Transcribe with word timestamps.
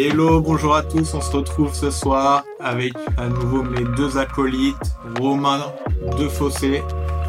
Hello, 0.00 0.40
bonjour 0.40 0.76
à 0.76 0.84
tous. 0.84 1.12
On 1.14 1.20
se 1.20 1.36
retrouve 1.36 1.74
ce 1.74 1.90
soir 1.90 2.44
avec 2.60 2.92
à 3.16 3.26
nouveau 3.26 3.64
mes 3.64 3.82
deux 3.96 4.16
acolytes, 4.16 4.76
Romain 5.18 5.72
Defossé 6.16 6.84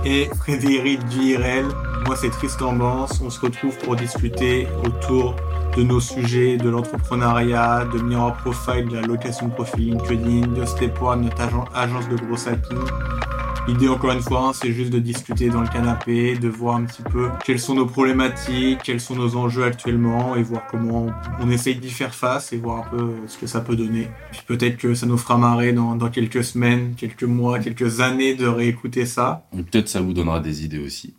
et 0.05 0.29
Frédéric 0.37 1.03
Duirel. 1.07 1.65
Moi, 2.05 2.15
c'est 2.15 2.29
Tristan 2.29 2.73
Bance. 2.73 3.21
On 3.25 3.31
se 3.31 3.39
retrouve 3.39 3.75
pour 3.79 3.95
discuter 3.95 4.67
autour 4.85 5.35
de 5.75 5.81
nos 5.81 5.99
sujets, 5.99 6.57
de 6.57 6.69
l'entrepreneuriat, 6.69 7.85
de 7.85 8.03
Mirror 8.03 8.35
Profile, 8.35 8.87
de 8.87 8.97
la 8.97 9.01
location 9.01 9.47
de 9.47 9.53
profil 9.53 9.93
LinkedIn, 9.93 10.49
de 10.53 10.63
Step 10.65 11.01
One, 11.01 11.21
notre 11.23 11.41
agence 11.73 12.07
de 12.07 12.17
gros 12.17 12.47
hacking 12.47 13.18
L'idée, 13.67 13.87
encore 13.87 14.11
une 14.11 14.21
fois, 14.21 14.47
hein, 14.47 14.53
c'est 14.53 14.71
juste 14.71 14.91
de 14.91 14.99
discuter 14.99 15.49
dans 15.49 15.61
le 15.61 15.67
canapé, 15.67 16.35
de 16.35 16.47
voir 16.47 16.75
un 16.75 16.85
petit 16.85 17.03
peu 17.03 17.29
quelles 17.45 17.59
sont 17.59 17.75
nos 17.75 17.85
problématiques, 17.85 18.79
quels 18.83 18.99
sont 18.99 19.15
nos 19.15 19.35
enjeux 19.35 19.63
actuellement 19.63 20.35
et 20.35 20.43
voir 20.43 20.65
comment 20.69 21.07
on 21.39 21.49
essaye 21.49 21.75
d'y 21.75 21.91
faire 21.91 22.15
face 22.15 22.51
et 22.53 22.57
voir 22.57 22.87
un 22.87 22.89
peu 22.89 23.13
ce 23.27 23.37
que 23.37 23.47
ça 23.47 23.61
peut 23.61 23.75
donner. 23.75 24.07
Puis 24.31 24.41
peut-être 24.47 24.77
que 24.77 24.93
ça 24.95 25.05
nous 25.05 25.17
fera 25.17 25.37
marrer 25.37 25.73
dans, 25.73 25.95
dans 25.95 26.09
quelques 26.09 26.43
semaines, 26.43 26.95
quelques 26.95 27.23
mois, 27.23 27.59
quelques 27.59 28.01
années 28.01 28.35
de 28.35 28.47
réécouter 28.47 29.05
ça. 29.05 29.45
Et 29.57 29.61
peut-être 29.61 29.87
ça 29.87 30.01
vous 30.01 30.13
donnera 30.13 30.39
des 30.39 30.65
idées 30.65 30.79
aussi. 30.79 31.13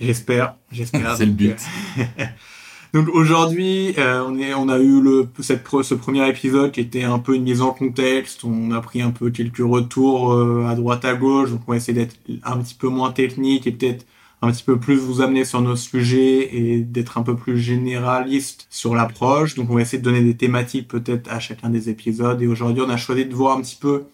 J'espère, 0.00 0.56
j'espère. 0.70 1.16
c'est 1.16 1.26
le 1.26 1.32
but. 1.32 1.58
Donc 2.96 3.10
aujourd'hui, 3.10 3.92
euh, 3.98 4.24
on, 4.26 4.70
a 4.70 4.78
eu 4.78 5.02
le, 5.02 5.28
ce 5.42 5.94
premier 5.94 6.26
épisode 6.30 6.72
qui 6.72 6.80
était 6.80 7.02
un 7.02 7.18
peu 7.18 7.34
une 7.34 7.42
mise 7.42 7.60
en 7.60 7.72
contexte. 7.72 8.42
On 8.42 8.70
a 8.70 8.80
pris 8.80 9.02
un 9.02 9.10
peu 9.10 9.28
quelques 9.28 9.58
retours 9.58 10.32
euh, 10.32 10.64
à 10.66 10.74
droite 10.74 11.04
à 11.04 11.12
gauche. 11.12 11.50
Donc 11.50 11.60
on 11.66 11.72
va 11.72 11.76
essayer 11.76 11.92
d'être 11.92 12.16
un 12.42 12.56
petit 12.56 12.74
peu 12.74 12.88
moins 12.88 13.12
technique 13.12 13.66
et 13.66 13.72
peut-être 13.72 14.06
un 14.40 14.50
petit 14.50 14.62
peu 14.62 14.80
plus 14.80 14.96
vous 14.96 15.20
amener 15.20 15.44
sur 15.44 15.60
nos 15.60 15.76
sujets 15.76 16.56
et 16.56 16.80
d'être 16.80 17.18
un 17.18 17.22
peu 17.22 17.36
plus 17.36 17.58
généraliste 17.58 18.66
sur 18.70 18.94
l'approche. 18.94 19.56
Donc 19.56 19.68
on 19.68 19.74
va 19.74 19.82
essayer 19.82 19.98
de 19.98 20.04
donner 20.04 20.22
des 20.22 20.38
thématiques 20.38 20.88
peut-être 20.88 21.30
à 21.30 21.38
chacun 21.38 21.68
des 21.68 21.90
épisodes. 21.90 22.40
Et 22.40 22.46
aujourd'hui, 22.46 22.82
on 22.82 22.88
a 22.88 22.96
choisi 22.96 23.26
de 23.26 23.34
voir 23.34 23.58
un 23.58 23.60
petit 23.60 23.76
peu 23.78 24.04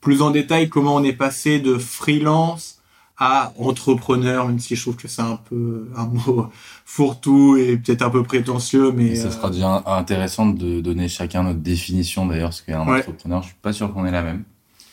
plus 0.00 0.22
en 0.22 0.30
détail 0.30 0.70
comment 0.70 0.94
on 0.94 1.04
est 1.04 1.12
passé 1.12 1.58
de 1.58 1.76
freelance 1.76 2.79
à 3.20 3.52
entrepreneur, 3.58 4.48
même 4.48 4.58
si 4.58 4.74
je 4.74 4.80
trouve 4.80 4.96
que 4.96 5.06
c'est 5.06 5.20
un 5.20 5.38
peu 5.48 5.88
un 5.94 6.06
mot 6.06 6.48
fourre-tout 6.86 7.58
et 7.58 7.76
peut-être 7.76 8.02
un 8.02 8.08
peu 8.08 8.22
prétentieux, 8.22 8.92
mais 8.92 9.14
ça 9.14 9.30
sera 9.30 9.50
déjà 9.50 9.84
intéressant 9.86 10.46
de 10.46 10.80
donner 10.80 11.06
chacun 11.06 11.42
notre 11.42 11.60
définition 11.60 12.26
d'ailleurs, 12.26 12.48
parce 12.48 12.62
qu'un 12.62 12.80
entrepreneur, 12.80 13.42
je 13.42 13.48
suis 13.48 13.56
pas 13.60 13.74
sûr 13.74 13.92
qu'on 13.92 14.06
ait 14.06 14.10
la 14.10 14.22
même. 14.22 14.44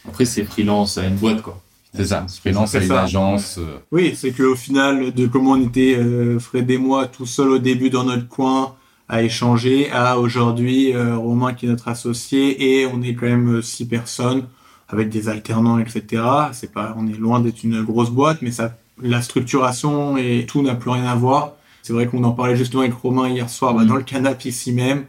Après, 0.05 0.25
c'est 0.25 0.43
freelance 0.43 0.97
à 0.97 1.05
une 1.05 1.15
boîte, 1.15 1.41
quoi. 1.41 1.61
C'est 1.93 2.05
ça, 2.05 2.25
freelance 2.41 2.75
à 2.75 2.83
une 2.83 2.91
agence. 2.91 3.57
Euh. 3.57 3.79
Oui, 3.91 4.13
c'est 4.15 4.31
qu'au 4.31 4.55
final, 4.55 5.13
de 5.13 5.25
comment 5.25 5.51
on 5.51 5.61
était 5.61 5.95
euh, 5.97 6.37
Fred 6.37 6.69
et 6.69 6.77
moi 6.77 7.07
tout 7.07 7.25
seul 7.25 7.49
au 7.49 7.59
début 7.59 7.89
dans 7.89 8.03
notre 8.03 8.27
coin 8.27 8.75
à 9.09 9.23
échanger, 9.23 9.89
à 9.91 10.19
aujourd'hui 10.19 10.93
euh, 10.93 11.15
Romain 11.15 11.53
qui 11.53 11.65
est 11.65 11.69
notre 11.69 11.87
associé 11.87 12.81
et 12.81 12.85
on 12.85 13.01
est 13.01 13.15
quand 13.15 13.25
même 13.25 13.61
six 13.61 13.85
personnes 13.85 14.43
avec 14.89 15.09
des 15.09 15.29
alternants, 15.29 15.79
etc. 15.79 16.23
C'est 16.53 16.71
pas, 16.71 16.95
on 16.97 17.07
est 17.07 17.17
loin 17.17 17.39
d'être 17.39 17.63
une 17.63 17.83
grosse 17.83 18.09
boîte, 18.09 18.41
mais 18.41 18.51
ça, 18.51 18.77
la 19.01 19.21
structuration 19.21 20.17
et 20.17 20.45
tout 20.47 20.61
n'a 20.61 20.75
plus 20.75 20.91
rien 20.91 21.05
à 21.05 21.15
voir. 21.15 21.53
C'est 21.83 21.93
vrai 21.93 22.07
qu'on 22.07 22.23
en 22.25 22.31
parlait 22.31 22.57
justement 22.57 22.81
avec 22.81 22.93
Romain 22.93 23.29
hier 23.29 23.49
soir, 23.49 23.73
bah, 23.73 23.83
mm. 23.83 23.87
dans 23.87 23.95
le 23.95 24.03
canapé 24.03 24.49
ici 24.49 24.73
même, 24.73 25.05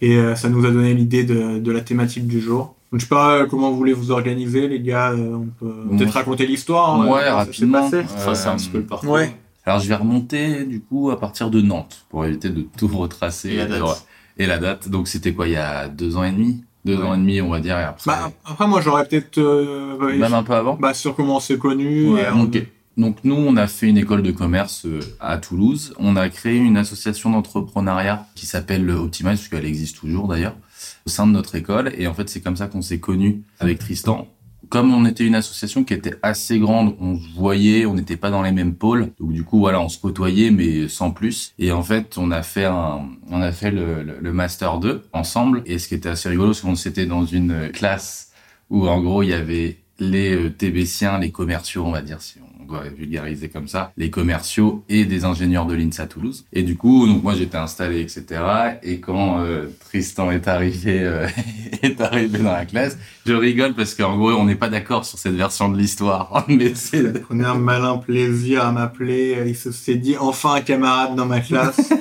et 0.00 0.16
euh, 0.16 0.36
ça 0.36 0.48
nous 0.48 0.64
a 0.64 0.70
donné 0.70 0.94
l'idée 0.94 1.24
de, 1.24 1.58
de, 1.58 1.72
la 1.72 1.80
thématique 1.80 2.28
du 2.28 2.40
jour. 2.40 2.76
Donc, 2.92 3.00
je 3.00 3.06
sais 3.06 3.08
pas 3.08 3.38
euh, 3.38 3.46
comment 3.46 3.70
vous 3.70 3.76
voulez 3.76 3.92
vous 3.92 4.10
organiser, 4.10 4.68
les 4.68 4.80
gars. 4.80 5.10
Euh, 5.10 5.34
on 5.34 5.46
peut 5.46 5.74
peut-être 5.96 6.12
raconter 6.12 6.46
l'histoire. 6.46 7.00
Hein, 7.00 7.08
ouais, 7.08 7.28
rapidement. 7.28 7.88
c'est 7.90 8.46
un 8.46 8.56
petit 8.56 8.68
peu 8.68 8.78
le 8.78 8.86
parcours. 8.86 9.10
Ouais. 9.10 9.34
Alors, 9.64 9.80
je 9.80 9.88
vais 9.88 9.94
remonter 9.94 10.64
du 10.64 10.80
coup 10.80 11.10
à 11.10 11.18
partir 11.18 11.50
de 11.50 11.60
Nantes 11.60 12.04
pour 12.08 12.24
éviter 12.24 12.48
de 12.48 12.66
tout 12.76 12.88
retracer. 12.88 13.50
Et 13.50 13.56
la 13.56 13.66
date. 13.66 14.06
Et 14.38 14.46
la 14.46 14.58
date. 14.58 14.88
Donc, 14.88 15.08
c'était 15.08 15.32
quoi 15.32 15.46
il 15.46 15.52
y 15.52 15.56
a 15.56 15.88
deux 15.88 16.16
ans 16.16 16.24
et 16.24 16.32
demi? 16.32 16.64
Deux 16.84 16.96
ans 16.96 17.14
et 17.14 17.18
demi, 17.18 17.40
on 17.40 17.50
va 17.50 17.60
dire. 17.60 17.78
Et 17.78 17.82
après, 17.82 18.04
bah, 18.06 18.32
après 18.44 18.66
moi, 18.66 18.80
j'aurais 18.80 19.06
peut-être 19.06 19.38
euh, 19.38 20.18
même 20.18 20.34
un 20.34 20.42
peu 20.42 20.54
avant. 20.54 20.76
Bah, 20.76 20.94
sur 20.94 21.14
comment 21.14 21.36
on 21.36 21.40
s'est 21.40 21.58
connu. 21.58 22.08
ok. 22.08 22.66
Donc 22.96 23.18
nous, 23.24 23.34
on 23.34 23.56
a 23.56 23.66
fait 23.66 23.86
une 23.86 23.96
école 23.96 24.22
de 24.22 24.30
commerce 24.30 24.84
euh, 24.84 25.00
à 25.20 25.38
Toulouse. 25.38 25.94
On 25.98 26.16
a 26.16 26.28
créé 26.28 26.56
une 26.56 26.76
association 26.76 27.30
d'entrepreneuriat 27.30 28.26
qui 28.34 28.46
s'appelle 28.46 28.90
Optimize, 28.90 29.38
puisqu'elle 29.38 29.64
existe 29.64 29.96
toujours 29.96 30.28
d'ailleurs, 30.28 30.54
au 31.06 31.10
sein 31.10 31.26
de 31.26 31.32
notre 31.32 31.54
école. 31.54 31.92
Et 31.96 32.06
en 32.06 32.14
fait, 32.14 32.28
c'est 32.28 32.40
comme 32.40 32.56
ça 32.56 32.66
qu'on 32.66 32.82
s'est 32.82 33.00
connus 33.00 33.42
avec 33.58 33.78
Tristan 33.78 34.28
comme 34.70 34.94
on 34.94 35.04
était 35.04 35.26
une 35.26 35.34
association 35.34 35.84
qui 35.84 35.92
était 35.94 36.14
assez 36.22 36.58
grande, 36.58 36.96
on 37.00 37.18
se 37.18 37.28
voyait, 37.34 37.86
on 37.86 37.94
n'était 37.94 38.16
pas 38.16 38.30
dans 38.30 38.42
les 38.42 38.52
mêmes 38.52 38.74
pôles. 38.74 39.10
Donc 39.18 39.32
du 39.32 39.44
coup, 39.44 39.58
voilà, 39.58 39.80
on 39.80 39.88
se 39.88 39.98
côtoyait, 39.98 40.50
mais 40.50 40.88
sans 40.88 41.10
plus. 41.10 41.52
Et 41.58 41.72
en 41.72 41.82
fait, 41.82 42.16
on 42.16 42.30
a 42.30 42.42
fait 42.42 42.64
un, 42.64 43.08
on 43.28 43.42
a 43.42 43.50
fait 43.50 43.72
le, 43.72 44.02
le, 44.02 44.32
master 44.32 44.78
2 44.78 45.02
ensemble. 45.12 45.62
Et 45.66 45.78
ce 45.78 45.88
qui 45.88 45.96
était 45.96 46.08
assez 46.08 46.28
rigolo, 46.28 46.54
c'est 46.54 46.62
qu'on 46.62 46.76
s'était 46.76 47.06
dans 47.06 47.26
une 47.26 47.70
classe 47.72 48.30
où 48.70 48.88
en 48.88 49.00
gros 49.00 49.24
il 49.24 49.30
y 49.30 49.34
avait 49.34 49.78
les 49.98 50.34
euh, 50.34 50.50
TBciens, 50.50 51.18
les 51.18 51.32
commerciaux, 51.32 51.84
on 51.84 51.90
va 51.90 52.00
dire, 52.00 52.22
si 52.22 52.38
on 52.40 52.49
doit 52.70 52.84
vulgariser 52.88 53.48
comme 53.48 53.68
ça, 53.68 53.92
les 53.96 54.10
commerciaux 54.10 54.84
et 54.88 55.04
des 55.04 55.24
ingénieurs 55.24 55.66
de 55.66 55.74
l'INSA 55.74 56.06
Toulouse. 56.06 56.44
Et 56.52 56.62
du 56.62 56.76
coup, 56.76 57.06
donc 57.06 57.22
moi 57.22 57.34
j'étais 57.34 57.56
installé, 57.56 58.00
etc. 58.00 58.24
Et 58.82 59.00
quand 59.00 59.40
euh, 59.40 59.66
Tristan 59.80 60.30
est 60.30 60.48
arrivé, 60.48 61.00
euh, 61.00 61.26
est 61.82 62.00
arrivé 62.00 62.38
dans 62.38 62.52
la 62.52 62.64
classe, 62.64 62.98
je 63.26 63.32
rigole 63.32 63.74
parce 63.74 63.94
qu'en 63.94 64.16
gros 64.16 64.30
on 64.32 64.44
n'est 64.44 64.54
pas 64.54 64.68
d'accord 64.68 65.04
sur 65.04 65.18
cette 65.18 65.34
version 65.34 65.68
de 65.68 65.76
l'histoire. 65.76 66.44
Mais 66.48 66.74
c'est 66.74 67.04
on 67.30 67.40
a 67.40 67.50
un 67.50 67.58
malin 67.58 67.98
plaisir 67.98 68.64
à 68.64 68.72
m'appeler. 68.72 69.36
Il 69.46 69.56
s'est 69.56 69.96
dit 69.96 70.16
enfin 70.16 70.54
un 70.54 70.60
camarade 70.60 71.16
dans 71.16 71.26
ma 71.26 71.40
classe. 71.40 71.92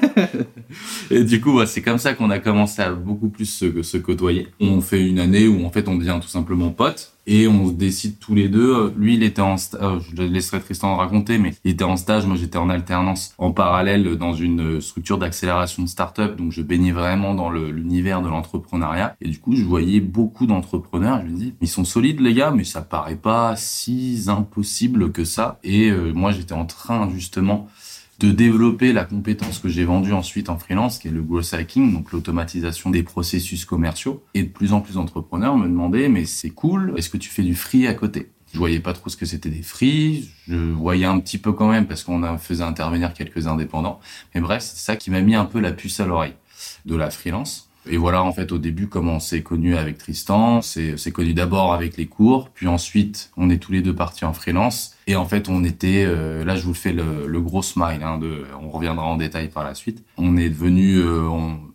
et 1.11 1.23
du 1.23 1.41
coup, 1.41 1.65
c'est 1.65 1.81
comme 1.81 1.97
ça 1.97 2.13
qu'on 2.13 2.29
a 2.29 2.39
commencé 2.39 2.81
à 2.81 2.91
beaucoup 2.91 3.29
plus 3.29 3.45
se, 3.45 3.81
se 3.81 3.97
côtoyer. 3.97 4.47
On 4.59 4.81
fait 4.81 5.01
une 5.01 5.19
année 5.19 5.47
où 5.47 5.65
en 5.65 5.71
fait 5.71 5.87
on 5.87 5.95
devient 5.95 6.19
tout 6.21 6.27
simplement 6.27 6.69
potes 6.69 7.13
et 7.29 7.47
on 7.47 7.67
décide 7.67 8.17
tous 8.17 8.33
les 8.33 8.49
deux. 8.49 8.91
Lui, 8.97 9.13
il 9.13 9.23
était 9.23 9.41
en 9.41 9.55
stage, 9.55 9.79
euh, 9.83 9.99
je 9.99 10.23
laisserai 10.23 10.59
Tristan 10.59 10.95
raconter, 10.95 11.37
mais 11.37 11.53
il 11.63 11.71
était 11.71 11.83
en 11.83 11.95
stage, 11.95 12.25
moi 12.25 12.35
j'étais 12.35 12.57
en 12.57 12.69
alternance 12.69 13.35
en 13.37 13.51
parallèle 13.51 14.17
dans 14.17 14.33
une 14.33 14.81
structure 14.81 15.19
d'accélération 15.19 15.83
de 15.83 15.87
start-up, 15.87 16.35
donc 16.35 16.51
je 16.51 16.63
baignais 16.63 16.91
vraiment 16.91 17.35
dans 17.35 17.51
l'univers 17.51 18.23
de 18.23 18.29
l'entrepreneuriat. 18.29 19.15
Et 19.21 19.29
du 19.29 19.39
coup, 19.39 19.55
je 19.55 19.63
voyais 19.63 19.99
beaucoup 19.99 20.47
d'entrepreneurs, 20.47 21.21
je 21.21 21.31
me 21.31 21.37
dis, 21.37 21.53
ils 21.61 21.67
sont 21.67 21.85
solides 21.85 22.19
les 22.19 22.33
gars, 22.33 22.51
mais 22.51 22.63
ça 22.63 22.81
paraît 22.81 23.15
pas 23.15 23.53
si 23.55 24.23
impossible 24.27 25.11
que 25.11 25.23
ça. 25.23 25.59
Et 25.63 25.91
euh, 25.91 26.11
moi, 26.13 26.31
j'étais 26.31 26.53
en 26.53 26.65
train 26.65 27.09
justement 27.11 27.67
de 28.19 28.31
développer 28.31 28.91
la 28.91 29.05
compétence 29.05 29.59
que 29.59 29.69
j'ai 29.69 29.85
vendue 29.85 30.11
ensuite 30.11 30.49
en 30.49 30.57
freelance, 30.57 30.99
qui 30.99 31.07
est 31.07 31.11
le 31.11 31.21
growth 31.21 31.53
hacking, 31.53 31.93
donc 31.93 32.11
l'automatisation 32.11 32.89
des 32.89 33.01
processus 33.01 33.63
commerciaux. 33.63 34.23
Et 34.33 34.43
de 34.43 34.49
plus 34.49 34.73
en 34.73 34.81
plus 34.81 34.95
d'entrepreneurs 34.95 35.57
me 35.57 35.67
demandaient, 35.67 36.09
mais 36.09 36.25
c'est 36.25 36.49
cool, 36.49 36.93
est-ce 36.97 37.09
que 37.09 37.17
tu 37.17 37.29
fais 37.29 37.43
du 37.43 37.55
free 37.55 37.87
à 37.87 37.93
côté? 37.93 38.29
Je 38.51 38.57
voyais 38.57 38.79
pas 38.79 38.93
trop 38.93 39.09
ce 39.09 39.15
que 39.15 39.25
c'était 39.25 39.49
des 39.49 39.61
free, 39.61 40.29
je 40.47 40.55
voyais 40.55 41.05
un 41.05 41.19
petit 41.19 41.37
peu 41.37 41.53
quand 41.53 41.69
même 41.69 41.85
parce 41.85 42.03
qu'on 42.03 42.37
faisait 42.37 42.63
intervenir 42.63 43.13
quelques 43.13 43.47
indépendants. 43.47 43.99
Mais 44.33 44.41
bref, 44.41 44.63
c'est 44.63 44.83
ça 44.83 44.95
qui 44.95 45.11
m'a 45.11 45.21
mis 45.21 45.35
un 45.35 45.45
peu 45.45 45.59
la 45.59 45.71
puce 45.71 45.99
à 45.99 46.05
l'oreille 46.05 46.33
de 46.85 46.95
la 46.95 47.11
freelance. 47.11 47.69
Et 47.89 47.97
voilà, 47.97 48.23
en 48.23 48.33
fait, 48.33 48.51
au 48.51 48.57
début, 48.57 48.87
comment 48.87 49.13
on 49.13 49.19
s'est 49.19 49.41
connu 49.41 49.77
avec 49.77 49.97
Tristan. 49.97 50.61
C'est 50.61 51.11
connu 51.11 51.33
d'abord 51.33 51.73
avec 51.73 51.95
les 51.95 52.07
cours, 52.07 52.49
puis 52.49 52.67
ensuite, 52.67 53.31
on 53.37 53.49
est 53.49 53.57
tous 53.57 53.71
les 53.71 53.81
deux 53.81 53.95
partis 53.95 54.25
en 54.25 54.33
freelance. 54.33 54.95
Et 55.09 55.15
en 55.15 55.25
fait, 55.25 55.49
on 55.49 55.63
était, 55.63 56.05
euh, 56.05 56.45
là, 56.45 56.55
je 56.55 56.63
vous 56.63 56.75
fais 56.75 56.93
le, 56.93 57.25
le 57.25 57.41
gros 57.41 57.63
smile. 57.63 58.03
Hein, 58.03 58.19
de, 58.19 58.45
on 58.61 58.69
reviendra 58.69 59.07
en 59.07 59.17
détail 59.17 59.47
par 59.47 59.63
la 59.63 59.73
suite. 59.73 60.03
On 60.17 60.37
est 60.37 60.49
devenus 60.49 60.99
euh, 60.99 61.27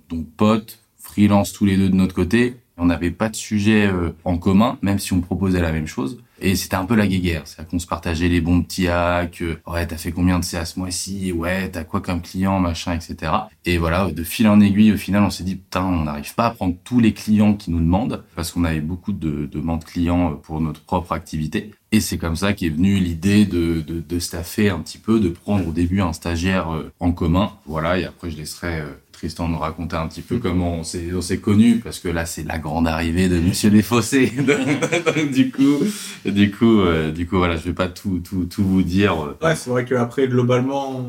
donc 0.08 0.26
potes, 0.36 0.78
freelance 0.98 1.52
tous 1.52 1.64
les 1.64 1.76
deux 1.76 1.88
de 1.88 1.96
notre 1.96 2.14
côté. 2.14 2.54
On 2.76 2.86
n'avait 2.86 3.10
pas 3.10 3.28
de 3.28 3.36
sujet 3.36 3.86
euh, 3.86 4.10
en 4.24 4.36
commun, 4.36 4.78
même 4.82 4.98
si 4.98 5.12
on 5.12 5.20
proposait 5.20 5.60
la 5.60 5.72
même 5.72 5.86
chose. 5.86 6.18
Et 6.40 6.56
c'était 6.56 6.74
un 6.74 6.84
peu 6.84 6.96
la 6.96 7.06
guéguerre. 7.06 7.42
C'est-à-dire 7.44 7.70
qu'on 7.70 7.78
se 7.78 7.86
partageait 7.86 8.28
les 8.28 8.40
bons 8.40 8.62
petits 8.62 8.88
hacks. 8.88 9.42
Euh, 9.42 9.56
ouais, 9.66 9.86
t'as 9.86 9.96
fait 9.96 10.10
combien 10.10 10.40
de 10.40 10.44
CA 10.44 10.64
ce 10.64 10.78
mois-ci 10.78 11.32
Ouais, 11.32 11.70
t'as 11.70 11.84
quoi 11.84 12.00
comme 12.00 12.20
client, 12.20 12.58
machin, 12.58 12.92
etc. 12.92 13.32
Et 13.64 13.78
voilà, 13.78 14.10
de 14.10 14.24
fil 14.24 14.48
en 14.48 14.60
aiguille, 14.60 14.92
au 14.92 14.96
final, 14.96 15.22
on 15.22 15.30
s'est 15.30 15.44
dit, 15.44 15.54
putain, 15.54 15.84
on 15.84 16.04
n'arrive 16.04 16.34
pas 16.34 16.46
à 16.46 16.50
prendre 16.50 16.74
tous 16.82 16.98
les 16.98 17.12
clients 17.12 17.54
qui 17.54 17.70
nous 17.70 17.80
demandent, 17.80 18.24
parce 18.34 18.50
qu'on 18.50 18.64
avait 18.64 18.80
beaucoup 18.80 19.12
de 19.12 19.46
demandes 19.46 19.84
clients 19.84 20.32
euh, 20.32 20.34
pour 20.34 20.60
notre 20.60 20.80
propre 20.80 21.12
activité. 21.12 21.70
Et 21.92 22.00
c'est 22.00 22.18
comme 22.18 22.34
ça 22.34 22.52
qu'est 22.54 22.70
venue 22.70 22.96
l'idée 22.96 23.46
de, 23.46 23.80
de, 23.80 24.00
de 24.00 24.18
staffer 24.18 24.68
un 24.68 24.80
petit 24.80 24.98
peu, 24.98 25.20
de 25.20 25.28
prendre 25.28 25.68
au 25.68 25.72
début 25.72 26.00
un 26.00 26.12
stagiaire 26.12 26.68
en 26.98 27.12
commun. 27.12 27.52
Voilà, 27.66 27.98
et 28.00 28.04
après, 28.04 28.30
je 28.32 28.36
laisserai 28.36 28.82
Tristan 29.24 29.48
nous 29.48 29.56
raconter 29.56 29.96
un 29.96 30.06
petit 30.06 30.20
peu 30.20 30.36
comment 30.36 30.74
on 30.74 30.84
s'est 30.84 31.08
on 31.16 31.22
s'est 31.22 31.38
connu 31.38 31.76
parce 31.76 31.98
que 31.98 32.08
là 32.08 32.26
c'est 32.26 32.42
la 32.42 32.58
grande 32.58 32.86
arrivée 32.86 33.30
de 33.30 33.40
Monsieur 33.40 33.70
Desfossés. 33.70 34.26
du 35.32 35.50
coup, 35.50 35.78
du 36.26 36.50
coup, 36.50 36.80
euh, 36.80 37.10
du 37.10 37.26
coup 37.26 37.38
voilà, 37.38 37.56
je 37.56 37.62
vais 37.62 37.72
pas 37.72 37.88
tout 37.88 38.20
tout 38.22 38.44
tout 38.44 38.62
vous 38.62 38.82
dire. 38.82 39.34
Ouais, 39.42 39.56
c'est 39.56 39.70
vrai 39.70 39.86
qu'après 39.86 40.28
globalement, 40.28 41.02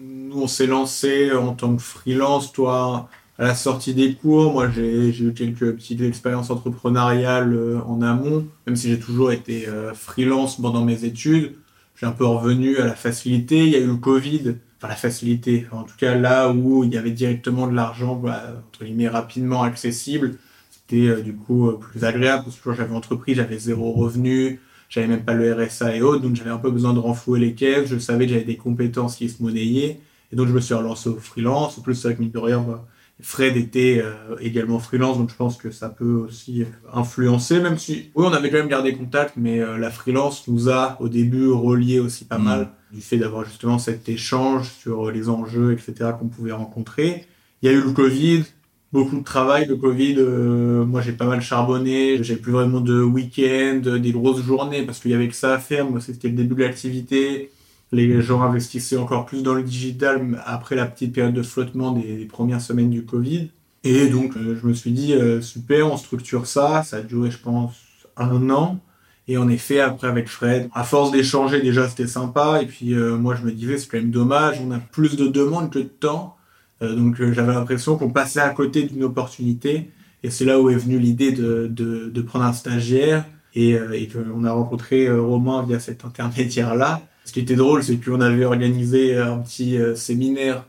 nous 0.00 0.40
on 0.40 0.46
s'est 0.46 0.66
lancé 0.66 1.30
en 1.32 1.52
tant 1.52 1.76
que 1.76 1.82
freelance, 1.82 2.52
toi 2.52 3.10
à 3.36 3.44
la 3.44 3.54
sortie 3.54 3.92
des 3.92 4.14
cours. 4.14 4.54
Moi 4.54 4.70
j'ai 4.74 5.10
eu 5.10 5.34
quelques 5.34 5.74
petites 5.74 6.00
expériences 6.00 6.48
entrepreneuriales 6.48 7.52
euh, 7.52 7.80
en 7.86 8.00
amont, 8.00 8.46
même 8.66 8.76
si 8.76 8.88
j'ai 8.88 8.98
toujours 8.98 9.30
été 9.30 9.68
euh, 9.68 9.92
freelance 9.92 10.58
pendant 10.58 10.86
mes 10.86 11.04
études. 11.04 11.52
J'ai 12.00 12.06
un 12.06 12.12
peu 12.12 12.24
revenu 12.24 12.78
à 12.78 12.86
la 12.86 12.94
facilité. 12.94 13.58
Il 13.66 13.68
y 13.72 13.76
a 13.76 13.80
eu 13.80 13.88
le 13.88 13.96
Covid 13.96 14.54
enfin 14.78 14.88
la 14.88 14.96
facilité, 14.96 15.66
en 15.72 15.82
tout 15.84 15.96
cas 15.98 16.14
là 16.14 16.50
où 16.50 16.84
il 16.84 16.94
y 16.94 16.98
avait 16.98 17.10
directement 17.10 17.66
de 17.66 17.74
l'argent, 17.74 18.14
bah, 18.16 18.62
entre 18.68 18.84
guillemets, 18.84 19.08
rapidement 19.08 19.62
accessible. 19.62 20.38
c'était 20.70 21.22
du 21.22 21.34
coup 21.34 21.72
plus 21.72 22.04
agréable 22.04 22.44
parce 22.44 22.56
que 22.56 22.72
j'avais 22.72 22.94
entrepris, 22.94 23.34
j'avais 23.34 23.58
zéro 23.58 23.92
revenu, 23.92 24.60
j'avais 24.88 25.06
même 25.06 25.24
pas 25.24 25.34
le 25.34 25.52
RSA 25.52 25.96
et 25.96 26.02
autres, 26.02 26.22
donc 26.22 26.34
j'avais 26.36 26.50
un 26.50 26.58
peu 26.58 26.70
besoin 26.70 26.94
de 26.94 26.98
renflouer 26.98 27.40
les 27.40 27.54
caisses. 27.54 27.88
Je 27.88 27.98
savais 27.98 28.26
que 28.26 28.32
j'avais 28.32 28.44
des 28.44 28.56
compétences 28.56 29.16
qui 29.16 29.28
se 29.28 29.42
monnayaient. 29.42 30.00
Et 30.32 30.36
donc, 30.36 30.48
je 30.48 30.52
me 30.52 30.60
suis 30.60 30.74
relancé 30.74 31.08
au 31.08 31.16
freelance. 31.16 31.78
En 31.78 31.82
plus, 31.82 32.04
avec 32.06 32.18
mine 32.18 32.30
bah, 32.30 32.86
Fred 33.20 33.56
était 33.56 34.00
euh, 34.02 34.36
également 34.40 34.78
freelance, 34.78 35.18
donc 35.18 35.30
je 35.30 35.34
pense 35.34 35.56
que 35.56 35.70
ça 35.72 35.88
peut 35.88 36.12
aussi 36.12 36.64
influencer, 36.92 37.60
même 37.60 37.76
si, 37.76 38.10
oui, 38.14 38.24
on 38.28 38.32
avait 38.32 38.48
quand 38.50 38.58
même 38.58 38.68
gardé 38.68 38.94
contact, 38.94 39.34
mais 39.36 39.60
euh, 39.60 39.76
la 39.76 39.90
freelance 39.90 40.46
nous 40.46 40.68
a 40.68 40.96
au 41.00 41.08
début 41.08 41.48
relié 41.48 41.98
aussi 41.98 42.24
pas 42.24 42.38
mm. 42.38 42.44
mal, 42.44 42.68
du 42.92 43.00
fait 43.00 43.16
d'avoir 43.16 43.44
justement 43.44 43.78
cet 43.78 44.08
échange 44.08 44.70
sur 44.70 45.10
les 45.10 45.28
enjeux, 45.28 45.72
etc., 45.72 46.12
qu'on 46.18 46.28
pouvait 46.28 46.52
rencontrer. 46.52 47.26
Il 47.62 47.70
y 47.70 47.74
a 47.74 47.76
eu 47.76 47.82
le 47.82 47.90
Covid, 47.90 48.44
beaucoup 48.92 49.18
de 49.18 49.24
travail. 49.24 49.66
Le 49.66 49.76
Covid, 49.76 50.16
euh, 50.18 50.84
moi 50.84 51.00
j'ai 51.00 51.12
pas 51.12 51.26
mal 51.26 51.40
charbonné, 51.40 52.22
j'ai 52.22 52.36
plus 52.36 52.52
vraiment 52.52 52.80
de 52.80 53.02
week-end, 53.02 53.80
des 53.98 54.12
grosses 54.12 54.42
journées 54.42 54.82
parce 54.82 55.00
qu'il 55.00 55.10
y 55.10 55.14
avait 55.14 55.28
que 55.28 55.34
ça 55.34 55.54
à 55.54 55.58
faire. 55.58 55.90
Moi 55.90 56.00
c'était 56.00 56.28
le 56.28 56.34
début 56.34 56.54
de 56.54 56.62
l'activité. 56.62 57.50
Les 57.92 58.20
gens 58.20 58.42
investissaient 58.42 58.96
encore 58.96 59.24
plus 59.26 59.42
dans 59.42 59.54
le 59.54 59.62
digital 59.62 60.42
après 60.44 60.76
la 60.76 60.86
petite 60.86 61.14
période 61.14 61.34
de 61.34 61.42
flottement 61.42 61.92
des, 61.92 62.26
premières 62.26 62.60
semaines 62.60 62.90
du 62.90 63.04
Covid. 63.04 63.50
Et 63.84 64.08
donc 64.08 64.36
euh, 64.36 64.58
je 64.60 64.66
me 64.66 64.74
suis 64.74 64.90
dit 64.90 65.14
euh, 65.14 65.40
super, 65.40 65.90
on 65.90 65.96
structure 65.96 66.46
ça. 66.46 66.82
Ça 66.82 66.98
a 66.98 67.00
duré 67.00 67.30
je 67.30 67.38
pense 67.38 67.74
un 68.16 68.50
an. 68.50 68.80
Et 69.26 69.36
en 69.36 69.48
effet, 69.48 69.80
après 69.80 70.08
avec 70.08 70.28
Fred, 70.28 70.70
à 70.74 70.84
force 70.84 71.10
d'échanger 71.10 71.60
déjà 71.60 71.88
c'était 71.88 72.06
sympa. 72.06 72.60
Et 72.62 72.66
puis 72.66 72.94
moi 72.94 73.34
je 73.34 73.44
me 73.44 73.52
disais 73.52 73.78
c'est 73.78 73.88
quand 73.88 73.98
même 73.98 74.10
dommage, 74.10 74.58
on 74.66 74.70
a 74.70 74.78
plus 74.78 75.16
de 75.16 75.26
demandes 75.26 75.70
que 75.70 75.78
de 75.78 75.84
temps. 75.84 76.38
Euh, 76.82 76.94
donc 76.94 77.20
euh, 77.20 77.32
j'avais 77.32 77.52
l'impression 77.52 77.96
qu'on 77.96 78.10
passait 78.10 78.40
à 78.40 78.50
côté 78.50 78.84
d'une 78.84 79.04
opportunité. 79.04 79.90
Et 80.22 80.30
c'est 80.30 80.44
là 80.44 80.60
où 80.60 80.70
est 80.70 80.76
venue 80.76 80.98
l'idée 80.98 81.32
de, 81.32 81.68
de, 81.68 82.22
prendre 82.22 82.44
un 82.44 82.52
stagiaire 82.52 83.24
et, 83.54 83.74
euh, 83.74 83.92
et 83.92 84.08
qu'on 84.08 84.44
a 84.44 84.52
rencontré 84.52 85.08
Romain 85.10 85.62
via 85.62 85.78
cet 85.78 86.04
intermédiaire-là. 86.04 87.02
Ce 87.28 87.32
qui 87.34 87.40
était 87.40 87.56
drôle, 87.56 87.82
c'est 87.82 87.96
qu'on 88.02 88.22
avait 88.22 88.46
organisé 88.46 89.18
un 89.18 89.40
petit 89.40 89.76
séminaire 89.96 90.64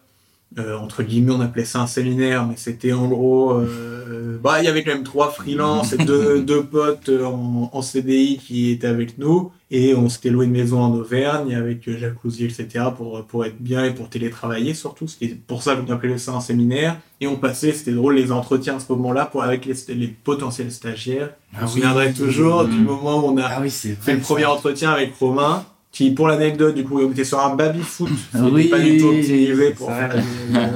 euh, 0.58 0.76
entre 0.78 1.04
guillemets, 1.04 1.32
on 1.32 1.42
appelait 1.42 1.64
ça 1.64 1.80
un 1.80 1.88
séminaire, 1.88 2.48
mais 2.48 2.56
c'était 2.58 2.92
en 2.92 3.08
gros, 3.08 3.52
euh, 3.52 4.40
bah, 4.42 4.60
il 4.60 4.66
y 4.66 4.68
avait 4.68 4.84
quand 4.84 4.94
même 4.94 5.04
trois 5.04 5.30
freelances 5.30 5.94
et 5.94 5.98
deux, 5.98 6.42
deux 6.44 6.64
potes 6.64 7.10
en, 7.10 7.70
en, 7.72 7.82
CDI 7.84 8.40
qui 8.40 8.72
étaient 8.72 8.88
avec 8.88 9.20
nous, 9.20 9.52
et 9.70 9.94
on 9.94 10.10
s'était 10.10 10.32
loué 10.32 10.48
une 10.48 10.52
maison 10.52 10.82
en 10.82 10.92
Auvergne 10.92 11.54
avec 11.54 11.88
jacuzzi, 11.88 12.46
etc. 12.46 12.86
pour 12.98 13.24
pour 13.26 13.46
être 13.46 13.60
bien 13.60 13.86
et 13.86 13.94
pour 13.94 14.10
télétravailler 14.10 14.74
surtout. 14.74 15.08
C'était 15.08 15.36
pour 15.36 15.62
ça 15.62 15.76
qu'on 15.76 15.94
appelait 15.94 16.18
ça 16.18 16.34
un 16.34 16.42
séminaire. 16.42 16.98
Et 17.22 17.28
on 17.28 17.36
passait, 17.36 17.74
c'était 17.74 17.92
drôle, 17.92 18.16
les 18.16 18.32
entretiens 18.32 18.78
à 18.78 18.80
ce 18.80 18.92
moment-là 18.94 19.26
pour 19.26 19.44
avec 19.44 19.66
les, 19.66 19.76
les 19.94 20.08
potentiels 20.08 20.72
stagiaires. 20.72 21.30
Ah 21.54 21.58
je 21.60 21.64
me 21.64 21.68
souviendrai 21.68 22.14
toujours 22.14 22.66
du 22.66 22.78
moment 22.78 23.20
où 23.24 23.30
on 23.30 23.38
a 23.38 23.46
ah 23.46 23.62
fait 23.70 24.14
le 24.14 24.20
premier 24.20 24.46
entretien 24.46 24.90
avec 24.90 25.14
Romain 25.20 25.64
qui, 25.92 26.12
pour 26.12 26.28
l'anecdote, 26.28 26.76
du 26.76 26.84
coup, 26.84 27.02
était 27.02 27.24
sur 27.24 27.40
un 27.40 27.56
baby-foot. 27.56 28.10
Oui, 28.36 28.68
pas 28.68 28.80
du 28.80 28.98
tout 28.98 29.08
optimisé 29.08 29.72
pour 29.72 29.92
faire 29.92 30.16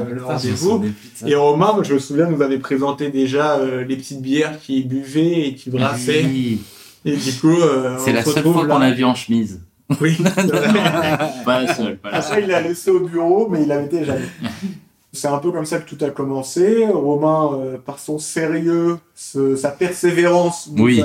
le, 0.10 0.24
rendez-vous. 0.24 0.83
Et 1.25 1.36
Romain, 1.36 1.77
je 1.83 1.94
me 1.94 2.00
souviens, 2.00 2.30
nous 2.30 2.42
avait 2.42 2.57
présenté 2.57 3.10
déjà 3.10 3.57
euh, 3.57 3.83
les 3.83 3.95
petites 3.95 4.21
bières 4.21 4.60
qui 4.60 4.83
buvaient 4.83 5.48
et 5.48 5.56
qui 5.56 5.69
brassaient. 5.69 6.25
Et 7.06 7.15
du 7.15 7.33
coup, 7.33 7.51
euh, 7.51 7.98
c'est 8.00 8.13
la 8.13 8.24
seule 8.24 8.44
fois 8.44 8.65
qu'on 8.65 8.80
l'a 8.80 8.92
vu 8.92 9.04
en 9.04 9.13
chemise. 9.13 9.62
Oui, 10.01 10.18
pas 11.45 11.62
la 11.62 11.74
seule. 11.75 11.98
Pas 11.98 12.09
Après, 12.09 12.42
il 12.42 12.48
l'a 12.48 12.62
laissé 12.62 12.89
au 12.89 13.01
bureau, 13.01 13.48
mais 13.50 13.62
il 13.63 13.68
l'avait 13.68 13.88
déjà 13.88 14.16
C'est 15.12 15.27
un 15.27 15.38
peu 15.38 15.51
comme 15.51 15.66
ça 15.66 15.77
que 15.80 15.88
tout 15.88 16.04
a 16.04 16.09
commencé. 16.09 16.88
Romain, 16.88 17.51
euh, 17.54 17.77
par 17.77 18.00
son 18.00 18.18
sérieux, 18.18 18.98
sa 19.13 19.69
persévérance, 19.69 20.69
oui 20.75 21.04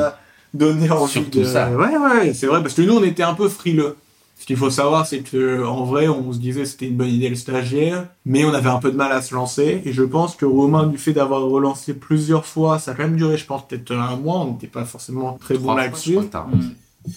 donner 0.54 0.90
envie 0.90 1.12
Surtout 1.12 1.44
ça. 1.44 1.70
Ouais, 1.70 1.96
ouais, 1.96 2.34
c'est 2.34 2.46
vrai, 2.46 2.62
parce 2.62 2.74
que 2.74 2.82
nous, 2.82 2.94
on 2.94 3.02
était 3.02 3.22
un 3.22 3.34
peu 3.34 3.48
frileux. 3.48 3.96
Ce 4.38 4.46
qu'il 4.46 4.56
faut 4.56 4.70
savoir, 4.70 5.04
c'est 5.04 5.18
que 5.18 5.64
en 5.64 5.84
vrai, 5.84 6.06
on 6.06 6.32
se 6.32 6.38
disait 6.38 6.64
c'était 6.64 6.86
une 6.86 6.96
bonne 6.96 7.08
idée 7.08 7.28
le 7.28 7.34
stagiaire, 7.34 8.06
mais 8.24 8.44
on 8.44 8.54
avait 8.54 8.68
un 8.68 8.78
peu 8.78 8.92
de 8.92 8.96
mal 8.96 9.10
à 9.10 9.20
se 9.20 9.34
lancer. 9.34 9.82
Et 9.84 9.92
je 9.92 10.04
pense 10.04 10.36
que 10.36 10.46
Romain, 10.46 10.86
du 10.86 10.96
fait 10.96 11.12
d'avoir 11.12 11.42
relancé 11.42 11.92
plusieurs 11.92 12.46
fois, 12.46 12.78
ça 12.78 12.92
a 12.92 12.94
quand 12.94 13.02
même 13.02 13.16
duré, 13.16 13.36
je 13.36 13.44
pense, 13.44 13.66
peut-être 13.66 13.90
un 13.90 14.16
mois. 14.16 14.38
On 14.38 14.52
n'était 14.52 14.68
pas 14.68 14.84
forcément 14.84 15.36
très 15.40 15.58
bon 15.58 15.74
là-dessus. 15.74 16.18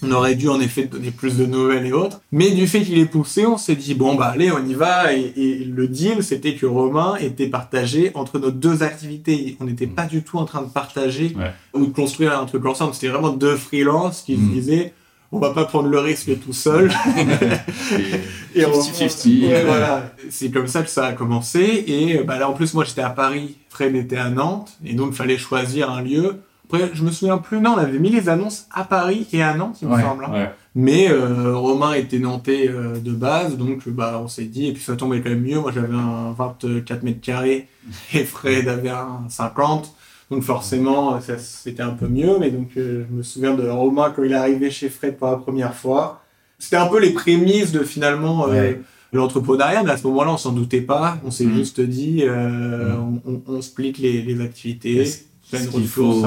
On 0.04 0.12
aurait 0.12 0.36
dû 0.36 0.50
en 0.50 0.60
effet 0.60 0.86
donner 0.86 1.12
plus 1.12 1.38
de 1.38 1.46
nouvelles 1.46 1.86
et 1.86 1.94
autres. 1.94 2.22
Mais 2.32 2.52
du 2.52 2.68
fait 2.68 2.82
qu'il 2.82 2.98
est 2.98 3.06
poussé, 3.06 3.46
on 3.46 3.58
s'est 3.58 3.76
dit 3.76 3.94
bon 3.94 4.16
bah 4.16 4.32
allez, 4.34 4.52
on 4.52 4.66
y 4.66 4.74
va. 4.74 5.14
Et, 5.14 5.64
le 5.66 5.88
deal, 5.88 6.24
c'était 6.24 6.56
que 6.56 6.66
Romain 6.66 7.16
était 7.18 7.48
partagé 7.48 8.12
entre 8.14 8.40
nos 8.40 8.52
deux 8.52 8.84
activités. 8.84 9.58
On 9.60 9.66
n'était 9.66 9.88
pas 9.88 10.06
du 10.06 10.24
tout 10.24 10.38
en 10.38 10.46
train 10.46 10.62
de 10.62 10.70
partager 10.70 11.36
ou 11.74 11.86
de 11.86 11.92
construire 11.92 12.38
un 12.40 12.46
truc 12.46 12.66
ensemble. 12.66 12.94
C'était 12.94 13.10
vraiment 13.10 13.34
deux 13.34 13.56
freelances 13.56 14.22
qui 14.22 14.36
se 14.36 14.42
mm. 14.42 14.52
disaient 14.52 14.94
on 15.34 15.40
va 15.40 15.52
pas 15.52 15.66
prendre 15.66 15.88
le 15.88 16.00
risque 16.00 16.40
tout 16.42 16.54
seul. 16.54 16.92
et 18.56 18.64
50-50. 18.64 19.66
voilà. 19.66 20.12
C'est 20.30 20.52
comme 20.52 20.68
ça 20.68 20.84
que 20.84 20.90
ça 20.90 21.06
a 21.06 21.14
commencé. 21.14 21.86
Et 21.88 22.24
bah 22.24 22.38
là, 22.38 22.50
en 22.50 22.54
plus, 22.54 22.74
moi, 22.74 22.84
j'étais 22.84 23.02
à 23.02 23.10
Paris, 23.10 23.58
Fred 23.70 23.96
était 23.96 24.18
à 24.18 24.30
Nantes, 24.30 24.74
et 24.84 24.94
donc 24.94 25.10
il 25.12 25.16
fallait 25.16 25.38
choisir 25.38 25.90
un 25.90 26.02
lieu. 26.02 26.42
Après, 26.72 26.90
je 26.94 27.04
me 27.04 27.12
souviens 27.12 27.38
plus, 27.38 27.60
non, 27.60 27.72
on 27.72 27.78
avait 27.78 28.00
mis 28.00 28.10
les 28.10 28.30
annonces 28.30 28.68
à 28.72 28.86
Paris 28.86 29.28
et 29.34 29.44
à 29.44 29.54
Nantes, 29.56 29.80
il 29.82 29.90
me 29.90 30.00
semble. 30.00 30.24
Hein. 30.24 30.52
Mais 30.74 31.12
euh, 31.12 31.58
Romain 31.58 31.94
était 31.96 32.18
nantais 32.18 32.70
euh, 32.70 32.98
de 32.98 33.12
base, 33.12 33.58
donc 33.58 33.90
bah 33.90 34.22
on 34.24 34.30
s'est 34.30 34.46
dit, 34.46 34.68
et 34.68 34.72
puis 34.72 34.82
ça 34.82 34.96
tombait 34.96 35.20
quand 35.20 35.30
même 35.30 35.42
mieux. 35.42 35.60
Moi 35.60 35.74
j'avais 35.74 35.94
un 35.94 36.32
24 36.32 37.04
mètres 37.04 37.20
carrés 37.20 37.68
et 38.14 38.24
Fred 38.24 38.70
avait 38.70 38.90
un 38.90 39.26
50. 39.28 39.94
Donc 40.30 40.44
forcément, 40.44 41.20
c'était 41.38 41.84
un 41.84 41.90
peu 41.90 42.08
mieux. 42.08 42.38
Mais 42.40 42.52
donc 42.52 42.70
euh, 42.78 43.04
je 43.10 43.16
me 43.18 43.22
souviens 43.22 43.54
de 43.54 43.68
Romain 43.68 44.14
quand 44.16 44.24
il 44.24 44.32
est 44.32 44.36
arrivé 44.36 44.72
chez 44.72 44.88
Fred 44.88 45.18
pour 45.18 45.28
la 45.28 45.36
première 45.36 45.76
fois. 45.76 46.22
C'était 46.58 46.78
un 46.78 46.88
peu 46.88 47.02
les 47.02 47.12
prémices 47.12 47.74
de 47.74 47.84
finalement 47.84 48.48
l'entrepreneuriat, 49.12 49.84
mais 49.84 49.92
à 49.92 49.98
ce 49.98 50.08
moment-là, 50.08 50.32
on 50.32 50.38
s'en 50.38 50.54
doutait 50.54 50.80
pas. 50.80 51.18
On 51.26 51.32
s'est 51.32 51.44
mm. 51.44 51.54
juste 51.54 51.82
dit, 51.82 52.24
mm. 52.24 53.20
on, 53.26 53.42
on, 53.46 53.62
split 53.62 53.92
les, 53.94 54.22
les 54.22 54.40
activités 54.40 55.06
ce 55.58 55.68
qu'il 55.68 55.88
faut, 55.88 56.24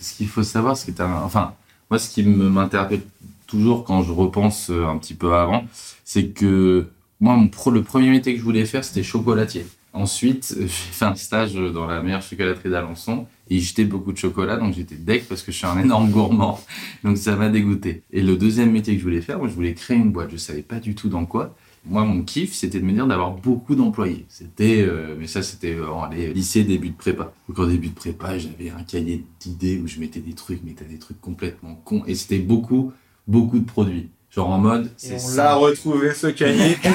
ce 0.00 0.14
qu'il 0.14 0.28
faut 0.28 0.42
savoir, 0.42 0.76
c'est 0.76 0.92
que 0.92 1.02
enfin, 1.02 1.54
moi, 1.90 1.98
ce 1.98 2.10
qui 2.10 2.22
m'interpelle 2.22 3.02
toujours 3.46 3.84
quand 3.84 4.02
je 4.02 4.12
repense 4.12 4.70
euh, 4.70 4.86
un 4.86 4.96
petit 4.98 5.14
peu 5.14 5.34
avant, 5.34 5.64
c'est 6.04 6.28
que 6.28 6.86
moi, 7.20 7.36
mon 7.36 7.50
le 7.70 7.82
premier 7.82 8.10
métier 8.10 8.32
que 8.32 8.38
je 8.38 8.44
voulais 8.44 8.64
faire, 8.64 8.84
c'était 8.84 9.02
chocolatier. 9.02 9.66
Ensuite, 9.92 10.56
j'ai 10.60 10.68
fait 10.68 11.04
un 11.04 11.14
stage 11.14 11.54
dans 11.54 11.86
la 11.86 12.02
meilleure 12.02 12.22
chocolaterie 12.22 12.70
d'Alençon 12.70 13.26
et 13.50 13.58
j'étais 13.58 13.84
beaucoup 13.84 14.12
de 14.12 14.18
chocolat, 14.18 14.56
donc 14.56 14.74
j'étais 14.74 14.94
deck 14.94 15.28
parce 15.28 15.42
que 15.42 15.52
je 15.52 15.58
suis 15.58 15.66
un 15.66 15.78
énorme 15.78 16.10
gourmand. 16.16 16.60
Donc 17.04 17.18
ça 17.18 17.36
m'a 17.36 17.48
dégoûté. 17.48 18.02
Et 18.10 18.22
le 18.22 18.36
deuxième 18.36 18.72
métier 18.72 18.94
que 18.94 19.00
je 19.00 19.04
voulais 19.04 19.20
faire, 19.20 19.38
moi, 19.38 19.48
je 19.48 19.54
voulais 19.54 19.74
créer 19.74 19.96
une 19.96 20.10
boîte. 20.10 20.30
Je 20.32 20.36
savais 20.38 20.62
pas 20.62 20.80
du 20.80 20.94
tout 20.94 21.08
dans 21.08 21.26
quoi. 21.26 21.54
Moi, 21.84 22.04
mon 22.04 22.22
kiff, 22.22 22.54
c'était 22.54 22.78
de 22.78 22.84
me 22.84 22.92
dire 22.92 23.06
d'avoir 23.06 23.32
beaucoup 23.32 23.74
d'employés. 23.74 24.24
C'était, 24.28 24.82
euh, 24.82 25.16
mais 25.18 25.26
ça, 25.26 25.42
c'était 25.42 25.80
en 25.80 26.08
lycée, 26.08 26.62
début 26.62 26.90
de 26.90 26.96
prépa. 26.96 27.32
Donc, 27.48 27.58
en 27.58 27.66
début 27.66 27.88
de 27.88 27.94
prépa, 27.94 28.38
j'avais 28.38 28.70
un 28.70 28.84
cahier 28.84 29.24
d'idées 29.40 29.80
où 29.82 29.88
je 29.88 29.98
mettais 29.98 30.20
des 30.20 30.34
trucs, 30.34 30.60
mais 30.64 30.74
t'as 30.74 30.84
des 30.84 30.98
trucs 30.98 31.20
complètement 31.20 31.74
cons. 31.74 32.04
Et 32.06 32.14
c'était 32.14 32.38
beaucoup, 32.38 32.92
beaucoup 33.26 33.58
de 33.58 33.64
produits. 33.64 34.10
Genre 34.34 34.48
en 34.48 34.58
mode, 34.58 34.90
c'est 34.96 35.18
On 35.22 35.36
l'a 35.36 35.54
retrouvé, 35.56 36.14
ce 36.14 36.28
cahier. 36.28 36.78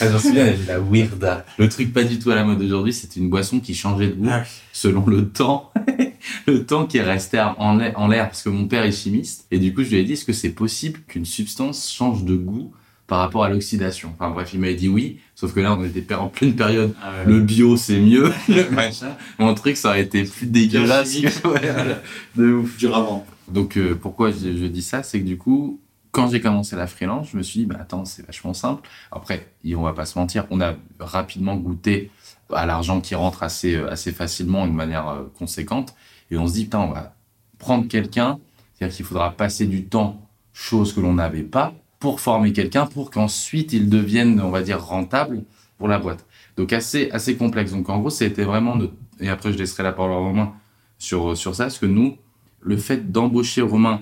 ah, 0.00 0.10
J'en 0.10 0.18
souviens, 0.18 0.54
la 0.66 0.80
weirda. 0.80 1.44
Le 1.58 1.68
truc 1.68 1.92
pas 1.92 2.04
du 2.04 2.18
tout 2.18 2.30
à 2.30 2.34
la 2.34 2.42
mode 2.42 2.62
aujourd'hui, 2.62 2.94
c'était 2.94 3.20
une 3.20 3.28
boisson 3.28 3.60
qui 3.60 3.74
changeait 3.74 4.08
de 4.08 4.14
goût 4.14 4.28
ah 4.30 4.42
selon 4.72 5.04
le 5.04 5.28
temps. 5.28 5.72
le 6.46 6.64
temps 6.64 6.86
qui 6.86 6.96
est 6.96 7.02
resté 7.02 7.38
en 7.58 7.76
l'air, 7.76 8.28
parce 8.30 8.42
que 8.42 8.48
mon 8.48 8.66
père 8.66 8.84
est 8.84 8.92
chimiste. 8.92 9.46
Et 9.50 9.58
du 9.58 9.74
coup, 9.74 9.82
je 9.82 9.90
lui 9.90 9.98
ai 9.98 10.04
dit, 10.04 10.14
est-ce 10.14 10.24
que 10.24 10.32
c'est 10.32 10.52
possible 10.52 11.00
qu'une 11.06 11.26
substance 11.26 11.92
change 11.92 12.24
de 12.24 12.34
goût 12.34 12.72
par 13.06 13.20
rapport 13.20 13.44
à 13.44 13.48
l'oxydation. 13.48 14.12
Enfin 14.18 14.30
bref, 14.30 14.50
il 14.52 14.60
m'avait 14.60 14.74
dit 14.74 14.88
oui, 14.88 15.20
sauf 15.34 15.54
que 15.54 15.60
là 15.60 15.76
on 15.78 15.84
était 15.84 16.14
en 16.14 16.28
pleine 16.28 16.56
période. 16.56 16.94
Ah 17.02 17.24
le 17.24 17.40
bio 17.40 17.76
c'est 17.76 18.00
mieux. 18.00 18.32
Mon 19.38 19.54
truc 19.54 19.76
ça 19.76 19.90
aurait 19.90 20.02
été 20.02 20.24
plus 20.24 20.46
dégueulasse. 20.46 21.16
de 22.36 22.52
ouf. 22.52 22.76
Du 22.76 22.88
ravant. 22.88 23.26
Donc 23.48 23.76
euh, 23.76 23.94
pourquoi 23.94 24.30
je, 24.30 24.66
dis 24.66 24.82
ça, 24.82 25.02
c'est 25.02 25.20
que 25.20 25.26
du 25.26 25.38
coup, 25.38 25.80
quand 26.10 26.28
j'ai 26.28 26.40
commencé 26.40 26.74
la 26.74 26.86
freelance, 26.86 27.28
je 27.32 27.36
me 27.36 27.42
suis 27.42 27.60
dit 27.60 27.66
bah 27.66 27.76
attends 27.80 28.04
c'est 28.04 28.26
vachement 28.26 28.54
simple. 28.54 28.88
Après, 29.12 29.46
on 29.74 29.82
va 29.82 29.92
pas 29.92 30.06
se 30.06 30.18
mentir, 30.18 30.46
on 30.50 30.60
a 30.60 30.74
rapidement 30.98 31.56
goûté 31.56 32.10
à 32.52 32.66
l'argent 32.66 33.00
qui 33.00 33.14
rentre 33.14 33.42
assez 33.42 33.76
euh, 33.76 33.90
assez 33.90 34.12
facilement, 34.12 34.66
de 34.66 34.72
manière 34.72 35.08
euh, 35.08 35.32
conséquente, 35.38 35.94
et 36.30 36.36
on 36.36 36.46
se 36.46 36.54
dit 36.54 36.64
putain 36.64 36.80
on 36.80 36.92
va 36.92 37.14
prendre 37.58 37.86
quelqu'un, 37.86 38.38
c'est-à-dire 38.74 38.96
qu'il 38.96 39.04
faudra 39.04 39.30
passer 39.30 39.66
du 39.66 39.84
temps, 39.84 40.20
chose 40.52 40.92
que 40.92 41.00
l'on 41.00 41.14
n'avait 41.14 41.42
pas 41.42 41.72
pour 41.98 42.20
former 42.20 42.52
quelqu'un 42.52 42.86
pour 42.86 43.10
qu'ensuite 43.10 43.72
il 43.72 43.88
devienne, 43.88 44.40
on 44.40 44.50
va 44.50 44.62
dire, 44.62 44.82
rentable 44.82 45.44
pour 45.78 45.88
la 45.88 45.98
boîte. 45.98 46.24
Donc 46.56 46.72
assez, 46.72 47.10
assez 47.10 47.36
complexe. 47.36 47.72
Donc 47.72 47.88
en 47.88 47.98
gros, 47.98 48.10
c'était 48.10 48.44
vraiment, 48.44 48.78
et 49.20 49.28
après 49.28 49.52
je 49.52 49.58
laisserai 49.58 49.82
la 49.82 49.92
parole 49.92 50.12
à 50.12 50.16
Romain 50.16 50.52
sur, 50.98 51.36
sur 51.36 51.54
ça, 51.54 51.64
parce 51.64 51.78
que 51.78 51.86
nous, 51.86 52.16
le 52.60 52.76
fait 52.76 53.12
d'embaucher 53.12 53.62
Romain, 53.62 54.00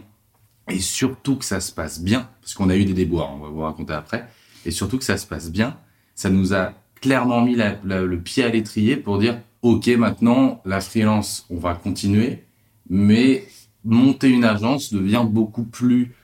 et 0.68 0.78
surtout 0.78 1.36
que 1.36 1.44
ça 1.44 1.60
se 1.60 1.72
passe 1.72 2.00
bien, 2.00 2.28
parce 2.40 2.54
qu'on 2.54 2.70
a 2.70 2.76
eu 2.76 2.84
des 2.84 2.94
déboires, 2.94 3.34
on 3.34 3.38
va 3.38 3.48
vous 3.48 3.60
raconter 3.60 3.92
après, 3.92 4.28
et 4.64 4.70
surtout 4.70 4.98
que 4.98 5.04
ça 5.04 5.18
se 5.18 5.26
passe 5.26 5.50
bien, 5.50 5.76
ça 6.14 6.30
nous 6.30 6.54
a 6.54 6.72
clairement 7.00 7.42
mis 7.42 7.56
le 7.84 8.16
pied 8.16 8.44
à 8.44 8.48
l'étrier 8.48 8.96
pour 8.96 9.18
dire, 9.18 9.38
ok, 9.62 9.88
maintenant, 9.88 10.62
la 10.64 10.80
freelance, 10.80 11.46
on 11.50 11.58
va 11.58 11.74
continuer, 11.74 12.44
mais 12.88 13.46
monter 13.84 14.30
une 14.30 14.44
agence 14.44 14.92
devient 14.92 15.24
beaucoup 15.28 15.64
plus 15.64 16.14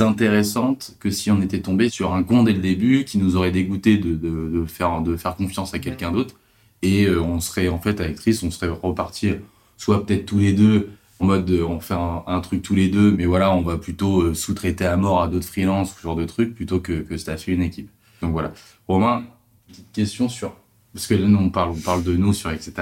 intéressante 0.00 0.96
que 1.00 1.10
si 1.10 1.30
on 1.30 1.40
était 1.40 1.60
tombé 1.60 1.88
sur 1.88 2.12
un 2.12 2.22
con 2.22 2.42
dès 2.42 2.52
le 2.52 2.60
début 2.60 3.04
qui 3.04 3.18
nous 3.18 3.36
aurait 3.36 3.50
dégoûté 3.50 3.96
de, 3.96 4.14
de, 4.14 4.48
de 4.48 4.64
faire, 4.66 5.00
de 5.00 5.16
faire 5.16 5.36
confiance 5.36 5.74
à 5.74 5.78
quelqu'un 5.78 6.12
d'autre. 6.12 6.36
Et 6.82 7.06
euh, 7.06 7.20
on 7.20 7.40
serait, 7.40 7.68
en 7.68 7.78
fait, 7.78 8.00
avec 8.00 8.16
Tris, 8.16 8.38
on 8.42 8.50
serait 8.50 8.68
reparti 8.68 9.32
soit 9.76 10.04
peut-être 10.06 10.26
tous 10.26 10.38
les 10.38 10.52
deux 10.52 10.90
en 11.20 11.26
mode 11.26 11.50
euh, 11.50 11.64
on 11.64 11.80
fait 11.80 11.94
un, 11.94 12.40
truc 12.40 12.62
tous 12.62 12.74
les 12.74 12.88
deux, 12.88 13.12
mais 13.12 13.26
voilà, 13.26 13.54
on 13.54 13.60
va 13.62 13.76
plutôt 13.76 14.22
euh, 14.22 14.34
sous-traiter 14.34 14.86
à 14.86 14.96
mort 14.96 15.22
à 15.22 15.28
d'autres 15.28 15.46
freelances, 15.46 15.94
ce 15.94 16.00
genre 16.02 16.16
de 16.16 16.24
trucs, 16.24 16.54
plutôt 16.54 16.80
que, 16.80 17.00
que 17.00 17.16
staffer 17.16 17.52
une 17.52 17.62
équipe. 17.62 17.90
Donc 18.22 18.32
voilà. 18.32 18.52
Romain, 18.88 19.24
petite 19.68 19.92
question 19.92 20.28
sur 20.28 20.54
parce 20.92 21.06
que 21.06 21.14
là, 21.14 21.28
nous, 21.28 21.38
on 21.38 21.50
parle, 21.50 21.70
on 21.70 21.80
parle 21.80 22.02
de 22.02 22.16
nous 22.16 22.32
sur 22.32 22.50
etc. 22.50 22.72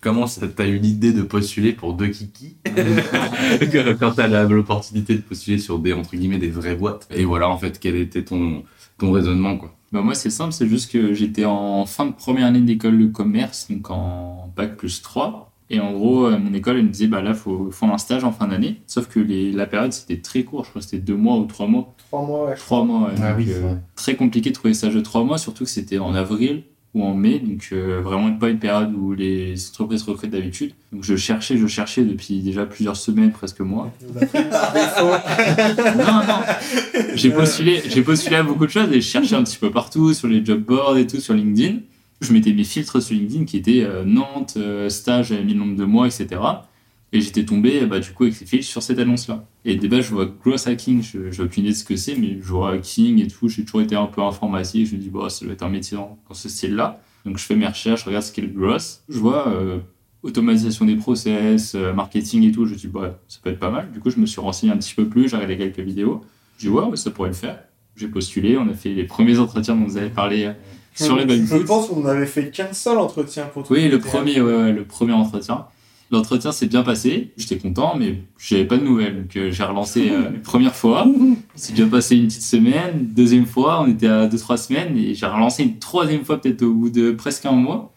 Comment 0.00 0.26
t'as 0.26 0.66
eu 0.66 0.78
l'idée 0.78 1.12
de 1.12 1.22
postuler 1.22 1.72
pour 1.72 1.94
deux 1.94 2.08
kiki 2.08 2.56
quand 4.00 4.12
t'as 4.12 4.44
l'opportunité 4.44 5.14
de 5.14 5.20
postuler 5.20 5.58
sur 5.58 5.78
des 5.78 5.92
entre 5.92 6.16
guillemets 6.16 6.38
des 6.38 6.50
vraies 6.50 6.76
boîtes 6.76 7.08
Et 7.14 7.24
voilà, 7.24 7.48
en 7.48 7.58
fait, 7.58 7.78
quel 7.78 7.96
était 7.96 8.24
ton 8.24 8.62
ton 8.98 9.12
raisonnement 9.12 9.56
quoi 9.56 9.72
bah 9.92 10.02
moi 10.02 10.14
c'est 10.14 10.30
simple, 10.30 10.52
c'est 10.52 10.66
juste 10.66 10.90
que 10.90 11.14
j'étais 11.14 11.44
en 11.44 11.86
fin 11.86 12.06
de 12.06 12.12
première 12.12 12.46
année 12.46 12.60
d'école 12.60 12.98
de 12.98 13.06
commerce, 13.06 13.70
donc 13.70 13.88
en 13.90 14.52
bac 14.56 14.76
plus 14.76 15.00
3. 15.00 15.52
Et 15.68 15.80
en 15.80 15.92
gros, 15.92 16.26
euh, 16.26 16.38
mon 16.38 16.54
école, 16.54 16.76
elle 16.76 16.84
me 16.84 16.90
disait, 16.90 17.08
bah 17.08 17.22
là, 17.22 17.34
faut 17.34 17.72
faire 17.72 17.92
un 17.92 17.98
stage 17.98 18.22
en 18.22 18.30
fin 18.30 18.46
d'année. 18.46 18.80
Sauf 18.86 19.08
que 19.08 19.18
les, 19.18 19.50
la 19.50 19.66
période, 19.66 19.92
c'était 19.92 20.20
très 20.20 20.44
court. 20.44 20.64
Je 20.64 20.70
crois 20.70 20.80
que 20.80 20.86
c'était 20.86 21.02
deux 21.02 21.16
mois 21.16 21.36
ou 21.38 21.44
trois 21.44 21.66
mois. 21.66 21.92
Trois 22.08 22.24
mois, 22.24 22.46
ouais. 22.46 22.54
Trois 22.54 22.84
mois, 22.84 23.08
ouais. 23.08 23.14
Ah 23.20 23.34
oui, 23.36 23.48
euh, 23.50 23.74
très 23.96 24.14
compliqué 24.14 24.50
de 24.50 24.54
trouver 24.54 24.74
stage 24.74 24.94
de 24.94 25.00
trois 25.00 25.24
mois, 25.24 25.38
surtout 25.38 25.64
que 25.64 25.70
c'était 25.70 25.98
en 25.98 26.14
avril 26.14 26.62
ou 26.96 27.02
en 27.04 27.14
mai, 27.14 27.38
donc 27.40 27.68
euh, 27.72 28.00
vraiment 28.02 28.32
pas 28.32 28.48
une 28.48 28.58
période 28.58 28.94
où 28.94 29.12
les 29.12 29.54
entreprises 29.68 30.02
recrutent 30.02 30.30
d'habitude. 30.30 30.72
Donc 30.92 31.04
je 31.04 31.14
cherchais, 31.14 31.58
je 31.58 31.66
cherchais 31.66 32.02
depuis 32.04 32.40
déjà 32.40 32.64
plusieurs 32.64 32.96
semaines, 32.96 33.32
presque 33.32 33.60
mois. 33.60 33.92
non, 34.14 34.22
non. 36.26 36.40
J'ai 37.14 37.30
postulé, 37.30 37.82
j'ai 37.86 38.00
postulé 38.00 38.36
à 38.36 38.42
beaucoup 38.42 38.64
de 38.64 38.70
choses 38.70 38.90
et 38.90 39.02
je 39.02 39.06
cherchais 39.06 39.34
un 39.34 39.44
petit 39.44 39.58
peu 39.58 39.70
partout, 39.70 40.14
sur 40.14 40.26
les 40.26 40.42
job 40.42 40.62
boards 40.62 40.96
et 40.96 41.06
tout, 41.06 41.20
sur 41.20 41.34
LinkedIn. 41.34 41.80
Je 42.22 42.32
mettais 42.32 42.54
mes 42.54 42.64
filtres 42.64 43.02
sur 43.02 43.14
LinkedIn 43.14 43.44
qui 43.44 43.58
étaient 43.58 43.84
euh, 43.84 44.02
Nantes, 44.02 44.54
euh, 44.56 44.88
stage, 44.88 45.28
j'avais 45.28 45.44
mis 45.44 45.52
le 45.52 45.58
nombre 45.58 45.76
de 45.76 45.84
mois, 45.84 46.06
etc. 46.06 46.40
Et 47.12 47.20
j'étais 47.20 47.44
tombé, 47.44 47.86
bah, 47.86 48.00
du 48.00 48.10
coup, 48.10 48.24
avec 48.24 48.34
ces 48.34 48.46
filtres 48.46 48.66
sur 48.66 48.82
cette 48.82 48.98
annonce-là. 48.98 49.44
Et 49.64 49.76
dès 49.76 50.02
je 50.02 50.12
vois 50.12 50.26
Gross 50.26 50.66
Hacking, 50.66 51.02
je 51.02 51.18
n'ai 51.18 51.40
aucune 51.40 51.64
idée 51.64 51.72
de 51.72 51.78
ce 51.78 51.84
que 51.84 51.96
c'est, 51.96 52.16
mais 52.16 52.38
je 52.40 52.48
vois 52.48 52.72
hacking 52.72 53.22
et 53.22 53.28
tout, 53.28 53.48
j'ai 53.48 53.64
toujours 53.64 53.82
été 53.82 53.94
un 53.94 54.06
peu 54.06 54.22
informatique, 54.22 54.86
je 54.88 54.96
me 54.96 55.00
dis, 55.00 55.08
bah, 55.08 55.28
ça 55.28 55.44
doit 55.44 55.54
être 55.54 55.62
un 55.62 55.68
métier 55.68 55.96
dans, 55.96 56.18
ce 56.32 56.48
style-là. 56.48 57.00
Donc 57.24 57.38
je 57.38 57.44
fais 57.44 57.56
mes 57.56 57.66
recherches, 57.66 58.02
je 58.02 58.06
regarde 58.06 58.24
ce 58.24 58.32
qu'est 58.32 58.42
le 58.42 58.48
Gross. 58.48 59.02
Je 59.08 59.18
vois 59.18 59.48
euh, 59.48 59.78
automatisation 60.22 60.84
des 60.84 60.96
process, 60.96 61.74
euh, 61.74 61.92
marketing 61.92 62.42
et 62.44 62.52
tout, 62.52 62.66
je 62.66 62.72
me 62.72 62.76
dis, 62.76 62.88
bah, 62.88 63.18
ça 63.28 63.38
peut 63.42 63.50
être 63.50 63.60
pas 63.60 63.70
mal. 63.70 63.90
Du 63.92 64.00
coup, 64.00 64.10
je 64.10 64.18
me 64.18 64.26
suis 64.26 64.40
renseigné 64.40 64.72
un 64.72 64.76
petit 64.76 64.94
peu 64.94 65.06
plus, 65.06 65.28
j'ai 65.28 65.36
regardé 65.36 65.56
quelques 65.56 65.78
vidéos. 65.78 66.24
Je 66.58 66.66
dis, 66.66 66.68
ouais, 66.68 66.96
ça 66.96 67.10
pourrait 67.10 67.30
le 67.30 67.34
faire. 67.34 67.60
J'ai 67.94 68.08
postulé, 68.08 68.58
on 68.58 68.68
a 68.68 68.74
fait 68.74 68.92
les 68.92 69.04
premiers 69.04 69.38
entretiens 69.38 69.76
dont 69.76 69.84
vous 69.84 69.96
avez 69.96 70.10
parlé 70.10 70.52
sur 70.94 71.16
les 71.16 71.46
Je 71.46 71.56
pense 71.58 71.88
qu'on 71.88 72.04
avait 72.06 72.26
fait 72.26 72.50
qu'un 72.50 72.72
seul 72.72 72.98
entretien 72.98 73.46
pour 73.46 73.62
tout. 73.62 73.72
Oui, 73.72 73.88
le 73.88 73.98
premier, 73.98 74.40
ouais, 74.40 74.72
le 74.72 74.84
premier 74.84 75.12
entretien. 75.12 75.66
L'entretien 76.10 76.52
s'est 76.52 76.66
bien 76.66 76.84
passé, 76.84 77.32
j'étais 77.36 77.58
content, 77.58 77.96
mais 77.96 78.22
j'avais 78.38 78.64
pas 78.64 78.76
de 78.76 78.84
nouvelles. 78.84 79.22
Donc 79.22 79.36
euh, 79.36 79.50
j'ai 79.50 79.64
relancé 79.64 80.10
euh, 80.10 80.30
une 80.30 80.42
première 80.42 80.74
fois, 80.74 81.06
c'est 81.56 81.74
bien 81.74 81.88
passé 81.88 82.16
une 82.16 82.26
petite 82.26 82.42
semaine. 82.42 83.08
Deuxième 83.12 83.46
fois, 83.46 83.82
on 83.82 83.88
était 83.88 84.06
à 84.06 84.26
deux 84.26 84.38
trois 84.38 84.56
semaines 84.56 84.96
et 84.96 85.14
j'ai 85.14 85.26
relancé 85.26 85.64
une 85.64 85.78
troisième 85.78 86.24
fois 86.24 86.40
peut-être 86.40 86.62
au 86.62 86.72
bout 86.72 86.90
de 86.90 87.10
presque 87.10 87.44
un 87.46 87.52
mois. 87.52 87.92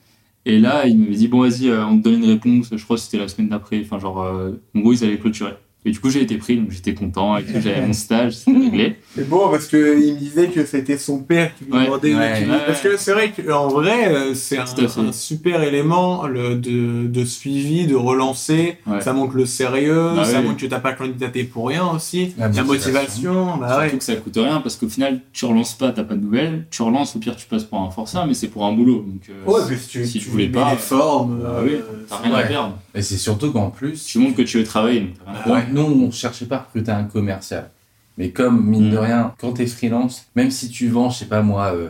Et 0.45 0.59
là, 0.59 0.87
il 0.87 0.97
m'avait 0.97 1.15
dit 1.15 1.27
bon 1.27 1.41
vas-y, 1.41 1.69
euh, 1.69 1.85
on 1.85 1.97
te 1.99 2.03
donne 2.03 2.23
une 2.23 2.29
réponse. 2.31 2.69
Je 2.75 2.83
crois 2.83 2.95
que 2.95 3.03
c'était 3.03 3.19
la 3.19 3.27
semaine 3.27 3.49
d'après. 3.49 3.79
Enfin 3.81 3.99
genre, 3.99 4.17
en 4.17 4.79
gros 4.79 4.93
ils 4.93 5.03
allaient 5.03 5.19
clôturer. 5.19 5.53
Et 5.85 5.91
du 5.91 5.99
coup, 6.01 6.09
j'ai 6.09 6.21
été 6.21 6.35
pris, 6.35 6.57
donc 6.57 6.71
j'étais 6.71 6.93
content, 6.93 7.37
et 7.37 7.45
j'avais 7.47 7.85
mon 7.85 7.93
stage, 7.93 8.33
c'était 8.33 8.57
réglé. 8.57 8.95
C'est 9.15 9.27
bon, 9.29 9.49
parce 9.49 9.67
qu'il 9.67 9.79
me 9.79 10.19
disait 10.19 10.47
que 10.47 10.65
c'était 10.65 10.97
son 10.97 11.19
père 11.19 11.55
qui 11.55 11.63
lui 11.63 11.71
demandait 11.71 12.15
ouais, 12.15 12.47
Parce 12.65 12.81
que 12.81 12.97
c'est 12.97 13.13
vrai 13.13 13.31
qu'en 13.31 13.69
vrai, 13.69 14.13
euh, 14.13 14.33
c'est 14.33 14.57
un, 14.57 14.65
super 15.13 15.63
élément 15.63 16.27
le, 16.27 16.55
de, 16.55 17.07
de 17.07 17.25
suivi, 17.25 17.87
de 17.87 17.95
relancer. 17.95 18.77
Ça 18.99 19.13
montre 19.13 19.35
le 19.35 19.45
sérieux, 19.45 20.11
bah 20.15 20.25
ça 20.25 20.41
montre 20.41 20.57
que 20.57 20.65
t'as 20.65 20.79
pas 20.79 20.91
candidaté 20.91 21.45
pour 21.45 21.69
rien 21.69 21.87
aussi. 21.87 22.33
La, 22.37 22.49
motivation, 22.63 23.55
bah 23.57 23.79
Surtout 23.81 23.97
que 23.99 24.03
ça 24.03 24.15
coûte 24.17 24.35
rien, 24.35 24.59
parce 24.59 24.75
qu'au 24.75 24.89
final, 24.89 25.21
tu 25.31 25.45
relances 25.45 25.75
pas, 25.75 25.91
t'as 25.93 26.03
pas 26.03 26.15
de 26.15 26.21
nouvelles. 26.21 26.65
Tu 26.71 26.81
relances, 26.81 27.15
au 27.15 27.19
pire, 27.19 27.37
tu 27.37 27.47
passes 27.47 27.63
pour 27.63 27.79
un 27.79 27.89
forceur, 27.89 28.27
mais 28.27 28.33
c'est 28.33 28.49
pour 28.49 28.65
un 28.65 28.73
boulot. 28.73 29.05
Donc, 29.07 29.21
euh, 29.29 29.49
ouais, 29.49 29.61
mais 29.69 29.77
si 29.77 29.87
tu, 29.87 30.05
si 30.05 30.19
tu, 30.19 30.29
voulais 30.29 30.49
pas. 30.49 30.71
Les 30.71 30.77
formes, 30.77 31.39
bah, 31.41 31.61
oui, 31.63 31.77
t'as 32.09 32.17
rien 32.17 32.33
à 32.33 32.43
perdre. 32.43 32.77
Et 32.93 33.01
c'est 33.01 33.17
surtout 33.17 33.51
qu'en 33.53 33.69
plus. 33.69 34.03
Tu 34.03 34.19
montres 34.19 34.35
que 34.35 34.41
tu 34.41 34.57
veux 34.57 34.63
travailler. 34.65 35.13
Donc 35.45 35.68
nous, 35.71 35.81
on 35.81 36.11
cherchait 36.11 36.45
pas 36.45 36.57
à 36.57 36.59
recruter 36.63 36.91
un 36.91 37.03
commercial. 37.03 37.69
Mais 38.17 38.31
comme, 38.31 38.65
mine 38.65 38.89
de 38.89 38.97
mm. 38.97 38.99
rien, 38.99 39.33
quand 39.39 39.53
tu 39.53 39.63
es 39.63 39.65
freelance, 39.65 40.27
même 40.35 40.51
si 40.51 40.69
tu 40.69 40.89
vends, 40.89 41.09
je 41.09 41.19
sais 41.19 41.25
pas 41.25 41.41
moi, 41.41 41.73
euh, 41.73 41.89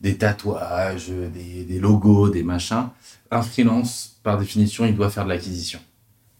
des 0.00 0.16
tatouages, 0.16 1.08
des, 1.08 1.78
logos, 1.78 2.28
des 2.28 2.42
machins, 2.42 2.88
un 3.30 3.42
freelance, 3.42 4.18
par 4.22 4.38
définition, 4.38 4.84
il 4.84 4.94
doit 4.94 5.10
faire 5.10 5.24
de 5.24 5.30
l'acquisition. 5.30 5.80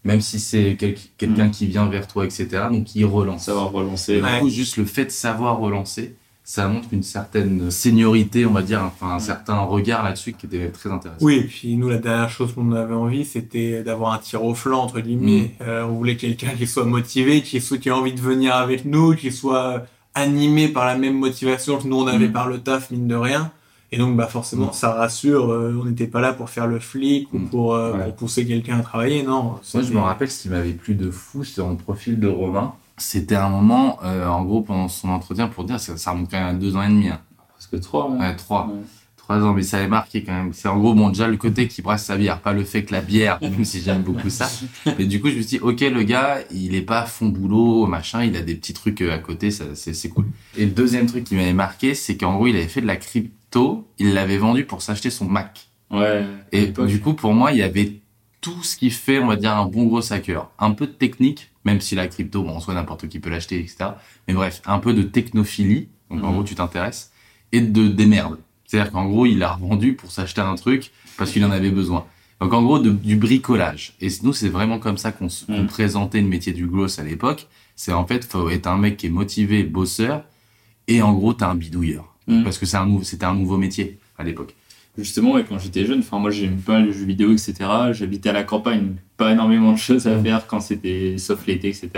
Même 0.04 0.20
si 0.20 0.40
c'est 0.40 0.76
quelqu'un 0.76 1.46
mm. 1.46 1.50
qui 1.50 1.66
vient 1.66 1.88
vers 1.88 2.06
toi, 2.06 2.24
etc. 2.24 2.48
Donc, 2.70 2.94
il 2.94 3.04
relance. 3.04 3.44
Savoir 3.44 3.72
relancer. 3.72 4.20
Du 4.20 4.40
coup, 4.40 4.50
juste 4.50 4.76
le 4.76 4.84
fait 4.84 5.06
de 5.06 5.10
savoir 5.10 5.58
relancer, 5.58 6.16
ça 6.50 6.66
montre 6.66 6.88
une 6.90 7.04
certaine 7.04 7.70
seniorité, 7.70 8.44
on 8.44 8.50
va 8.50 8.62
dire, 8.62 8.82
enfin 8.82 9.14
un 9.14 9.20
certain 9.20 9.60
regard 9.60 10.02
là-dessus 10.02 10.32
qui 10.32 10.46
était 10.46 10.68
très 10.70 10.90
intéressant. 10.90 11.24
Oui, 11.24 11.36
et 11.36 11.44
puis 11.44 11.76
nous, 11.76 11.88
la 11.88 11.98
dernière 11.98 12.28
chose 12.28 12.52
qu'on 12.52 12.72
avait 12.72 12.92
envie, 12.92 13.24
c'était 13.24 13.84
d'avoir 13.84 14.14
un 14.14 14.18
tir 14.18 14.44
au 14.44 14.52
flanc, 14.56 14.82
entre 14.82 14.98
guillemets. 14.98 15.54
Mm. 15.60 15.62
Euh, 15.62 15.84
on 15.84 15.92
voulait 15.92 16.16
quelqu'un 16.16 16.50
qui 16.58 16.66
soit 16.66 16.84
motivé, 16.84 17.42
qui, 17.42 17.60
soit, 17.60 17.78
qui 17.78 17.88
ait 17.88 17.92
envie 17.92 18.14
de 18.14 18.20
venir 18.20 18.56
avec 18.56 18.84
nous, 18.84 19.14
qui 19.14 19.30
soit 19.30 19.86
animé 20.16 20.66
par 20.66 20.86
la 20.86 20.96
même 20.96 21.16
motivation 21.16 21.78
que 21.78 21.86
nous 21.86 21.98
on 21.98 22.08
avait 22.08 22.26
mm. 22.26 22.32
par 22.32 22.48
le 22.48 22.58
taf, 22.58 22.90
mine 22.90 23.06
de 23.06 23.14
rien. 23.14 23.52
Et 23.92 23.98
donc, 23.98 24.16
bah 24.16 24.26
forcément, 24.26 24.70
mm. 24.70 24.72
ça 24.72 24.92
rassure. 24.92 25.52
Euh, 25.52 25.78
on 25.80 25.84
n'était 25.84 26.08
pas 26.08 26.20
là 26.20 26.32
pour 26.32 26.50
faire 26.50 26.66
le 26.66 26.80
flic 26.80 27.32
ou 27.32 27.38
pour, 27.38 27.76
euh, 27.76 27.92
pour 27.92 28.14
pousser 28.14 28.44
quelqu'un 28.44 28.80
à 28.80 28.82
travailler, 28.82 29.22
non. 29.22 29.60
Moi, 29.72 29.84
je 29.84 29.92
me 29.92 30.00
rappelle 30.00 30.28
ce 30.28 30.42
qui 30.42 30.48
m'avait 30.48 30.72
plu 30.72 30.96
de 30.96 31.12
fou 31.12 31.44
sur 31.44 31.68
le 31.68 31.76
profil 31.76 32.18
de 32.18 32.26
Romain 32.26 32.74
c'était 33.00 33.36
un 33.36 33.48
moment, 33.48 33.98
euh, 34.04 34.26
en 34.26 34.44
gros, 34.44 34.62
pendant 34.62 34.88
son 34.88 35.08
entretien, 35.08 35.48
pour 35.48 35.64
dire, 35.64 35.80
ça, 35.80 35.96
ça 35.96 36.12
remonte 36.12 36.30
quand 36.30 36.38
même 36.38 36.56
à 36.56 36.58
deux 36.58 36.76
ans 36.76 36.82
et 36.82 36.88
demi. 36.88 37.08
Hein. 37.08 37.20
Presque 37.52 37.80
trois. 37.80 38.10
Ouais, 38.10 38.36
trois. 38.36 38.70
Trois 39.16 39.38
ans, 39.38 39.52
mais 39.52 39.62
ça 39.62 39.78
avait 39.78 39.88
marqué 39.88 40.24
quand 40.24 40.32
même. 40.32 40.52
C'est 40.52 40.68
en 40.68 40.78
gros, 40.78 40.94
bon, 40.94 41.08
déjà, 41.08 41.28
le 41.28 41.36
côté 41.36 41.68
qui 41.68 41.82
brasse 41.82 42.04
sa 42.04 42.16
bière, 42.16 42.40
pas 42.40 42.52
le 42.52 42.64
fait 42.64 42.84
que 42.84 42.92
la 42.92 43.00
bière, 43.00 43.38
même 43.42 43.64
si 43.64 43.80
j'aime 43.80 44.02
beaucoup 44.02 44.30
ça. 44.30 44.50
Mais 44.98 45.06
du 45.06 45.20
coup, 45.20 45.28
je 45.28 45.36
me 45.36 45.42
suis 45.42 45.58
dit, 45.58 45.60
ok, 45.60 45.80
le 45.80 46.02
gars, 46.02 46.38
il 46.50 46.74
est 46.74 46.82
pas 46.82 47.06
fond 47.06 47.26
boulot, 47.26 47.86
machin, 47.86 48.24
il 48.24 48.36
a 48.36 48.42
des 48.42 48.54
petits 48.54 48.74
trucs 48.74 49.02
euh, 49.02 49.14
à 49.14 49.18
côté, 49.18 49.50
ça, 49.50 49.64
c'est, 49.74 49.94
c'est 49.94 50.08
cool. 50.08 50.26
Et 50.56 50.64
le 50.64 50.72
deuxième 50.72 51.06
truc 51.06 51.24
qui 51.24 51.34
m'avait 51.34 51.52
marqué, 51.52 51.94
c'est 51.94 52.16
qu'en 52.16 52.34
gros, 52.34 52.46
il 52.46 52.56
avait 52.56 52.68
fait 52.68 52.80
de 52.80 52.86
la 52.86 52.96
crypto, 52.96 53.88
il 53.98 54.14
l'avait 54.14 54.38
vendu 54.38 54.64
pour 54.64 54.82
s'acheter 54.82 55.10
son 55.10 55.26
Mac. 55.26 55.66
Ouais. 55.90 56.24
Et 56.52 56.68
du 56.68 57.00
coup, 57.00 57.14
pour 57.14 57.34
moi, 57.34 57.52
il 57.52 57.58
y 57.58 57.62
avait 57.62 58.00
tout 58.40 58.62
ce 58.62 58.76
qui 58.76 58.90
fait, 58.90 59.18
on 59.18 59.26
va 59.26 59.36
dire, 59.36 59.52
un 59.56 59.66
bon 59.66 59.84
gros 59.84 60.12
hacker. 60.12 60.50
Un 60.58 60.72
peu 60.72 60.86
de 60.86 60.92
technique, 60.92 61.49
même 61.64 61.80
si 61.80 61.94
la 61.94 62.08
crypto, 62.08 62.42
bon, 62.42 62.56
en 62.56 62.60
soi, 62.60 62.74
n'importe 62.74 63.08
qui 63.08 63.20
peut 63.20 63.30
l'acheter, 63.30 63.58
etc. 63.58 63.90
Mais 64.26 64.34
bref, 64.34 64.62
un 64.66 64.78
peu 64.78 64.94
de 64.94 65.02
technophilie, 65.02 65.88
donc 66.10 66.24
en 66.24 66.28
mhm. 66.28 66.32
gros, 66.34 66.44
tu 66.44 66.54
t'intéresses, 66.54 67.12
et 67.52 67.60
de 67.60 67.88
démerde. 67.88 68.38
C'est-à-dire 68.66 68.92
qu'en 68.92 69.06
gros, 69.06 69.26
il 69.26 69.42
a 69.42 69.52
revendu 69.52 69.94
pour 69.94 70.12
s'acheter 70.12 70.40
un 70.40 70.54
truc 70.54 70.92
parce 71.16 71.32
qu'il 71.32 71.44
en 71.44 71.50
avait 71.50 71.70
besoin. 71.70 72.06
Donc 72.40 72.54
en 72.54 72.62
gros, 72.62 72.78
du 72.78 73.16
bricolage. 73.16 73.94
Et 74.00 74.08
nous, 74.22 74.32
c'est 74.32 74.48
vraiment 74.48 74.78
comme 74.78 74.96
ça 74.96 75.12
qu'on 75.12 75.28
mhm. 75.48 75.66
présentait 75.66 76.20
le 76.20 76.28
métier 76.28 76.52
du 76.52 76.66
gloss 76.66 76.98
à 76.98 77.04
l'époque. 77.04 77.48
C'est 77.76 77.92
en 77.92 78.06
fait, 78.06 78.24
faut 78.24 78.48
être 78.48 78.66
un 78.66 78.78
mec 78.78 78.96
qui 78.96 79.06
est 79.06 79.10
motivé, 79.10 79.64
bosseur, 79.64 80.24
et 80.88 81.02
en 81.02 81.12
gros, 81.12 81.34
t'as 81.34 81.48
un 81.48 81.54
bidouilleur. 81.54 82.14
Mhm. 82.26 82.44
Parce 82.44 82.58
que 82.58 82.66
c'est 82.66 82.76
un, 82.76 83.02
c'était 83.02 83.26
un 83.26 83.34
nouveau 83.34 83.58
métier 83.58 83.98
à 84.16 84.24
l'époque 84.24 84.54
justement, 84.98 85.34
quand 85.48 85.58
j'étais 85.58 85.84
jeune, 85.84 86.00
enfin, 86.00 86.18
moi, 86.18 86.30
j'aime 86.30 86.58
pas 86.58 86.80
les 86.80 86.92
jeux 86.92 87.04
vidéo, 87.04 87.32
etc. 87.32 87.54
J'habitais 87.92 88.30
à 88.30 88.32
la 88.32 88.44
campagne, 88.44 88.94
pas 89.16 89.32
énormément 89.32 89.72
de 89.72 89.78
choses 89.78 90.06
à 90.06 90.18
faire 90.20 90.46
quand 90.46 90.60
c'était, 90.60 91.16
sauf 91.18 91.46
l'été, 91.46 91.68
etc. 91.68 91.88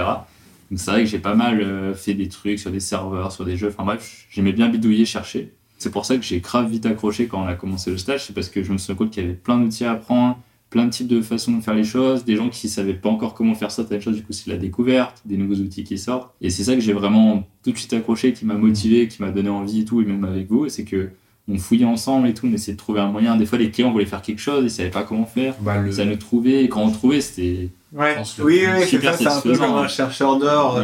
Donc, 0.71 0.79
c'est 0.79 0.91
vrai 0.91 1.05
que 1.05 1.11
j'ai 1.11 1.19
pas 1.19 1.35
mal 1.35 1.61
euh, 1.61 1.95
fait 1.95 2.15
des 2.15 2.29
trucs 2.29 2.59
sur 2.59 2.71
des 2.71 2.81
serveurs, 2.81 3.33
sur 3.33 3.45
des 3.45 3.57
jeux. 3.57 3.69
Enfin, 3.69 3.85
bref, 3.85 4.27
j'aimais 4.31 4.53
bien 4.53 4.69
bidouiller, 4.69 5.05
chercher. 5.05 5.53
C'est 5.79 5.91
pour 5.91 6.07
ça 6.07 6.17
que 6.17 6.23
j'ai 6.23 6.41
grave 6.41 6.71
vite 6.71 6.87
accroché 6.87 7.27
quand 7.27 7.43
on 7.43 7.47
a 7.47 7.55
commencé 7.55 7.91
le 7.91 7.99
stage. 7.99 8.27
C'est 8.27 8.33
parce 8.33 8.49
que 8.49 8.63
je 8.63 8.73
me 8.73 8.79
suis 8.79 8.93
rendu 8.93 8.99
compte 8.99 9.11
qu'il 9.11 9.23
y 9.23 9.27
avait 9.27 9.35
plein 9.35 9.59
d'outils 9.59 9.85
à 9.85 9.93
apprendre, 9.93 10.39
plein 10.73 10.87
de 10.87 10.91
types 10.91 11.07
de 11.07 11.21
façons 11.21 11.53
de 11.53 11.61
faire 11.61 11.75
les 11.75 11.85
choses, 11.85 12.25
des 12.25 12.35
gens 12.35 12.49
qui 12.49 12.69
savaient 12.69 12.95
pas 12.95 13.11
encore 13.11 13.35
comment 13.35 13.55
faire 13.55 13.71
certaines 13.71 14.01
choses, 14.01 14.17
du 14.17 14.23
coup 14.23 14.33
c'est 14.33 14.51
la 14.51 14.57
découverte, 14.57 15.21
des 15.27 15.37
nouveaux 15.37 15.57
outils 15.57 15.85
qui 15.85 15.99
sortent. 15.99 16.33
Et 16.41 16.49
c'est 16.49 16.65
ça 16.65 16.75
que 16.75 16.81
j'ai 16.81 16.95
vraiment 16.95 17.47
tout 17.63 17.73
de 17.73 17.77
suite 17.77 17.93
accroché, 17.93 18.33
qui 18.33 18.47
m'a 18.47 18.55
motivé, 18.55 19.07
qui 19.07 19.21
m'a 19.21 19.31
donné 19.31 19.51
envie 19.51 19.81
et 19.81 19.85
tout, 19.85 20.01
et 20.01 20.05
même 20.07 20.25
avec 20.25 20.49
vous, 20.49 20.69
c'est 20.71 20.85
que 20.85 21.11
on 21.49 21.59
fouillait 21.59 21.85
ensemble 21.85 22.29
et 22.29 22.35
tout, 22.35 22.47
on 22.47 22.53
essayait 22.53 22.75
de 22.75 22.79
trouver 22.79 23.01
un 23.01 23.09
moyen. 23.09 23.37
Des 23.37 23.47
fois, 23.47 23.59
les 23.59 23.71
clients 23.71 23.91
voulaient 23.91 24.07
faire 24.07 24.23
quelque 24.23 24.41
chose, 24.41 24.65
ils 24.65 24.71
savaient 24.71 24.91
pas 24.91 25.03
comment 25.03 25.27
faire. 25.27 25.55
Bah, 25.61 25.83
Ça 25.91 26.05
nous 26.05 26.17
trouvait, 26.17 26.65
et 26.65 26.69
quand 26.69 26.83
on 26.83 26.91
trouvait, 26.91 27.21
c'était. 27.21 27.69
Ouais. 27.93 28.17
oui, 28.39 28.63
oui, 28.65 28.87
c'est 28.89 29.03
ça, 29.03 29.13
c'est 29.17 29.27
un 29.27 29.41
peu 29.41 29.57
comme 29.57 29.75
un 29.75 29.89
chercheur 29.89 30.39
d'or. 30.39 30.83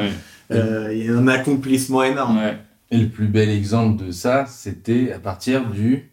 Euh, 0.51 0.95
il 0.95 1.07
y 1.07 1.09
a 1.09 1.13
un 1.13 1.29
accomplissement 1.29 2.03
énorme. 2.03 2.39
Ouais. 2.39 2.59
Et 2.91 2.99
le 2.99 3.09
plus 3.09 3.29
bel 3.29 3.51
exemple 3.51 4.05
de 4.05 4.11
ça, 4.11 4.47
c'était 4.47 5.13
à 5.13 5.19
partir 5.19 5.67
du. 5.69 6.11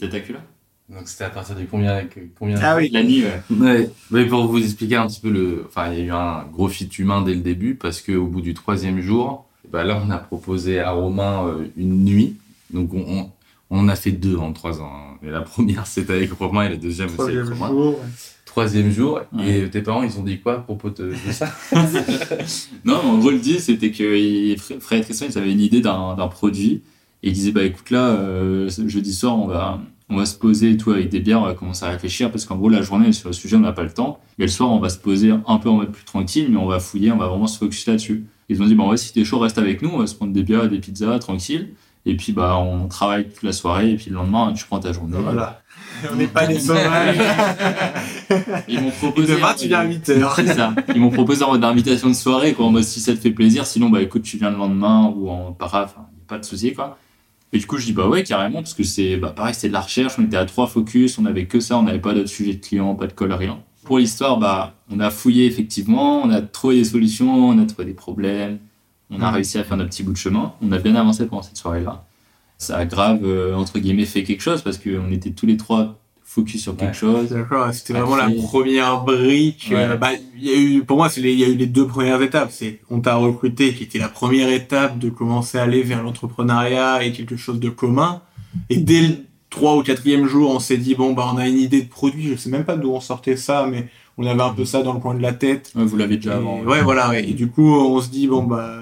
Datacula 0.00 0.40
Donc 0.88 1.08
c'était 1.08 1.24
à 1.24 1.30
partir 1.30 1.56
du 1.56 1.66
combien, 1.66 2.02
combien 2.38 2.58
Ah 2.62 2.76
oui. 2.76 2.88
La 2.90 3.02
nuit, 3.02 3.24
ouais. 3.24 3.56
Ouais, 3.56 3.90
mais 4.10 4.26
pour 4.26 4.46
vous 4.46 4.62
expliquer 4.62 4.96
un 4.96 5.06
petit 5.06 5.20
peu 5.20 5.30
le, 5.30 5.64
enfin, 5.66 5.92
il 5.92 5.98
y 5.98 6.02
a 6.02 6.04
eu 6.04 6.10
un 6.10 6.44
gros 6.50 6.68
fit 6.68 6.88
humain 6.98 7.22
dès 7.22 7.34
le 7.34 7.40
début 7.40 7.74
parce 7.74 8.00
que 8.00 8.12
au 8.12 8.26
bout 8.26 8.40
du 8.40 8.54
troisième 8.54 9.00
jour, 9.00 9.46
bah 9.70 9.84
là, 9.84 10.00
on 10.04 10.10
a 10.10 10.18
proposé 10.18 10.80
à 10.80 10.92
Romain 10.92 11.46
euh, 11.46 11.66
une 11.76 12.04
nuit. 12.04 12.36
Donc 12.70 12.94
on, 12.94 13.04
on, 13.06 13.30
on 13.70 13.88
a 13.88 13.96
fait 13.96 14.12
deux 14.12 14.36
en 14.36 14.52
trois 14.52 14.80
ans. 14.80 14.90
hein. 14.92 15.18
Mais 15.22 15.30
la 15.30 15.40
première, 15.42 15.86
c'était 15.86 16.12
avec 16.14 16.32
Romain 16.32 16.66
et 16.66 16.68
la 16.70 16.76
deuxième 16.76 17.08
aussi 17.08 17.30
avec 17.30 17.44
Troisième 17.44 17.52
Romain. 17.52 17.68
jour. 17.68 17.88
ouais. 18.00 18.06
Troisième 18.44 18.90
jour. 18.90 19.20
Ouais. 19.32 19.60
Et 19.64 19.70
tes 19.70 19.82
parents, 19.82 20.02
ils 20.02 20.18
ont 20.18 20.22
dit 20.22 20.40
quoi 20.40 20.54
à 20.54 20.58
propos 20.60 20.88
de, 20.90 21.10
de 21.10 21.32
ça 21.32 21.52
Non, 22.84 22.96
en 22.96 23.18
gros, 23.18 23.30
le 23.30 23.38
deal, 23.38 23.60
c'était 23.60 23.90
que 23.90 24.56
Fred 24.80 25.00
et 25.00 25.04
Tristan, 25.04 25.26
ils 25.28 25.38
avaient 25.38 25.52
une 25.52 25.60
idée 25.60 25.80
d'un 25.80 26.28
produit. 26.30 26.82
Et 27.22 27.28
ils 27.28 27.32
disaient, 27.32 27.52
bah 27.52 27.64
écoute, 27.64 27.90
là, 27.90 28.08
euh, 28.10 28.68
jeudi 28.86 29.12
soir, 29.12 29.38
on 29.38 29.46
va, 29.46 29.80
on 30.08 30.16
va 30.16 30.26
se 30.26 30.36
poser 30.38 30.70
et 30.72 30.76
tout 30.76 30.92
avec 30.92 31.08
des 31.08 31.18
bières, 31.20 31.40
on 31.40 31.46
va 31.46 31.54
commencer 31.54 31.84
à 31.84 31.90
réfléchir 31.90 32.30
parce 32.30 32.44
qu'en 32.44 32.56
gros, 32.56 32.68
la 32.68 32.82
journée, 32.82 33.12
sur 33.12 33.28
le 33.30 33.32
sujet, 33.34 33.56
on 33.56 33.60
n'a 33.60 33.72
pas 33.72 33.82
le 33.82 33.90
temps. 33.92 34.20
Et 34.38 34.42
le 34.42 34.48
soir, 34.48 34.70
on 34.70 34.78
va 34.78 34.88
se 34.90 34.98
poser 34.98 35.32
un 35.46 35.56
peu 35.58 35.68
en 35.68 35.74
mode 35.76 35.92
plus 35.92 36.04
tranquille, 36.04 36.46
mais 36.50 36.56
on 36.58 36.66
va 36.66 36.78
fouiller, 36.78 37.10
on 37.12 37.16
va 37.18 37.26
vraiment 37.26 37.46
se 37.46 37.58
focus 37.58 37.86
là-dessus. 37.86 38.24
Ils 38.48 38.62
ont 38.62 38.66
dit, 38.66 38.74
bah 38.76 38.86
ouais, 38.86 38.96
si 38.96 39.12
t'es 39.12 39.24
chaud, 39.24 39.38
reste 39.40 39.58
avec 39.58 39.82
nous, 39.82 39.88
on 39.88 39.98
va 39.98 40.06
se 40.06 40.14
prendre 40.14 40.32
des 40.32 40.42
bières 40.44 40.68
des 40.68 40.78
pizzas, 40.78 41.18
tranquille. 41.18 41.70
Et 42.08 42.16
puis, 42.16 42.32
bah, 42.32 42.56
on 42.58 42.86
travaille 42.86 43.28
toute 43.28 43.42
la 43.42 43.52
soirée, 43.52 43.90
et 43.90 43.96
puis 43.96 44.10
le 44.10 44.16
lendemain, 44.16 44.52
tu 44.54 44.64
prends 44.64 44.78
ta 44.78 44.92
journée. 44.92 45.18
Voilà. 45.20 45.60
On 46.12 46.16
n'est 46.16 46.26
pas 46.28 46.46
des 46.46 46.58
sauvages. 46.58 47.16
Ils 48.68 48.80
m'ont 48.80 48.88
Et 48.88 48.92
proposé. 48.92 49.34
demain, 49.34 49.54
tu 49.54 49.66
viens 49.66 49.80
à 49.80 49.86
8h. 49.86 50.34
C'est 50.36 50.46
ça. 50.54 50.74
Ils 50.94 51.00
m'ont 51.00 51.10
proposé 51.10 51.42
en 51.42 51.50
mode 51.52 51.64
invitation 51.64 52.08
de 52.08 52.14
soirée, 52.14 52.52
quoi, 52.54 52.66
en 52.66 52.70
mode 52.70 52.84
si 52.84 53.00
ça 53.00 53.12
te 53.12 53.18
fait 53.18 53.30
plaisir, 53.32 53.66
sinon, 53.66 53.90
bah 53.90 54.00
écoute, 54.02 54.22
tu 54.22 54.36
viens 54.36 54.50
le 54.50 54.56
lendemain 54.56 55.12
ou 55.16 55.28
en 55.30 55.52
para, 55.52 55.84
enfin, 55.84 56.02
a 56.02 56.28
pas 56.28 56.38
de 56.38 56.44
souci, 56.44 56.74
quoi. 56.74 56.96
Et 57.52 57.58
du 57.58 57.66
coup, 57.66 57.76
je 57.78 57.86
dis, 57.86 57.92
bah 57.92 58.06
ouais, 58.08 58.22
carrément, 58.22 58.58
parce 58.58 58.74
que 58.74 58.82
c'est, 58.84 59.16
bah 59.16 59.32
pareil, 59.34 59.54
c'était 59.54 59.68
de 59.68 59.72
la 59.72 59.80
recherche, 59.80 60.14
on 60.18 60.24
était 60.24 60.36
à 60.36 60.44
trois 60.44 60.66
focus, 60.66 61.18
on 61.18 61.24
avait 61.26 61.46
que 61.46 61.60
ça, 61.60 61.76
on 61.78 61.82
n'avait 61.82 62.00
pas 62.00 62.12
d'autres 62.12 62.28
sujets 62.28 62.54
de 62.54 62.64
clients, 62.64 62.94
pas 62.94 63.06
de 63.06 63.12
call, 63.12 63.32
rien. 63.32 63.58
Pour 63.84 63.98
l'histoire, 63.98 64.36
bah, 64.38 64.74
on 64.90 64.98
a 65.00 65.10
fouillé 65.10 65.46
effectivement, 65.46 66.20
on 66.22 66.30
a 66.30 66.40
trouvé 66.40 66.76
des 66.76 66.84
solutions, 66.84 67.48
on 67.48 67.58
a 67.58 67.64
trouvé 67.66 67.86
des 67.86 67.94
problèmes, 67.94 68.58
on 69.10 69.20
a 69.20 69.28
Mhm. 69.28 69.34
réussi 69.34 69.58
à 69.58 69.64
faire 69.64 69.76
notre 69.76 69.90
petit 69.90 70.02
bout 70.02 70.12
de 70.12 70.16
chemin, 70.18 70.52
on 70.62 70.72
a 70.72 70.78
bien 70.78 70.94
avancé 70.96 71.26
pendant 71.26 71.42
cette 71.42 71.56
soirée-là. 71.56 72.04
Ça 72.58 72.76
a 72.78 72.84
grave, 72.86 73.20
euh, 73.24 73.54
entre 73.54 73.78
guillemets, 73.78 74.06
fait 74.06 74.22
quelque 74.24 74.40
chose 74.42 74.62
parce 74.62 74.78
qu'on 74.78 75.10
était 75.12 75.30
tous 75.30 75.46
les 75.46 75.56
trois 75.56 75.98
focus 76.24 76.62
sur 76.62 76.76
quelque 76.76 76.88
Ouais. 76.88 76.94
chose. 76.94 77.30
D'accord, 77.30 77.72
c'était 77.72 77.92
vraiment 77.92 78.16
la 78.16 78.28
première 78.30 79.02
brique. 79.04 79.68
Ouais. 79.70 79.76
euh, 79.76 79.96
bah, 79.96 80.10
y 80.38 80.50
a 80.50 80.56
eu, 80.58 80.82
pour 80.84 80.96
moi, 80.96 81.08
il 81.16 81.26
y 81.30 81.44
a 81.44 81.48
eu 81.48 81.54
les 81.54 81.66
deux 81.66 81.86
premières 81.86 82.20
étapes. 82.22 82.48
C'est, 82.50 82.80
on 82.90 83.00
t'a 83.00 83.14
recruté, 83.14 83.74
qui 83.74 83.84
était 83.84 83.98
la 83.98 84.08
première 84.08 84.48
étape 84.50 84.98
de 84.98 85.08
commencer 85.10 85.58
à 85.58 85.62
aller 85.62 85.82
vers 85.82 86.02
l'entrepreneuriat 86.02 87.04
et 87.04 87.12
quelque 87.12 87.36
chose 87.36 87.60
de 87.60 87.68
commun. 87.70 88.22
Et 88.70 88.78
dès 88.78 89.02
le 89.02 89.08
trois 89.50 89.76
ou 89.76 89.82
quatrième 89.82 90.26
jour, 90.26 90.50
on 90.50 90.58
s'est 90.58 90.76
dit, 90.78 90.94
bon, 90.94 91.12
bah, 91.12 91.30
on 91.32 91.36
a 91.38 91.46
une 91.48 91.58
idée 91.58 91.82
de 91.82 91.88
produit. 91.88 92.28
Je 92.28 92.36
sais 92.36 92.50
même 92.50 92.64
pas 92.64 92.76
d'où 92.76 92.90
on 92.90 93.00
sortait 93.00 93.36
ça, 93.36 93.66
mais 93.70 93.88
on 94.18 94.26
avait 94.26 94.42
un 94.42 94.52
peu 94.54 94.64
ça 94.64 94.82
dans 94.82 94.94
le 94.94 95.00
coin 95.00 95.14
de 95.14 95.22
la 95.22 95.32
tête. 95.32 95.72
Ouais, 95.74 95.84
vous 95.84 95.96
l'avez 95.96 96.14
Et, 96.14 96.18
déjà 96.18 96.36
avant. 96.36 96.60
ouais, 96.62 96.82
voilà. 96.82 97.10
ouais. 97.10 97.28
Et 97.28 97.34
du 97.34 97.48
coup, 97.48 97.68
on 97.74 98.00
se 98.00 98.08
dit, 98.08 98.26
bon, 98.28 98.42
bah, 98.44 98.72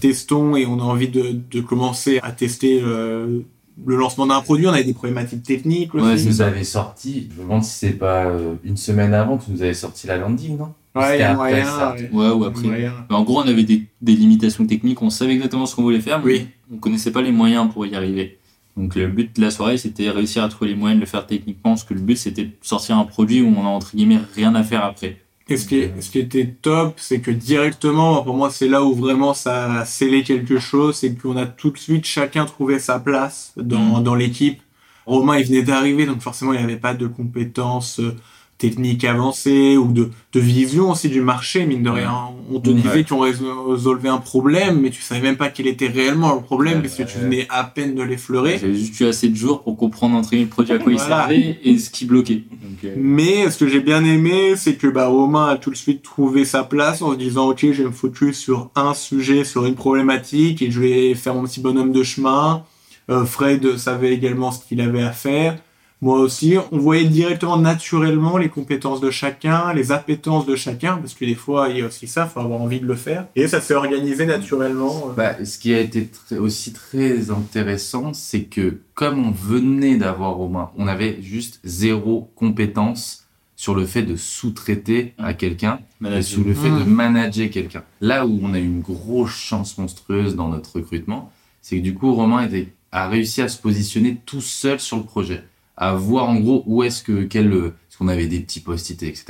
testons 0.00 0.56
et 0.56 0.66
on 0.66 0.78
a 0.78 0.82
envie 0.82 1.08
de, 1.08 1.36
de 1.50 1.60
commencer 1.60 2.20
à 2.22 2.32
tester 2.32 2.80
euh, 2.82 3.40
le 3.86 3.96
lancement 3.96 4.26
d'un 4.26 4.40
produit. 4.40 4.66
On 4.66 4.70
avait 4.72 4.84
des 4.84 4.92
problématiques 4.94 5.42
techniques 5.42 5.94
aussi. 5.94 6.04
Ouais, 6.04 6.22
nous 6.24 6.32
ça. 6.32 6.46
avais 6.46 6.64
sorti, 6.64 7.28
je 7.34 7.38
me 7.40 7.46
demande 7.46 7.64
si 7.64 7.70
c'est 7.78 7.90
pas 7.98 8.26
euh, 8.26 8.54
une 8.64 8.76
semaine 8.76 9.14
avant, 9.14 9.38
tu 9.38 9.50
nous 9.50 9.62
avais 9.62 9.74
sorti 9.74 10.06
la 10.06 10.16
landing, 10.18 10.58
non? 10.58 10.68
Ouais, 10.94 11.02
il 11.02 11.08
y 11.08 11.10
C'était 11.12 11.22
a 11.22 11.30
après 11.32 11.50
moyen. 11.52 11.64
ça. 11.64 11.94
ouais. 11.94 12.10
Ouais, 12.12 12.28
ou 12.30 12.44
après. 12.44 12.66
Moyen. 12.66 12.92
En 13.08 13.22
gros, 13.22 13.38
on 13.38 13.48
avait 13.48 13.62
des, 13.64 13.84
des 14.02 14.12
limitations 14.14 14.66
techniques, 14.66 15.00
on 15.00 15.08
savait 15.08 15.32
exactement 15.32 15.64
ce 15.64 15.74
qu'on 15.74 15.82
voulait 15.82 16.00
faire, 16.00 16.18
mais 16.18 16.24
Oui. 16.32 16.46
on 16.70 16.76
connaissait 16.76 17.12
pas 17.12 17.22
les 17.22 17.32
moyens 17.32 17.72
pour 17.72 17.86
y 17.86 17.94
arriver. 17.94 18.38
Donc 18.76 18.94
le 18.94 19.06
but 19.08 19.36
de 19.36 19.40
la 19.42 19.50
soirée, 19.50 19.76
c'était 19.76 20.08
réussir 20.10 20.42
à 20.44 20.48
trouver 20.48 20.70
les 20.70 20.76
moyens 20.76 20.98
de 20.98 21.04
le 21.04 21.10
faire 21.10 21.26
techniquement, 21.26 21.72
parce 21.72 21.84
que 21.84 21.94
le 21.94 22.00
but, 22.00 22.16
c'était 22.16 22.44
de 22.44 22.50
sortir 22.62 22.96
un 22.98 23.04
produit 23.04 23.42
où 23.42 23.54
on 23.56 23.64
a 23.66 23.68
entre 23.68 23.94
guillemets 23.94 24.20
rien 24.34 24.54
à 24.54 24.62
faire 24.62 24.84
après. 24.84 25.18
Et 25.48 25.56
ce 25.58 25.66
qui, 25.66 25.76
est- 25.76 26.00
ce 26.00 26.10
qui 26.10 26.18
était 26.20 26.46
top, 26.62 26.94
c'est 26.96 27.20
que 27.20 27.30
directement, 27.30 28.22
pour 28.22 28.34
moi, 28.36 28.48
c'est 28.50 28.68
là 28.68 28.82
où 28.82 28.94
vraiment 28.94 29.34
ça 29.34 29.80
a 29.80 29.84
scellé 29.84 30.22
quelque 30.22 30.58
chose, 30.58 30.96
c'est 30.96 31.14
qu'on 31.14 31.36
a 31.36 31.44
tout 31.46 31.70
de 31.70 31.78
suite 31.78 32.06
chacun 32.06 32.46
trouvé 32.46 32.78
sa 32.78 32.98
place 32.98 33.52
dans, 33.56 34.00
Mm. 34.00 34.04
dans 34.04 34.14
l'équipe. 34.14 34.60
Romain, 35.04 35.36
il 35.38 35.44
venait 35.46 35.62
d'arriver, 35.64 36.06
donc 36.06 36.20
forcément, 36.22 36.52
il 36.52 36.58
n'y 36.58 36.64
avait 36.64 36.76
pas 36.76 36.94
de 36.94 37.06
compétences 37.08 37.98
euh, 38.00 38.14
techniques 38.62 39.04
avancées 39.04 39.76
ou 39.76 39.88
de, 39.92 40.10
de 40.32 40.40
vision 40.40 40.90
aussi 40.92 41.08
du 41.08 41.20
marché, 41.20 41.66
mine 41.66 41.82
de 41.82 41.90
rien. 41.90 42.14
On 42.52 42.60
te 42.60 42.70
disait 42.70 42.88
ouais. 42.88 43.04
qu'on 43.04 43.18
résolvait 43.18 44.08
un 44.08 44.18
problème, 44.18 44.80
mais 44.80 44.90
tu 44.90 45.02
savais 45.02 45.20
même 45.20 45.36
pas 45.36 45.48
quel 45.48 45.66
était 45.66 45.88
réellement 45.88 46.32
le 46.36 46.42
problème, 46.42 46.80
parce 46.80 46.94
que 46.94 47.02
tu 47.02 47.18
venais 47.18 47.46
à 47.50 47.64
peine 47.64 47.96
de 47.96 48.02
l'effleurer. 48.02 48.58
J'avais 48.60 48.74
juste 48.74 49.00
eu 49.00 49.06
assez 49.06 49.28
de 49.28 49.34
jours 49.34 49.62
pour 49.64 49.76
comprendre 49.76 50.14
entre 50.16 50.36
le 50.36 50.46
produit 50.46 50.72
à 50.72 50.78
quoi 50.78 50.92
il 50.92 50.98
Voilà. 50.98 51.16
servait 51.28 51.58
et 51.64 51.76
ce 51.76 51.90
qui 51.90 52.04
bloquait. 52.04 52.44
Euh, 52.84 52.94
Mais 52.96 53.50
ce 53.50 53.58
que 53.58 53.66
j'ai 53.66 53.80
bien 53.80 54.04
aimé, 54.04 54.54
c'est 54.56 54.74
que 54.76 54.86
bah, 54.86 55.08
Romain 55.08 55.48
a 55.48 55.56
tout 55.56 55.70
de 55.70 55.76
suite 55.76 56.02
trouvé 56.02 56.44
sa 56.44 56.62
place 56.62 57.02
en 57.02 57.10
se 57.12 57.16
disant 57.16 57.48
ok, 57.48 57.60
je 57.72 57.82
vais 57.82 57.88
me 57.88 57.90
focus 57.90 58.38
sur 58.38 58.70
un 58.76 58.94
sujet, 58.94 59.42
sur 59.42 59.66
une 59.66 59.74
problématique 59.74 60.62
et 60.62 60.70
je 60.70 60.80
vais 60.80 61.14
faire 61.14 61.34
mon 61.34 61.42
petit 61.42 61.60
bonhomme 61.60 61.90
de 61.92 62.04
chemin. 62.04 62.62
Euh, 63.10 63.24
Fred 63.24 63.76
savait 63.76 64.12
également 64.14 64.52
ce 64.52 64.64
qu'il 64.64 64.80
avait 64.80 65.02
à 65.02 65.10
faire. 65.10 65.56
Moi 66.02 66.18
aussi, 66.18 66.56
on 66.72 66.78
voyait 66.78 67.04
directement 67.08 67.56
naturellement 67.56 68.36
les 68.36 68.48
compétences 68.48 69.00
de 69.00 69.10
chacun, 69.12 69.72
les 69.72 69.92
appétences 69.92 70.46
de 70.46 70.56
chacun, 70.56 70.96
parce 70.96 71.14
que 71.14 71.24
des 71.24 71.36
fois, 71.36 71.68
il 71.68 71.78
y 71.78 71.80
a 71.82 71.86
aussi 71.86 72.08
ça, 72.08 72.26
faut 72.26 72.40
avoir 72.40 72.60
envie 72.60 72.80
de 72.80 72.86
le 72.86 72.96
faire. 72.96 73.28
Et 73.36 73.46
ça 73.46 73.60
s'est 73.60 73.74
organisé 73.74 74.26
naturellement. 74.26 75.10
euh. 75.10 75.12
Bah, 75.16 75.44
ce 75.44 75.58
qui 75.58 75.72
a 75.72 75.78
été 75.78 76.08
très- 76.08 76.38
aussi 76.38 76.72
très 76.72 77.30
intéressant, 77.30 78.12
c'est 78.14 78.42
que 78.42 78.80
comme 78.94 79.24
on 79.24 79.30
venait 79.30 79.96
d'avoir 79.96 80.34
Romain, 80.34 80.70
on 80.76 80.88
avait 80.88 81.22
juste 81.22 81.60
zéro 81.62 82.30
compétence 82.34 83.28
sur 83.54 83.76
le 83.76 83.86
fait 83.86 84.02
de 84.02 84.16
sous-traiter 84.16 85.14
à 85.18 85.34
quelqu'un 85.34 85.78
et 86.04 86.22
sur 86.22 86.42
le 86.42 86.52
fait 86.52 86.68
de 86.70 86.82
manager 86.82 87.48
quelqu'un. 87.48 87.84
Là 88.00 88.26
où 88.26 88.40
on 88.42 88.54
a 88.54 88.58
eu 88.58 88.64
une 88.64 88.80
grosse 88.80 89.30
chance 89.36 89.78
monstrueuse 89.78 90.34
dans 90.34 90.48
notre 90.48 90.74
recrutement, 90.76 91.30
c'est 91.60 91.76
que 91.76 91.82
du 91.82 91.94
coup 91.94 92.12
Romain 92.12 92.44
était, 92.44 92.72
a 92.90 93.08
réussi 93.08 93.40
à 93.40 93.46
se 93.46 93.58
positionner 93.60 94.18
tout 94.26 94.40
seul 94.40 94.80
sur 94.80 94.96
le 94.96 95.04
projet, 95.04 95.44
à 95.76 95.94
voir 95.94 96.28
en 96.28 96.36
gros 96.36 96.62
où 96.66 96.82
est-ce 96.82 97.02
que 97.02 97.24
quel, 97.24 97.52
euh, 97.52 97.74
parce 97.88 97.96
qu'on 97.98 98.08
avait 98.08 98.26
des 98.26 98.40
petits 98.40 98.60
post-it 98.60 99.02
etc. 99.02 99.24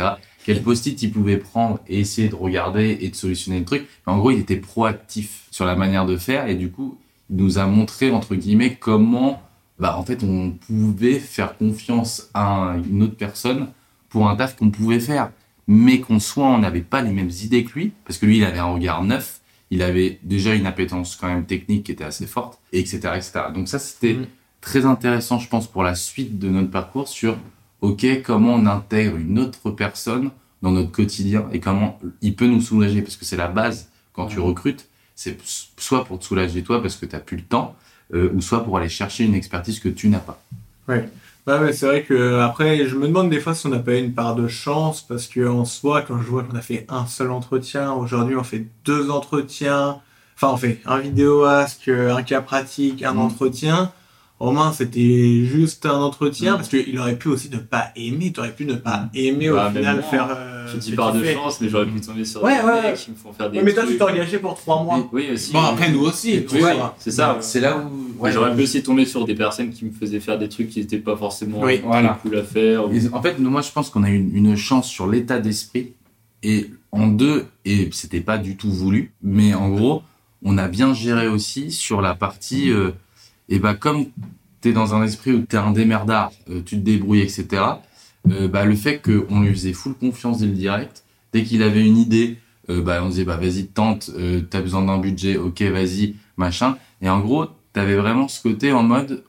Quel 0.44 0.62
post-it 0.62 1.00
il 1.02 1.12
pouvait 1.12 1.36
prendre 1.36 1.78
et 1.86 2.00
essayer 2.00 2.28
de 2.28 2.34
regarder 2.34 2.98
et 3.00 3.08
de 3.08 3.14
solutionner 3.14 3.60
le 3.60 3.64
truc. 3.64 3.86
Mais 4.06 4.12
en 4.12 4.18
gros, 4.18 4.32
il 4.32 4.40
était 4.40 4.56
proactif 4.56 5.46
sur 5.50 5.64
la 5.64 5.76
manière 5.76 6.04
de 6.04 6.16
faire 6.16 6.48
et 6.48 6.56
du 6.56 6.70
coup, 6.70 6.98
il 7.30 7.36
nous 7.36 7.58
a 7.58 7.66
montré 7.66 8.10
entre 8.10 8.34
guillemets 8.34 8.74
comment, 8.74 9.40
bah 9.78 9.96
en 9.96 10.04
fait, 10.04 10.24
on 10.24 10.50
pouvait 10.50 11.20
faire 11.20 11.56
confiance 11.56 12.28
à 12.34 12.76
une 12.90 13.04
autre 13.04 13.16
personne 13.16 13.68
pour 14.08 14.28
un 14.28 14.36
taf 14.36 14.56
qu'on 14.56 14.70
pouvait 14.70 15.00
faire 15.00 15.30
mais 15.68 16.00
qu'on 16.00 16.18
soit 16.18 16.46
on 16.46 16.58
n'avait 16.58 16.80
pas 16.80 17.02
les 17.02 17.12
mêmes 17.12 17.30
idées 17.30 17.64
que 17.64 17.72
lui, 17.78 17.92
parce 18.04 18.18
que 18.18 18.26
lui 18.26 18.38
il 18.38 18.44
avait 18.44 18.58
un 18.58 18.72
regard 18.72 19.04
neuf, 19.04 19.40
il 19.70 19.82
avait 19.82 20.18
déjà 20.22 20.54
une 20.54 20.66
appétence 20.66 21.16
quand 21.16 21.28
même 21.28 21.46
technique 21.46 21.84
qui 21.84 21.92
était 21.92 22.04
assez 22.04 22.26
forte, 22.26 22.60
et 22.72 22.80
etc. 22.80 22.98
etc. 23.16 23.32
Donc 23.54 23.68
ça 23.68 23.78
c'était 23.78 24.14
Mm. 24.14 24.26
Très 24.62 24.86
intéressant 24.86 25.38
je 25.38 25.48
pense 25.48 25.66
pour 25.66 25.82
la 25.82 25.94
suite 25.94 26.38
de 26.38 26.48
notre 26.48 26.70
parcours 26.70 27.08
sur 27.08 27.36
ok 27.82 28.06
comment 28.24 28.54
on 28.54 28.64
intègre 28.64 29.16
une 29.16 29.38
autre 29.38 29.70
personne 29.70 30.30
dans 30.62 30.70
notre 30.70 30.92
quotidien 30.92 31.46
et 31.52 31.58
comment 31.60 31.98
il 32.22 32.34
peut 32.36 32.46
nous 32.46 32.60
soulager, 32.62 33.02
parce 33.02 33.16
que 33.16 33.24
c'est 33.24 33.36
la 33.36 33.48
base 33.48 33.88
quand 34.14 34.26
tu 34.26 34.38
recrutes, 34.38 34.86
c'est 35.16 35.36
soit 35.76 36.04
pour 36.04 36.20
te 36.20 36.24
soulager 36.24 36.62
toi 36.62 36.80
parce 36.80 36.94
que 36.96 37.04
tu 37.04 37.16
n'as 37.16 37.20
plus 37.20 37.36
le 37.36 37.42
temps, 37.42 37.74
euh, 38.14 38.30
ou 38.32 38.40
soit 38.40 38.62
pour 38.62 38.76
aller 38.78 38.88
chercher 38.88 39.24
une 39.24 39.34
expertise 39.34 39.80
que 39.80 39.88
tu 39.88 40.08
n'as 40.08 40.20
pas. 40.20 40.40
Ouais, 40.88 41.08
mais 41.46 41.72
c'est 41.72 41.86
vrai 41.86 42.04
que 42.04 42.38
après, 42.38 42.86
je 42.86 42.94
me 42.94 43.08
demande 43.08 43.28
des 43.30 43.40
fois 43.40 43.54
si 43.56 43.66
on 43.66 43.70
n'a 43.70 43.80
pas 43.80 43.94
eu 43.94 43.98
une 44.04 44.12
part 44.12 44.36
de 44.36 44.46
chance 44.46 45.02
parce 45.02 45.26
que 45.26 45.44
en 45.48 45.64
soi, 45.64 46.02
quand 46.02 46.18
je 46.22 46.28
vois 46.28 46.44
qu'on 46.44 46.56
a 46.56 46.60
fait 46.62 46.86
un 46.88 47.06
seul 47.06 47.32
entretien, 47.32 47.92
aujourd'hui 47.92 48.36
on 48.36 48.44
fait 48.44 48.64
deux 48.84 49.10
entretiens, 49.10 49.98
enfin 50.36 50.50
on 50.52 50.56
fait 50.56 50.80
un 50.86 50.98
vidéo 50.98 51.42
ask, 51.44 51.88
un 51.88 52.22
cas 52.22 52.40
pratique, 52.40 53.02
un 53.02 53.14
Mm. 53.14 53.18
entretien. 53.18 53.90
Romain, 54.42 54.72
c'était 54.72 55.44
juste 55.44 55.86
un 55.86 56.00
entretien 56.00 56.54
Mm. 56.54 56.56
parce 56.56 56.68
qu'il 56.68 56.98
aurait 56.98 57.16
pu 57.16 57.28
aussi 57.28 57.48
ne 57.48 57.58
pas 57.58 57.92
aimer, 57.94 58.32
tu 58.32 58.40
aurais 58.40 58.50
pu 58.52 58.64
ne 58.64 58.74
pas 58.74 59.08
aimer 59.14 59.48
Bah, 59.50 59.68
au 59.68 59.70
même 59.70 59.82
final 59.84 60.02
faire. 60.02 60.28
euh, 60.36 60.66
Je 60.66 60.78
dis 60.78 60.92
par 60.92 61.12
de 61.12 61.22
chance, 61.22 61.60
mais 61.60 61.68
j'aurais 61.68 61.86
pu 61.86 62.00
tomber 62.00 62.24
sur 62.24 62.42
Ouais, 62.42 62.58
des 62.60 62.66
ouais, 62.66 62.94
qui 62.94 63.12
me 63.12 63.16
font 63.16 63.32
faire 63.32 63.48
des 63.50 63.58
Ouais, 63.58 63.64
mais 63.64 63.72
toi, 63.72 63.84
tu 63.86 63.96
t'es 63.96 64.02
engagé 64.02 64.38
pour 64.38 64.54
trois 64.56 64.82
mois. 64.82 65.08
Oui, 65.12 65.28
aussi. 65.32 65.52
Bon, 65.52 65.60
après, 65.60 65.92
nous 65.92 66.00
aussi. 66.00 66.32
Oui, 66.38 66.46
tu 66.48 66.58
vois. 66.58 66.70
oui, 66.72 66.76
c'est 66.98 67.12
ça. 67.12 67.38
C'est 67.40 67.60
là 67.60 67.78
où 67.78 68.26
J'aurais 68.32 68.54
pu 68.56 68.62
aussi 68.62 68.82
tomber 68.82 69.04
sur 69.04 69.24
des 69.24 69.34
personnes 69.36 69.70
qui 69.70 69.84
me 69.84 69.92
faisaient 69.92 70.18
faire 70.20 70.38
des 70.38 70.48
trucs 70.48 70.70
qui 70.70 70.80
n'étaient 70.80 70.98
pas 70.98 71.16
forcément 71.16 71.60
Oui. 71.60 71.78
très 71.78 71.86
Voilà. 71.86 72.18
cool 72.22 72.36
à 72.36 72.42
faire. 72.42 72.86
ou- 72.88 72.92
En 73.12 73.22
fait, 73.22 73.38
nous, 73.38 73.48
moi, 73.50 73.60
je 73.62 73.70
pense 73.70 73.90
qu'on 73.90 74.02
a 74.02 74.10
eu 74.10 74.16
une, 74.16 74.34
une 74.34 74.56
chance 74.56 74.88
sur 74.88 75.06
l'état 75.06 75.38
d'esprit. 75.38 75.92
Et 76.42 76.68
en 76.90 77.06
deux, 77.06 77.46
et 77.64 77.88
c'était 77.92 78.20
pas 78.20 78.38
du 78.38 78.56
tout 78.56 78.72
voulu, 78.72 79.12
mais 79.22 79.54
en 79.54 79.68
gros, 79.68 80.02
on 80.44 80.58
a 80.58 80.66
bien 80.66 80.92
géré 80.94 81.28
aussi 81.28 81.70
sur 81.70 82.00
la 82.02 82.14
partie, 82.16 82.70
euh, 82.72 82.90
et 83.54 83.58
bah, 83.58 83.74
comme 83.74 84.06
t'es 84.60 84.72
dans 84.72 84.94
un 84.94 85.02
esprit 85.04 85.32
où 85.32 85.40
t'es 85.42 85.56
un 85.56 85.72
démerdard, 85.72 86.32
euh, 86.50 86.60
tu 86.64 86.76
te 86.76 86.80
débrouilles, 86.82 87.20
etc., 87.20 87.62
euh, 88.30 88.48
bah, 88.48 88.64
le 88.64 88.74
fait 88.76 89.00
qu'on 89.02 89.40
lui 89.40 89.50
faisait 89.52 89.72
full 89.72 89.94
confiance 89.94 90.38
dès 90.38 90.46
le 90.46 90.52
direct, 90.52 91.04
dès 91.32 91.42
qu'il 91.44 91.62
avait 91.62 91.84
une 91.84 91.96
idée, 91.98 92.38
euh, 92.70 92.80
bah, 92.80 93.00
on 93.04 93.08
disait, 93.08 93.24
bah, 93.24 93.36
vas-y, 93.36 93.66
tente, 93.66 94.10
t'as 94.50 94.60
besoin 94.62 94.84
d'un 94.84 94.98
budget, 94.98 95.36
ok, 95.36 95.60
vas-y, 95.62 96.14
machin. 96.36 96.76
Et 97.00 97.08
en 97.08 97.20
gros, 97.20 97.46
t'avais 97.72 97.96
vraiment 97.96 98.28
ce 98.28 98.40
côté 98.40 98.72
en 98.72 98.82
mode, 98.84 99.24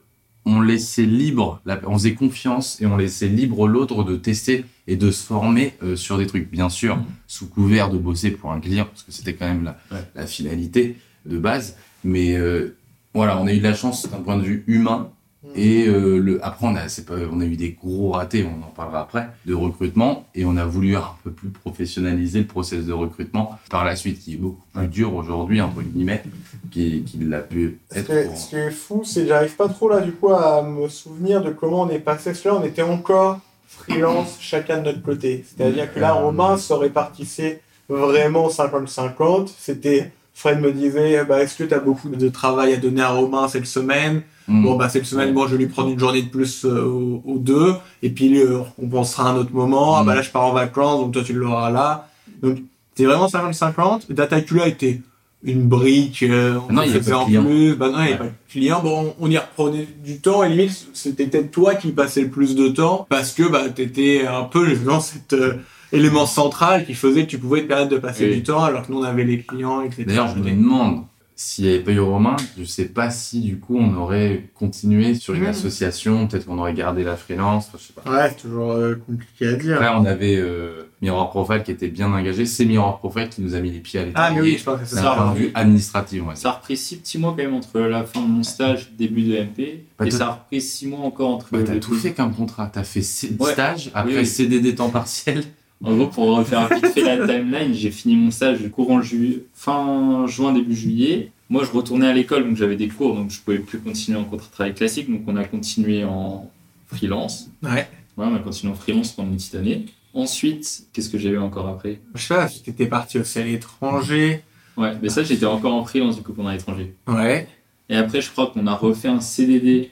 on 0.46 0.60
laissait 0.60 1.06
libre, 1.06 1.60
on 1.86 1.94
faisait 1.98 2.14
confiance 2.14 2.80
et 2.80 2.86
on 2.86 2.96
laissait 2.96 3.28
libre 3.28 3.66
l'autre 3.66 4.04
de 4.04 4.14
tester 4.16 4.64
et 4.86 4.96
de 4.96 5.10
se 5.10 5.24
former 5.24 5.72
euh, 5.82 5.96
sur 5.96 6.18
des 6.18 6.26
trucs. 6.26 6.50
Bien 6.50 6.68
sûr, 6.68 6.98
sous 7.26 7.46
couvert 7.48 7.90
de 7.90 7.98
bosser 7.98 8.30
pour 8.30 8.52
un 8.52 8.60
client, 8.60 8.84
parce 8.84 9.02
que 9.02 9.10
c'était 9.12 9.34
quand 9.34 9.46
même 9.46 9.64
la, 9.64 9.78
Ouais. 9.90 10.04
la 10.14 10.26
finalité 10.26 10.96
de 11.26 11.38
base. 11.38 11.76
Mais 12.04 12.36
euh, 12.36 12.76
voilà, 13.14 13.38
on 13.40 13.46
a 13.46 13.52
eu 13.52 13.58
de 13.58 13.62
la 13.62 13.74
chance 13.74 14.08
d'un 14.10 14.20
point 14.20 14.36
de 14.36 14.42
vue 14.42 14.64
humain. 14.66 15.10
Et 15.56 15.86
euh, 15.86 16.18
le, 16.18 16.44
après, 16.44 16.66
on 16.66 16.74
a, 16.74 16.88
c'est 16.88 17.04
pas, 17.04 17.14
on 17.30 17.38
a 17.40 17.44
eu 17.44 17.54
des 17.56 17.72
gros 17.72 18.12
ratés, 18.12 18.44
on 18.44 18.64
en 18.66 18.70
parlera 18.70 19.02
après, 19.02 19.28
de 19.44 19.52
recrutement. 19.54 20.24
Et 20.34 20.44
on 20.46 20.56
a 20.56 20.64
voulu 20.64 20.96
un 20.96 21.04
peu 21.22 21.30
plus 21.30 21.50
professionnaliser 21.50 22.40
le 22.40 22.46
process 22.46 22.86
de 22.86 22.92
recrutement 22.94 23.58
par 23.70 23.84
la 23.84 23.94
suite, 23.94 24.20
qui 24.20 24.34
est 24.34 24.36
beaucoup 24.38 24.62
plus 24.72 24.88
dur 24.88 25.14
aujourd'hui, 25.14 25.60
entre 25.60 25.82
guillemets, 25.82 26.22
qu'il 26.70 27.04
qu'il 27.04 27.28
l'a 27.28 27.40
pu 27.40 27.78
être. 27.94 28.06
qui 28.22 28.26
pour- 28.28 28.36
ce 28.38 28.48
qui 28.48 28.56
est 28.56 28.70
fou, 28.70 29.02
c'est 29.04 29.22
que 29.22 29.28
j'arrive 29.28 29.54
pas 29.54 29.68
trop 29.68 29.90
là 29.90 30.00
du 30.00 30.12
coup 30.12 30.30
à 30.32 30.62
me 30.62 30.88
souvenir 30.88 31.42
de 31.42 31.50
comment 31.50 31.82
on 31.82 31.90
est 31.90 31.98
passé. 32.00 32.30
Parce 32.30 32.40
que 32.40 32.48
là, 32.48 32.54
on 32.56 32.64
était 32.64 32.82
encore 32.82 33.38
freelance 33.68 34.38
chacun 34.40 34.78
de 34.78 34.84
notre 34.86 35.02
côté. 35.02 35.44
C'est-à-dire 35.46 35.92
que 35.92 36.00
là, 36.00 36.14
Romain 36.14 36.56
se 36.56 36.72
répartissait 36.72 37.60
vraiment 37.88 38.48
50-50. 38.48 39.52
C'était, 39.58 40.10
Fred 40.34 40.60
me 40.60 40.72
disait, 40.72 41.24
bah, 41.24 41.40
est-ce 41.42 41.56
que 41.56 41.64
tu 41.64 41.72
as 41.74 41.78
beaucoup 41.78 42.08
de 42.08 42.28
travail 42.28 42.74
à 42.74 42.76
donner 42.76 43.02
à 43.02 43.10
Romain 43.10 43.46
cette 43.48 43.66
semaine? 43.66 44.22
Mm. 44.48 44.64
Bon, 44.64 44.76
bah, 44.76 44.88
cette 44.88 45.06
semaine, 45.06 45.32
bon, 45.32 45.46
je 45.46 45.52
vais 45.52 45.58
lui 45.58 45.66
prendre 45.68 45.90
une 45.90 45.98
journée 45.98 46.22
de 46.22 46.28
plus 46.28 46.64
euh, 46.64 46.84
aux, 46.84 47.22
aux 47.24 47.38
deux. 47.38 47.74
Et 48.02 48.10
puis, 48.10 48.36
euh, 48.40 48.58
on 48.78 48.82
compensera 48.82 49.28
à 49.28 49.32
un 49.32 49.36
autre 49.36 49.52
moment. 49.52 49.96
Ah, 49.96 50.04
bah 50.04 50.14
là, 50.14 50.22
je 50.22 50.30
pars 50.30 50.44
en 50.44 50.52
vacances, 50.52 51.00
donc 51.00 51.12
toi, 51.12 51.22
tu 51.24 51.32
l'auras 51.32 51.70
là. 51.70 52.08
Donc, 52.42 52.58
c'était 52.94 53.08
vraiment 53.08 53.26
50-50. 53.26 54.12
Datacula 54.12 54.66
était 54.66 55.00
une 55.44 55.62
brique, 55.62 56.22
euh, 56.22 56.58
on 56.68 56.72
Non, 56.72 56.82
il 56.82 56.88
y 56.88 56.90
avait 56.90 56.98
faisait 57.00 57.12
en 57.12 57.26
plus. 57.26 57.74
Bah 57.74 57.90
non, 57.90 57.98
il 58.00 58.06
n'y 58.06 58.10
Ouais. 58.12 58.16
pas 58.18 58.24
de 58.24 58.30
client. 58.50 58.80
Bon, 58.82 59.14
on 59.20 59.30
y 59.30 59.38
reprenait 59.38 59.86
du 60.04 60.18
temps. 60.18 60.42
Et 60.42 60.48
limite, 60.48 60.88
c'était 60.94 61.26
peut-être 61.26 61.50
toi 61.50 61.74
qui 61.74 61.92
passais 61.92 62.22
le 62.22 62.28
plus 62.30 62.54
de 62.56 62.68
temps 62.68 63.06
parce 63.08 63.32
que, 63.32 63.42
bah, 63.48 63.68
t'étais 63.68 64.26
un 64.26 64.44
peu, 64.44 64.66
justement, 64.66 65.00
cet 65.00 65.32
euh, 65.34 65.54
élément 65.94 66.26
central 66.26 66.84
qui 66.86 66.94
faisait 66.94 67.24
que 67.24 67.30
tu 67.30 67.38
pouvais 67.38 67.62
te 67.62 67.66
permettre 67.68 67.90
de 67.90 67.98
passer 67.98 68.26
Oui. 68.28 68.36
du 68.36 68.42
temps 68.42 68.62
alors 68.64 68.86
que 68.86 68.92
nous, 68.92 68.98
on 68.98 69.04
avait 69.04 69.24
les 69.24 69.40
clients, 69.42 69.82
etc. 69.82 70.04
D'ailleurs, 70.06 70.28
je 70.28 70.40
me 70.40 70.50
demande 70.50 71.04
s'il 71.36 71.64
n'y 71.64 71.70
avait 71.74 71.80
pas 71.82 71.90
eu 71.90 71.98
Romain, 71.98 72.36
je 72.56 72.62
sais 72.62 72.84
pas 72.84 73.10
si 73.10 73.40
du 73.40 73.58
coup 73.58 73.76
on 73.76 73.96
aurait 73.96 74.44
continué 74.54 75.14
sur 75.16 75.34
une 75.34 75.42
Mm. 75.42 75.46
association, 75.46 76.28
peut-être 76.28 76.46
qu'on 76.46 76.58
aurait 76.58 76.74
gardé 76.74 77.02
la 77.02 77.16
freelance, 77.16 77.70
je 77.76 77.78
sais 77.86 77.92
pas. 77.92 78.08
Ouais, 78.08 78.28
c'est 78.28 78.42
toujours 78.42 78.70
euh, 78.70 78.94
compliqué 79.04 79.48
à 79.48 79.52
dire. 79.54 79.74
Après, 79.82 79.88
on 79.96 80.04
avait 80.04 80.36
euh, 80.36 80.84
Mirror 81.02 81.30
Profile 81.30 81.64
qui 81.64 81.72
était 81.72 81.88
bien 81.88 82.12
engagé. 82.12 82.46
C'est 82.46 82.64
Mirror 82.64 82.98
Profile 83.00 83.28
qui 83.30 83.42
nous 83.42 83.56
a 83.56 83.60
mis 83.60 83.72
les 83.72 83.80
pieds 83.80 83.98
à 83.98 84.04
Ah, 84.14 84.28
mais 84.30 84.36
l'étrier. 84.36 84.52
oui, 84.52 84.58
je 84.60 84.64
pense 84.64 84.80
que 84.80 84.86
c'est 84.86 84.94
d'un 84.94 85.02
ça. 85.02 85.14
point 85.16 85.32
de 85.32 85.38
vue 85.38 85.50
administratif, 85.54 86.22
dire. 86.22 86.36
Ça 86.36 86.50
a 86.50 86.52
repris 86.52 86.76
six 86.76 86.96
petits 86.98 87.18
mois 87.18 87.30
quand 87.36 87.42
même 87.42 87.54
entre 87.54 87.80
la 87.80 88.04
fin 88.04 88.20
de 88.22 88.28
mon 88.28 88.44
stage 88.44 88.92
et 88.94 88.96
début 88.96 89.22
de 89.22 89.34
MP. 89.34 89.86
Bah, 89.98 90.06
et 90.06 90.12
ça 90.12 90.28
a 90.28 90.30
repris 90.34 90.60
six 90.60 90.86
mois 90.86 91.00
encore 91.00 91.30
entre 91.30 91.48
Bah, 91.50 91.58
t'as 91.66 91.74
le 91.74 91.80
tout 91.80 91.94
fait 91.96 92.12
comme 92.12 92.32
contrat. 92.32 92.70
T'as 92.72 92.84
fait 92.84 93.02
C- 93.02 93.34
Ouais. 93.40 93.52
stage, 93.54 93.90
après 93.92 94.12
Oui, 94.12 94.18
oui. 94.20 94.26
CDD 94.26 94.76
temps 94.76 94.90
partiel. 94.90 95.42
En 95.82 95.94
gros, 95.94 96.06
pour 96.06 96.36
refaire 96.36 96.68
vite 96.68 96.86
fait 96.88 97.02
la 97.02 97.26
timeline, 97.26 97.74
j'ai 97.74 97.90
fini 97.90 98.16
mon 98.16 98.30
stage 98.30 98.58
courant 98.70 99.02
juillet, 99.02 99.44
fin 99.54 100.26
juin, 100.26 100.52
début 100.52 100.74
juillet. 100.74 101.30
Moi, 101.50 101.64
je 101.64 101.70
retournais 101.70 102.06
à 102.06 102.12
l'école, 102.12 102.44
donc 102.44 102.56
j'avais 102.56 102.76
des 102.76 102.88
cours, 102.88 103.14
donc 103.14 103.30
je 103.30 103.40
pouvais 103.40 103.58
plus 103.58 103.78
continuer 103.78 104.18
en 104.18 104.24
contrat 104.24 104.46
de 104.46 104.52
travail 104.52 104.74
classique. 104.74 105.10
Donc, 105.10 105.22
on 105.26 105.36
a 105.36 105.44
continué 105.44 106.04
en 106.04 106.50
freelance. 106.86 107.50
Ouais. 107.62 107.88
Ouais, 108.16 108.26
on 108.26 108.34
a 108.34 108.38
continué 108.38 108.72
en 108.72 108.76
freelance 108.76 109.12
pendant 109.12 109.30
une 109.30 109.36
petite 109.36 109.56
année. 109.56 109.86
Ensuite, 110.14 110.86
qu'est-ce 110.92 111.10
que 111.10 111.18
j'ai 111.18 111.30
eu 111.30 111.38
encore 111.38 111.68
après? 111.68 112.00
Je 112.14 112.22
sais 112.22 112.34
pas, 112.34 112.48
t'étais 112.48 112.86
parti 112.86 113.18
aussi 113.18 113.38
à 113.40 113.44
l'étranger. 113.44 114.42
Ouais, 114.76 114.92
mais 115.02 115.08
ça, 115.08 115.22
j'étais 115.22 115.46
encore 115.46 115.74
en 115.74 115.84
freelance 115.84 116.16
du 116.16 116.22
coup 116.22 116.32
pendant 116.32 116.50
l'étranger. 116.50 116.94
Ouais. 117.06 117.48
Et 117.88 117.96
après, 117.96 118.20
je 118.20 118.30
crois 118.30 118.46
qu'on 118.46 118.66
a 118.66 118.74
refait 118.74 119.08
un 119.08 119.20
CDD. 119.20 119.90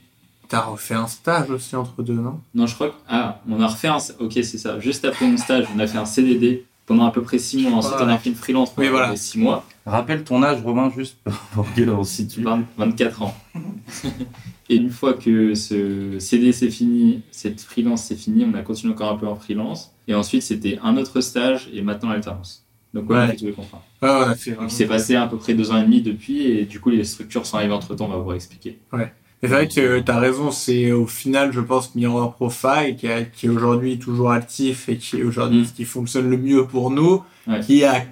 T'as 0.53 0.61
refait 0.67 0.95
un 0.95 1.07
stage 1.07 1.51
aussi 1.51 1.75
entre 1.77 2.03
deux, 2.03 2.13
non? 2.13 2.39
Non, 2.55 2.67
je 2.67 2.75
crois 2.75 2.91
que. 2.91 2.95
Ah, 3.09 3.41
on 3.49 3.59
a 3.63 3.67
refait 3.67 3.89
un. 3.89 3.97
Ok, 4.21 4.33
c'est 4.35 4.59
ça. 4.59 4.79
Juste 4.81 5.05
après 5.07 5.27
mon 5.27 5.39
stage, 5.39 5.65
on 5.75 5.79
a 5.79 5.87
fait 5.87 5.97
un 5.97 6.05
CDD 6.05 6.67
pendant 6.85 7.07
à 7.07 7.11
peu 7.11 7.23
près 7.23 7.39
six 7.39 7.63
mois. 7.63 7.73
Ensuite, 7.79 7.95
Ouais. 7.97 8.03
on 8.05 8.09
a 8.09 8.19
fait 8.19 8.29
une 8.29 8.37
freelance 8.37 8.71
pendant 8.75 8.87
Oui, 8.87 8.91
voilà. 8.91 9.07
près 9.09 9.17
six 9.17 9.39
mois. 9.39 9.65
Rappelle 9.87 10.25
ton 10.25 10.43
âge, 10.43 10.61
Romain, 10.63 10.91
juste 10.95 11.17
pour 11.55 11.67
que 11.75 11.81
l'on 11.81 12.05
situe. 12.05 12.43
20 12.43 12.65
24 12.77 13.23
ans. 13.23 13.35
Et 14.69 14.77
une 14.77 14.91
fois 14.91 15.15
que 15.15 15.55
ce 15.55 16.19
CD 16.19 16.53
c'est 16.53 16.71
fini, 16.71 17.23
cette 17.31 17.61
freelance 17.63 18.05
c'est 18.05 18.17
fini, 18.17 18.45
on 18.45 18.55
a 18.55 18.63
continué 18.63 18.93
encore 18.93 19.11
un 19.11 19.17
peu 19.17 19.27
en 19.27 19.37
freelance. 19.37 19.93
Et 20.07 20.15
ensuite, 20.15 20.43
c'était 20.43 20.79
un 20.83 20.97
autre 20.99 21.21
stage 21.23 21.71
et 21.73 21.81
maintenant 21.83 22.11
l'alternance. 22.11 22.65
Donc, 22.95 23.09
ouais, 23.09 23.17
Ouais. 23.17 23.25
on 23.27 23.31
a 23.31 23.35
tous 23.37 23.45
les 23.47 23.53
contrats. 23.53 23.83
Ouais, 24.03 24.09
on 24.11 24.21
a 24.31 24.35
fait 24.35 24.57
s'est 24.69 24.87
passé 24.87 25.15
à 25.15 25.27
peu 25.27 25.39
près 25.39 25.55
deux 25.55 25.71
ans 25.73 25.79
et 25.79 25.83
demi 25.83 26.03
depuis, 26.03 26.43
et 26.43 26.65
du 26.67 26.79
coup, 26.79 26.91
les 26.91 27.05
structures 27.05 27.47
sont 27.47 27.57
arrivées 27.57 27.73
entre 27.73 27.95
temps, 27.95 28.05
on 28.05 28.09
va 28.09 28.17
vous 28.19 28.33
expliquer. 28.33 28.79
Et 28.93 28.97
c'est 29.43 29.49
vrai 29.49 29.67
que 29.69 30.01
t'as 30.01 30.19
raison, 30.21 30.51
c'est 30.51 30.93
au 30.93 31.07
final, 31.07 31.53
je 31.53 31.61
pense, 31.61 31.95
Mirror 31.95 32.35
Profile, 32.35 32.97
qui, 32.99 33.09
a- 33.09 33.23
qui 33.25 33.47
est 33.47 33.49
aujourd'hui 33.49 33.99
toujours 33.99 34.31
actif 34.31 34.89
et 34.89 34.97
qui 34.97 35.19
est 35.19 35.25
aujourd'hui 35.25 35.61
Mm. 35.63 35.65
ce 35.67 35.73
qui 35.73 35.85
fonctionne 35.85 36.31
le 36.31 36.37
mieux 36.39 36.65
pour 36.67 36.91
nous, 36.91 37.23
Ouais. 37.49 37.61
qui 37.61 37.85
a 37.85 38.05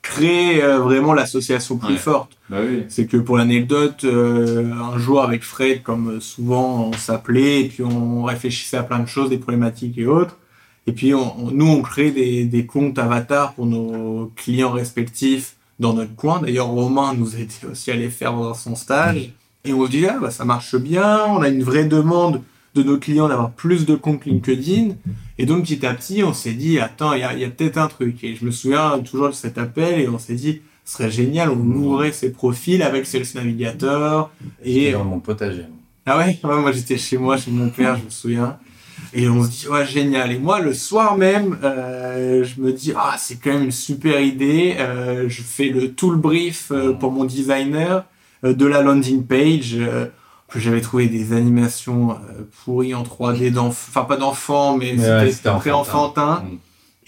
créé 0.00 0.62
euh, 0.62 0.78
vraiment 0.78 1.12
l'association 1.12 1.76
plus 1.76 1.94
Ouais. 1.94 1.98
forte. 1.98 2.32
Bah 2.48 2.58
oui. 2.66 2.84
C'est 2.88 3.06
que 3.06 3.18
pour 3.18 3.36
l'anecdote, 3.36 4.04
euh, 4.04 4.72
un 4.72 4.96
jour 4.98 5.22
avec 5.22 5.42
Fred, 5.42 5.82
comme 5.82 6.08
euh, 6.16 6.20
souvent, 6.20 6.86
on 6.88 6.92
s'appelait 6.94 7.62
et 7.64 7.68
puis 7.68 7.82
on 7.82 8.22
réfléchissait 8.24 8.78
à 8.78 8.82
plein 8.82 9.00
de 9.00 9.06
choses, 9.06 9.28
des 9.28 9.36
problématiques 9.38 9.98
et 9.98 10.06
autres. 10.06 10.38
Et 10.86 10.92
puis 10.92 11.12
on, 11.14 11.38
on- 11.48 11.50
nous, 11.50 11.66
on 11.68 11.82
crée 11.82 12.10
des, 12.12 12.44
des 12.46 12.64
comptes 12.64 12.98
avatars 12.98 13.52
pour 13.52 13.66
nos 13.66 14.32
clients 14.36 14.70
respectifs 14.70 15.56
dans 15.78 15.92
notre 15.92 16.14
coin. 16.16 16.40
D'ailleurs, 16.40 16.68
Romain 16.68 17.12
nous 17.14 17.36
a 17.36 17.40
été 17.40 17.66
aussi 17.70 17.90
allé 17.90 18.08
faire 18.08 18.32
dans 18.32 18.54
son 18.54 18.74
stage. 18.74 19.32
Et 19.64 19.72
on 19.72 19.86
se 19.86 19.90
dit, 19.90 20.06
ah, 20.06 20.18
bah, 20.20 20.30
ça 20.30 20.44
marche 20.44 20.76
bien, 20.76 21.24
on 21.26 21.42
a 21.42 21.48
une 21.48 21.62
vraie 21.62 21.84
demande 21.84 22.42
de 22.74 22.82
nos 22.82 22.98
clients 22.98 23.28
d'avoir 23.28 23.50
plus 23.50 23.86
de 23.86 23.94
comptes 23.94 24.24
LinkedIn. 24.24 24.94
Et 25.38 25.46
donc, 25.46 25.64
petit 25.64 25.84
à 25.84 25.94
petit, 25.94 26.22
on 26.22 26.32
s'est 26.32 26.52
dit, 26.52 26.78
attends, 26.78 27.12
il 27.12 27.20
y 27.20 27.22
a, 27.22 27.32
il 27.34 27.40
y 27.40 27.44
a 27.44 27.50
peut-être 27.50 27.78
un 27.78 27.88
truc. 27.88 28.22
Et 28.24 28.34
je 28.36 28.44
me 28.44 28.50
souviens 28.50 28.98
toujours 29.00 29.28
de 29.28 29.34
cet 29.34 29.58
appel 29.58 30.00
et 30.00 30.08
on 30.08 30.18
s'est 30.18 30.34
dit, 30.34 30.62
ce 30.84 30.94
serait 30.94 31.10
génial, 31.10 31.50
on 31.50 31.58
ouvrait 31.58 32.12
ces 32.12 32.32
profils 32.32 32.82
avec 32.82 33.06
Sales 33.06 33.26
Navigator. 33.34 34.30
Et 34.64 34.92
dans 34.92 35.04
mon 35.04 35.20
potager. 35.20 35.64
ah 36.06 36.18
ouais, 36.18 36.38
ouais 36.42 36.60
moi 36.60 36.72
j'étais 36.72 36.96
chez 36.96 37.18
moi, 37.18 37.36
chez 37.36 37.50
mon 37.50 37.68
père, 37.68 37.96
je 37.98 38.04
me 38.04 38.10
souviens. 38.10 38.58
Et 39.12 39.28
on 39.28 39.42
se 39.42 39.50
dit, 39.50 39.68
ouais, 39.68 39.86
génial. 39.86 40.32
Et 40.32 40.38
moi, 40.38 40.60
le 40.60 40.74
soir 40.74 41.16
même, 41.16 41.58
euh, 41.62 42.44
je 42.44 42.60
me 42.60 42.72
dis, 42.72 42.92
ah, 42.96 43.16
c'est 43.18 43.36
quand 43.36 43.52
même 43.52 43.64
une 43.64 43.72
super 43.72 44.20
idée. 44.20 44.76
Euh, 44.78 45.28
je 45.28 45.42
fais 45.42 45.68
le 45.68 45.92
tout 45.92 46.10
le 46.10 46.18
brief 46.18 46.70
euh, 46.70 46.92
pour 46.92 47.12
mon 47.12 47.24
designer 47.24 48.04
de 48.42 48.66
la 48.66 48.82
landing 48.82 49.24
page. 49.24 49.76
euh, 49.78 50.06
que 50.50 50.58
j'avais 50.58 50.80
trouvé 50.80 51.08
des 51.08 51.34
animations 51.34 52.12
euh, 52.12 52.14
pourries 52.64 52.94
en 52.94 53.02
3D 53.02 53.52
d'enfants, 53.52 53.86
enfin 53.90 54.04
pas 54.04 54.16
d'enfants, 54.16 54.78
mais 54.78 54.92
ouais, 54.98 55.30
c'était 55.30 55.50
très 55.58 55.70
enfantin. 55.72 56.22
enfantin. 56.32 56.44
Mm. 56.50 56.56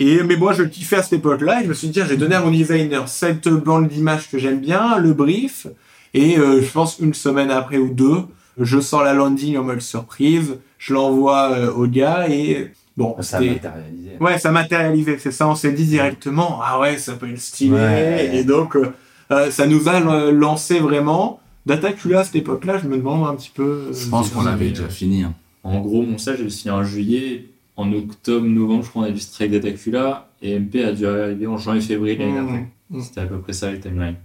Et, 0.03 0.23
mais 0.25 0.37
moi, 0.37 0.53
je 0.53 0.62
kiffais 0.62 0.97
à 0.97 1.03
cette 1.03 1.14
époque-là, 1.14 1.61
et 1.61 1.64
je 1.64 1.69
me 1.71 1.75
suis 1.75 1.87
dit, 1.88 1.95
tiens, 1.95 2.05
j'ai 2.07 2.19
donné 2.19 2.35
à 2.35 2.43
mon 2.43 2.51
designer 2.51 3.09
cette 3.09 3.49
bande 3.49 3.88
d'images 3.88 4.31
que 4.31 4.37
j'aime 4.38 4.61
bien, 4.61 4.99
le 4.99 5.14
brief, 5.14 5.66
et 6.12 6.38
euh, 6.38 6.61
je 6.61 6.71
pense 6.71 6.99
une 6.99 7.14
semaine 7.14 7.51
après 7.51 7.79
ou 7.79 7.88
deux, 7.88 8.25
je 8.59 8.79
sors 8.79 9.03
la 9.05 9.14
landing 9.14 9.57
en 9.57 9.62
mode 9.64 9.81
surprise, 9.81 10.59
je 10.77 10.93
l'envoie 10.93 11.53
euh, 11.53 11.73
au 11.73 11.87
gars, 11.87 12.29
et 12.29 12.73
bon, 12.99 13.16
Ça 13.21 13.40
matérialisé. 13.40 14.11
Ouais, 14.21 14.38
ça 14.38 14.51
matérialisé, 14.53 15.16
c'est 15.19 15.33
ça, 15.33 15.49
on 15.49 15.55
s'est 15.55 15.73
dit 15.73 15.87
directement, 15.87 16.61
ah 16.62 16.79
ouais, 16.79 16.99
ça 16.99 17.14
peut 17.14 17.31
être 17.31 17.40
stylé, 17.40 17.73
Ouais. 17.73 18.31
et 18.37 18.45
donc, 18.45 18.77
euh, 18.77 18.93
euh, 19.33 19.51
ça 19.51 19.66
nous 19.66 19.88
a 19.88 20.01
euh, 20.01 20.33
lancé 20.33 20.79
vraiment. 20.81 21.40
Datacula, 21.66 22.21
à 22.21 22.25
cette 22.25 22.37
époque-là, 22.37 22.79
je 22.79 22.88
me 22.88 22.97
demande 22.97 23.29
un 23.29 23.35
petit 23.35 23.51
peu... 23.55 23.62
euh, 23.62 23.93
Je 23.93 24.09
pense 24.09 24.31
qu'on 24.31 24.43
l'avait 24.43 24.71
déjà 24.71 24.88
fini. 24.88 25.23
hein. 25.25 25.35
En 25.62 25.81
gros, 25.81 26.03
mon 26.03 26.16
stage, 26.19 26.38
j'ai 26.38 26.49
fini 26.51 26.71
en 26.73 26.83
juillet. 26.85 27.47
En 27.77 27.93
octobre, 27.93 28.47
novembre, 28.47 28.85
je 28.85 28.88
crois, 28.90 29.03
on 29.03 29.07
a 29.07 29.11
dû 29.11 29.21
strike 29.21 29.51
Datacula. 29.53 30.29
Et 30.43 30.59
MP 30.59 30.77
a 30.85 30.93
dû 30.93 31.07
arriver 31.07 31.47
en 31.47 31.59
janvier, 31.59 31.81
février 31.83 32.16
l'année 32.16 32.66
Mmh. 32.93 32.97
Mmh. 32.99 33.03
C'était 33.03 33.21
à 33.21 33.27
peu 33.27 33.38
près 33.38 33.53
ça, 33.53 33.71
les 33.71 33.79
timelines. 33.79 34.16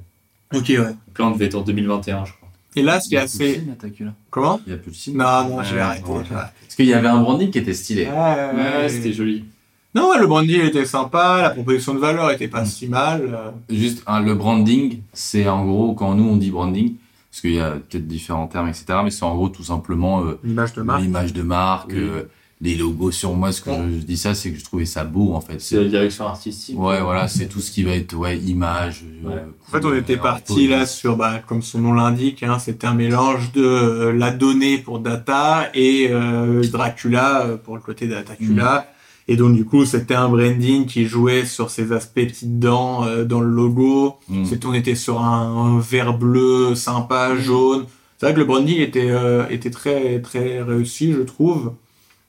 Ok, 0.53 0.65
ouais. 0.69 0.77
Donc 0.77 1.19
là, 1.19 1.25
on 1.27 1.31
devait 1.31 1.45
être 1.45 1.55
en 1.55 1.61
2021, 1.61 2.25
je 2.25 2.31
crois. 2.33 2.49
Et 2.75 2.81
là, 2.81 2.99
ce 2.99 3.07
qui 3.09 3.15
est 3.15 3.17
Il 3.17 3.21
y 3.21 3.23
a 3.23 3.27
plus 3.27 3.37
de 3.37 3.43
assez... 3.43 3.53
signes, 3.59 3.71
Atacula. 3.71 4.13
Comment? 4.31 4.59
Il 4.65 4.71
y 4.71 4.73
a 4.73 4.77
plus 4.79 4.91
de 4.91 4.95
signes. 4.95 5.17
Non, 5.17 5.49
non, 5.49 5.63
j'ai 5.63 5.75
Ouais, 5.75 5.81
arrêté. 5.81 6.03
ouais. 6.09 6.23
Parce 6.31 6.75
qu'il 6.75 6.85
y 6.87 6.93
avait 6.93 7.07
un 7.07 7.19
branding 7.21 7.51
qui 7.51 7.59
était 7.59 7.73
stylé. 7.73 8.05
Ouais, 8.07 8.11
Ouais, 8.11 8.89
c'était 8.89 9.13
joli. 9.13 9.45
Non, 9.95 10.09
ouais, 10.09 10.19
le 10.19 10.27
branding 10.27 10.61
était 10.61 10.85
sympa, 10.85 11.39
la 11.41 11.49
proposition 11.51 11.93
de 11.93 11.99
valeur 11.99 12.29
était 12.31 12.49
pas 12.49 12.63
Mm. 12.63 12.65
si 12.65 12.87
mal. 12.87 13.21
euh. 13.33 13.51
Juste, 13.73 14.03
hein, 14.07 14.19
le 14.21 14.35
branding, 14.35 14.99
c'est 15.13 15.47
en 15.47 15.65
gros, 15.65 15.93
quand 15.93 16.13
nous 16.15 16.27
on 16.29 16.35
dit 16.35 16.51
branding, 16.51 16.95
parce 17.31 17.41
qu'il 17.41 17.53
y 17.55 17.59
a 17.61 17.71
peut-être 17.71 18.05
différents 18.07 18.47
termes, 18.47 18.67
etc., 18.67 18.85
mais 19.03 19.09
c'est 19.11 19.23
en 19.23 19.33
gros 19.35 19.49
tout 19.49 19.63
simplement 19.63 20.21
euh, 20.23 20.37
L'image 20.43 20.73
de 20.73 20.81
marque. 20.81 21.01
l'image 21.01 21.33
de 21.33 21.41
marque, 21.43 21.91
Oui. 21.91 21.99
euh, 21.99 22.23
les 22.61 22.75
logos 22.75 23.11
sur 23.11 23.33
moi. 23.33 23.51
Ce 23.51 23.61
que 23.61 23.69
Ouais. 23.69 23.77
je, 23.93 23.99
je 23.99 24.05
dis 24.05 24.17
ça, 24.17 24.33
c'est 24.33 24.51
que 24.51 24.57
je 24.59 24.63
trouvais 24.65 24.85
ça 24.85 25.03
beau 25.05 25.33
en 25.33 25.41
fait. 25.41 25.59
C'est 25.61 25.75
la 25.81 25.89
direction 25.89 26.25
artistique. 26.27 26.77
Ouais, 26.79 27.01
voilà, 27.01 27.27
c'est 27.29 27.47
tout 27.47 27.59
ce 27.61 27.69
qui 27.71 27.83
va 27.83 27.91
être 27.91 28.15
ouais, 28.15 28.37
image. 28.37 29.03
euh. 29.25 29.39
En 29.67 29.71
fait, 29.71 29.85
on 29.85 29.93
était 29.93 30.17
parti 30.17 30.67
là 30.67 30.85
sur, 30.85 31.15
bah, 31.17 31.39
comme 31.47 31.61
son 31.61 31.79
nom 31.79 31.93
l'indique, 31.93 32.43
hein, 32.43 32.59
c'était 32.59 32.87
un 32.87 32.93
mélange 32.93 33.51
de 33.53 33.63
euh, 33.63 34.11
la 34.13 34.31
donnée 34.31 34.77
pour 34.77 34.99
data 34.99 35.69
et 35.73 36.07
euh, 36.11 36.63
Dracula 36.69 37.45
pour 37.63 37.75
le 37.75 37.81
côté 37.81 38.07
Datacula. 38.07 38.87
Et 39.27 39.37
donc, 39.37 39.55
du 39.55 39.65
coup, 39.65 39.85
c'était 39.85 40.13
un 40.13 40.29
branding 40.29 40.85
qui 40.85 41.05
jouait 41.05 41.45
sur 41.45 41.71
ces 41.71 41.91
aspects 41.91 42.13
petites 42.27 42.59
dents 42.59 43.03
euh, 43.05 43.25
dans 43.25 43.41
le 43.41 43.49
logo. 43.49 44.15
Mm. 44.29 44.45
C'était- 44.45 44.67
on 44.67 44.73
était 44.73 44.93
sur 44.95 45.19
un, 45.21 45.75
un 45.75 45.79
vert 45.79 46.17
bleu 46.17 46.75
sympa, 46.75 47.35
jaune. 47.35 47.85
c'est 48.17 48.27
vrai 48.27 48.33
que 48.35 48.39
le 48.39 48.45
branding 48.45 48.79
était, 48.79 49.09
euh, 49.09 49.45
était 49.49 49.71
très, 49.71 50.21
très 50.21 50.61
réussi, 50.61 51.11
je 51.11 51.21
trouve. 51.21 51.73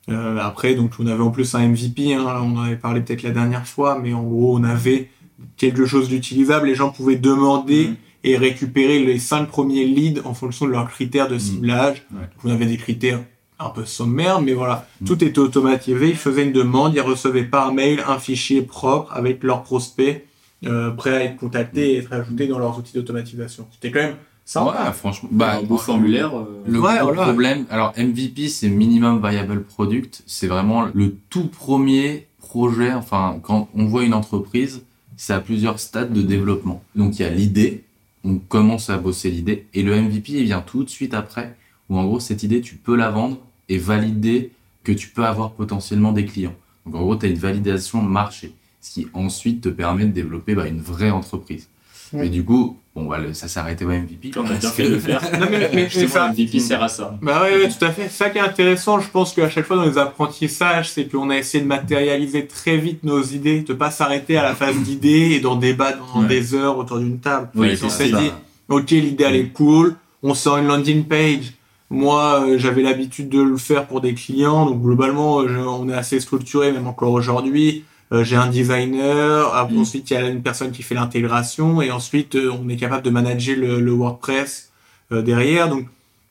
Euh, 0.09 0.39
après, 0.39 0.75
donc, 0.75 0.93
on 0.99 1.07
avait 1.07 1.23
en 1.23 1.31
plus 1.31 1.55
un 1.55 1.61
MVP, 1.69 2.15
hein, 2.15 2.25
on 2.43 2.57
en 2.57 2.63
avait 2.65 2.77
parlé 2.77 3.01
peut-être 3.03 3.23
la 3.25 3.31
dernière 3.33 3.67
fois, 3.67 3.99
mais 4.03 4.13
en 4.15 4.23
gros, 4.23 4.57
on 4.57 4.65
avait 4.65 5.11
quelque 5.59 5.85
chose 5.85 6.09
d'utilisable. 6.09 6.67
Les 6.69 6.75
gens 6.75 6.91
pouvaient 6.91 7.17
demander 7.17 7.89
Mhm. 7.89 7.97
et 8.25 8.37
récupérer 8.39 9.05
les 9.05 9.19
cinq 9.19 9.49
premiers 9.49 9.85
leads 9.85 10.23
en 10.25 10.33
fonction 10.33 10.65
de 10.67 10.71
leurs 10.71 10.89
critères 10.89 11.29
de 11.29 11.39
ciblage. 11.39 12.07
Ouais. 12.13 12.21
Donc, 12.21 12.31
on 12.45 12.51
avait 12.51 12.67
des 12.67 12.79
critères 12.79 13.21
un 13.59 13.71
peu 13.71 13.85
sommaires, 13.85 14.41
mais 14.43 14.53
voilà, 14.53 14.87
Mhm. 15.01 15.07
tout 15.09 15.25
était 15.25 15.39
automatisé. 15.39 16.09
Ils 16.11 16.17
faisaient 16.17 16.45
une 16.45 16.53
demande, 16.53 16.95
ils 16.95 17.01
recevaient 17.01 17.45
par 17.45 17.73
mail 17.73 18.03
un 18.07 18.19
fichier 18.19 18.63
propre 18.63 19.13
avec 19.15 19.43
leurs 19.43 19.63
prospects 19.63 20.25
euh, 20.65 20.91
prêts 20.91 21.15
à 21.15 21.25
être 21.25 21.37
contactés 21.37 21.93
et 21.93 21.99
être 21.99 22.13
ajoutés 22.13 22.47
dans 22.49 22.59
leurs 22.59 22.79
outils 22.79 22.95
d'automatisation. 22.95 23.67
C'était 23.73 23.91
quand 23.91 24.01
même 24.07 24.17
sympa. 24.45 24.85
Ouais, 24.87 24.93
franchement. 24.93 25.29
Bah, 25.33 25.59
un 25.59 25.63
beau 25.63 25.77
formulaire. 25.77 26.35
euh, 26.37 26.45
Le 26.67 26.81
Ouais, 26.81 26.97
gros 26.97 27.09
voilà. 27.09 27.23
problème, 27.25 27.67
alors 27.71 27.93
MVP, 27.97 28.49
c'est 28.49 28.69
Minimum 28.69 29.21
Viable 29.27 29.63
Product. 29.65 30.23
C'est 30.27 30.47
vraiment 30.47 30.87
le 30.95 31.15
tout 31.31 31.47
premier 31.49 32.27
projet. 32.39 32.93
Enfin, 32.93 33.39
quand 33.43 33.69
on 33.75 33.85
voit 33.87 34.05
une 34.05 34.15
entreprise, 34.15 34.83
c'est 35.19 35.35
à 35.35 35.41
plusieurs 35.41 35.79
stades 35.79 36.13
de 36.13 36.23
développement. 36.23 36.83
Donc, 36.95 37.19
il 37.19 37.23
y 37.23 37.25
a 37.27 37.31
l'idée. 37.31 37.85
On 38.25 38.37
commence 38.39 38.89
à 38.91 38.97
bosser 38.97 39.31
l'idée. 39.31 39.67
Et 39.75 39.83
le 39.83 39.95
MVP, 39.95 40.33
il 40.33 40.45
vient 40.45 40.63
tout 40.63 40.85
de 40.85 40.89
suite 40.91 41.13
après. 41.15 41.55
Où 41.91 41.99
en 41.99 42.05
gros, 42.05 42.19
cette 42.19 42.43
idée, 42.43 42.61
tu 42.63 42.75
peux 42.77 42.97
la 42.97 43.11
vendre 43.11 43.39
et 43.69 43.79
valider 43.79 44.51
que 44.85 44.93
tu 44.93 45.09
peux 45.09 45.25
avoir 45.25 45.53
potentiellement 45.53 46.13
des 46.13 46.25
clients. 46.25 46.55
Donc, 46.85 46.95
en 46.97 47.01
gros, 47.03 47.17
tu 47.17 47.27
as 47.27 47.29
une 47.29 47.39
validation 47.39 48.01
marché. 48.03 48.53
Ce 48.81 48.93
qui 48.93 49.09
ensuite 49.15 49.63
te 49.63 49.69
permet 49.69 50.05
de 50.05 50.13
développer 50.13 50.55
bah, 50.55 50.67
une 50.69 50.81
vraie 50.81 51.11
entreprise. 51.11 51.69
Mais 52.13 52.29
du 52.29 52.45
coup, 52.45 52.79
bon, 52.95 53.07
bah, 53.07 53.19
le- 53.19 53.35
ça 53.35 53.49
s'est 53.49 53.59
arrêté 53.59 53.85
au 53.85 53.91
MVP. 53.91 54.31
on 54.37 54.47
a 54.47 54.53
bien 54.55 54.71
fait 54.71 54.85
de 54.85 54.91
le 54.95 54.99
faire. 55.01 55.21
Non, 55.41 55.49
mais- 55.51 55.59
mais- 55.59 55.71
mais 55.75 55.85
Justement, 55.91 56.09
ça- 56.09 56.29
MVP 56.33 56.61
sert 56.61 56.81
à 56.81 56.87
ça. 56.89 57.19
Bah 57.21 57.43
ouais, 57.43 57.57
ouais, 57.65 57.69
tout 57.69 57.85
à 57.85 57.91
fait. 57.91 58.09
Ça 58.09 58.31
qui 58.31 58.39
est 58.39 58.43
intéressant, 58.43 59.01
je 59.01 59.09
pense 59.11 59.33
qu'à 59.33 59.51
chaque 59.51 59.67
fois 59.67 59.75
dans 59.75 59.85
les 59.87 59.99
apprentissages, 59.99 60.91
c'est 60.93 61.11
qu'on 61.11 61.31
a 61.31 61.37
essayé 61.37 61.65
de 61.65 61.69
matérialiser 61.69 62.47
très 62.47 62.77
vite 62.77 63.03
nos 63.03 63.21
idées, 63.25 63.63
de 63.63 63.73
pas 63.75 63.91
s'arrêter 63.91 64.37
à 64.37 64.45
la 64.45 64.55
phase 64.55 64.77
d'idées 64.79 65.33
et 65.33 65.41
d'en 65.41 65.57
débattre 65.57 65.99
pendant 65.99 66.23
Ouais. 66.23 66.29
des 66.29 66.55
heures 66.55 66.79
autour 66.79 67.01
d'une 67.01 67.19
table. 67.19 67.49
Oui, 67.57 67.71
on 67.73 67.77
c'est 67.89 68.05
s'est 68.05 68.11
ça. 68.13 68.21
dit, 68.21 68.31
ok, 68.69 68.91
l'idée 68.93 69.25
elle 69.25 69.35
est 69.37 69.49
cool, 69.53 69.97
on 70.23 70.35
sort 70.35 70.59
une 70.59 70.69
landing 70.69 71.03
page. 71.07 71.55
Moi, 71.91 72.43
euh, 72.47 72.59
j'avais 72.59 72.83
l'habitude 72.83 73.29
de 73.29 73.41
le 73.41 73.57
faire 73.57 73.87
pour 73.87 74.01
des 74.01 74.15
clients, 74.15 74.67
donc 74.67 74.83
globalement, 74.83 75.41
euh, 75.41 75.49
je- 75.49 75.59
on 75.59 75.89
est 75.89 75.95
assez 75.95 76.19
structuré, 76.21 76.73
même 76.73 76.87
encore 76.89 77.13
aujourd'hui. 77.13 77.85
Euh, 78.13 78.25
j'ai 78.25 78.37
un 78.37 78.49
designer, 78.49 79.51
ah, 79.55 79.69
Mm. 79.71 79.79
ensuite 79.81 80.11
il 80.11 80.15
y 80.15 80.17
a 80.17 80.29
une 80.29 80.43
personne 80.43 80.71
qui 80.73 80.83
fait 80.83 80.95
l'intégration, 80.95 81.81
et 81.83 81.91
ensuite 81.91 82.35
euh, 82.37 82.53
on 82.61 82.69
est 82.69 82.77
capable 82.77 83.03
de 83.05 83.11
manager 83.11 83.57
le, 83.57 83.81
le 83.81 83.93
WordPress 83.93 84.71
euh, 85.13 85.23
derrière. 85.23 85.69
Donc 85.69 85.87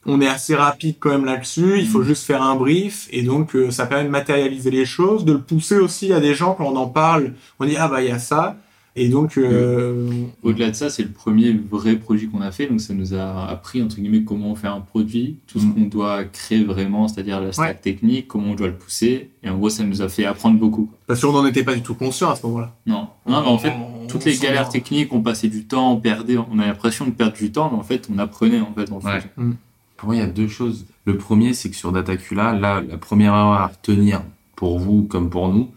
on 0.06 0.22
est 0.22 0.28
assez 0.28 0.56
rapide 0.56 0.96
quand 1.00 1.10
même 1.10 1.26
là-dessus. 1.26 1.80
Il 1.80 1.88
faut 1.88 2.00
Mm. 2.00 2.06
juste 2.06 2.26
faire 2.26 2.42
un 2.42 2.56
brief, 2.56 3.08
et 3.12 3.24
donc 3.24 3.58
ça 3.72 3.86
permet 3.86 4.06
de 4.06 4.10
matérialiser 4.10 4.72
les 4.72 4.86
choses, 4.86 5.24
de 5.26 5.34
le 5.34 5.40
pousser 5.40 5.78
aussi 5.78 6.12
à 6.14 6.20
des 6.20 6.34
gens 6.34 6.54
quand 6.54 6.66
on 6.66 6.76
en 6.76 6.88
parle. 6.88 7.34
On 7.60 7.66
dit 7.66 7.76
ah 7.78 7.88
bah 7.88 8.02
il 8.02 8.10
y 8.10 8.12
a 8.12 8.20
ça, 8.20 8.56
et 8.96 9.10
donc 9.10 9.38
euh, 9.38 10.10
Au-delà 10.44 10.70
de 10.72 10.76
ça, 10.76 10.90
c'est 10.90 11.04
le 11.04 11.10
premier 11.10 11.52
vrai 11.54 11.96
produit 11.96 12.28
qu'on 12.30 12.42
a 12.42 12.52
fait, 12.52 12.68
donc 12.68 12.80
ça 12.82 12.94
nous 12.94 13.14
a 13.14 13.48
appris 13.50 13.82
entre 13.82 13.98
guillemets 13.98 14.24
comment 14.24 14.52
on 14.52 14.56
fait 14.56 14.68
un 14.68 14.80
produit, 14.82 15.38
tout 15.48 15.60
ce 15.60 15.66
Mm. 15.66 15.74
qu'on 15.74 15.82
doit 15.82 16.24
créer 16.26 16.64
vraiment, 16.64 17.08
c'est-à-dire 17.08 17.42
la 17.42 17.52
stack 17.52 17.68
Ouais. 17.68 17.76
technique, 17.76 18.28
comment 18.28 18.52
on 18.52 18.56
doit 18.56 18.68
le 18.68 18.76
pousser, 18.76 19.30
et 19.44 19.50
en 19.50 19.58
gros 19.58 19.70
ça 19.70 19.84
nous 19.84 20.02
a 20.02 20.10
fait 20.10 20.26
apprendre 20.26 20.60
beaucoup. 20.60 20.90
parce 21.08 21.22
qu'on 21.22 21.32
n'en 21.34 21.46
était 21.46 21.64
pas 21.64 21.76
du 21.76 21.82
tout 21.82 21.96
conscient 21.96 22.30
à 22.32 22.36
ce 22.36 22.46
moment-là. 22.48 22.74
Non, 22.88 23.08
non 23.28 23.42
mais 23.42 23.48
en 23.48 23.58
fait 23.58 23.74
On- 24.04 24.08
toutes 24.08 24.24
on 24.24 24.30
les 24.30 24.38
galères 24.38 24.70
techniques, 24.70 25.12
on 25.14 25.22
passait 25.22 25.50
du 25.50 25.66
temps, 25.66 25.92
on 25.94 25.98
perdait, 26.00 26.38
on 26.38 26.58
a 26.60 26.66
l'impression 26.66 27.06
de 27.06 27.12
perdre 27.12 27.36
du 27.38 27.52
temps, 27.52 27.70
mais 27.72 27.78
en 27.78 27.84
fait 27.84 28.08
on 28.14 28.18
apprenait 28.18 28.62
en 28.62 28.72
fait. 28.74 28.92
En 28.92 29.00
Ouais. 29.00 29.20
fait. 29.22 29.30
Pour 29.98 30.08
moi, 30.08 30.16
il 30.16 30.20
y 30.20 30.22
a 30.22 30.28
deux 30.28 30.48
choses. 30.50 30.86
Le 31.06 31.18
premier, 31.18 31.54
c'est 31.54 31.70
que 31.70 31.76
sur 31.76 31.92
Datacula, 31.94 32.54
là, 32.54 32.82
la 32.82 32.98
première 32.98 33.32
erreur 33.34 33.54
à 33.54 33.68
retenir 33.68 34.24
pour 34.58 34.78
vous 34.78 35.04
comme 35.04 35.30
pour 35.30 35.48
nous, 35.54 35.70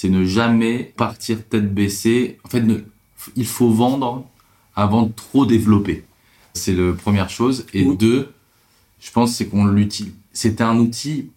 c'est 0.00 0.10
ne 0.10 0.24
jamais 0.24 0.92
partir 0.96 1.44
tête 1.44 1.74
baissée. 1.74 2.38
En 2.44 2.48
fait, 2.48 2.60
ne- 2.60 2.78
il 3.34 3.46
faut 3.46 3.68
vendre 3.68 4.24
avant 4.76 5.02
de 5.02 5.10
trop 5.12 5.44
développer. 5.44 6.04
C'est 6.54 6.72
la 6.72 6.92
première 6.92 7.30
chose. 7.30 7.66
Et 7.74 7.84
Oui. 7.84 7.96
deux, 7.96 8.32
je 9.00 9.10
pense, 9.10 9.34
c'est 9.34 9.46
qu'on 9.46 9.66
l'utilise. 9.66 10.12
C'était 10.32 10.62
un 10.62 10.76
outil, 10.78 11.30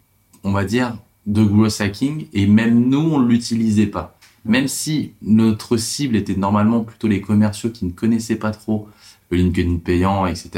on 0.43 0.51
va 0.51 0.63
dire, 0.63 0.95
de 1.25 1.43
growth 1.43 1.81
hacking, 1.81 2.27
et 2.33 2.45
même 2.45 2.87
nous, 2.87 2.99
on 2.99 3.17
l'utilisait 3.19 3.87
pas. 3.87 4.15
Même 4.45 4.67
si 4.67 5.13
notre 5.23 5.75
cible 5.77 6.15
était 6.15 6.35
normalement 6.35 6.81
plutôt 6.81 7.07
les 7.07 7.19
commerciaux 7.21 7.71
qui 7.71 7.85
ne 7.85 7.91
connaissaient 7.91 8.35
pas 8.35 8.51
trop 8.51 8.87
le 9.31 9.37
LinkedIn 9.37 9.77
payant, 9.77 10.27
etc. 10.27 10.49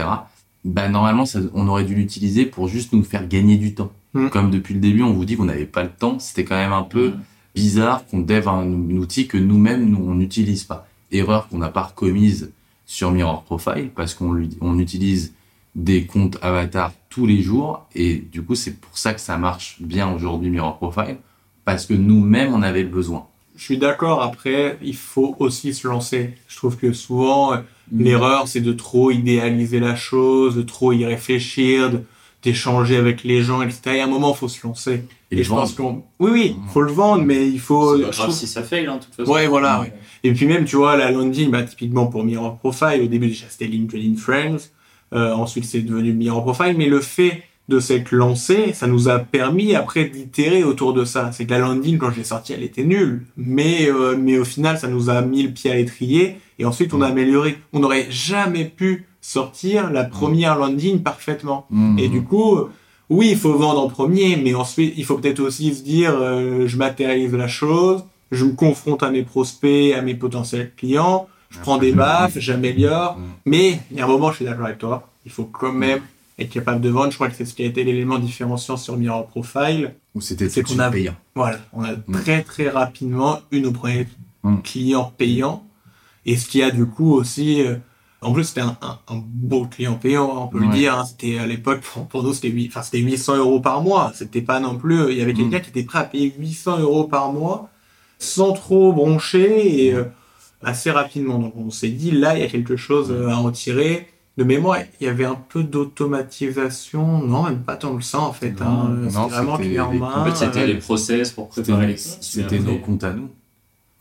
Bah, 0.66 0.90
normalement, 0.90 1.26
ça, 1.26 1.40
on 1.54 1.70
aurait 1.70 1.86
dû 1.86 1.96
l'utiliser 1.96 2.46
pour 2.46 2.68
juste 2.68 2.92
nous 2.92 3.04
faire 3.06 3.30
gagner 3.30 3.56
du 3.56 3.74
temps. 3.76 3.94
Mm. 4.14 4.28
Comme 4.28 4.52
depuis 4.52 4.74
le 4.74 4.82
début, 4.82 5.04
on 5.04 5.14
vous 5.14 5.24
dit 5.24 5.38
qu'on 5.38 5.46
n'avait 5.46 5.66
pas 5.66 5.84
le 5.84 5.90
temps, 5.90 6.20
c'était 6.20 6.44
quand 6.44 6.56
même 6.58 6.74
un 6.74 6.84
peu 6.84 7.12
Mm. 7.12 7.20
Bizarre 7.56 8.06
qu'on 8.08 8.20
dev 8.20 8.48
un, 8.48 8.60
un 8.62 8.98
outil 8.98 9.28
que 9.28 9.38
nous-mêmes, 9.38 9.90
nous, 9.90 10.04
on 10.06 10.16
n'utilise 10.16 10.64
pas. 10.64 10.88
Erreur 11.12 11.48
qu'on 11.48 11.60
n'a 11.60 11.70
pas 11.70 11.84
recommise 11.84 12.52
sur 12.86 13.12
Mirror 13.12 13.44
Profile, 13.44 13.90
parce 13.96 14.14
qu'on 14.14 14.48
on 14.62 14.80
utilise 14.80 15.34
des 15.76 16.06
comptes 16.06 16.38
avatars 16.42 16.94
tous 17.10 17.26
les 17.26 17.42
jours, 17.42 17.86
et 17.96 18.16
du 18.16 18.42
coup, 18.44 18.56
c'est 18.56 18.80
pour 18.80 18.98
ça 18.98 19.14
que 19.14 19.22
ça 19.22 19.38
marche 19.38 19.78
bien 19.80 20.12
aujourd'hui, 20.14 20.50
Mirror 20.50 20.78
Profile, 20.78 21.18
parce 21.66 21.86
que 21.86 21.94
nous-mêmes, 21.94 22.54
on 22.54 22.62
avait 22.62 22.84
le 22.84 22.90
besoin. 22.90 23.26
Je 23.56 23.64
suis 23.64 23.78
d'accord. 23.78 24.24
Après, 24.24 24.78
il 24.82 24.96
faut 24.96 25.36
aussi 25.40 25.74
se 25.76 25.88
lancer. 25.88 26.32
Je 26.48 26.58
trouve 26.58 26.78
que 26.78 26.92
souvent, 26.94 27.54
Mm. 27.92 28.02
l'erreur, 28.04 28.48
c'est 28.48 28.62
de 28.62 28.74
trop 28.74 29.12
idéaliser 29.12 29.80
la 29.80 29.96
chose, 29.96 30.56
de 30.56 30.62
trop 30.64 30.92
y 30.94 31.06
réfléchir, 31.06 31.92
de- 31.92 32.04
d'échanger 32.44 32.98
avec 32.98 33.24
les 33.24 33.42
gens, 33.42 33.62
etc. 33.62 33.82
Et 33.96 34.00
à 34.02 34.04
un 34.06 34.08
moment, 34.08 34.34
il 34.36 34.38
faut 34.38 34.48
se 34.48 34.66
lancer. 34.66 35.04
Et, 35.32 35.44
je 35.44 35.50
vendre. 35.50 35.62
pense 35.62 35.74
qu'on, 35.74 36.04
oui, 36.20 36.30
oui, 36.32 36.56
faut 36.70 36.82
le 36.82 36.92
vendre, 36.92 37.24
mais 37.24 37.48
il 37.50 37.60
faut. 37.60 37.96
C'est 37.98 38.04
pas 38.04 38.10
grave 38.10 38.24
trouve- 38.26 38.36
si 38.36 38.48
ça 38.48 38.62
fail, 38.64 38.86
hein, 38.86 38.98
de 38.98 39.04
toute 39.04 39.16
façon. 39.16 39.32
Ouais, 39.32 39.48
voilà, 39.48 39.82
ouais. 39.82 39.94
Et 40.24 40.32
puis 40.34 40.46
même, 40.46 40.66
tu 40.66 40.76
vois, 40.76 40.96
la 40.98 41.10
landing, 41.12 41.50
bah, 41.50 41.64
typiquement 41.64 42.08
pour 42.08 42.24
Mirror 42.24 42.58
Profile, 42.58 43.02
au 43.04 43.08
début 43.08 43.28
déjà 43.28 43.46
c'était 43.50 43.66
LinkedIn 43.66 44.16
Friends, 44.18 44.70
euh, 45.14 45.34
ensuite 45.34 45.66
c'est 45.66 45.82
devenu 45.82 46.14
Mirror 46.14 46.44
Profile, 46.44 46.76
mais 46.78 46.86
le 46.88 47.00
fait 47.02 47.44
de 47.70 47.80
s'être 47.80 48.12
lancé, 48.12 48.74
ça 48.74 48.88
nous 48.88 49.08
a 49.08 49.20
permis 49.20 49.74
après 49.74 50.06
d'itérer 50.06 50.64
autour 50.66 50.94
de 50.94 51.06
ça. 51.06 51.32
C'est 51.32 51.46
que 51.46 51.52
la 51.52 51.60
landing, 51.60 51.98
quand 51.98 52.12
je 52.12 52.18
l'ai 52.18 52.24
sortie, 52.26 52.52
elle 52.54 52.64
était 52.64 52.84
nulle, 52.84 53.26
mais 53.38 53.90
euh, 53.90 54.16
mais 54.20 54.38
au 54.38 54.44
final, 54.46 54.78
ça 54.78 54.88
nous 54.88 55.10
a 55.10 55.22
mis 55.22 55.44
le 55.44 55.50
pied 55.52 55.72
à 55.72 55.76
l'étrier, 55.76 56.36
et 56.60 56.66
ensuite 56.66 56.94
on 56.94 57.02
a 57.02 57.08
amélioré. 57.08 57.58
On 57.72 57.80
n'aurait 57.80 58.08
jamais 58.10 58.66
pu 58.66 59.08
sortir 59.24 59.90
la 59.90 60.04
première 60.04 60.58
landing 60.60 61.02
parfaitement. 61.02 61.66
Mm. 61.72 61.98
Et 61.98 62.10
du 62.10 62.22
coup, 62.24 62.58
euh, 62.58 62.70
oui, 63.10 63.30
il 63.32 63.38
faut 63.38 63.54
vendre 63.58 63.80
en 63.82 63.88
premier, 63.88 64.36
mais 64.36 64.54
ensuite, 64.54 64.94
il 64.98 65.06
faut 65.06 65.18
peut-être 65.18 65.40
aussi 65.40 65.74
se 65.74 65.82
dire, 65.82 66.14
euh, 66.14 66.68
je 66.68 66.78
matérialise 66.78 67.34
la 67.34 67.48
chose, 67.48 68.04
je 68.32 68.44
me 68.46 68.52
confronte 68.52 69.02
à 69.02 69.10
mes 69.12 69.24
prospects, 69.24 69.94
à 69.94 70.02
mes 70.02 70.14
potentiels 70.14 70.72
clients, 70.76 71.28
je 71.50 71.60
prends 71.60 71.78
des 71.78 71.94
baffes, 71.94 72.38
j'améliore. 72.38 73.18
Mm. 73.18 73.22
Mais 73.46 73.80
il 73.92 73.98
y 73.98 74.02
a 74.02 74.06
un 74.06 74.08
moment, 74.08 74.30
je 74.32 74.38
suis 74.38 74.46
d'accord 74.46 74.66
avec 74.66 74.78
toi, 74.80 75.08
il 75.26 75.32
faut 75.32 75.46
quand 75.46 75.72
même 75.72 76.02
être 76.38 76.50
capable 76.50 76.82
de 76.82 76.90
vendre. 76.90 77.12
Je 77.12 77.16
crois 77.16 77.30
que 77.30 77.36
c'est 77.36 77.46
ce 77.46 77.54
qui 77.54 77.64
a 77.64 77.68
été 77.68 77.84
l'élément 77.86 78.20
différenciant 78.20 78.76
sur 78.76 78.98
Mirror 78.98 79.28
Profile. 79.28 79.94
Ou 80.16 80.20
c'était 80.22 80.50
c'est 80.50 80.64
qu'on 80.64 80.80
a- 80.80 80.92
payant. 80.92 81.16
Voilà, 81.36 81.60
on 81.72 81.84
a 81.86 81.96
très 82.22 82.42
très 82.44 82.68
rapidement 82.70 83.40
eu 83.52 83.62
nos 83.62 83.72
premiers 83.72 84.08
Mm. 84.44 84.58
clients 84.62 85.14
payants. 85.18 85.64
Et 86.26 86.36
ce 86.36 86.46
qui 86.50 86.62
a 86.62 86.72
du 86.72 86.86
coup 86.86 87.14
aussi... 87.14 87.62
euh, 87.62 87.76
en 88.24 88.34
plus, 88.34 88.44
c'était 88.46 88.62
un, 88.62 88.78
un, 88.82 89.00
un 89.10 89.22
beau 89.26 89.66
client 89.66 89.96
payant, 89.96 90.44
on 90.46 90.48
peut 90.48 90.60
le 90.60 90.68
dire. 90.70 90.98
hein. 90.98 91.06
C'était 91.06 91.38
à 91.40 91.46
l'époque, 91.46 91.82
pour, 91.82 92.08
pour 92.08 92.24
nous, 92.24 92.34
c'était 92.34 92.50
huit- 92.50 92.68
enfin, 92.70 92.82
c'était 92.82 93.00
800 93.00 93.38
euros 93.38 93.60
par 93.60 93.82
mois. 93.82 94.12
C'était 94.16 94.42
pas 94.42 94.60
non 94.60 94.76
plus... 94.78 95.12
Il 95.12 95.18
y 95.18 95.22
avait 95.22 95.34
quelqu'un 95.34 95.60
qui 95.60 95.70
était 95.70 95.84
prêt 95.84 96.00
à 96.00 96.04
payer 96.06 96.34
800 96.38 96.80
euros 96.80 97.04
par 97.06 97.32
mois 97.34 97.70
sans 98.20 98.54
trop 98.54 98.94
broncher 98.94 99.86
et 99.88 99.94
euh, 99.94 100.06
assez 100.64 100.90
rapidement. 100.92 101.40
Donc 101.40 101.54
on 101.58 101.70
s'est 101.70 101.90
dit, 101.90 102.12
là, 102.12 102.36
il 102.38 102.42
y 102.42 102.46
a 102.46 102.48
quelque 102.48 102.76
chose 102.78 103.12
euh, 103.12 103.30
à 103.30 103.36
en 103.38 103.52
tirer. 103.52 104.08
De 104.36 104.44
mémoire, 104.44 104.80
il 105.00 105.06
y 105.06 105.10
avait 105.10 105.26
un 105.26 105.36
peu 105.36 105.64
d'automatisation. 105.64 107.20
Non, 107.20 107.44
même 107.44 107.60
pas 107.64 107.76
tant 107.76 107.96
que 107.96 108.04
ça, 108.04 108.20
en 108.20 108.34
fait. 108.34 108.52
Non, 108.60 108.66
hein. 108.66 108.88
non, 108.90 109.10
C'était 109.10 109.36
vraiment 109.36 109.58
clé 109.58 109.80
en 109.80 109.92
les- 109.92 110.00
main. 110.00 110.22
En 110.22 110.26
fait, 110.26 110.36
c'était 110.36 110.62
Euh, 110.62 110.66
les 110.68 110.78
process 110.78 111.32
pour 111.32 111.50
préparer 111.50 111.88
les 111.88 111.98
c'était 111.98 112.60
nos 112.60 112.78
comptes 112.80 113.04
à 113.04 113.14
nous 113.14 113.30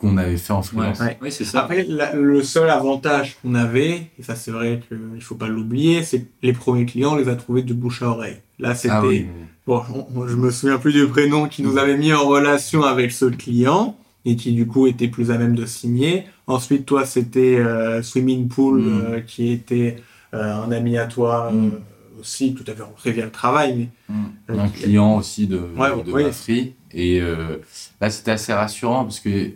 qu'on 0.02 0.16
avait 0.18 0.36
fait 0.36 0.52
en 0.52 0.62
freelance. 0.62 1.00
Ouais. 1.00 1.16
ouais, 1.22 1.30
c'est 1.30 1.44
ça. 1.44 1.60
Après, 1.62 1.84
la- 1.88 2.12
le 2.14 2.42
seul 2.42 2.68
avantage 2.68 3.36
qu'on 3.40 3.54
avait, 3.54 4.08
et 4.18 4.22
ça 4.22 4.34
c'est 4.34 4.50
vrai 4.50 4.80
qu'il 4.88 5.22
faut 5.22 5.36
pas 5.36 5.46
l'oublier, 5.48 6.02
c'est 6.02 6.22
que 6.22 6.26
les 6.42 6.52
premiers 6.52 6.84
clients, 6.86 7.12
on 7.12 7.16
les 7.16 7.28
a 7.28 7.36
trouvés 7.36 7.62
de 7.62 7.72
bouche 7.72 8.02
à 8.02 8.08
oreille. 8.08 8.36
Là, 8.58 8.74
c'était... 8.74 8.94
Ah 8.94 9.06
oui. 9.06 9.26
Bon, 9.66 9.80
on- 9.94 10.06
on- 10.20 10.26
je 10.26 10.34
me 10.36 10.50
souviens 10.50 10.78
plus 10.78 10.92
du 10.92 11.06
prénom 11.06 11.46
qui 11.48 11.62
nous 11.62 11.78
avait 11.78 11.96
mis 11.96 12.12
en 12.12 12.26
relation 12.26 12.82
avec 12.82 13.12
ce 13.12 13.26
client 13.26 13.96
et 14.24 14.34
qui 14.36 14.52
du 14.52 14.66
coup 14.66 14.86
était 14.88 15.08
plus 15.08 15.30
à 15.30 15.38
même 15.38 15.54
de 15.54 15.66
signer. 15.66 16.24
Ensuite, 16.48 16.84
toi, 16.84 17.06
c'était 17.06 17.56
euh, 17.58 18.02
Swimming 18.02 18.48
Pool 18.48 18.80
Mm. 18.80 19.02
euh, 19.06 19.20
qui 19.20 19.52
était 19.52 19.96
euh, 20.34 20.62
un 20.64 20.72
ami 20.72 20.98
à 20.98 21.06
toi 21.06 21.50
euh, 21.52 21.56
Mm. 21.56 21.72
aussi, 22.20 22.54
tout 22.54 22.64
à 22.66 22.74
fait 22.74 22.82
rentré 22.82 23.12
via 23.12 23.24
le 23.24 23.30
travail. 23.30 23.88
Mais, 24.08 24.14
Mm. 24.16 24.24
euh, 24.50 24.58
un 24.64 24.68
client 24.68 25.16
aussi 25.16 25.46
de, 25.46 25.60
Ouais, 25.76 25.90
de 26.04 26.10
oui. 26.12 26.24
la 26.24 26.32
Free. 26.32 26.72
Et 26.94 27.20
euh, 27.20 27.56
là, 28.00 28.10
c'était 28.10 28.32
assez 28.32 28.52
rassurant 28.52 29.04
parce 29.04 29.20
que 29.20 29.50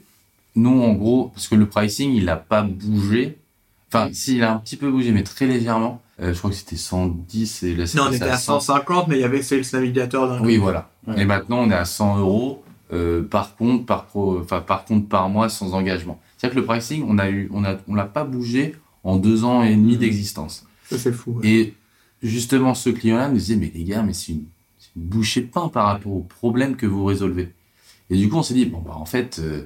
nous, 0.57 0.83
en 0.83 0.93
gros, 0.95 1.31
parce 1.35 1.49
que 1.49 1.55
le 1.55 1.67
pricing, 1.67 2.13
il 2.13 2.25
n'a 2.25 2.37
pas 2.37 2.63
bougé. 2.63 3.39
Enfin, 3.89 4.11
si, 4.13 4.37
il 4.37 4.43
a 4.43 4.53
un 4.55 4.59
petit 4.59 4.77
peu 4.77 4.91
bougé, 4.91 5.13
mais 5.13 5.23
très 5.23 5.47
légèrement. 5.47 6.03
Euh, 6.21 6.33
je 6.33 6.39
crois 6.39 6.51
que 6.51 6.57
c'était 6.57 6.77
110 6.77 7.63
et 7.63 7.75
là 7.75 7.85
Non, 7.95 8.05
on 8.09 8.13
était 8.13 8.25
à 8.25 8.39
150, 8.39 9.09
mais 9.09 9.17
il 9.17 9.21
y 9.21 9.25
avait 9.25 9.43
Sales 9.43 9.65
Navigator 9.73 10.29
d'un 10.29 10.43
Oui, 10.43 10.57
voilà. 10.57 10.91
Ouais. 11.07 11.21
Et 11.21 11.25
maintenant, 11.27 11.59
on 11.59 11.71
est 11.71 11.75
à 11.75 11.85
100 11.85 12.19
euros 12.19 12.65
euh, 12.93 13.23
par 13.23 13.55
compte, 13.57 13.85
par 13.85 14.07
pro, 14.07 14.41
enfin 14.41 14.61
par 14.61 14.85
compte 14.85 15.09
par 15.09 15.29
mois 15.29 15.49
sans 15.49 15.75
engagement. 15.75 16.21
C'est-à-dire 16.37 16.55
que 16.55 16.61
le 16.61 16.67
pricing, 16.67 17.05
on 17.07 17.19
a 17.19 17.29
eu, 17.29 17.51
on 17.53 17.65
a, 17.65 17.77
on 17.87 17.95
l'a 17.95 18.07
pas 18.07 18.25
bougé 18.25 18.75
en 19.05 19.17
deux 19.17 19.45
ans 19.45 19.63
et 19.63 19.75
demi 19.75 19.97
d'existence. 19.99 20.65
Ça, 20.89 20.97
c'est 20.99 21.13
fou. 21.13 21.33
ouais. 21.33 21.49
Et 21.49 21.75
justement, 22.23 22.75
ce 22.75 22.89
client-là 22.91 23.29
me 23.29 23.35
disait, 23.35 23.57
mais 23.57 23.71
les 23.75 23.85
gars, 23.85 24.03
mais 24.03 24.15
c'est 24.15 24.33
une, 24.33 24.45
c'est 24.79 24.91
une 24.97 25.03
bouchée 25.03 25.43
de 25.43 25.49
pain 25.49 25.69
par 25.69 25.87
rapport 25.87 26.13
aux 26.13 26.21
problèmes 26.23 26.77
que 26.77 26.87
vous 26.87 27.05
résolvez. 27.05 27.53
Et 28.09 28.17
du 28.17 28.29
coup, 28.29 28.37
on 28.37 28.43
s'est 28.43 28.55
dit, 28.55 28.67
bon, 28.67 28.81
bah, 28.81 28.95
en 28.97 29.05
fait, 29.05 29.39
euh, 29.39 29.65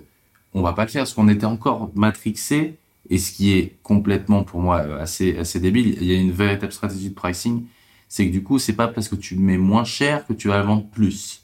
on 0.55 0.63
va 0.63 0.73
pas 0.73 0.85
le 0.85 0.91
faire 0.91 1.03
parce 1.03 1.15
qu'on 1.15 1.29
était 1.29 1.47
encore 1.47 1.91
matrixé. 1.95 2.77
Et 3.09 3.19
ce 3.19 3.33
qui 3.33 3.53
est 3.53 3.77
complètement, 3.83 4.45
pour 4.45 4.61
moi, 4.61 4.81
assez, 5.01 5.37
assez 5.39 5.59
débile, 5.59 5.97
il 6.01 6.05
y 6.05 6.13
a 6.15 6.19
une 6.21 6.31
véritable 6.31 6.73
stratégie 6.73 7.09
de 7.11 7.15
pricing. 7.15 7.65
C'est 8.09 8.27
que 8.27 8.33
du 8.33 8.43
coup, 8.43 8.59
c'est 8.59 8.75
pas 8.75 8.89
parce 8.89 9.09
que 9.09 9.17
tu 9.17 9.37
mets 9.37 9.57
moins 9.59 9.85
cher 9.85 10.27
que 10.27 10.33
tu 10.33 10.49
vas 10.49 10.59
le 10.59 10.65
vendre 10.67 10.87
plus. 10.87 11.43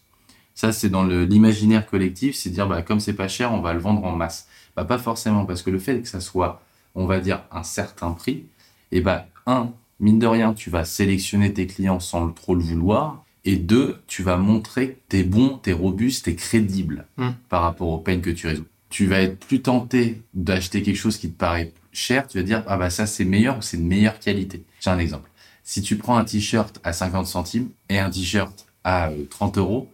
Ça, 0.54 0.72
c'est 0.72 0.88
dans 0.88 1.02
le- 1.04 1.24
l'imaginaire 1.24 1.86
collectif, 1.86 2.34
c'est 2.36 2.50
dire, 2.50 2.66
bah, 2.68 2.82
comme 2.82 3.00
c'est 3.00 3.14
pas 3.14 3.28
cher, 3.28 3.52
on 3.52 3.60
va 3.60 3.72
le 3.72 3.80
vendre 3.80 4.04
en 4.04 4.12
masse. 4.14 4.48
Bah, 4.76 4.84
pas 4.84 4.98
forcément, 4.98 5.44
parce 5.44 5.62
que 5.62 5.70
le 5.70 5.78
fait 5.78 6.00
que 6.00 6.08
ça 6.08 6.20
soit, 6.20 6.62
on 6.94 7.06
va 7.06 7.20
dire, 7.20 7.42
un 7.50 7.62
certain 7.62 8.12
prix, 8.12 8.44
et 8.92 9.00
bah, 9.00 9.26
un, 9.46 9.70
mine 10.00 10.18
de 10.18 10.26
rien, 10.26 10.54
tu 10.54 10.70
vas 10.70 10.84
sélectionner 10.84 11.52
tes 11.52 11.66
clients 11.66 12.00
sans 12.00 12.30
trop 12.30 12.54
le 12.54 12.62
vouloir. 12.62 13.24
Et 13.44 13.56
deux, 13.56 13.98
tu 14.06 14.22
vas 14.22 14.36
montrer 14.36 14.90
que 14.94 14.98
t'es 15.08 15.22
bon, 15.24 15.58
t'es 15.58 15.72
robuste, 15.72 16.24
t'es 16.24 16.34
crédible 16.34 17.06
Mm. 17.16 17.30
par 17.48 17.62
rapport 17.62 17.88
aux 17.88 17.98
peines 17.98 18.20
que 18.20 18.30
tu 18.30 18.46
résous. 18.46 18.66
Tu 18.88 19.06
vas 19.06 19.20
être 19.20 19.38
plus 19.38 19.62
tenté 19.62 20.22
d'acheter 20.34 20.82
quelque 20.82 20.96
chose 20.96 21.16
qui 21.16 21.30
te 21.30 21.36
paraît 21.36 21.72
cher. 21.92 22.26
Tu 22.28 22.38
vas 22.38 22.44
dire, 22.44 22.62
ah 22.66 22.76
bah 22.76 22.90
ça 22.90 23.06
c'est 23.06 23.24
meilleur 23.24 23.58
ou 23.58 23.62
c'est 23.62 23.76
de 23.78 23.82
meilleure 23.82 24.18
qualité. 24.20 24.64
J'ai 24.80 24.90
un 24.90 24.98
exemple. 24.98 25.30
Si 25.64 25.82
tu 25.82 25.96
prends 25.96 26.16
un 26.16 26.24
t-shirt 26.24 26.78
à 26.84 26.92
50 26.92 27.26
centimes 27.26 27.70
et 27.88 27.98
un 27.98 28.10
t-shirt 28.10 28.66
à 28.84 29.08
euh, 29.08 29.24
30 29.28 29.58
euros, 29.58 29.90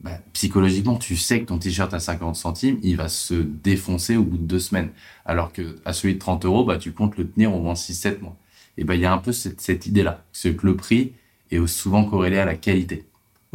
bah, 0.00 0.20
psychologiquement, 0.34 0.96
tu 0.96 1.16
sais 1.16 1.40
que 1.40 1.46
ton 1.46 1.58
t-shirt 1.58 1.92
à 1.92 1.98
50 1.98 2.36
centimes, 2.36 2.78
il 2.82 2.96
va 2.96 3.08
se 3.08 3.34
défoncer 3.34 4.16
au 4.16 4.22
bout 4.22 4.36
de 4.36 4.44
deux 4.44 4.60
semaines. 4.60 4.90
Alors 5.24 5.52
que 5.52 5.80
à 5.84 5.92
celui 5.92 6.14
de 6.14 6.18
30 6.20 6.44
euros, 6.44 6.64
bah, 6.64 6.76
tu 6.78 6.92
comptes 6.92 7.16
le 7.16 7.28
tenir 7.28 7.52
au 7.54 7.60
moins 7.60 7.74
6-7 7.74 8.20
mois. 8.20 8.36
Et 8.78 8.84
ben, 8.84 8.94
il 8.94 9.00
y 9.00 9.06
a 9.06 9.12
un 9.12 9.18
peu 9.18 9.32
cette, 9.32 9.60
cette 9.60 9.86
idée-là. 9.86 10.24
C'est 10.32 10.54
que 10.54 10.66
le 10.66 10.76
prix 10.76 11.14
est 11.50 11.66
souvent 11.66 12.04
corrélé 12.04 12.38
à 12.38 12.44
la 12.44 12.54
qualité. 12.54 13.06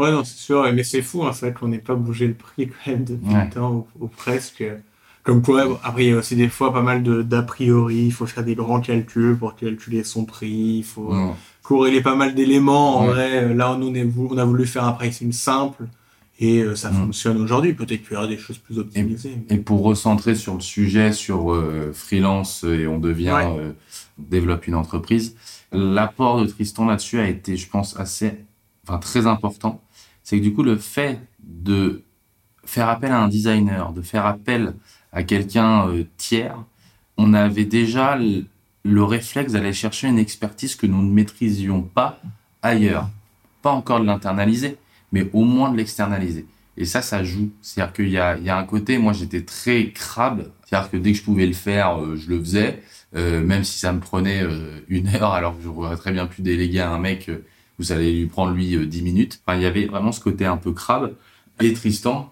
Ouais, 0.02 0.12
non, 0.12 0.24
c'est 0.24 0.38
sûr. 0.38 0.72
Mais 0.74 0.84
c'est 0.84 1.02
fou, 1.02 1.24
hein, 1.24 1.32
c'est 1.34 1.48
vrai 1.48 1.54
qu'on 1.60 1.68
n'est 1.68 1.78
pas 1.80 1.96
bougé 1.96 2.28
le 2.28 2.34
prix 2.34 2.68
quand 2.68 2.92
même 2.92 3.04
depuis 3.06 3.34
Ouais. 3.34 3.46
le 3.46 3.50
temps 3.52 3.72
ou, 4.00 4.06
ou 4.06 4.08
presque. 4.08 4.64
Comme 5.24 5.44
quoi, 5.44 5.80
après, 5.84 6.06
il 6.06 6.10
y 6.10 6.14
a 6.14 6.18
aussi 6.18 6.36
des 6.36 6.50
fois 6.50 6.74
pas 6.74 6.82
mal 6.82 7.04
d'a 7.04 7.42
priori. 7.44 8.06
Il 8.06 8.12
faut 8.12 8.26
faire 8.26 8.44
des 8.44 8.56
grands 8.56 8.82
calculs 8.82 9.38
pour 9.38 9.56
calculer 9.56 10.04
son 10.04 10.26
prix. 10.26 10.78
Il 10.80 10.84
faut 10.84 11.14
Mm. 11.14 11.34
corréler 11.62 12.02
pas 12.02 12.16
mal 12.16 12.34
d'éléments. 12.34 12.98
En 13.00 13.06
Ouais. 13.06 13.12
vrai, 13.14 13.54
là, 13.54 13.72
on, 13.80 13.94
est, 13.94 14.08
on 14.18 14.38
a 14.38 14.46
voulu 14.46 14.66
faire 14.66 14.84
un 14.86 14.94
pricing 14.94 15.32
simple 15.32 15.84
et 16.40 16.62
euh, 16.62 16.76
ça 16.76 16.90
fonctionne 16.92 17.40
aujourd'hui. 17.40 17.74
Peut-être 17.74 18.02
qu'il 18.04 18.14
y 18.14 18.18
aura 18.18 18.26
des 18.28 18.40
choses 18.40 18.58
plus 18.58 18.80
optimisées. 18.80 19.38
Et 19.52 19.58
pour 19.58 19.84
recentrer 19.84 20.34
sur 20.34 20.56
le 20.56 20.62
sujet, 20.62 21.14
sur 21.14 21.52
euh, 21.54 21.92
freelance 21.94 22.64
euh, 22.64 22.80
et 22.80 22.88
on 22.88 22.98
devient, 22.98 23.32
Ouais. 23.34 23.46
euh, 23.60 23.72
on 24.20 24.24
développe 24.28 24.66
une 24.66 24.74
entreprise, 24.76 25.36
l'apport 25.72 26.42
de 26.42 26.48
Tristan 26.48 26.86
là-dessus 26.86 27.20
a 27.20 27.28
été, 27.28 27.58
je 27.58 27.70
pense, 27.70 27.96
assez, 28.00 28.34
enfin 28.88 28.98
très 28.98 29.28
important. 29.28 29.80
C'est 30.24 30.38
que 30.38 30.44
du 30.44 30.54
coup, 30.54 30.64
le 30.64 30.78
fait 30.78 31.20
de 31.40 32.04
faire 32.66 32.90
appel 32.90 33.12
à 33.12 33.22
un 33.22 33.28
designer, 33.28 33.92
de 33.94 34.02
faire 34.02 34.26
appel 34.26 34.74
à 35.12 35.24
quelqu'un 35.24 35.88
euh, 35.90 36.04
tiers, 36.18 36.58
on 37.18 37.34
avait 37.34 37.66
déjà 37.66 38.16
le, 38.16 38.46
le 38.84 39.04
réflexe 39.04 39.54
d'aller 39.54 39.74
chercher 39.74 40.08
une 40.08 40.20
expertise 40.20 40.76
que 40.76 40.88
nous 40.88 41.02
ne 41.02 41.12
maîtrisions 41.12 41.82
pas 41.82 42.20
ailleurs. 42.62 43.10
Pas 43.62 43.72
encore 43.72 44.00
de 44.00 44.06
l'internaliser, 44.06 44.78
mais 45.12 45.30
au 45.34 45.44
moins 45.44 45.72
de 45.72 45.78
l'externaliser. 45.78 46.46
Et 46.78 46.86
ça, 46.86 47.02
ça 47.02 47.24
joue. 47.24 47.52
C'est-à-dire 47.62 47.94
qu'il 47.94 48.08
y 48.08 48.12
y 48.14 48.18
a 48.50 48.58
un 48.58 48.64
côté, 48.64 48.98
moi 48.98 49.14
j'étais 49.14 49.42
très 49.42 49.92
crabe. 49.92 50.52
C'est-à-dire 50.66 50.90
que 50.90 50.98
dès 50.98 51.12
que 51.12 51.18
je 51.18 51.24
pouvais 51.24 51.46
le 51.46 51.54
faire, 51.54 52.00
euh, 52.00 52.16
je 52.16 52.30
le 52.30 52.40
faisais. 52.40 52.82
Euh, 53.14 53.44
même 53.44 53.66
si 53.66 53.78
ça 53.78 53.92
me 53.92 54.00
prenait 54.00 54.42
une 54.88 55.10
heure, 55.10 55.34
alors 55.34 55.58
que 55.58 55.64
j'aurais 55.64 55.98
très 55.98 56.14
bien 56.14 56.28
pu 56.28 56.42
déléguer 56.42 56.80
à 56.80 56.92
un 56.92 56.98
mec, 56.98 57.30
vous 57.82 57.92
allez 57.92 58.14
lui 58.14 58.28
prendre 58.28 58.54
lui 58.54 58.76
euh, 58.76 58.86
10 58.86 59.02
minutes. 59.02 59.42
Enfin, 59.46 59.58
il 59.58 59.64
y 59.64 59.66
avait 59.66 59.86
vraiment 59.86 60.12
ce 60.12 60.20
côté 60.20 60.46
un 60.46 60.58
peu 60.58 60.72
crabe. 60.72 61.14
Et 61.60 61.74
Tristan, 61.74 62.32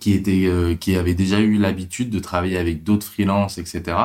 qui 0.00 0.12
était, 0.12 0.46
euh, 0.46 0.74
qui 0.74 0.96
avait 0.96 1.14
déjà 1.14 1.40
eu 1.40 1.58
l'habitude 1.58 2.10
de 2.10 2.18
travailler 2.18 2.56
avec 2.58 2.84
d'autres 2.84 3.06
freelances, 3.06 3.58
etc. 3.58 3.96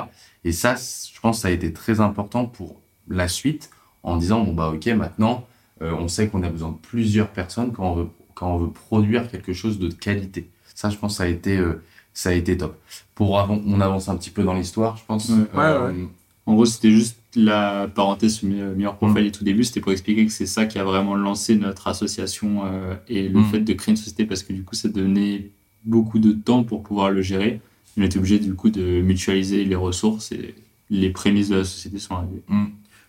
Et 0.44 0.52
ça, 0.52 0.76
je 0.76 1.20
pense, 1.22 1.38
que 1.38 1.42
ça 1.44 1.48
a 1.50 1.52
été 1.52 1.72
très 1.74 2.00
important 2.00 2.46
pour 2.46 2.82
la 3.08 3.28
suite, 3.28 3.70
en 4.04 4.18
disant 4.18 4.44
bon 4.44 4.54
bah 4.54 4.70
ok, 4.74 4.88
maintenant, 4.88 5.48
euh, 5.82 5.94
on 5.94 6.08
sait 6.08 6.28
qu'on 6.28 6.44
a 6.44 6.50
besoin 6.50 6.70
de 6.72 6.78
plusieurs 6.78 7.30
personnes 7.30 7.72
quand 7.72 7.92
on 7.92 7.96
veut 7.96 8.08
quand 8.36 8.56
on 8.56 8.58
veut 8.58 8.72
produire 8.72 9.30
quelque 9.30 9.54
chose 9.54 9.78
de 9.78 9.90
qualité. 9.90 10.50
Ça, 10.74 10.90
je 10.90 10.98
pense, 10.98 11.18
ça 11.18 11.24
a 11.24 11.28
été 11.28 11.58
euh, 11.58 11.84
ça 12.14 12.30
a 12.30 12.34
été 12.34 12.58
top. 12.58 12.80
Pour 13.16 13.40
avant, 13.40 13.62
on 13.66 13.80
avance 13.82 14.10
un 14.10 14.16
petit 14.18 14.32
peu 14.32 14.44
dans 14.44 14.54
l'histoire, 14.54 14.98
je 14.98 15.04
pense. 15.06 15.30
Ouais, 15.30 15.46
Euh, 15.56 15.92
ouais. 15.92 16.08
En 16.46 16.56
gros, 16.56 16.66
c'était 16.66 16.92
juste 16.92 17.18
la 17.36 17.88
parenthèse 17.88 18.36
sur 18.36 18.48
le 18.48 18.76
meilleur 18.76 18.96
profil 18.98 19.26
et 19.26 19.32
tout 19.32 19.44
début, 19.44 19.64
c'était 19.64 19.80
pour 19.80 19.92
expliquer 19.92 20.26
que 20.26 20.32
c'est 20.32 20.46
ça 20.46 20.66
qui 20.66 20.78
a 20.78 20.84
vraiment 20.84 21.16
lancé 21.16 21.56
notre 21.56 21.88
association 21.88 22.64
euh, 22.66 22.96
et 23.08 23.30
le 23.30 23.40
Mm. 23.40 23.46
fait 23.46 23.60
de 23.62 23.74
créer 23.74 23.92
une 23.94 23.98
société 23.98 24.26
parce 24.26 24.44
que 24.44 24.52
du 24.54 24.64
coup, 24.64 24.76
ça 24.76 24.90
donnait 24.90 25.50
beaucoup 25.86 26.20
de 26.20 26.32
temps 26.34 26.64
pour 26.64 26.84
pouvoir 26.84 27.10
le 27.12 27.22
gérer. 27.22 27.62
On 27.98 28.02
était 28.04 28.18
obligé 28.18 28.40
du 28.40 28.54
coup 28.56 28.70
de 28.70 29.02
mutualiser 29.02 29.64
les 29.66 29.76
ressources 29.76 30.32
et 30.32 30.54
les 30.90 31.10
prémices 31.12 31.50
de 31.50 31.56
la 31.58 31.64
société 31.64 31.98
sont 32.00 32.16
arrivées. 32.16 32.42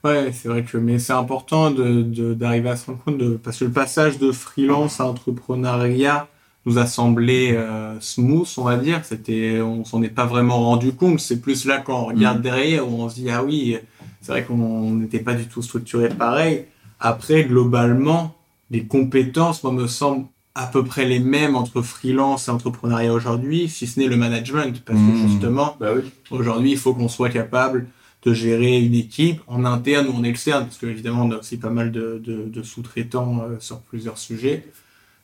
Ouais, 0.04 0.30
c'est 0.32 0.48
vrai 0.48 0.62
que, 0.64 0.76
mais 0.78 0.98
c'est 0.98 1.12
important 1.14 1.70
de, 1.70 2.02
de- 2.02 2.34
d'arriver 2.34 2.68
à 2.70 2.76
se 2.76 2.86
rendre 2.86 3.02
compte 3.02 3.18
de, 3.18 3.36
parce 3.36 3.58
que 3.58 3.64
le 3.64 3.70
passage 3.72 4.18
de 4.18 4.32
freelance 4.32 5.00
à 5.00 5.06
entrepreneuriat 5.06 6.28
nous 6.66 6.78
a 6.78 6.86
semblé 6.86 7.52
euh, 7.52 7.98
smooth, 8.00 8.48
on 8.56 8.64
va 8.64 8.76
dire. 8.76 9.00
C'était, 9.04 9.60
on 9.60 9.84
s'en 9.84 10.02
est 10.02 10.08
pas 10.08 10.26
vraiment 10.26 10.58
rendu 10.60 10.92
compte. 10.92 11.20
C'est 11.20 11.40
plus 11.40 11.64
là 11.66 11.78
quand 11.78 12.02
on 12.02 12.06
regarde 12.06 12.38
Mm. 12.38 12.42
derrière 12.42 12.88
où 12.88 13.02
on 13.02 13.08
se 13.08 13.16
dit 13.16 13.30
ah 13.30 13.42
oui, 13.44 13.76
c'est 14.20 14.32
vrai 14.32 14.44
qu'on 14.44 14.90
n'était 14.92 15.18
pas 15.20 15.34
du 15.34 15.46
tout 15.46 15.62
structuré 15.62 16.08
pareil. 16.08 16.64
Après, 17.00 17.44
globalement, 17.44 18.34
les 18.70 18.84
compétences, 18.84 19.62
moi, 19.62 19.72
me 19.72 19.86
semblent 19.86 20.24
à 20.54 20.66
peu 20.66 20.84
près 20.84 21.04
les 21.04 21.18
mêmes 21.18 21.56
entre 21.56 21.82
freelance 21.82 22.46
et 22.48 22.50
entrepreneuriat 22.50 23.12
aujourd'hui, 23.12 23.68
si 23.68 23.86
ce 23.86 23.98
n'est 23.98 24.06
le 24.06 24.16
management, 24.16 24.82
parce 24.84 24.98
que 24.98 25.04
Mm. 25.24 25.28
justement, 25.28 25.76
Bah 25.80 25.90
oui. 25.96 26.02
Aujourd'hui, 26.30 26.70
il 26.72 26.78
faut 26.78 26.94
qu'on 26.94 27.08
soit 27.08 27.28
capable 27.28 27.88
de 28.24 28.32
gérer 28.32 28.80
une 28.80 28.94
équipe 28.94 29.40
en 29.48 29.66
interne 29.66 30.06
ou 30.08 30.12
en 30.16 30.22
externe, 30.22 30.64
parce 30.64 30.78
qu'évidemment, 30.78 31.24
on 31.24 31.30
a 31.32 31.36
aussi 31.36 31.58
pas 31.58 31.68
mal 31.70 31.92
de, 31.92 32.22
de, 32.24 32.44
de 32.48 32.62
sous-traitants 32.62 33.42
euh, 33.42 33.56
sur 33.58 33.80
plusieurs 33.80 34.16
sujets. 34.16 34.64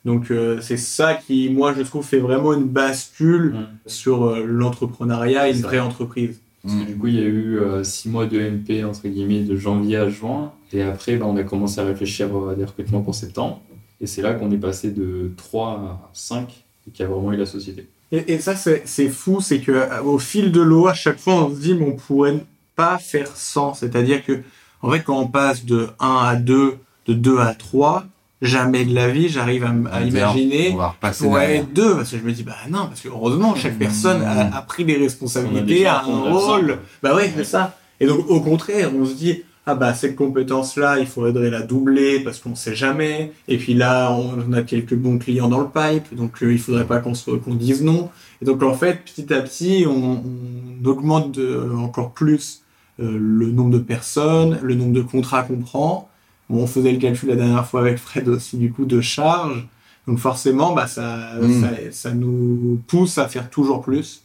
Donc, 0.05 0.31
euh, 0.31 0.61
c'est 0.63 0.77
ça 0.79 1.15
qui, 1.15 1.51
moi, 1.51 1.75
je 1.77 1.83
trouve, 1.83 2.05
fait 2.05 2.19
vraiment 2.21 2.53
une 2.55 2.65
bascule 2.65 3.53
Mm. 3.55 3.67
sur 3.87 4.25
euh, 4.25 4.45
l'entrepreneuriat 4.47 5.49
et 5.49 5.57
une 5.57 5.63
vraie 5.63 5.81
entreprise. 5.81 6.41
Parce 6.63 6.75
que 6.75 6.85
du 6.87 6.97
coup, 6.97 7.07
il 7.07 7.15
y 7.15 7.21
a 7.21 7.25
eu 7.25 7.59
euh, 7.59 7.83
six 7.85 8.09
mois 8.11 8.27
de 8.27 8.39
MP, 8.39 8.85
entre 8.85 9.09
guillemets, 9.09 9.41
de 9.41 9.57
janvier 9.57 9.97
à 9.97 10.09
juin. 10.11 10.53
Et 10.73 10.83
après, 10.83 11.17
bah, 11.17 11.25
on 11.27 11.37
a 11.37 11.43
commencé 11.43 11.81
à 11.81 11.85
réfléchir 11.85 12.29
à 12.51 12.55
des 12.55 12.65
recrutements 12.65 13.01
pour 13.01 13.15
septembre. 13.15 13.61
Et 14.01 14.07
c'est 14.07 14.21
là 14.23 14.35
qu'on 14.35 14.51
est 14.51 14.59
passé 14.59 14.91
de 14.91 15.31
3 15.37 15.69
à 15.73 16.11
5 16.13 16.49
et 16.87 16.91
qu'il 16.91 17.03
y 17.03 17.09
a 17.09 17.11
vraiment 17.11 17.33
eu 17.33 17.37
la 17.37 17.47
société. 17.47 17.89
Et, 18.13 18.35
et 18.35 18.39
ça, 18.41 18.55
c'est 18.57 19.09
fou, 19.09 19.41
c'est 19.41 19.61
que 19.61 19.73
euh, 19.73 20.03
au 20.03 20.19
fil 20.19 20.53
de 20.53 20.61
l'eau, 20.61 20.87
à 20.87 20.95
chaque 20.95 21.19
fois, 21.19 21.45
on 21.45 21.55
se 21.55 21.61
dit, 21.61 21.75
mais 21.75 21.87
on 21.87 21.97
pourrait 21.97 22.45
pas 22.77 22.99
faire 22.99 23.29
sans. 23.37 23.73
C'est-à-dire 23.75 24.25
que, 24.25 24.41
en 24.83 24.91
fait, 24.91 25.01
quand 25.01 25.19
on 25.19 25.29
passe 25.29 25.65
de 25.65 25.89
1 25.99 26.07
à 26.09 26.37
2, 26.37 26.75
de 27.07 27.15
2 27.15 27.39
à 27.39 27.55
3, 27.55 28.05
jamais 28.43 28.85
de 28.85 28.95
la 28.95 29.09
vie, 29.09 29.29
j'arrive 29.29 29.65
à, 29.65 29.69
à 29.93 30.01
imaginer 30.03 30.71
On 30.73 30.77
va 30.77 30.89
repasser 30.89 31.27
Ouais, 31.27 31.65
deux, 31.75 31.97
parce 31.97 32.11
que 32.11 32.19
je 32.19 32.23
me 32.23 32.33
dis, 32.33 32.43
bah 32.43 32.55
non, 32.71 32.87
parce 32.87 33.01
que 33.01 33.09
heureusement, 33.09 33.55
chaque 33.55 33.79
personne 33.79 34.23
a, 34.23 34.57
a 34.57 34.63
pris 34.63 34.85
des 34.85 34.97
a 34.97 35.01
responsabilités, 35.01 35.65
des 35.81 35.87
a 35.87 36.03
un 36.05 36.33
rôle. 36.33 36.79
Bah 37.03 37.15
ouais, 37.15 37.33
c'est 37.37 37.45
ça. 37.45 37.77
Et 38.01 38.07
donc, 38.07 38.29
au 38.31 38.41
contraire, 38.41 38.91
on 38.99 39.05
se 39.05 39.15
dit, 39.15 39.43
ah 39.67 39.75
bah, 39.75 39.93
cette 39.95 40.17
compétence-là, 40.17 40.99
il 40.99 41.07
faudrait 41.07 41.51
la 41.51 41.61
doubler 41.61 42.21
parce 42.21 42.39
qu'on 42.39 42.55
sait 42.55 42.75
jamais. 42.75 43.33
Et 43.47 43.59
puis 43.59 43.75
là, 43.75 44.11
on 44.11 44.53
a 44.55 44.63
quelques 44.63 44.95
bons 44.95 45.19
clients 45.19 45.49
dans 45.49 45.61
le 45.61 45.67
pipe, 45.69 46.15
donc 46.17 46.43
euh, 46.43 46.51
il 46.53 46.59
faudrait 46.59 46.87
pas 46.87 46.99
qu'on 46.99 47.13
qu'on 47.13 47.55
dise 47.55 47.83
non. 47.83 48.09
Et 48.41 48.47
donc, 48.47 48.63
en 48.63 48.73
fait, 48.75 49.05
petit 49.05 49.33
à 49.35 49.41
petit, 49.43 49.85
on, 49.87 50.23
on 50.25 50.89
augmente 50.89 51.33
de- 51.33 51.71
encore 51.79 52.13
plus 52.13 52.63
euh, 53.01 53.17
le 53.21 53.51
nombre 53.51 53.71
de 53.71 53.79
personnes, 53.79 54.59
le 54.63 54.75
nombre 54.75 54.93
de 54.95 55.03
contrats 55.03 55.43
qu'on 55.43 55.59
prend. 55.59 56.09
Bon, 56.51 56.65
on 56.65 56.67
faisait 56.67 56.93
le 56.93 56.99
calcul 56.99 57.29
la 57.31 57.37
dernière 57.37 57.67
fois 57.67 57.81
avec 57.81 57.97
Fred 57.99 58.29
aussi, 58.29 58.57
du 58.59 58.73
coup, 58.73 58.85
de 58.85 59.01
charges. 59.01 59.67
Donc 60.07 60.19
forcément, 60.19 60.75
bah, 60.75 60.87
ça, 60.87 61.35
Mm. 61.41 61.61
ça, 61.61 61.69
ça 61.93 62.15
nous 62.15 62.81
pousse 62.87 63.17
à 63.19 63.29
faire 63.29 63.49
toujours 63.51 63.81
plus 63.83 64.23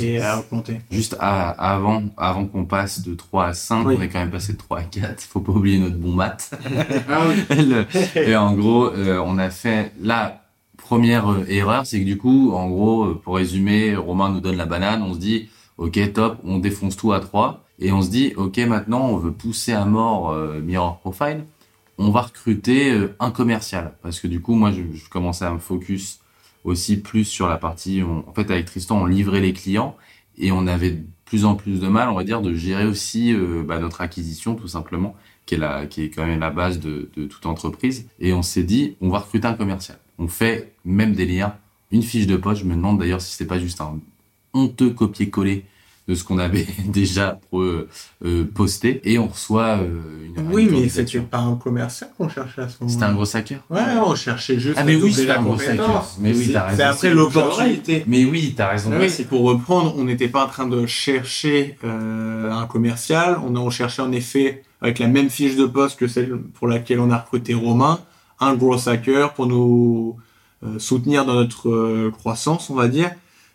et 0.00 0.20
à 0.20 0.38
augmenter. 0.38 0.80
Juste 0.90 1.16
à- 1.18 1.50
avant, 1.50 2.02
avant 2.16 2.44
qu'on 2.46 2.64
passe 2.64 3.00
de 3.02 3.14
3 3.14 3.46
à 3.46 3.54
5, 3.54 3.86
Oui. 3.86 3.96
on 3.98 4.02
est 4.02 4.08
quand 4.08 4.18
même 4.20 4.30
passé 4.30 4.52
de 4.52 4.58
3 4.58 4.78
à 4.80 4.82
4. 4.84 5.22
Faut 5.22 5.40
pas 5.40 5.52
oublier 5.52 5.78
notre 5.78 5.96
bon 5.96 6.12
mat. 6.12 6.50
Ah. 7.08 7.24
Le- 7.54 7.86
et 8.28 8.36
en 8.36 8.54
gros, 8.54 8.86
euh, 8.92 9.20
on 9.24 9.38
a 9.38 9.50
fait 9.50 9.92
la 10.00 10.42
première 10.76 11.30
euh, 11.32 11.44
erreur, 11.48 11.86
c'est 11.86 11.98
que 12.00 12.04
du 12.04 12.18
coup, 12.18 12.52
en 12.52 12.68
gros, 12.68 13.04
euh, 13.04 13.20
pour 13.22 13.36
résumer, 13.36 13.96
Romain 13.96 14.28
nous 14.30 14.40
donne 14.40 14.56
la 14.56 14.66
banane, 14.66 15.02
on 15.02 15.14
se 15.14 15.18
dit, 15.18 15.48
Ok, 15.76 15.98
top, 16.12 16.38
on 16.44 16.58
défonce 16.58 16.96
tout 16.96 17.12
à 17.12 17.18
3 17.18 17.64
et 17.80 17.90
on 17.90 18.00
se 18.00 18.08
dit, 18.08 18.32
ok, 18.36 18.58
maintenant 18.58 19.08
on 19.08 19.16
veut 19.16 19.32
pousser 19.32 19.72
à 19.72 19.84
mort 19.84 20.30
euh, 20.30 20.60
Mirror 20.60 20.98
Profile. 21.00 21.42
On 21.98 22.10
va 22.10 22.22
recruter 22.22 22.92
euh, 22.92 23.14
un 23.20 23.30
commercial 23.30 23.96
parce 24.02 24.20
que 24.20 24.26
du 24.26 24.40
coup, 24.40 24.54
moi, 24.54 24.72
je, 24.72 24.82
commençais 25.08 25.44
à 25.44 25.52
me 25.52 25.58
focus 25.58 26.20
aussi 26.64 26.96
plus 26.96 27.24
sur 27.24 27.48
la 27.48 27.56
partie. 27.58 28.02
en 28.02 28.32
fait, 28.34 28.50
avec 28.50 28.66
Tristan, 28.66 29.02
on 29.02 29.06
livrait 29.06 29.40
les 29.40 29.52
clients 29.52 29.96
et 30.38 30.52
on 30.52 30.66
avait 30.66 30.90
de 30.92 31.04
plus 31.24 31.44
en 31.44 31.54
plus 31.54 31.80
de 31.80 31.88
mal, 31.88 32.08
on 32.08 32.14
va 32.14 32.24
dire, 32.24 32.42
de 32.42 32.54
gérer 32.54 32.86
aussi 32.86 33.32
euh, 33.32 33.62
bah, 33.62 33.78
notre 33.78 34.00
acquisition 34.00 34.54
tout 34.54 34.68
simplement, 34.68 35.14
qui 35.46 35.54
est 35.54 35.58
la, 35.58 35.86
quand 35.86 36.26
même 36.26 36.40
la 36.40 36.50
base 36.50 36.80
de, 36.80 37.08
toute 37.14 37.46
entreprise. 37.46 38.08
Et 38.18 38.32
on 38.32 38.42
s'est 38.42 38.62
dit, 38.62 38.96
on 39.00 39.08
va 39.08 39.18
recruter 39.18 39.46
un 39.46 39.54
commercial. 39.54 39.98
On 40.18 40.28
fait 40.28 40.74
même 40.84 41.14
des 41.14 41.26
liens, 41.26 41.56
une 41.90 42.02
fiche 42.02 42.26
de 42.26 42.36
poste. 42.36 42.62
Je 42.62 42.66
me 42.66 42.74
demande 42.74 42.98
d'ailleurs 42.98 43.20
si 43.20 43.34
c'est 43.34 43.46
pas 43.46 43.58
juste 43.58 43.80
un 43.80 44.00
honteux 44.52 44.90
copier-coller 44.90 45.64
de 46.06 46.14
ce 46.14 46.24
qu'on 46.24 46.38
avait 46.38 46.66
déjà 46.86 47.40
euh, 47.52 47.88
euh, 48.24 48.44
posté 48.44 49.00
et 49.04 49.18
on 49.18 49.28
reçoit 49.28 49.78
euh, 49.78 50.26
une 50.26 50.52
Oui, 50.52 50.68
mais 50.70 50.88
c'était 50.88 51.20
pas 51.20 51.38
un 51.38 51.56
commercial 51.56 52.10
qu'on 52.16 52.28
cherchait 52.28 52.62
à 52.62 52.68
ce 52.68 52.76
moment 52.80 52.92
C'était 52.92 53.04
un 53.04 53.14
gros 53.14 53.36
hacker 53.36 53.60
Ouais, 53.70 53.80
on 54.04 54.14
cherchait 54.14 54.58
juste 54.58 54.76
ah, 54.78 54.84
mais 54.84 54.96
oui, 54.96 55.12
c'était 55.12 55.30
un 55.30 55.42
gros 55.42 55.60
hacker. 55.60 56.06
Mais 56.18 56.32
oui, 56.32 56.50
t'as 56.52 56.66
raison. 56.66 56.76
C'est 56.76 56.82
après 56.82 57.14
l'opportunité. 57.14 58.04
Mais 58.06 58.24
oui, 58.24 58.54
t'as 58.56 58.70
raison. 58.70 58.90
Oui, 58.98 59.08
c'est 59.08 59.24
pour 59.24 59.42
reprendre, 59.42 59.94
on 59.96 60.04
n'était 60.04 60.28
pas 60.28 60.44
en 60.44 60.48
train 60.48 60.66
de 60.66 60.86
chercher 60.86 61.78
euh, 61.84 62.50
un 62.50 62.66
commercial, 62.66 63.38
on, 63.44 63.56
on 63.56 63.70
cherchait 63.70 64.02
en 64.02 64.12
effet, 64.12 64.62
avec 64.80 64.98
la 64.98 65.08
même 65.08 65.30
fiche 65.30 65.56
de 65.56 65.64
poste 65.64 65.98
que 65.98 66.06
celle 66.06 66.38
pour 66.38 66.68
laquelle 66.68 67.00
on 67.00 67.10
a 67.10 67.18
recruté 67.18 67.54
Romain, 67.54 68.00
un 68.40 68.54
gros 68.54 68.88
hacker 68.88 69.32
pour 69.32 69.46
nous 69.46 70.16
euh, 70.64 70.78
soutenir 70.78 71.24
dans 71.24 71.34
notre 71.34 71.68
euh, 71.68 72.10
croissance, 72.10 72.70
on 72.70 72.74
va 72.74 72.88
dire. 72.88 73.10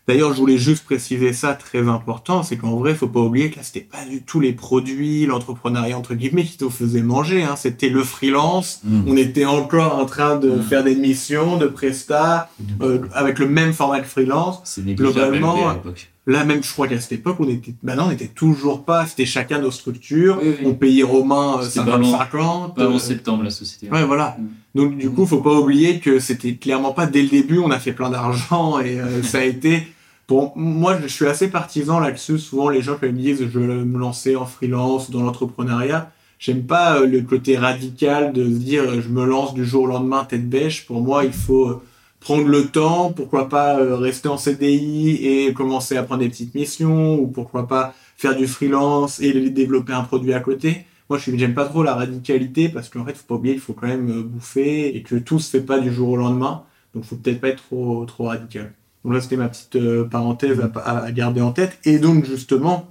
D'ailleurs, 0.09 0.33
je 0.33 0.39
voulais 0.39 0.57
juste 0.57 0.85
préciser 0.85 1.33
ça, 1.33 1.53
très 1.53 1.87
important, 1.87 2.41
c'est 2.41 2.57
qu'en 2.57 2.75
vrai, 2.77 2.95
faut 2.95 3.07
pas 3.07 3.19
oublier 3.19 3.51
que 3.51 3.57
là, 3.57 3.61
c'était 3.63 3.81
pas 3.85 4.03
du 4.09 4.23
tout 4.23 4.39
les 4.39 4.53
produits, 4.53 5.27
l'entrepreneuriat 5.27 5.95
entre 5.95 6.15
guillemets 6.15 6.43
qui 6.45 6.57
nous 6.61 6.71
faisait 6.71 7.03
manger. 7.03 7.43
Hein. 7.43 7.55
C'était 7.55 7.89
le 7.89 8.03
freelance. 8.03 8.81
Mm. 8.83 9.01
On 9.07 9.15
était 9.17 9.45
encore 9.45 9.99
en 9.99 10.05
train 10.05 10.37
de 10.37 10.49
Mm. 10.49 10.63
faire 10.63 10.83
des 10.83 10.95
missions, 10.95 11.57
de 11.57 11.67
prestats, 11.67 12.49
euh, 12.81 12.97
avec 13.13 13.37
le 13.37 13.47
même 13.47 13.71
format 13.73 13.99
que 13.99 14.07
freelance. 14.07 14.61
C'est 14.63 14.83
Globalement, 14.95 15.69
à. 15.69 15.79
Là, 16.25 16.43
même, 16.43 16.63
je 16.63 16.71
crois 16.73 16.87
qu'à 16.87 16.99
cette 16.99 17.11
époque, 17.13 17.37
on 17.39 17.47
était, 17.47 17.73
bah 17.83 17.95
non, 17.95 18.05
on 18.07 18.11
était 18.11 18.27
toujours 18.27 18.83
pas, 18.83 19.05
c'était 19.07 19.25
chacun 19.25 19.59
nos 19.59 19.71
structures. 19.71 20.39
Oui, 20.41 20.55
oui. 20.59 20.65
On 20.67 20.73
payait 20.73 21.03
Romain 21.03 21.57
euh, 21.59 21.63
C'était 21.63 21.85
pas 21.85 21.95
avant- 21.95 22.17
50. 22.17 22.75
Pas 22.75 22.83
avant 22.83 22.95
euh, 22.95 22.99
septembre, 22.99 23.43
la 23.43 23.49
société. 23.51 23.89
Ouais, 23.91 24.03
voilà. 24.05 24.37
Mm. 24.39 24.47
Donc, 24.75 24.97
du 24.97 25.09
coup, 25.11 25.25
faut 25.27 25.41
pas 25.41 25.53
oublier 25.53 25.99
que 25.99 26.19
c'était 26.19 26.53
clairement 26.55 26.93
pas 26.93 27.05
dès 27.07 27.21
le 27.21 27.29
début, 27.29 27.59
on 27.59 27.71
a 27.71 27.79
fait 27.79 27.93
plein 27.93 28.09
d'argent 28.11 28.79
et 28.79 28.99
euh, 28.99 29.23
ça 29.23 29.39
a 29.39 29.43
été, 29.43 29.87
pour 30.29 30.55
moi, 30.55 30.95
je 31.01 31.07
suis 31.07 31.25
assez 31.25 31.47
partisan 31.47 31.99
là-dessus. 31.99 32.37
Souvent, 32.37 32.69
les 32.69 32.83
gens, 32.83 32.95
ils 33.01 33.11
me 33.11 33.17
disent, 33.17 33.39
je 33.39 33.59
veux 33.59 33.83
me 33.83 33.97
lancer 33.97 34.35
en 34.35 34.45
freelance 34.45 35.09
ou 35.09 35.11
dans 35.11 35.23
l'entrepreneuriat, 35.23 36.11
j'aime 36.37 36.67
pas 36.67 36.99
euh, 36.99 37.07
le 37.07 37.21
côté 37.21 37.57
radical 37.57 38.31
de 38.31 38.43
se 38.43 38.59
dire, 38.59 38.83
euh, 38.83 39.01
je 39.01 39.09
me 39.09 39.25
lance 39.25 39.55
du 39.55 39.65
jour 39.65 39.85
au 39.85 39.87
lendemain 39.87 40.25
tête 40.25 40.47
bêche. 40.47 40.85
Pour 40.85 41.01
moi, 41.01 41.25
il 41.25 41.33
faut 41.33 41.69
euh, 41.69 41.81
prendre 42.19 42.47
le 42.47 42.67
temps, 42.67 43.11
pourquoi 43.11 43.49
pas 43.49 43.77
rester 43.97 44.29
en 44.29 44.37
CDI 44.37 45.15
et 45.25 45.53
commencer 45.53 45.97
à 45.97 46.03
prendre 46.03 46.21
des 46.21 46.29
petites 46.29 46.53
missions 46.53 47.15
ou 47.19 47.25
pourquoi 47.25 47.67
pas 47.67 47.95
faire 48.15 48.35
du 48.35 48.45
freelance 48.45 49.19
et 49.21 49.33
développer 49.49 49.93
un 49.93 50.03
produit 50.03 50.33
à 50.35 50.41
côté. 50.41 50.85
Moi, 51.09 51.17
je 51.17 51.35
j'aime 51.35 51.55
pas 51.55 51.65
trop 51.65 51.81
la 51.81 51.95
radicalité 51.95 52.69
parce 52.69 52.89
qu'en 52.89 53.03
fait, 53.03 53.17
faut 53.17 53.25
pas 53.27 53.35
oublier, 53.35 53.55
il 53.55 53.59
faut 53.59 53.73
quand 53.73 53.87
même 53.87 54.21
bouffer 54.21 54.95
et 54.95 55.01
que 55.01 55.15
tout 55.15 55.39
se 55.39 55.49
fait 55.49 55.65
pas 55.65 55.79
du 55.79 55.91
jour 55.91 56.09
au 56.09 56.17
lendemain. 56.17 56.65
Donc, 56.93 57.05
faut 57.05 57.15
peut-être 57.15 57.41
pas 57.41 57.49
être 57.49 57.63
trop, 57.63 58.05
trop 58.05 58.25
radical. 58.25 58.73
Donc 59.03 59.13
là, 59.13 59.21
c'était 59.21 59.37
ma 59.37 59.49
petite 59.49 59.75
euh, 59.75 60.05
parenthèse 60.05 60.59
à, 60.83 61.11
garder 61.11 61.41
en 61.41 61.51
tête. 61.51 61.79
Et 61.85 61.99
donc, 61.99 62.25
justement, 62.25 62.87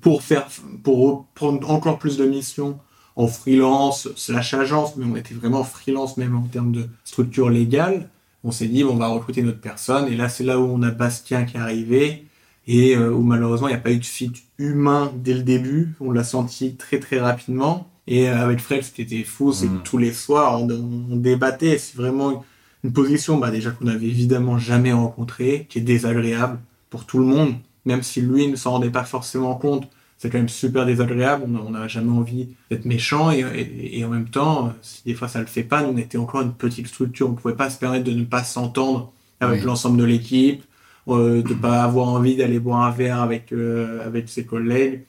pour 0.00 0.22
faire, 0.22 0.46
pour 0.82 1.26
prendre 1.34 1.68
encore 1.70 1.98
plus 1.98 2.16
de 2.16 2.24
missions 2.24 2.78
en 3.16 3.26
freelance 3.26 4.08
slash 4.14 4.54
agence, 4.54 4.96
mais 4.96 5.06
on 5.10 5.16
était 5.16 5.34
vraiment 5.34 5.64
freelance 5.64 6.16
même 6.16 6.36
en 6.36 6.42
termes 6.42 6.72
de 6.72 6.86
structure 7.04 7.48
légale, 7.48 8.10
on 8.44 8.52
s'est 8.52 8.68
dit, 8.68 8.84
bon, 8.84 8.92
on 8.92 8.96
va 8.96 9.08
recruter 9.08 9.42
notre 9.42 9.60
personne. 9.60 10.06
Et 10.12 10.16
là, 10.16 10.28
c'est 10.28 10.44
là 10.44 10.60
où 10.60 10.64
on 10.64 10.82
a 10.82 10.90
Bastien 10.90 11.44
qui 11.44 11.56
est 11.56 11.60
arrivé 11.60 12.26
et 12.68 12.96
euh, 12.96 13.10
où 13.10 13.22
malheureusement 13.22 13.68
il 13.68 13.72
n'y 13.72 13.76
a 13.76 13.80
pas 13.80 13.92
eu 13.92 13.98
de 13.98 14.04
fit 14.04 14.32
humain 14.58 15.12
dès 15.16 15.34
le 15.34 15.42
début. 15.42 15.94
On 16.00 16.12
l'a 16.12 16.24
senti 16.24 16.76
très 16.76 17.00
très 17.00 17.18
rapidement. 17.18 17.88
Et 18.06 18.28
euh, 18.28 18.38
avec 18.38 18.60
Fred, 18.60 18.82
c'était 18.84 19.24
fou, 19.24 19.52
c'est 19.52 19.66
que 19.66 19.82
tous 19.82 19.98
les 19.98 20.12
soirs 20.12 20.60
on, 20.60 20.68
on 20.70 21.16
débattait. 21.16 21.78
C'est 21.78 21.96
vraiment 21.96 22.44
une 22.84 22.92
position 22.92 23.38
bah, 23.38 23.50
déjà 23.50 23.70
qu'on 23.70 23.86
n'avait 23.86 24.06
évidemment 24.06 24.58
jamais 24.58 24.92
rencontrée, 24.92 25.66
qui 25.68 25.78
est 25.78 25.82
désagréable 25.82 26.58
pour 26.90 27.04
tout 27.04 27.18
le 27.18 27.24
monde, 27.24 27.54
même 27.84 28.02
si 28.02 28.20
lui 28.20 28.48
ne 28.48 28.56
s'en 28.56 28.72
rendait 28.72 28.90
pas 28.90 29.04
forcément 29.04 29.54
compte. 29.56 29.88
C'est 30.18 30.30
quand 30.30 30.38
même 30.38 30.48
super 30.48 30.86
désagréable. 30.86 31.44
On 31.66 31.70
n'a 31.70 31.88
jamais 31.88 32.10
envie 32.10 32.48
d'être 32.70 32.86
méchant 32.86 33.30
et, 33.30 33.40
et- 33.40 33.98
et 33.98 34.04
en 34.04 34.08
même 34.08 34.28
temps, 34.30 34.72
si 34.80 35.02
des 35.04 35.14
fois 35.14 35.28
ça 35.28 35.40
le 35.40 35.46
fait 35.46 35.62
pas, 35.62 35.82
nous 35.82 35.90
on 35.90 35.96
était 35.98 36.16
encore 36.16 36.40
une 36.40 36.52
petite 36.54 36.86
structure. 36.86 37.28
On 37.28 37.34
pouvait 37.34 37.54
pas 37.54 37.68
se 37.68 37.78
permettre 37.78 38.04
de 38.04 38.12
ne 38.12 38.24
pas 38.24 38.42
s'entendre 38.42 39.12
avec 39.40 39.60
Oui. 39.60 39.66
l'ensemble 39.66 39.98
de 39.98 40.04
l'équipe 40.04 40.62
euh, 41.08 41.42
de 41.42 41.52
pas 41.54 41.82
avoir 41.84 42.08
envie 42.08 42.34
d'aller 42.36 42.58
boire 42.58 42.82
un 42.82 42.90
verre 42.90 43.20
avec 43.20 43.52
euh, 43.52 44.04
avec 44.06 44.28
ses 44.30 44.44
collègues 44.46 45.02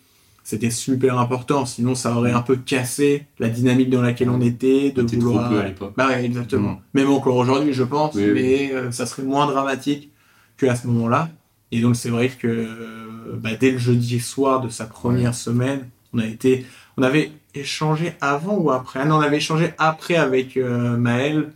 c'était 0.49 0.69
super 0.69 1.19
important 1.19 1.65
sinon 1.65 1.93
ça 1.93 2.15
aurait 2.15 2.31
un 2.31 2.41
peu 2.41 2.55
cassé 2.55 3.25
la 3.37 3.49
dynamique 3.49 3.89
dans 3.89 4.01
laquelle 4.01 4.29
on 4.29 4.39
était 4.39 4.91
de 4.91 5.01
était 5.01 5.17
trop 5.17 5.31
vouloir 5.31 5.49
peu 5.49 5.59
à 5.59 5.65
l'époque. 5.65 5.93
bah 5.97 6.07
ouais, 6.07 6.23
exactement 6.23 6.71
Mm. 6.93 6.97
même 6.99 7.09
encore 7.11 7.35
aujourd'hui 7.35 7.73
je 7.73 7.83
pense 7.83 8.15
Oui, 8.15 8.23
oui. 8.27 8.31
mais 8.33 8.71
euh, 8.73 8.91
ça 8.91 9.05
serait 9.05 9.23
moins 9.23 9.45
dramatique 9.45 10.09
que 10.55 10.65
à 10.67 10.75
ce 10.77 10.87
moment-là 10.87 11.29
et 11.73 11.81
donc 11.81 11.97
c'est 11.97 12.09
vrai 12.09 12.29
que 12.29 12.47
euh, 12.47 13.35
bah, 13.43 13.55
dès 13.59 13.71
le 13.71 13.77
jeudi 13.77 14.19
soir 14.21 14.61
de 14.61 14.69
sa 14.69 14.85
première 14.85 15.35
semaine 15.35 15.89
on 16.13 16.19
a 16.19 16.25
été 16.25 16.65
on 16.95 17.03
avait 17.03 17.31
échangé 17.53 18.13
avant 18.21 18.55
ou 18.57 18.71
après? 18.71 18.99
Ah 19.01 19.05
non, 19.05 19.15
on 19.17 19.19
avait 19.21 19.37
échangé 19.37 19.71
après 19.77 20.15
avec 20.15 20.55
euh, 20.57 20.95
Maël 20.95 21.51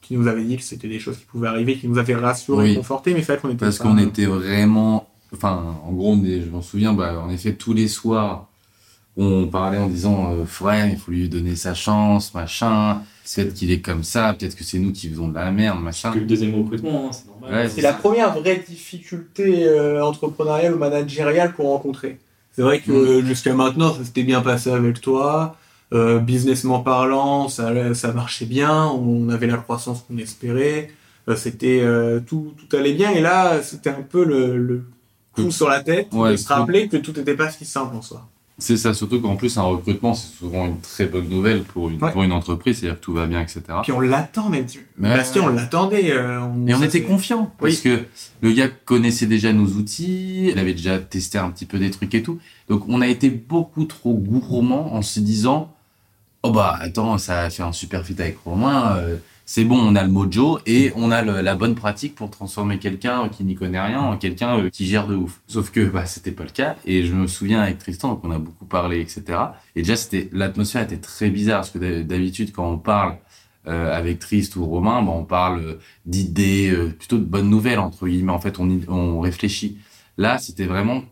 qui 0.00 0.16
nous 0.16 0.26
avait 0.28 0.42
dit 0.44 0.56
que 0.56 0.62
c'était 0.62 0.88
des 0.88 0.98
choses 0.98 1.18
qui 1.18 1.24
pouvaient 1.26 1.48
arriver, 1.48 1.76
qui 1.76 1.86
nous 1.88 1.98
avait 1.98 2.14
rassuré, 2.16 2.70
Oui. 2.70 2.74
conforté, 2.76 3.12
mais 3.14 3.20
vrai 3.20 3.36
qu'on 3.38 3.50
était 3.50 3.58
Parce 3.66 3.78
qu'on 3.78 3.98
était 3.98 4.26
vraiment, 4.26 5.08
enfin, 5.34 5.76
en 5.86 5.92
gros, 5.92 6.12
on 6.12 6.24
est- 6.24 6.40
je 6.42 6.48
m'en 6.50 6.62
souviens, 6.62 6.92
bah, 6.92 7.18
en 7.24 7.30
effet, 7.30 7.52
tous 7.54 7.72
les 7.72 7.88
soirs, 7.88 8.48
on 9.16 9.46
parlait 9.48 9.78
en 9.78 9.88
disant, 9.88 10.32
euh, 10.32 10.44
ouais, 10.64 10.90
il 10.92 10.96
faut 10.98 11.10
lui 11.10 11.28
donner 11.28 11.56
sa 11.56 11.74
chance, 11.74 12.32
machin. 12.34 13.02
Peut-être 13.34 13.54
qu'il 13.54 13.70
est 13.70 13.80
comme 13.80 14.02
ça, 14.02 14.34
peut-être 14.34 14.56
que 14.56 14.64
c'est 14.64 14.78
nous 14.78 14.92
qui 14.92 15.08
faisons 15.08 15.28
de 15.28 15.34
la 15.34 15.50
merde, 15.50 15.80
machin. 15.80 16.10
Que 16.12 16.18
le 16.18 16.24
deuxième 16.26 16.54
recrutement, 16.54 17.06
hein, 17.08 17.12
c'est 17.12 17.26
normal. 17.28 17.52
Ouais, 17.64 17.68
C'est 17.68 17.82
la 17.82 17.92
première 17.92 18.32
vraie 18.38 18.64
difficulté 18.66 19.64
euh, 19.64 20.02
entrepreneuriale 20.04 20.74
ou 20.74 20.78
managériale 20.78 21.52
qu'on 21.52 21.64
rencontrait. 21.68 22.18
C'est 22.52 22.62
vrai 22.62 22.80
que 22.80 22.90
Mm. 22.90 22.94
euh, 22.94 23.22
jusqu'à 23.24 23.54
maintenant, 23.54 23.92
ça 23.94 24.04
s'était 24.04 24.22
bien 24.24 24.40
passé 24.40 24.70
avec 24.70 25.00
toi. 25.00 25.56
Euh, 25.92 26.18
businessment 26.20 26.80
parlant, 26.80 27.48
ça, 27.48 27.68
allait- 27.68 27.94
ça 27.94 28.12
marchait 28.12 28.46
bien. 28.46 28.86
On 28.86 29.28
avait 29.28 29.46
la 29.48 29.56
croissance 29.56 30.04
qu'on 30.06 30.18
espérait. 30.18 30.90
Euh, 31.28 31.36
c'était 31.36 31.80
euh, 31.82 32.20
tout, 32.20 32.54
tout 32.56 32.76
allait 32.76 32.94
bien. 32.94 33.10
Et 33.10 33.20
là, 33.20 33.60
c'était 33.62 33.90
un 33.90 34.02
peu 34.08 34.24
le, 34.24 34.56
le 34.56 34.84
coup 35.34 35.50
sur 35.50 35.68
la 35.68 35.80
tête 35.80 36.08
Ouais, 36.12 36.32
de 36.32 36.36
se 36.36 36.48
le- 36.48 36.54
rappeler 36.54 36.88
que 36.88 36.96
tout 36.96 37.12
n'était 37.16 37.34
pas 37.36 37.50
si 37.50 37.64
simple 37.64 37.96
en 37.96 38.02
soi. 38.02 38.26
C'est 38.62 38.76
ça, 38.76 38.92
surtout 38.92 39.22
qu'en 39.22 39.36
plus, 39.36 39.56
un 39.56 39.62
recrutement, 39.62 40.12
c'est 40.12 40.34
souvent 40.36 40.66
une 40.66 40.78
très 40.80 41.06
bonne 41.06 41.30
nouvelle 41.30 41.62
pour 41.62 41.88
une, 41.88 42.02
Ouais. 42.02 42.12
pour 42.12 42.22
une 42.24 42.32
entreprise, 42.32 42.78
c'est-à-dire 42.78 43.00
que 43.00 43.04
tout 43.04 43.14
va 43.14 43.24
bien, 43.26 43.40
etc. 43.40 43.62
Puis 43.82 43.92
on 43.92 44.00
l'attend 44.00 44.50
même. 44.50 44.66
Mais 44.98 45.16
Bastien, 45.16 45.44
on 45.44 45.48
l'attendait. 45.48 46.10
euh, 46.12 46.40
Et 46.66 46.74
on 46.74 46.82
était 46.82 47.00
confiant 47.02 47.54
Oui. 47.62 47.70
parce 47.70 47.80
que 47.80 48.04
le 48.42 48.52
gars 48.52 48.68
connaissait 48.68 49.24
déjà 49.24 49.54
nos 49.54 49.64
outils, 49.66 50.50
il 50.50 50.58
avait 50.58 50.74
déjà 50.74 50.98
testé 50.98 51.38
un 51.38 51.48
petit 51.50 51.64
peu 51.64 51.78
des 51.78 51.90
trucs 51.90 52.14
et 52.14 52.22
tout. 52.22 52.38
Donc 52.68 52.84
on 52.86 53.00
a 53.00 53.06
été 53.06 53.30
beaucoup 53.30 53.86
trop 53.86 54.12
gourmand 54.12 54.94
en 54.94 55.00
se 55.00 55.20
disant 55.20 55.74
oh 56.42 56.50
bah 56.50 56.76
attends 56.80 57.16
ça 57.16 57.42
a 57.44 57.50
fait 57.50 57.62
un 57.62 57.72
super 57.72 58.04
fit 58.04 58.14
avec 58.18 58.36
Romain, 58.44 58.96
euh, 58.98 59.16
c'est 59.52 59.64
bon 59.64 59.78
on 59.80 59.96
a 59.96 60.02
le 60.04 60.10
mojo 60.10 60.60
et 60.66 60.92
on 60.94 61.10
a 61.10 61.22
le- 61.22 61.40
la 61.40 61.54
bonne 61.56 61.74
pratique 61.74 62.14
pour 62.14 62.30
transformer 62.30 62.78
quelqu'un 62.78 63.28
qui 63.28 63.42
n'y 63.44 63.54
connaît 63.56 63.80
rien 63.80 64.00
en 64.00 64.16
quelqu'un 64.16 64.58
euh, 64.60 64.70
qui 64.70 64.86
gère 64.86 65.06
de 65.08 65.16
ouf. 65.16 65.40
Sauf 65.48 65.70
que 65.72 65.80
bah 65.94 66.06
c'était 66.06 66.30
pas 66.30 66.44
le 66.44 66.50
cas 66.50 66.76
et 66.84 67.04
je 67.04 67.14
me 67.14 67.26
souviens 67.26 67.60
avec 67.62 67.78
Tristan 67.78 68.10
donc 68.10 68.20
on 68.24 68.30
a 68.30 68.38
beaucoup 68.38 68.64
parlé 68.64 69.00
etc. 69.00 69.56
Et 69.74 69.82
déjà 69.82 69.96
c'était 69.96 70.28
l'atmosphère 70.32 70.82
était 70.82 70.98
très 70.98 71.30
bizarre 71.30 71.60
parce 71.60 71.70
que 71.70 71.78
d'hab- 71.78 72.06
d'habitude 72.06 72.52
quand 72.52 72.68
on 72.70 72.78
parle 72.78 73.16
euh, 73.66 73.92
avec 73.96 74.18
Trist 74.20 74.56
ou 74.56 74.64
Romain, 74.64 75.02
bah, 75.02 75.12
on 75.14 75.24
parle 75.24 75.60
euh, 75.60 75.78
d'idées, 76.06 76.70
euh, 76.70 76.88
plutôt 76.98 77.18
de 77.18 77.24
bonnes 77.24 77.50
nouvelles, 77.50 77.78
entre 77.78 78.06
guillemets. 78.08 78.32
En 78.32 78.40
fait, 78.40 78.58
on, 78.58 78.80
on 78.88 79.20
réfléchit. 79.20 79.76
Là, 80.16 80.38
c'était 80.38 80.64
vraiment, 80.64 81.02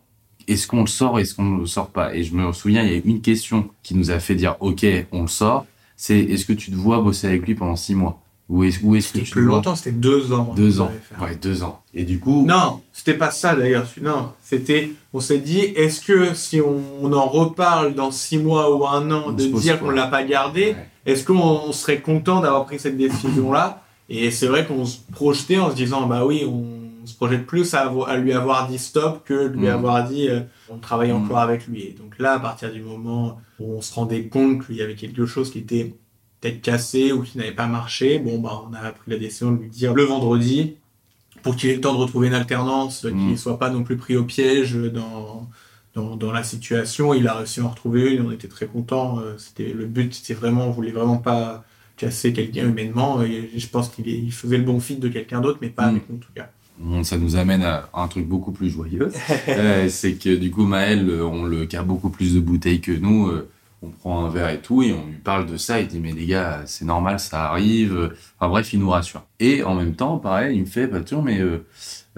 est-ce 0.47 0.67
qu'on 0.67 0.81
le 0.81 0.87
sort, 0.87 1.19
est-ce 1.21 1.35
qu'on 1.35 1.45
ne 1.45 1.61
le 1.61 1.67
sort 1.67 1.91
pas? 1.91 2.15
Et 2.15 2.25
je 2.25 2.35
me 2.35 2.53
souviens, 2.53 2.83
il 2.85 2.93
y 2.93 2.97
a 2.97 3.01
une 3.05 3.21
question 3.21 3.69
qui 3.83 3.95
nous 3.95 4.11
a 4.11 4.19
fait 4.19 4.35
dire, 4.35 4.57
OK, 4.61 4.87
on 5.13 5.23
le 5.23 5.29
sort. 5.29 5.67
C'est, 5.97 6.19
est-ce 6.21 6.47
que 6.47 6.53
tu 6.55 6.71
te 6.71 6.77
vois 6.77 7.01
bosser 7.03 7.27
avec 7.27 7.47
lui 7.47 7.55
pendant 7.55 7.77
six 7.77 7.95
mois? 7.95 8.23
Ou 8.49 8.65
est-ce, 8.65 8.79
que 8.81 9.01
C'était 9.01 9.21
tu 9.25 9.31
plus 9.33 9.43
longtemps, 9.43 9.75
c'était 9.77 9.93
deux 9.93 10.33
ans. 10.33 10.55
Deux 10.57 10.79
qu'on 10.79 10.85
ans. 10.85 10.91
Ouais, 11.21 11.37
deux 11.37 11.63
ans. 11.63 11.83
Et 11.93 12.05
du 12.05 12.19
coup, 12.19 12.47
Non, 12.47 12.81
c'était 12.95 13.13
pas 13.15 13.31
ça 13.31 13.55
d'ailleurs. 13.55 13.87
Non, 14.01 14.33
c'était, 14.43 14.91
on 15.13 15.21
s'est 15.21 15.39
dit, 15.39 15.59
est-ce 15.61 16.01
que 16.01 16.33
si 16.33 16.61
on, 16.63 16.81
on 17.03 17.13
en 17.13 17.27
reparle 17.27 17.95
dans 17.95 18.11
six 18.11 18.39
mois 18.39 18.75
ou 18.75 18.87
un 18.87 19.11
an, 19.11 19.25
On 19.27 19.33
de 19.33 19.45
dire 19.61 19.79
qu'on 19.79 19.91
l'a 19.91 20.07
pas 20.07 20.23
gardé, 20.25 20.69
Ouais. 20.69 20.89
est-ce 21.05 21.25
qu'on 21.27 21.39
on 21.39 21.73
serait 21.73 22.01
content 22.01 22.41
d'avoir 22.41 22.65
pris 22.65 22.79
cette 22.79 22.97
décision-là? 22.97 23.83
Et 24.09 24.31
c'est 24.31 24.47
vrai 24.47 24.65
qu'on 24.67 24.87
se 24.87 24.97
projetait 25.13 25.59
en 25.59 25.71
se 25.71 25.75
disant, 25.77 26.07
bah 26.07 26.25
oui, 26.25 26.45
on, 26.49 26.65
se 27.05 27.15
projette 27.15 27.47
plus 27.47 27.73
à, 27.75 27.91
lui 28.19 28.33
avoir 28.35 28.69
dit 28.69 28.77
stop 28.79 29.23
que 29.25 29.47
lui 29.47 29.61
Mhm. 29.61 29.67
avoir 29.69 30.07
dit 30.09 30.29
euh, 30.29 30.41
on 30.69 30.77
travaille 30.77 31.11
Mhm. 31.11 31.25
encore 31.25 31.39
avec 31.39 31.67
lui. 31.67 31.83
Et 31.83 31.97
donc 31.99 32.19
là, 32.19 32.35
à 32.35 32.39
partir 32.39 32.71
du 32.71 32.83
moment 32.83 33.41
où 33.59 33.77
on 33.79 33.81
se 33.81 33.95
rendait 33.95 34.25
compte 34.25 34.67
qu'il 34.67 34.77
y 34.77 34.83
avait 34.83 34.95
quelque 34.95 35.25
chose 35.25 35.51
qui 35.51 35.59
était 35.61 35.95
peut-être 36.41 36.61
cassé 36.63 37.13
ou 37.13 37.23
qui 37.23 37.39
n'avait 37.39 37.53
pas 37.53 37.67
marché, 37.67 38.19
bon, 38.19 38.39
bah, 38.39 38.63
on 38.69 38.73
a 38.75 38.91
pris 38.93 39.11
la 39.11 39.19
décision 39.19 39.53
de 39.53 39.63
lui 39.63 39.69
dire 39.71 39.95
le 39.95 40.05
vendredi 40.05 40.75
pour 41.43 41.57
qu'il 41.57 41.71
ait 41.71 41.75
le 41.77 41.81
temps 41.81 41.95
de 41.95 41.99
retrouver 41.99 42.29
une 42.29 42.35
alternance, 42.35 43.05
euh, 43.05 43.11
qu'il 43.11 43.31
ne 43.31 43.37
soit 43.37 43.59
pas 43.59 43.71
non 43.71 43.83
plus 43.83 43.97
pris 43.97 44.17
au 44.17 44.25
piège 44.25 44.75
dans, 44.75 45.49
dans, 45.95 46.17
dans 46.17 46.33
la 46.33 46.43
situation. 46.43 47.15
Il 47.15 47.27
a 47.29 47.35
réussi 47.35 47.61
à 47.61 47.65
en 47.65 47.69
retrouver 47.69 48.13
une, 48.15 48.27
on 48.27 48.33
était 48.33 48.49
très 48.49 48.67
contents. 48.67 49.19
Euh, 49.21 49.35
C'était 49.39 49.73
le 49.73 49.87
but, 49.87 50.15
c'était 50.15 50.35
vraiment, 50.35 50.67
on 50.67 50.71
voulait 50.71 50.91
vraiment 50.93 51.19
pas 51.19 51.65
casser 51.97 52.33
quelqu'un 52.33 52.69
humainement. 52.69 53.23
Et 53.23 53.51
je 53.57 53.69
pense 53.69 53.89
qu'il 53.89 54.07
il 54.09 54.33
faisait 54.33 54.59
le 54.59 54.65
bon 54.65 54.81
fit 54.81 54.97
de 54.97 55.09
quelqu'un 55.09 55.41
d'autre, 55.41 55.59
mais 55.63 55.69
pas 55.71 55.85
Mhm. 55.87 55.91
avec 55.91 56.09
nous 56.11 56.17
en 56.17 56.21
tout 56.21 56.33
cas. 56.35 56.51
Bon, 56.81 57.03
ça 57.03 57.19
nous 57.19 57.35
amène 57.35 57.63
à 57.65 57.89
un 57.93 58.07
truc 58.07 58.27
beaucoup 58.29 58.53
plus 58.53 58.71
joyeux. 58.71 59.11
Euh, 59.49 59.89
c'est 59.89 60.13
que 60.15 60.37
du 60.37 60.51
coup, 60.53 60.65
Maël, 60.65 61.09
euh, 61.11 61.25
on 61.25 61.45
le 61.45 61.67
a 61.73 61.83
beaucoup 61.83 62.09
plus 62.11 62.35
de 62.35 62.41
bouteilles 62.41 62.81
que 62.81 62.93
nous. 62.93 63.29
euh, 63.29 63.49
on 63.83 63.91
prend 63.91 64.25
un 64.25 64.31
verre 64.31 64.49
et 64.49 64.61
tout, 64.61 64.83
et 64.83 64.93
on 64.93 65.07
lui 65.07 65.19
parle 65.19 65.47
de 65.47 65.57
ça. 65.57 65.81
Il 65.81 65.87
dit, 65.87 66.01
mais 66.01 66.13
les 66.13 66.27
gars, 66.27 66.63
c'est 66.67 66.85
normal, 66.85 67.21
ça 67.21 67.45
arrive. 67.51 68.13
Enfin 68.39 68.49
bref, 68.49 68.73
il 68.73 68.81
nous 68.81 68.91
rassure. 68.91 69.25
Et 69.39 69.63
en 69.63 69.75
même 69.75 69.95
temps, 69.95 70.19
pareil, 70.19 70.57
il 70.57 70.63
me 70.63 70.67
fait, 70.67 70.87
bah, 70.87 71.01
tiens, 71.05 71.23
mais 71.23 71.39
euh, 71.41 71.65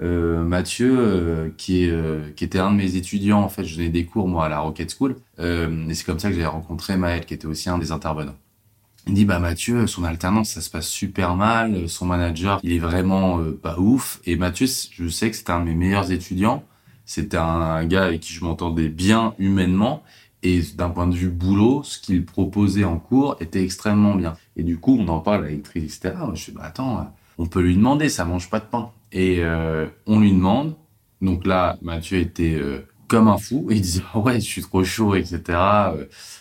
euh, 0.01 0.43
Mathieu, 0.43 0.95
euh, 0.97 1.49
qui, 1.57 1.83
est, 1.83 2.35
qui 2.35 2.43
était 2.43 2.59
un 2.59 2.71
de 2.71 2.77
mes 2.77 2.95
étudiants, 2.95 3.41
en 3.41 3.49
fait, 3.49 3.63
je 3.63 3.75
donnais 3.75 3.89
des 3.89 4.05
cours, 4.05 4.27
moi, 4.27 4.45
à 4.45 4.49
la 4.49 4.59
Rocket 4.59 4.91
School. 4.91 5.17
Et 5.39 5.93
c'est 5.93 6.05
comme 6.05 6.19
ça 6.19 6.29
que 6.29 6.35
j'ai 6.35 6.45
rencontré 6.45 6.97
Maël, 6.97 7.25
qui 7.25 7.33
était 7.33 7.47
aussi 7.47 7.69
un 7.69 7.77
des 7.77 7.91
intervenants. 7.91 8.35
Il 9.07 9.15
dit 9.15 9.25
bah 9.25 9.39
Mathieu, 9.39 9.87
son 9.87 10.03
alternance 10.03 10.51
ça 10.51 10.61
se 10.61 10.69
passe 10.69 10.87
super 10.87 11.35
mal, 11.35 11.89
son 11.89 12.05
manager 12.05 12.59
il 12.61 12.71
est 12.71 12.79
vraiment 12.79 13.39
pas 13.63 13.79
ouf. 13.79 14.21
Et 14.25 14.35
Mathieu, 14.35 14.67
je 14.67 15.07
sais 15.07 15.31
que 15.31 15.35
c'était 15.35 15.51
un 15.51 15.61
de 15.61 15.65
mes 15.65 15.73
meilleurs 15.73 16.11
étudiants. 16.11 16.63
C'était 17.03 17.37
un 17.37 17.83
gars 17.85 18.05
avec 18.05 18.21
qui 18.21 18.31
je 18.31 18.43
m'entendais 18.43 18.89
bien 18.89 19.33
humainement 19.39 20.03
et 20.43 20.61
d'un 20.75 20.89
point 20.89 21.07
de 21.07 21.15
vue 21.15 21.29
boulot, 21.29 21.83
ce 21.83 21.99
qu'il 21.99 22.25
proposait 22.25 22.83
en 22.83 22.97
cours 22.97 23.37
était 23.39 23.63
extrêmement 23.63 24.15
bien. 24.15 24.33
Et 24.55 24.63
du 24.63 24.77
coup, 24.77 24.97
on 24.99 25.07
en 25.07 25.19
parle 25.19 25.47
Tris, 25.61 25.79
etc. 25.79 26.13
Moi, 26.17 26.33
je 26.35 26.45
dis 26.45 26.51
bah 26.51 26.63
attends, 26.63 27.13
on 27.37 27.45
peut 27.45 27.61
lui 27.61 27.75
demander, 27.75 28.09
ça 28.09 28.25
mange 28.25 28.49
pas 28.49 28.59
de 28.59 28.65
pain. 28.65 28.91
Et 29.11 29.37
euh, 29.39 29.87
on 30.07 30.19
lui 30.19 30.31
demande. 30.31 30.75
Donc 31.21 31.45
là, 31.45 31.77
Mathieu 31.81 32.17
était 32.19 32.55
euh, 32.55 32.87
comme 33.07 33.27
un 33.27 33.37
fou. 33.37 33.67
Il 33.69 33.81
disait 33.81 34.03
Ah 34.13 34.19
ouais, 34.19 34.35
je 34.39 34.45
suis 34.45 34.61
trop 34.61 34.83
chaud, 34.83 35.15
etc. 35.15 35.41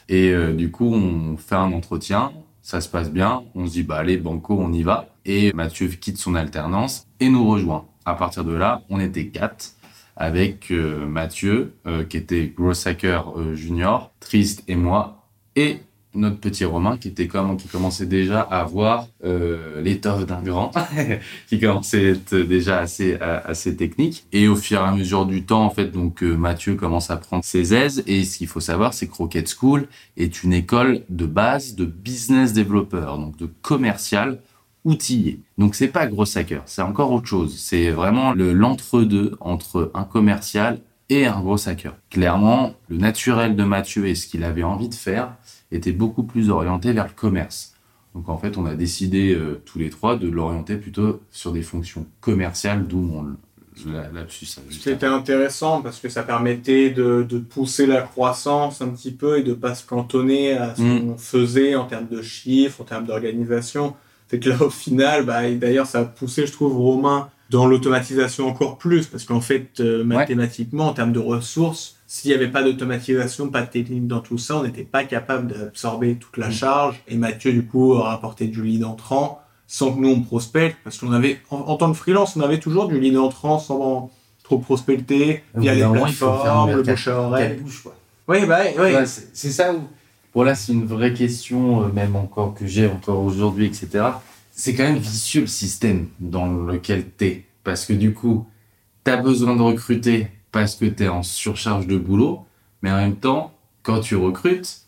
Et 0.09 0.31
euh, 0.31 0.53
du 0.55 0.71
coup, 0.71 0.93
on 0.93 1.37
fait 1.37 1.57
un 1.57 1.73
entretien 1.73 2.33
ça 2.71 2.81
se 2.81 2.89
passe 2.89 3.11
bien, 3.11 3.43
on 3.55 3.67
se 3.67 3.73
dit 3.73 3.83
bah 3.83 3.97
allez 3.97 4.17
banco 4.17 4.57
on 4.59 4.73
y 4.73 4.83
va 4.83 5.09
et 5.25 5.53
Mathieu 5.55 5.89
quitte 5.89 6.19
son 6.19 6.35
alternance 6.35 7.07
et 7.19 7.29
nous 7.29 7.49
rejoint. 7.49 7.87
À 8.05 8.15
partir 8.15 8.45
de 8.45 8.53
là, 8.53 8.83
on 8.89 9.01
était 9.01 9.27
quatre 9.27 9.73
avec 10.21 10.71
euh, 10.71 11.07
Mathieu 11.07 11.73
euh, 11.87 12.05
qui 12.05 12.19
était 12.19 12.53
gros 12.55 12.87
hacker 12.87 13.33
euh, 13.39 13.55
junior, 13.55 14.13
Triste 14.21 14.63
et 14.69 14.77
moi 14.77 15.25
et 15.57 15.79
notre 16.15 16.37
petit 16.37 16.65
Romain 16.65 16.99
qui 16.99 17.09
était 17.09 17.27
comme 17.27 17.57
qui 17.57 17.69
commençait 17.69 18.05
déjà 18.05 18.41
à 18.41 18.61
avoir 18.63 19.07
l'étoffe 19.23 20.27
d'un 20.27 20.43
grand, 20.43 20.73
qui 21.49 21.61
commençait 21.61 22.05
à 22.05 22.09
être 22.11 22.35
déjà 22.35 22.81
assez 22.81 23.15
assez 23.15 23.77
technique. 23.77 24.27
Et 24.33 24.49
au 24.49 24.57
fur 24.57 24.81
et 24.81 24.85
à 24.85 24.91
mesure 24.91 25.25
du 25.25 25.45
temps, 25.45 25.65
en 25.65 25.71
fait, 25.71 25.93
donc 25.93 26.23
Mathieu 26.23 26.75
commence 26.75 27.13
à 27.13 27.17
prendre 27.17 27.45
ses 27.45 27.75
aises. 27.75 28.03
Et 28.09 28.25
ce 28.25 28.39
qu'il 28.39 28.49
faut 28.49 28.59
savoir, 28.59 28.93
c'est 28.93 29.07
que 29.07 29.15
Rocket 29.15 29.49
School 29.57 29.87
est 30.17 30.43
une 30.43 30.53
école 30.53 31.03
de 31.11 31.27
base 31.27 31.77
de 31.77 31.85
business 31.85 32.53
developer, 32.55 33.07
donc 33.17 33.37
de 33.37 33.49
commercial 33.63 34.41
outillé. 34.85 35.41
Donc 35.59 35.75
c'est 35.75 35.89
pas 35.89 36.07
gros 36.07 36.25
hacker, 36.37 36.63
c'est 36.67 36.83
encore 36.83 37.13
autre 37.13 37.27
chose. 37.27 37.59
C'est 37.59 37.91
vraiment 37.91 38.33
le 38.33 38.53
l'entre-deux 38.53 39.37
entre 39.41 39.91
un 39.95 40.05
commercial 40.05 40.79
et 41.09 41.27
un 41.27 41.41
gros 41.41 41.69
hacker. 41.69 41.95
Clairement, 42.11 42.75
le 42.89 42.97
naturel 42.97 43.57
de 43.57 43.65
Mathieu 43.65 44.07
et 44.07 44.15
ce 44.15 44.27
qu'il 44.27 44.45
avait 44.45 44.63
envie 44.63 44.89
de 44.89 44.95
faire 44.95 45.35
était 45.73 45.93
beaucoup 45.93 46.23
plus 46.23 46.51
orienté 46.51 46.93
vers 46.93 47.07
le 47.07 47.13
commerce. 47.15 47.75
Donc 48.15 48.29
en 48.29 48.39
fait, 48.39 48.59
on 48.59 48.67
a 48.67 48.75
décidé 48.75 49.33
euh, 49.35 49.61
tous 49.65 49.79
les 49.79 49.91
trois 49.91 50.17
de 50.17 50.29
l'orienter 50.29 50.77
plutôt 50.77 51.21
sur 51.31 51.53
des 51.53 51.63
fonctions 51.63 52.07
commerciales, 52.21 52.87
d'où 52.87 53.01
mon 53.01 53.37
C'était 54.71 55.07
intéressant 55.07 55.81
parce 55.81 56.01
que 56.01 56.09
ça 56.09 56.23
permettait 56.23 56.91
de, 56.91 57.23
de 57.29 57.39
pousser 57.39 57.87
la 57.87 58.03
croissance 58.03 58.83
un 58.83 58.89
petit 58.89 59.13
peu 59.13 59.39
et 59.39 59.43
de 59.43 59.55
pas 59.55 59.75
se 59.75 59.87
cantonner 59.87 60.53
à 60.57 60.75
ce 60.75 60.83
Mm. 60.83 61.01
qu'on 61.07 61.19
faisait 61.19 61.75
en 61.77 61.85
termes 61.87 62.09
de 62.09 62.21
chiffres, 62.21 62.81
en 62.81 62.85
termes 62.85 63.07
d'organisation. 63.07 63.95
C'est 64.31 64.39
que 64.39 64.49
là, 64.51 64.57
au 64.63 64.71
final, 64.71 65.25
bah, 65.25 65.47
et 65.49 65.57
d'ailleurs, 65.57 65.87
ça 65.87 66.01
a 66.01 66.05
poussé, 66.05 66.47
je 66.47 66.53
trouve, 66.53 66.77
Romain 66.77 67.29
dans 67.51 67.67
l'automatisation 67.67 68.47
encore 68.47 68.79
plus 68.79 69.07
parce 69.09 69.25
qu'en 69.25 69.41
fait, 69.41 69.81
euh, 69.81 70.05
mathématiquement, 70.05 70.87
en 70.87 70.93
termes 70.93 71.11
de 71.13 71.19
ressources, 71.19 71.97
s'il 72.07 72.31
n'y 72.31 72.37
avait 72.37 72.47
pas 72.49 72.63
d'automatisation, 72.63 73.49
pas 73.49 73.63
de 73.63 73.71
technique 73.71 74.07
dans 74.07 74.21
tout 74.21 74.39
ça, 74.39 74.57
on 74.59 74.63
n'était 74.63 74.85
pas 74.85 75.03
capable 75.03 75.49
d'absorber 75.49 76.15
toute 76.15 76.37
la 76.37 76.49
Mm. 76.49 76.53
charge. 76.53 77.03
Et 77.09 77.17
Mathieu, 77.17 77.53
du 77.53 77.65
coup, 77.67 77.95
a 77.95 78.09
rapporté 78.11 78.47
du 78.47 78.63
lead 78.63 78.85
entrant 78.85 79.41
sans 79.67 79.93
que 79.93 80.01
nous 80.01 80.09
on 80.11 80.21
prospecte, 80.21 80.77
parce 80.85 80.99
qu'on 80.99 81.13
avait, 81.13 81.41
en, 81.51 81.57
en 81.59 81.77
tant 81.77 81.91
que 81.93 81.97
freelance, 81.99 82.37
on 82.37 82.41
avait 82.41 82.59
toujours 82.61 82.87
du 82.89 82.99
lead 83.01 83.17
entrant 83.17 83.59
sans 83.59 84.11
trop 84.45 84.59
prospecter, 84.59 85.43
via 85.55 85.75
les 85.75 85.83
plateformes, 86.29 86.71
le 86.77 86.83
bouche 86.93 87.09
à 87.09 87.21
oreille. 87.21 87.57
Oui, 88.29 88.47
bah, 88.47 88.59
oui. 88.77 88.81
Ouais, 88.95 89.07
c'est 89.07 89.29
c'est 89.33 89.51
ça 89.51 89.73
où. 89.75 89.81
Bon, 90.35 90.43
là, 90.43 90.55
c'est 90.55 90.73
une 90.73 90.87
vraie 90.87 91.13
question, 91.13 91.85
euh, 91.85 91.89
même 91.93 92.15
encore 92.17 92.55
que 92.55 92.67
j'ai 92.67 92.87
encore 92.87 93.21
aujourd'hui, 93.25 93.67
etc. 93.67 94.05
C'est 94.53 94.75
quand 94.75 94.85
même 94.85 94.99
vicieux 94.99 95.43
le 95.43 95.47
système 95.47 96.09
dans 96.21 96.47
lequel 96.47 97.05
t'es. 97.07 97.45
Parce 97.65 97.85
que 97.85 97.93
du 97.93 98.13
coup, 98.15 98.47
t'as 99.05 99.17
besoin 99.17 99.57
de 99.57 99.63
recruter 99.63 100.29
parce 100.53 100.75
que 100.77 100.85
t'es 100.87 101.09
en 101.09 101.23
surcharge 101.23 101.87
de 101.87 101.97
boulot. 101.99 102.45
Mais 102.83 102.91
en 102.91 102.97
même 102.97 103.17
temps, 103.17 103.53
quand 103.83 104.01
tu 104.01 104.17
recrutes, 104.17 104.83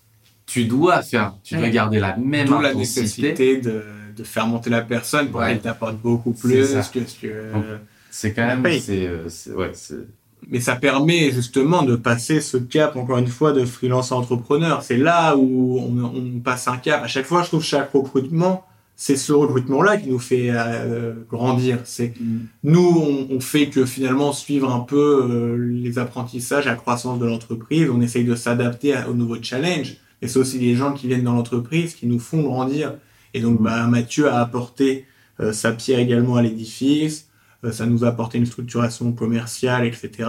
tu 0.47 0.64
dois 0.66 1.03
faire, 1.03 1.34
tu 1.43 1.57
dois 1.57 1.68
garder 1.70 1.99
la 1.99 2.16
même 2.16 2.47
D'où 2.47 2.61
la 2.61 2.74
nécessité 2.74 3.61
de, 3.61 3.84
de 4.16 4.24
faire 4.24 4.47
monter 4.47 4.70
la 4.70 4.82
personne 4.82 5.28
pour 5.30 5.40
Ouais. 5.40 5.49
qu'elle 5.49 5.61
t'apporte 5.61 5.97
beaucoup 5.99 6.34
C'est 6.36 6.49
plus 6.49 6.66
ça. 6.66 6.82
que 6.93 7.05
ce 7.07 7.18
que. 7.18 7.53
Donc, 7.53 7.64
C'est 8.11 8.32
quand 8.34 8.47
même, 8.47 8.62
c'est, 8.80 9.07
euh, 9.07 9.28
c'est- 9.28 9.53
ouais, 9.53 9.70
c'est, 9.74 10.07
Mais 10.49 10.61
ça 10.61 10.76
permet 10.76 11.30
justement 11.30 11.82
de 11.82 11.97
passer 11.97 12.40
ce 12.40 12.57
cap, 12.57 12.97
encore 12.97 13.18
une 13.18 13.28
fois, 13.28 13.53
de 13.53 13.64
freelance 13.64 14.12
à 14.12 14.16
entrepreneur. 14.16 14.82
C'est 14.82 14.97
là 14.97 15.36
où 15.36 15.78
on, 15.78 16.05
on 16.05 16.40
passe 16.40 16.68
un 16.68 16.76
cap. 16.76 17.03
À 17.03 17.07
chaque 17.07 17.26
fois, 17.26 17.43
je 17.43 17.49
trouve 17.49 17.62
chaque 17.62 17.93
recrutement, 17.93 18.64
c'est 18.97 19.16
ce 19.16 19.32
recrutement-là 19.32 19.97
qui 19.97 20.09
nous 20.09 20.18
fait 20.18 20.51
euh, 20.51 21.14
grandir. 21.30 21.78
C'est 21.84 22.14
nous, 22.62 23.26
on, 23.30 23.34
on 23.34 23.40
fait 23.40 23.68
que 23.68 23.84
finalement 23.84 24.32
suivre 24.32 24.70
un 24.70 24.80
peu 24.80 25.26
euh, 25.28 25.57
les 25.57 25.99
apprentissages, 25.99 26.66
la 26.66 26.74
croissance 26.74 27.18
de 27.18 27.26
l'entreprise. 27.26 27.88
On 27.90 28.01
essaye 28.01 28.24
de 28.24 28.34
s'adapter 28.34 28.95
aux 29.09 29.14
nouveaux 29.14 29.43
challenges. 29.43 29.97
Et 30.20 30.28
c'est 30.28 30.38
aussi 30.38 30.59
les 30.59 30.76
gens 30.76 30.93
qui 30.93 31.09
viennent 31.09 31.24
dans 31.24 31.34
l'entreprise 31.34 31.95
qui 31.95 32.07
nous 32.07 32.20
font 32.20 32.43
grandir. 32.43 32.95
Et 33.34 33.40
donc, 33.40 33.61
bah, 33.61 33.86
Mathieu 33.86 34.28
a 34.28 34.40
apporté 34.40 35.07
euh, 35.40 35.53
sa 35.53 35.72
pierre 35.72 35.99
également 35.99 36.36
à 36.36 36.43
l'édifice. 36.43 37.28
Euh, 37.65 37.73
ça 37.73 37.87
nous 37.87 38.05
a 38.05 38.09
apporté 38.09 38.39
une 38.39 38.47
structuration 38.47 39.13
commerciale, 39.13 39.87
etc. 39.87 40.29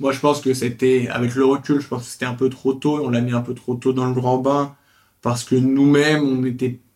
Moi, 0.00 0.12
je 0.12 0.20
pense 0.20 0.40
que 0.40 0.54
c'était, 0.54 1.08
avec 1.10 1.34
le 1.34 1.44
recul, 1.44 1.80
je 1.80 1.88
pense 1.88 2.04
que 2.04 2.08
c'était 2.10 2.26
un 2.26 2.34
peu 2.34 2.48
trop 2.48 2.74
tôt. 2.74 3.00
On 3.04 3.10
l'a 3.10 3.20
mis 3.20 3.32
un 3.32 3.40
peu 3.40 3.54
trop 3.54 3.74
tôt 3.74 3.92
dans 3.92 4.06
le 4.06 4.12
grand 4.14 4.38
bain 4.38 4.74
parce 5.22 5.44
que 5.44 5.54
nous-mêmes, 5.54 6.22
on 6.22 6.44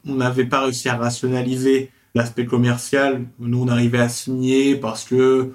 on 0.06 0.14
n'avait 0.14 0.44
pas 0.44 0.62
réussi 0.62 0.88
à 0.88 0.96
rationaliser 0.96 1.90
l'aspect 2.14 2.46
commercial. 2.46 3.26
Nous, 3.38 3.62
on 3.62 3.68
arrivait 3.68 3.98
à 3.98 4.08
signer 4.08 4.76
parce 4.76 5.04
que 5.04 5.52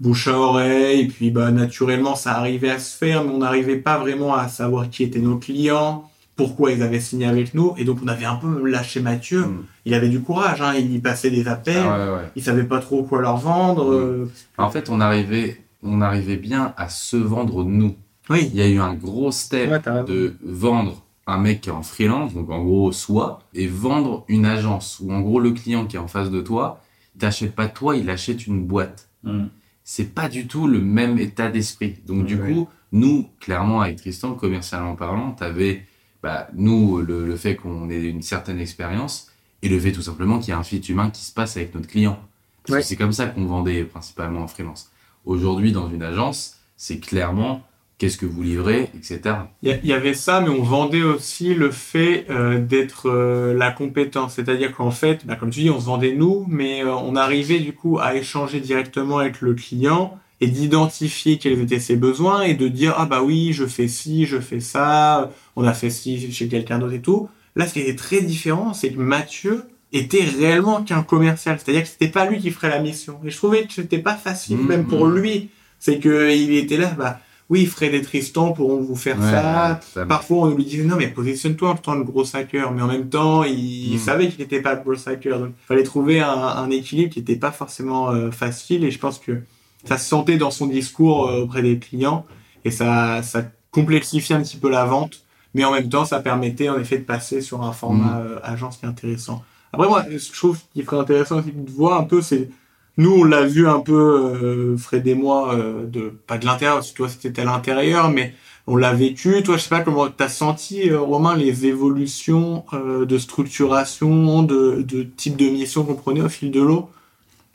bouche 0.00 0.28
à 0.28 0.38
oreille, 0.38 1.00
et 1.00 1.06
puis 1.08 1.30
bah, 1.30 1.50
naturellement, 1.50 2.16
ça 2.16 2.32
arrivait 2.32 2.70
à 2.70 2.78
se 2.78 2.96
faire, 2.96 3.22
mais 3.24 3.30
on 3.30 3.38
n'arrivait 3.38 3.76
pas 3.76 3.98
vraiment 3.98 4.34
à 4.34 4.48
savoir 4.48 4.88
qui 4.88 5.02
étaient 5.02 5.20
nos 5.20 5.38
clients, 5.38 6.09
pourquoi 6.40 6.72
ils 6.72 6.82
avaient 6.82 7.00
signé 7.00 7.26
avec 7.26 7.52
nous, 7.52 7.74
et 7.76 7.84
donc 7.84 7.98
on 8.02 8.08
avait 8.08 8.24
un 8.24 8.36
peu 8.36 8.66
lâché 8.66 9.00
Mathieu. 9.00 9.42
Mm. 9.44 9.64
Il 9.84 9.92
avait 9.92 10.08
du 10.08 10.20
courage, 10.22 10.62
hein, 10.62 10.72
il 10.74 10.90
y 10.94 10.98
passait 10.98 11.30
des 11.30 11.46
appels, 11.48 11.84
Ah 11.84 11.98
ouais, 11.98 12.12
ouais. 12.14 12.30
il 12.34 12.42
savait 12.42 12.64
pas 12.64 12.78
trop 12.78 13.02
quoi 13.02 13.20
leur 13.20 13.36
vendre. 13.36 13.84
Mm. 13.90 13.94
euh, 13.94 14.26
En 14.56 14.70
fait, 14.70 14.88
on 14.88 15.02
arrivait, 15.02 15.60
on 15.82 16.00
arrivait 16.00 16.38
bien 16.38 16.72
à 16.78 16.88
se 16.88 17.18
vendre 17.18 17.62
nous. 17.62 17.94
Oui. 18.30 18.48
Il 18.54 18.58
y 18.58 18.62
a 18.62 18.68
eu 18.68 18.78
un 18.78 18.94
gros 18.94 19.30
step 19.30 19.70
Ouais, 19.70 20.04
de 20.06 20.34
vendre 20.42 21.04
un 21.26 21.36
mec 21.36 21.60
qui 21.60 21.68
est 21.68 21.72
en 21.72 21.82
freelance, 21.82 22.32
donc 22.32 22.48
en 22.50 22.64
gros 22.64 22.90
soi, 22.90 23.40
et 23.52 23.66
vendre 23.66 24.24
une 24.28 24.46
agence 24.46 24.98
où 25.02 25.12
en 25.12 25.20
gros 25.20 25.40
le 25.40 25.50
client 25.50 25.84
qui 25.86 25.96
est 25.96 26.00
en 26.00 26.08
face 26.08 26.30
de 26.30 26.40
toi, 26.40 26.80
il 27.16 27.18
t'achète 27.18 27.54
pas 27.54 27.68
toi, 27.68 27.96
il 27.96 28.08
achète 28.08 28.46
une 28.46 28.64
boîte. 28.66 29.08
Mm. 29.24 29.44
C'est 29.84 30.14
pas 30.14 30.30
du 30.30 30.46
tout 30.46 30.66
le 30.66 30.80
même 30.80 31.18
état 31.18 31.50
d'esprit. 31.50 31.96
Donc 32.06 32.24
du 32.24 32.38
coup, 32.38 32.66
nous, 32.92 33.28
clairement 33.40 33.82
avec 33.82 33.96
Tristan, 33.96 34.34
commercialement 34.34 34.96
parlant, 34.96 35.32
t'avais, 35.32 35.84
bah, 36.22 36.48
nous, 36.54 36.98
le, 36.98 37.26
le 37.26 37.36
fait 37.36 37.56
qu'on 37.56 37.88
ait 37.90 38.00
une 38.02 38.22
certaine 38.22 38.60
expérience 38.60 39.28
et 39.62 39.68
le 39.68 39.78
fait 39.78 39.92
tout 39.92 40.02
simplement 40.02 40.38
qu'il 40.38 40.50
y 40.50 40.52
a 40.52 40.58
un 40.58 40.62
fit 40.62 40.78
humain 40.80 41.10
qui 41.10 41.22
se 41.24 41.32
passe 41.32 41.56
avec 41.56 41.74
notre 41.74 41.88
client. 41.88 42.18
Parce 42.64 42.74
Ouais. 42.76 42.80
que 42.82 42.86
c'est 42.88 42.96
comme 42.96 43.12
ça 43.12 43.26
qu'on 43.26 43.46
vendait 43.46 43.84
principalement 43.84 44.42
en 44.42 44.46
freelance. 44.48 44.90
Aujourd'hui, 45.24 45.72
dans 45.72 45.88
une 45.90 46.02
agence, 46.02 46.56
c'est 46.76 46.98
clairement 46.98 47.62
qu'est-ce 47.98 48.16
que 48.16 48.24
vous 48.26 48.42
livrez, 48.42 48.90
etc. 48.94 49.20
Il 49.62 49.68
y, 49.68 49.72
a- 49.72 49.76
il 49.82 49.86
y 49.86 49.92
avait 49.92 50.14
ça, 50.14 50.40
mais 50.40 50.48
on 50.48 50.62
vendait 50.62 51.02
aussi 51.02 51.54
le 51.54 51.70
fait 51.70 52.24
euh, 52.30 52.58
d'être 52.58 53.10
euh, 53.10 53.52
la 53.54 53.70
compétence. 53.70 54.34
C'est-à-dire 54.34 54.74
qu'en 54.74 54.90
fait, 54.90 55.26
bah, 55.26 55.36
comme 55.36 55.50
tu 55.50 55.60
dis, 55.60 55.70
on 55.70 55.78
se 55.80 55.84
vendait 55.86 56.14
nous, 56.14 56.46
mais 56.48 56.82
euh, 56.82 56.94
on 56.94 57.16
arrivait 57.16 57.60
du 57.60 57.74
coup 57.74 57.98
à 57.98 58.14
échanger 58.14 58.60
directement 58.60 59.18
avec 59.18 59.42
le 59.42 59.52
client 59.52 60.18
et 60.42 60.46
d'identifier 60.48 61.36
quels 61.36 61.60
étaient 61.60 61.78
ses 61.80 61.96
besoins 61.96 62.40
et 62.42 62.54
de 62.54 62.68
dire 62.68 62.94
ah 62.96 63.04
bah 63.04 63.22
oui, 63.22 63.52
je 63.52 63.66
fais 63.66 63.88
ci, 63.88 64.24
je 64.24 64.40
fais 64.40 64.60
ça, 64.60 65.30
on 65.60 65.66
a 65.66 65.72
fait 65.74 65.90
ci 65.90 66.32
chez 66.32 66.48
quelqu'un 66.48 66.78
d'autre 66.78 66.94
et 66.94 67.00
tout. 67.00 67.28
Là, 67.56 67.66
ce 67.66 67.72
qui 67.74 67.80
était 67.80 67.96
très 67.96 68.20
différent, 68.22 68.72
c'est 68.74 68.90
que 68.92 68.98
Mathieu 69.00 69.64
était 69.92 70.24
réellement 70.24 70.82
qu'un 70.82 71.02
commercial. 71.02 71.58
C'est-à-dire 71.62 71.82
que 71.82 71.88
c'était 71.88 72.08
pas 72.08 72.24
lui 72.28 72.38
qui 72.38 72.50
ferait 72.50 72.68
la 72.70 72.80
mission. 72.80 73.18
Et 73.24 73.30
je 73.30 73.36
trouvais 73.36 73.64
que 73.66 73.72
c'était 73.72 73.98
pas 73.98 74.14
facile, 74.14 74.58
Mhm. 74.58 74.66
même 74.66 74.86
pour 74.86 75.06
lui. 75.06 75.50
C'est 75.78 75.98
que 75.98 76.30
il 76.34 76.54
était 76.54 76.76
là, 76.76 76.94
bah 76.96 77.18
oui, 77.48 77.66
Fred 77.66 77.92
et 77.94 78.02
Tristan 78.02 78.52
pourront 78.52 78.80
vous 78.80 78.94
faire 78.94 79.18
Ouais, 79.18 79.30
ça. 79.30 79.80
ça- 79.94 80.06
Parfois, 80.06 80.46
on 80.46 80.54
lui 80.54 80.64
disait 80.64 80.84
non, 80.84 80.94
mais 80.96 81.08
positionne-toi 81.08 81.70
en 81.70 81.74
tant 81.74 81.98
que 82.00 82.06
gros 82.06 82.24
hacker. 82.36 82.70
Mais 82.70 82.82
en 82.82 82.86
même 82.86 83.08
temps, 83.08 83.42
il, 83.42 83.96
Mm. 83.96 83.98
savait 83.98 84.28
qu'il 84.28 84.38
n'était 84.40 84.60
pas 84.62 84.74
le 84.74 84.82
gros 84.82 85.08
hacker. 85.08 85.40
Donc, 85.40 85.48
il 85.60 85.66
fallait 85.66 85.82
trouver 85.82 86.20
un, 86.20 86.28
un 86.30 86.70
équilibre 86.70 87.12
qui 87.12 87.18
n'était 87.18 87.34
pas 87.36 87.50
forcément 87.50 88.10
euh, 88.10 88.30
facile. 88.30 88.84
Et 88.84 88.92
je 88.92 88.98
pense 89.00 89.18
que 89.18 89.40
ça 89.84 89.98
se 89.98 90.08
sentait 90.08 90.36
dans 90.36 90.52
son 90.52 90.66
discours 90.66 91.26
euh, 91.28 91.40
auprès 91.42 91.62
des 91.62 91.78
clients. 91.78 92.24
Et 92.64 92.70
ça, 92.70 93.22
ça 93.24 93.42
complexifiait 93.72 94.36
un 94.36 94.42
petit 94.42 94.56
peu 94.58 94.70
la 94.70 94.84
vente. 94.84 95.24
Mais 95.54 95.64
en 95.64 95.72
même 95.72 95.88
temps, 95.88 96.04
ça 96.04 96.20
permettait 96.20 96.68
en 96.68 96.78
effet 96.78 96.98
de 96.98 97.04
passer 97.04 97.40
sur 97.40 97.62
un 97.62 97.72
format 97.72 98.20
euh, 98.20 98.38
agence 98.42 98.76
qui 98.76 98.86
est 98.86 98.88
intéressant. 98.88 99.42
Après, 99.72 99.88
moi, 99.88 100.04
je 100.10 100.32
trouve 100.32 100.58
qu'il 100.72 100.84
serait 100.84 100.98
intéressant 100.98 101.38
aussi 101.38 101.52
de 101.52 101.70
voir 101.70 102.00
un 102.00 102.04
peu, 102.04 102.22
c'est 102.22 102.50
nous, 102.96 103.12
on 103.12 103.24
l'a 103.24 103.46
vu 103.46 103.66
un 103.68 103.80
peu, 103.80 103.94
euh, 103.94 104.76
Fred 104.76 105.06
et 105.06 105.14
moi, 105.14 105.54
euh, 105.54 105.86
de 105.86 106.12
pas 106.26 106.38
de 106.38 106.44
l'intérieur, 106.44 106.76
parce 106.76 106.90
que 106.90 106.96
toi, 106.96 107.08
c'était 107.08 107.40
à 107.40 107.44
l'intérieur, 107.44 108.10
mais 108.10 108.34
on 108.66 108.76
l'a 108.76 108.92
vécu. 108.92 109.42
Toi, 109.42 109.56
je 109.56 109.62
sais 109.62 109.68
pas 109.68 109.80
comment 109.80 110.08
t'as 110.08 110.28
senti, 110.28 110.90
euh, 110.90 111.00
Romain, 111.00 111.36
les 111.36 111.66
évolutions 111.66 112.64
de 112.72 113.18
structuration, 113.18 114.42
de, 114.42 114.82
de 114.82 115.02
type 115.02 115.36
de 115.36 115.48
mission 115.48 115.84
qu'on 115.84 115.94
prenait 115.94 116.20
au 116.20 116.28
fil 116.28 116.50
de 116.50 116.60
l'eau? 116.60 116.90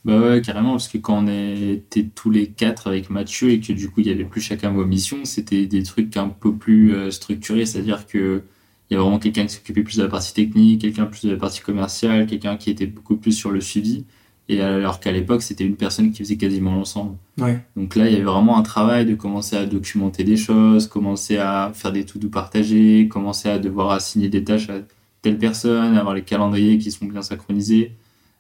Bah 0.06 0.20
ouais, 0.20 0.42
carrément, 0.42 0.72
parce 0.72 0.88
que 0.88 1.00
quand 1.00 1.24
on 1.24 1.28
était 1.28 2.04
tous 2.04 2.30
les 2.30 2.48
quatre 2.48 2.86
avec 2.86 3.10
Mathieu 3.10 3.50
et 3.50 3.60
que 3.60 3.74
du 3.74 3.90
coup 3.90 4.02
il 4.02 4.08
y 4.08 4.12
avait 4.12 4.24
plus 4.24 4.40
chacun 4.40 4.70
vos 4.72 4.86
missions, 4.86 5.26
c'était 5.26 5.66
des 5.66 5.82
trucs 5.82 6.16
un 6.16 6.30
peu 6.30 6.54
plus 6.54 6.94
euh, 6.94 7.10
structurés, 7.10 7.66
c'est-à-dire 7.66 8.06
que 8.06 8.44
il 8.90 8.94
y 8.94 8.96
avait 8.96 9.02
vraiment 9.02 9.18
quelqu'un 9.18 9.48
qui 9.48 9.56
s'occupait 9.56 9.82
plus 9.82 9.98
de 9.98 10.04
la 10.04 10.10
partie 10.10 10.32
technique, 10.32 10.82
quelqu'un 10.82 11.08
plus 11.08 11.24
de 11.26 11.32
la 11.32 11.38
partie 11.38 11.62
commerciale, 11.62 12.28
quelqu'un 12.28 12.56
qui 12.56 12.70
était 12.70 12.86
beaucoup 12.86 13.18
plus 13.18 13.32
sur 13.32 13.50
le 13.50 13.60
suivi, 13.60 14.06
et 14.48 14.62
alors 14.62 15.00
qu'à 15.00 15.12
l'époque 15.12 15.42
c'était 15.42 15.66
une 15.66 15.76
personne 15.76 16.12
qui 16.12 16.20
faisait 16.20 16.38
quasiment 16.38 16.76
l'ensemble. 16.76 17.18
Ouais. 17.40 17.60
Donc 17.76 17.96
là 17.96 18.06
il 18.06 18.14
y 18.14 18.16
avait 18.16 18.26
vraiment 18.26 18.60
un 18.60 18.64
travail 18.64 19.08
de 19.08 19.16
commencer 19.16 19.56
à 19.56 19.66
documenter 19.66 20.24
des 20.24 20.38
choses, 20.38 20.86
commencer 20.86 21.38
à 21.38 21.72
faire 21.74 21.92
des 21.92 22.06
to-do 22.06 22.30
partagés, 22.30 23.08
commencer 23.08 23.50
à 23.50 23.58
devoir 23.58 23.90
assigner 23.90 24.30
des 24.30 24.44
tâches 24.44 24.70
à 24.70 24.82
telle 25.24 25.40
personne, 25.40 25.98
avoir 25.98 26.14
les 26.14 26.22
calendriers 26.22 26.78
qui 26.78 26.92
sont 26.92 27.08
bien 27.08 27.24
synchronisés 27.24 27.94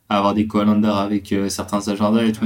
à 0.10 0.18
avoir 0.18 0.34
des 0.34 0.48
calendars 0.48 1.00
avec 1.00 1.32
euh, 1.34 1.50
certains 1.50 1.88
agendas 1.88 2.24
et 2.26 2.32
tout. 2.32 2.46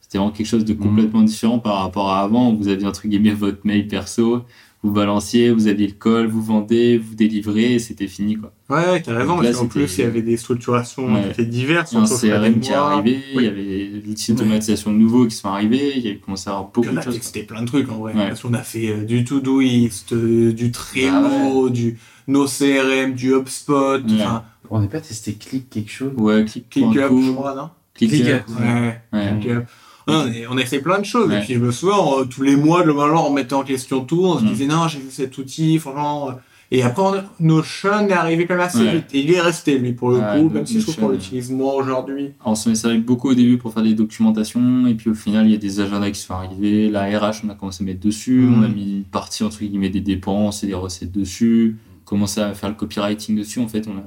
C'était 0.00 0.18
vraiment 0.18 0.32
quelque 0.32 0.46
chose 0.46 0.64
de 0.64 0.72
complètement 0.74 1.22
différent 1.22 1.58
par 1.58 1.76
rapport 1.82 2.10
à 2.10 2.20
avant. 2.22 2.50
où 2.52 2.56
Vous 2.56 2.68
aviez 2.68 2.86
entre 2.86 3.06
guillemets 3.06 3.30
votre 3.34 3.58
mail 3.64 3.86
perso, 3.88 4.42
vous 4.82 4.90
balanciez, 4.90 5.50
vous 5.50 5.66
aviez 5.66 5.86
le 5.88 5.92
call, 5.92 6.26
vous 6.28 6.40
vendez, 6.42 6.96
vous 6.98 7.14
délivrez, 7.14 7.74
et 7.74 7.78
c'était 7.78 8.06
fini 8.06 8.36
quoi. 8.36 8.52
Ouais, 8.70 9.00
Donc 9.00 9.42
là, 9.42 9.52
c'était- 9.52 9.66
plus, 9.66 9.98
il 9.98 10.00
y 10.02 10.04
avait 10.04 10.22
des 10.22 10.36
structurations 10.36 11.12
Ouais. 11.12 11.22
qui 11.24 11.28
étaient 11.30 11.44
diverses. 11.44 11.92
Il 11.92 11.96
y 11.96 11.98
a 11.98 12.02
un 12.04 12.06
CRM 12.06 12.60
qui 12.60 12.70
est 12.70 12.74
arrivé, 12.74 13.18
il 13.32 13.36
Oui. 13.38 13.44
y 13.44 13.48
avait 13.48 13.64
des 13.64 14.08
outils 14.10 14.32
d'automatisation 14.32 14.92
nouveaux 14.92 15.26
qui 15.26 15.34
sont 15.36 15.48
arrivés, 15.48 15.92
il 15.96 16.06
y 16.06 16.10
a 16.10 16.14
commencé 16.14 16.48
à 16.48 16.52
avoir 16.54 16.70
beaucoup 16.70 16.90
de 16.90 16.96
a 16.98 17.02
choses. 17.02 17.16
testé 17.16 17.42
plein 17.42 17.62
de 17.62 17.66
trucs 17.66 17.90
en 17.90 17.96
vrai. 17.98 18.14
Ouais. 18.14 18.28
Parce 18.28 18.40
qu'on 18.42 18.54
a 18.54 18.62
fait 18.62 18.88
euh, 18.90 19.04
du 19.04 19.24
Todoist, 19.24 20.12
euh, 20.12 20.52
du 20.52 20.70
Trello, 20.70 21.68
du 21.70 21.98
No 22.28 22.46
CRM, 22.46 23.14
du 23.14 23.34
HubSpot, 23.34 24.00
enfin, 24.10 24.44
On 24.70 24.80
n'a 24.80 24.86
pas 24.86 25.00
testé 25.00 25.34
clic 25.34 25.70
quelque 25.70 25.90
chose 25.90 26.12
Ouais, 26.16 26.44
click, 26.44 26.68
ClickUp, 26.70 26.94
je 27.22 27.32
crois, 27.32 27.54
non 27.54 27.70
ClickUp. 27.94 28.44
Ouais. 28.60 29.00
Ouais. 29.12 29.38
ClickUp. 29.40 29.64
Non, 30.06 30.24
on, 30.50 30.56
a 30.56 30.64
fait 30.64 30.78
plein 30.80 30.98
de 31.00 31.04
choses. 31.04 31.28
Ouais. 31.28 31.38
Et 31.38 31.44
puis 31.44 31.54
je 31.54 31.58
me 31.58 31.70
souviens, 31.70 31.98
euh, 32.20 32.24
tous 32.24 32.42
les 32.42 32.56
mois, 32.56 32.82
le 32.84 32.94
moment, 32.94 33.26
on 33.26 33.30
remettait 33.30 33.52
en 33.54 33.62
question 33.62 34.04
tout. 34.04 34.22
On 34.24 34.38
se 34.38 34.44
Mm. 34.44 34.48
disait, 34.48 34.66
non, 34.66 34.88
j'ai 34.88 35.00
vu 35.00 35.10
cet 35.10 35.36
outil, 35.36 35.78
franchement. 35.78 36.30
euh. 36.30 36.32
Et 36.70 36.82
après, 36.82 37.02
on- 37.02 37.22
Notion 37.44 38.08
est 38.08 38.12
arrivé 38.12 38.46
quand 38.46 38.54
même 38.54 38.62
assez 38.64 38.78
Ouais. 38.78 38.92
vite. 38.96 39.06
Et 39.14 39.20
il 39.20 39.32
est 39.32 39.40
resté, 39.40 39.78
lui, 39.78 39.92
pour 39.92 40.10
le 40.10 40.18
Ouais, 40.18 40.38
coup, 40.40 40.48
même 40.50 40.66
si 40.66 40.78
je 40.80 40.82
trouve 40.84 40.96
qu'on 40.96 41.08
l'utilise 41.10 41.50
moins 41.50 41.72
aujourd'hui. 41.74 42.30
On 42.44 42.54
s'en 42.54 42.70
est 42.70 42.74
servi 42.74 42.98
beaucoup 42.98 43.30
au 43.30 43.34
début 43.34 43.56
pour 43.58 43.72
faire 43.72 43.82
des 43.82 43.94
documentations, 43.94 44.86
et 44.86 44.94
puis 44.94 45.10
au 45.10 45.14
final, 45.14 45.46
il 45.46 45.52
y 45.52 45.54
a 45.54 45.58
des 45.58 45.80
agendas 45.80 46.10
qui 46.10 46.20
sont 46.20 46.34
arrivés. 46.34 46.88
La 46.90 47.04
RH, 47.04 47.42
on 47.44 47.48
a 47.50 47.54
commencé 47.54 47.82
à 47.82 47.86
mettre 47.86 48.00
dessus, 48.00 48.40
Mhm. 48.40 48.58
on 48.58 48.62
a 48.64 48.68
mis 48.68 48.96
une 48.98 49.04
partie 49.04 49.44
entre 49.44 49.58
guillemets 49.60 49.88
des 49.90 50.00
dépenses 50.02 50.62
et 50.62 50.66
des 50.66 50.74
recettes 50.74 51.12
dessus, 51.12 51.76
commencé 52.04 52.40
à 52.40 52.52
faire 52.54 52.68
le 52.70 52.74
copywriting 52.74 53.36
dessus. 53.38 53.60
En 53.60 53.68
fait, 53.68 53.86
on 53.88 53.92
a... 53.98 54.02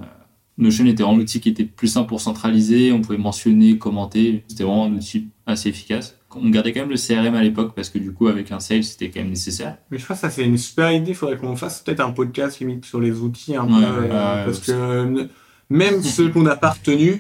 Notion 0.61 0.85
était 0.85 1.03
vraiment 1.03 1.17
l'outil 1.17 1.39
qui 1.41 1.49
était 1.49 1.63
plus 1.65 1.87
simple 1.87 2.07
pour 2.07 2.21
centraliser, 2.21 2.91
on 2.91 3.01
pouvait 3.01 3.17
mentionner, 3.17 3.77
commenter. 3.77 4.43
C'était 4.47 4.63
vraiment 4.63 4.85
un 4.85 4.93
outil 4.93 5.27
assez 5.45 5.69
efficace. 5.69 6.15
On 6.33 6.49
gardait 6.49 6.71
quand 6.71 6.79
même 6.81 6.89
le 6.89 6.95
CRM 6.95 7.35
à 7.35 7.41
l'époque 7.43 7.73
parce 7.75 7.89
que 7.89 7.97
du 7.99 8.13
coup, 8.13 8.27
avec 8.27 8.51
un 8.53 8.59
sales, 8.59 8.83
c'était 8.85 9.09
quand 9.09 9.19
même 9.19 9.29
nécessaire. 9.31 9.75
Mais 9.89 9.97
je 9.97 10.05
pense 10.05 10.17
que 10.17 10.21
ça, 10.21 10.29
c'est 10.29 10.45
une 10.45 10.57
super 10.57 10.91
idée. 10.91 11.09
Il 11.11 11.15
faudrait 11.15 11.35
qu'on 11.37 11.55
fasse 11.57 11.81
peut-être 11.81 11.99
un 11.99 12.11
podcast 12.11 12.59
limite 12.61 12.85
sur 12.85 13.01
les 13.01 13.11
outils 13.19 13.55
un 13.55 13.63
Ouais, 13.65 13.69
peu. 13.85 14.01
ouais, 14.03 14.09
euh, 14.11 14.45
parce 14.45 14.59
que 14.59 14.71
euh, 14.71 15.25
même 15.69 16.01
ceux 16.03 16.29
qu'on 16.29 16.43
n'a 16.43 16.55
pas 16.55 16.69
retenus, 16.69 17.19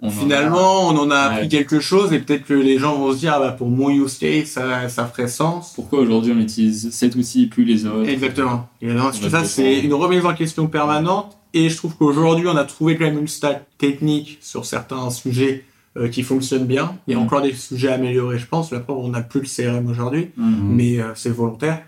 On 0.00 0.06
en 0.06 0.10
a- 0.10 0.12
finalement, 0.12 0.88
on 0.88 0.96
en 0.98 1.10
a 1.10 1.16
appris 1.16 1.42
Ouais. 1.42 1.48
quelque 1.48 1.80
chose 1.80 2.12
et 2.12 2.20
peut-être 2.20 2.44
que 2.44 2.54
les 2.54 2.78
gens 2.78 2.96
vont 2.96 3.12
se 3.12 3.18
dire, 3.18 3.32
ah 3.34 3.40
bah, 3.40 3.50
pour 3.52 3.68
mon 3.68 3.88
use 3.90 4.18
case, 4.18 4.46
ça, 4.46 4.88
ça 4.88 5.06
ferait 5.06 5.26
sens. 5.28 5.72
Pourquoi 5.74 5.98
aujourd'hui 6.00 6.32
on 6.36 6.40
utilise 6.40 6.90
cet 6.90 7.16
outil 7.16 7.46
plus 7.46 7.64
les 7.64 7.86
autres? 7.86 8.08
Exactement. 8.08 8.68
Et 8.80 8.92
Ouais, 8.92 9.12
ça, 9.30 9.42
c'est 9.44 9.80
une 9.80 9.94
remise 9.94 10.24
en 10.24 10.34
question 10.34 10.66
permanente. 10.68 11.36
Et 11.54 11.68
je 11.68 11.76
trouve 11.76 11.94
qu'aujourd'hui, 11.96 12.46
on 12.48 12.56
a 12.56 12.64
trouvé 12.64 12.96
quand 12.96 13.04
même 13.04 13.18
une 13.18 13.28
stack 13.28 13.66
technique 13.78 14.38
sur 14.40 14.64
certains 14.64 15.10
sujets 15.10 15.64
euh, 15.98 16.08
qui 16.08 16.22
fonctionnent 16.22 16.64
bien. 16.66 16.96
Il 17.06 17.12
y 17.12 17.14
a 17.14 17.18
Mm. 17.20 17.22
encore 17.22 17.42
des 17.42 17.52
sujets 17.52 17.88
à 17.88 17.94
améliorer, 17.94 18.38
je 18.38 18.46
pense. 18.46 18.70
La 18.72 18.80
preuve, 18.80 18.96
on 18.98 19.08
n'a 19.08 19.20
plus 19.20 19.40
le 19.40 19.46
CRM 19.46 19.86
aujourd'hui, 19.90 20.30
Mhm. 20.38 20.74
mais 20.74 20.98
euh, 21.00 21.12
c'est 21.14 21.28
volontaire. 21.30 21.82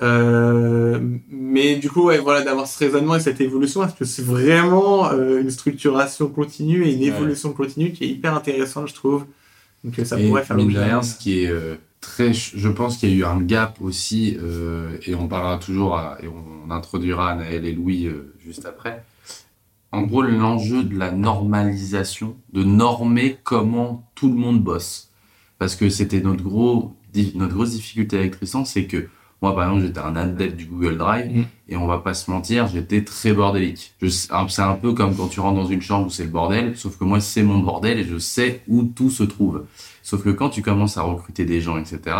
Euh, 0.00 0.98
mais 1.30 1.76
du 1.76 1.90
coup, 1.90 2.04
ouais, 2.04 2.18
voilà, 2.18 2.40
d'avoir 2.42 2.66
ce 2.66 2.78
raisonnement 2.78 3.16
et 3.16 3.20
cette 3.20 3.40
évolution, 3.42 3.80
parce 3.80 3.92
que 3.94 4.06
c'est 4.06 4.24
vraiment 4.24 5.10
euh, 5.12 5.42
une 5.42 5.50
structuration 5.50 6.28
continue 6.28 6.86
et 6.86 6.94
une 6.94 7.00
Ouais. 7.00 7.06
évolution 7.08 7.52
continue 7.52 7.92
qui 7.92 8.04
est 8.04 8.08
hyper 8.08 8.34
intéressante, 8.34 8.88
je 8.88 8.94
trouve. 8.94 9.26
Donc 9.84 9.94
ça 10.06 10.18
et 10.18 10.26
pourrait 10.28 10.44
faire 10.44 10.56
l'objet. 10.56 10.78
ce 11.02 11.18
qui 11.18 11.42
est 11.42 11.48
euh, 11.48 11.74
très, 12.02 12.34
je 12.34 12.68
pense 12.68 12.98
qu'il 12.98 13.08
y 13.08 13.12
a 13.12 13.16
eu 13.16 13.24
un 13.24 13.40
gap 13.40 13.78
aussi, 13.80 14.36
euh, 14.38 14.98
et 15.06 15.14
on 15.14 15.26
parlera 15.28 15.56
toujours, 15.56 15.96
à- 15.96 16.18
et 16.22 16.28
on, 16.28 16.70
introduira 16.70 17.34
Naël 17.34 17.66
et 17.66 17.72
Louis 17.72 18.06
euh, 18.06 18.34
juste 18.42 18.64
après. 18.66 19.04
En 19.92 20.02
gros, 20.02 20.22
l'enjeu 20.22 20.82
de 20.84 20.98
la 20.98 21.10
normalisation, 21.10 22.36
de 22.52 22.64
normer 22.64 23.36
comment 23.44 24.08
tout 24.14 24.28
le 24.28 24.34
monde 24.34 24.62
bosse, 24.62 25.10
parce 25.58 25.76
que 25.76 25.88
c'était 25.90 26.20
notre 26.20 26.42
gros, 26.42 26.94
notre 27.34 27.52
grosse 27.54 27.72
difficulté 27.72 28.18
avec 28.18 28.32
Tristan, 28.32 28.64
c'est 28.64 28.86
que 28.86 29.08
moi, 29.42 29.54
par 29.54 29.64
exemple, 29.64 29.84
j'étais 29.86 29.98
un 30.00 30.16
adepte 30.16 30.56
du 30.56 30.64
Google 30.66 30.96
Drive, 30.96 31.30
Mm. 31.36 31.44
et 31.68 31.76
on 31.76 31.86
va 31.86 31.98
pas 31.98 32.14
se 32.14 32.30
mentir, 32.30 32.68
j'étais 32.68 33.02
très 33.04 33.32
bordélique. 33.34 33.92
C'est 34.08 34.62
un 34.62 34.74
peu 34.74 34.94
comme 34.94 35.14
quand 35.14 35.28
tu 35.28 35.40
rentres 35.40 35.56
dans 35.60 35.66
une 35.66 35.82
chambre 35.82 36.06
où 36.06 36.10
c'est 36.10 36.24
le 36.24 36.30
bordel, 36.30 36.76
sauf 36.76 36.96
que 36.96 37.04
moi, 37.04 37.20
c'est 37.20 37.42
mon 37.42 37.58
bordel 37.58 37.98
et 37.98 38.04
je 38.04 38.18
sais 38.18 38.62
où 38.68 38.84
tout 38.84 39.10
se 39.10 39.24
trouve. 39.24 39.64
Sauf 40.02 40.22
que 40.22 40.30
quand 40.30 40.50
tu 40.50 40.62
commences 40.62 40.96
à 40.96 41.02
recruter 41.02 41.44
des 41.44 41.60
gens, 41.60 41.78
etc., 41.78 42.16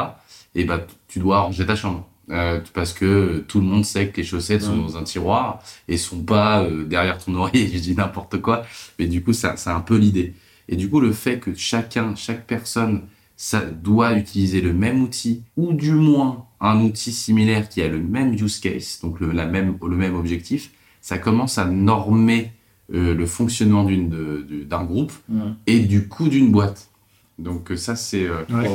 et 0.54 0.64
bah, 0.64 0.86
tu 1.08 1.18
dois 1.18 1.40
ranger 1.40 1.66
ta 1.66 1.74
chambre. 1.76 2.06
Euh, 2.30 2.60
parce 2.72 2.92
que 2.92 3.44
tout 3.48 3.58
le 3.60 3.66
monde 3.66 3.84
sait 3.84 4.08
que 4.08 4.18
les 4.18 4.22
chaussettes 4.24 4.62
sont 4.62 4.76
dans 4.76 4.96
un 4.96 5.02
tiroir 5.02 5.60
et 5.88 5.96
sont 5.96 6.22
pas 6.22 6.62
euh, 6.62 6.84
derrière 6.84 7.18
ton 7.18 7.34
oreiller, 7.34 7.68
je 7.74 7.78
dis 7.78 7.94
n'importe 7.96 8.40
quoi. 8.40 8.62
Mais 8.98 9.06
du 9.06 9.22
coup, 9.22 9.32
c'est 9.32 9.48
un 9.66 9.80
peu 9.80 9.96
l'idée. 9.96 10.34
Et 10.68 10.76
du 10.76 10.88
coup, 10.88 11.00
le 11.00 11.12
fait 11.12 11.38
que 11.40 11.52
chacun, 11.54 12.14
chaque 12.14 12.46
personne, 12.46 13.02
ça 13.36 13.60
doit 13.62 14.12
utiliser 14.14 14.60
le 14.60 14.72
même 14.72 15.02
outil, 15.02 15.42
ou 15.56 15.72
du 15.72 15.92
moins 15.92 16.46
un 16.60 16.80
outil 16.80 17.12
similaire 17.12 17.68
qui 17.68 17.82
a 17.82 17.88
le 17.88 17.98
même 17.98 18.32
use 18.34 18.60
case, 18.60 19.00
donc 19.02 19.18
le, 19.18 19.32
la 19.32 19.46
même, 19.46 19.76
le 19.82 19.96
même 19.96 20.14
objectif, 20.14 20.70
ça 21.00 21.18
commence 21.18 21.58
à 21.58 21.64
normer 21.64 22.52
euh, 22.94 23.14
le 23.14 23.26
fonctionnement 23.26 23.84
d'un 23.84 24.84
groupe 24.84 25.12
Ouais. 25.28 25.40
et 25.66 25.80
du 25.80 26.06
coup 26.06 26.28
d'une 26.28 26.52
boîte. 26.52 26.88
Donc 27.43 27.70
euh, 27.70 27.76
ça, 27.76 27.97
c'est 27.97 28.26
euh, 28.26 28.45
Ouais. 28.51 28.68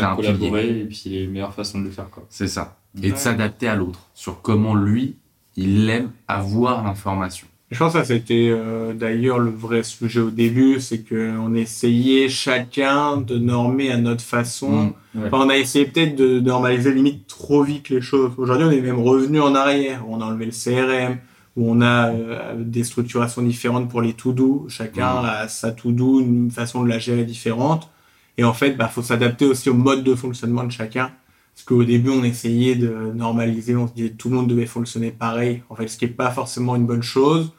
Un 0.00 0.16
collaborer 0.16 0.80
et 0.80 0.84
puis 0.84 1.02
les 1.06 1.26
meilleures 1.26 1.54
façons 1.54 1.78
de 1.78 1.84
le 1.84 1.90
faire. 1.90 2.08
Quoi. 2.10 2.24
c'est 2.28 2.48
ça. 2.48 2.76
Et 3.02 3.10
de 3.10 3.16
s'adapter 3.16 3.68
à 3.68 3.74
l'autre, 3.74 4.00
sur 4.14 4.40
comment 4.40 4.74
lui, 4.74 5.16
il 5.56 5.88
aime 5.90 6.10
avoir 6.28 6.84
l'information. 6.84 7.46
Je 7.70 7.78
pense 7.78 7.92
que 7.94 7.98
ça 7.98 8.04
c'était 8.04 8.50
euh, 8.50 8.92
d'ailleurs 8.92 9.38
le 9.38 9.50
vrai 9.50 9.82
sujet 9.82 10.20
au 10.20 10.30
début, 10.30 10.80
c'est 10.80 11.00
que 11.00 11.36
on 11.38 11.54
essayait 11.54 12.28
chacun 12.28 13.16
de 13.16 13.36
normer 13.36 13.90
à 13.90 13.96
notre 13.96 14.22
façon. 14.22 14.70
Mm. 15.14 15.18
Ouais. 15.20 15.26
Enfin, 15.26 15.44
on 15.44 15.48
a 15.48 15.56
essayé 15.56 15.86
peut-être 15.86 16.14
de 16.14 16.38
normaliser 16.40 16.92
limite 16.92 17.26
trop 17.26 17.62
vite 17.64 17.88
les 17.88 18.00
choses. 18.00 18.32
Aujourd'hui, 18.36 18.66
on 18.66 18.70
est 18.70 18.80
même 18.80 19.00
revenu 19.00 19.40
en 19.40 19.54
arrière. 19.54 20.04
On 20.08 20.20
a 20.20 20.24
enlevé 20.24 20.46
le 20.46 20.52
CRM, 20.52 21.18
où 21.56 21.70
on 21.70 21.80
a 21.80 22.10
euh, 22.10 22.54
des 22.58 22.84
structurations 22.84 23.42
différentes 23.42 23.88
pour 23.88 24.02
les 24.02 24.12
to-do. 24.12 24.66
Chacun 24.68 25.22
Mm. 25.22 25.24
a 25.24 25.48
sa 25.48 25.72
to-do, 25.72 26.20
une 26.20 26.50
façon 26.52 26.84
de 26.84 26.88
la 26.88 26.98
gérer 27.00 27.24
différente. 27.24 27.90
Et 28.38 28.44
en 28.44 28.52
fait, 28.54 28.72
bah, 28.72 28.88
faut 28.88 29.02
s'adapter 29.02 29.44
aussi 29.46 29.70
au 29.70 29.74
mode 29.74 30.02
de 30.04 30.14
fonctionnement 30.14 30.64
de 30.64 30.72
chacun. 30.72 31.12
Parce 31.54 31.64
qu'au 31.64 31.84
début, 31.84 32.10
on 32.10 32.24
essayait 32.24 32.74
de 32.74 33.12
normaliser, 33.14 33.76
on 33.76 33.86
se 33.86 33.92
disait 33.92 34.10
que 34.10 34.16
tout 34.16 34.28
le 34.28 34.34
monde 34.36 34.48
devait 34.48 34.66
fonctionner 34.66 35.12
pareil. 35.12 35.62
En 35.68 35.76
fait, 35.76 35.86
ce 35.86 35.96
qui 35.96 36.04
n'est 36.04 36.10
pas 36.10 36.30
forcément 36.30 36.74
une 36.74 36.86
bonne 36.86 37.02
chose. 37.02 37.52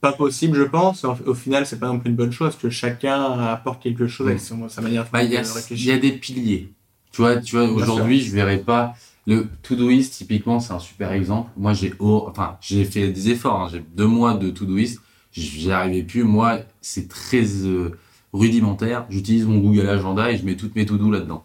Pas 0.00 0.12
possible, 0.12 0.56
je 0.56 0.62
pense. 0.64 1.04
En- 1.04 1.16
Au 1.26 1.34
final, 1.34 1.66
c'est 1.66 1.78
pas 1.78 1.88
non 1.88 1.98
plus 2.00 2.08
une 2.10 2.16
bonne 2.16 2.32
chose 2.32 2.48
parce 2.52 2.62
que 2.62 2.70
chacun 2.70 3.22
apporte 3.40 3.82
quelque 3.82 4.06
chose 4.08 4.26
avec 4.28 4.40
son- 4.40 4.68
sa 4.68 4.80
manière 4.80 5.04
de 5.04 5.10
Bah, 5.10 5.22
il 5.22 5.30
y, 5.30 5.36
a, 5.36 5.42
de 5.42 5.46
il 5.46 5.52
réfléchir. 5.52 5.94
y 5.94 5.96
a 5.96 6.00
des 6.00 6.12
piliers. 6.12 6.72
Tu 7.12 7.20
vois, 7.20 7.36
tu 7.36 7.56
vois 7.56 7.68
aujourd'hui, 7.70 8.20
je 8.22 8.34
verrais 8.34 8.58
pas. 8.58 8.94
Le 9.26 9.46
Todoist, 9.62 10.14
typiquement, 10.14 10.58
c'est 10.58 10.72
un 10.72 10.78
super 10.80 11.12
exemple. 11.12 11.50
Moi, 11.56 11.74
j'ai 11.74 11.92
oh, 12.00 12.24
enfin, 12.28 12.56
j'ai 12.60 12.84
fait 12.84 13.08
des 13.08 13.28
efforts. 13.30 13.60
hein. 13.60 13.68
J'ai 13.70 13.84
deux 13.94 14.06
mois 14.06 14.34
de 14.34 14.48
Todoist. 14.50 14.98
J'y 15.30 15.70
arrivais 15.70 16.02
plus. 16.02 16.24
Moi, 16.24 16.60
c'est 16.80 17.06
très 17.08 17.44
euh, 17.64 17.90
rudimentaire. 18.32 19.06
J'utilise 19.10 19.44
mon 19.46 19.58
Google 19.58 19.88
Agenda 19.88 20.30
et 20.30 20.36
je 20.36 20.44
mets 20.44 20.56
toutes 20.56 20.74
mes 20.76 20.86
to-do 20.86 21.10
là-dedans. 21.10 21.44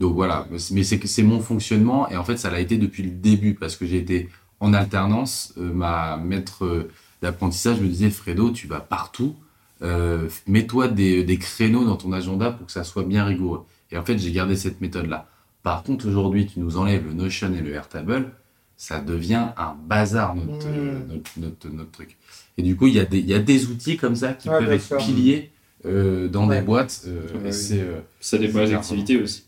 Donc 0.00 0.14
voilà. 0.14 0.46
Mais 0.70 0.82
c'est 0.84 1.22
mon 1.22 1.40
fonctionnement. 1.40 2.08
Et 2.10 2.16
en 2.16 2.24
fait, 2.24 2.36
ça 2.36 2.50
l'a 2.50 2.60
été 2.60 2.76
depuis 2.78 3.02
le 3.02 3.10
début 3.10 3.54
parce 3.54 3.76
que 3.76 3.86
j'ai 3.86 3.98
été 3.98 4.28
en 4.60 4.72
alternance. 4.72 5.54
Euh, 5.58 5.72
ma 5.72 6.16
maître 6.16 6.64
euh, 6.64 6.90
d'apprentissage 7.22 7.80
me 7.80 7.86
disait, 7.88 8.10
Fredo, 8.10 8.50
tu 8.50 8.66
vas 8.66 8.80
partout. 8.80 9.34
Euh, 9.82 10.28
mets-toi 10.46 10.88
des, 10.88 11.22
des 11.24 11.36
créneaux 11.38 11.84
dans 11.84 11.96
ton 11.96 12.12
agenda 12.12 12.50
pour 12.50 12.66
que 12.66 12.72
ça 12.72 12.84
soit 12.84 13.04
bien 13.04 13.24
rigoureux. 13.24 13.64
Et 13.92 13.98
en 13.98 14.04
fait, 14.04 14.18
j'ai 14.18 14.32
gardé 14.32 14.56
cette 14.56 14.80
méthode-là. 14.80 15.28
Par 15.62 15.82
contre, 15.82 16.08
aujourd'hui, 16.08 16.46
tu 16.46 16.60
nous 16.60 16.76
enlèves 16.78 17.04
le 17.06 17.12
Notion 17.12 17.52
et 17.52 17.60
le 17.60 17.72
Airtable, 17.74 18.32
ça 18.78 19.00
devient 19.00 19.48
un 19.56 19.74
bazar, 19.86 20.34
notre, 20.34 20.66
Mmh. 20.68 21.08
notre, 21.08 21.30
notre, 21.38 21.68
notre 21.68 21.90
truc. 21.90 22.16
Et 22.58 22.62
du 22.62 22.76
coup, 22.76 22.86
il 22.86 22.94
y, 22.94 23.00
a 23.00 23.04
des- 23.04 23.18
il 23.18 23.26
y 23.26 23.34
a 23.34 23.38
des 23.38 23.66
outils 23.66 23.96
comme 23.96 24.14
ça 24.16 24.32
qui 24.34 24.48
Ouais, 24.48 24.58
peuvent 24.58 24.72
être 24.72 24.96
piliers 24.98 25.50
euh, 25.86 26.28
dans 26.28 26.48
Ouais. 26.48 26.60
des 26.60 26.66
boîtes. 26.66 27.02
euh, 27.06 27.20
Ouais, 27.42 27.48
et 27.48 27.52
c'est, 27.52 27.80
euh, 27.80 28.00
Ça 28.20 28.38
dépend 28.38 28.64
des 28.64 28.74
activités 28.74 29.20
aussi. 29.22 29.44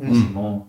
Mm. 0.00 0.14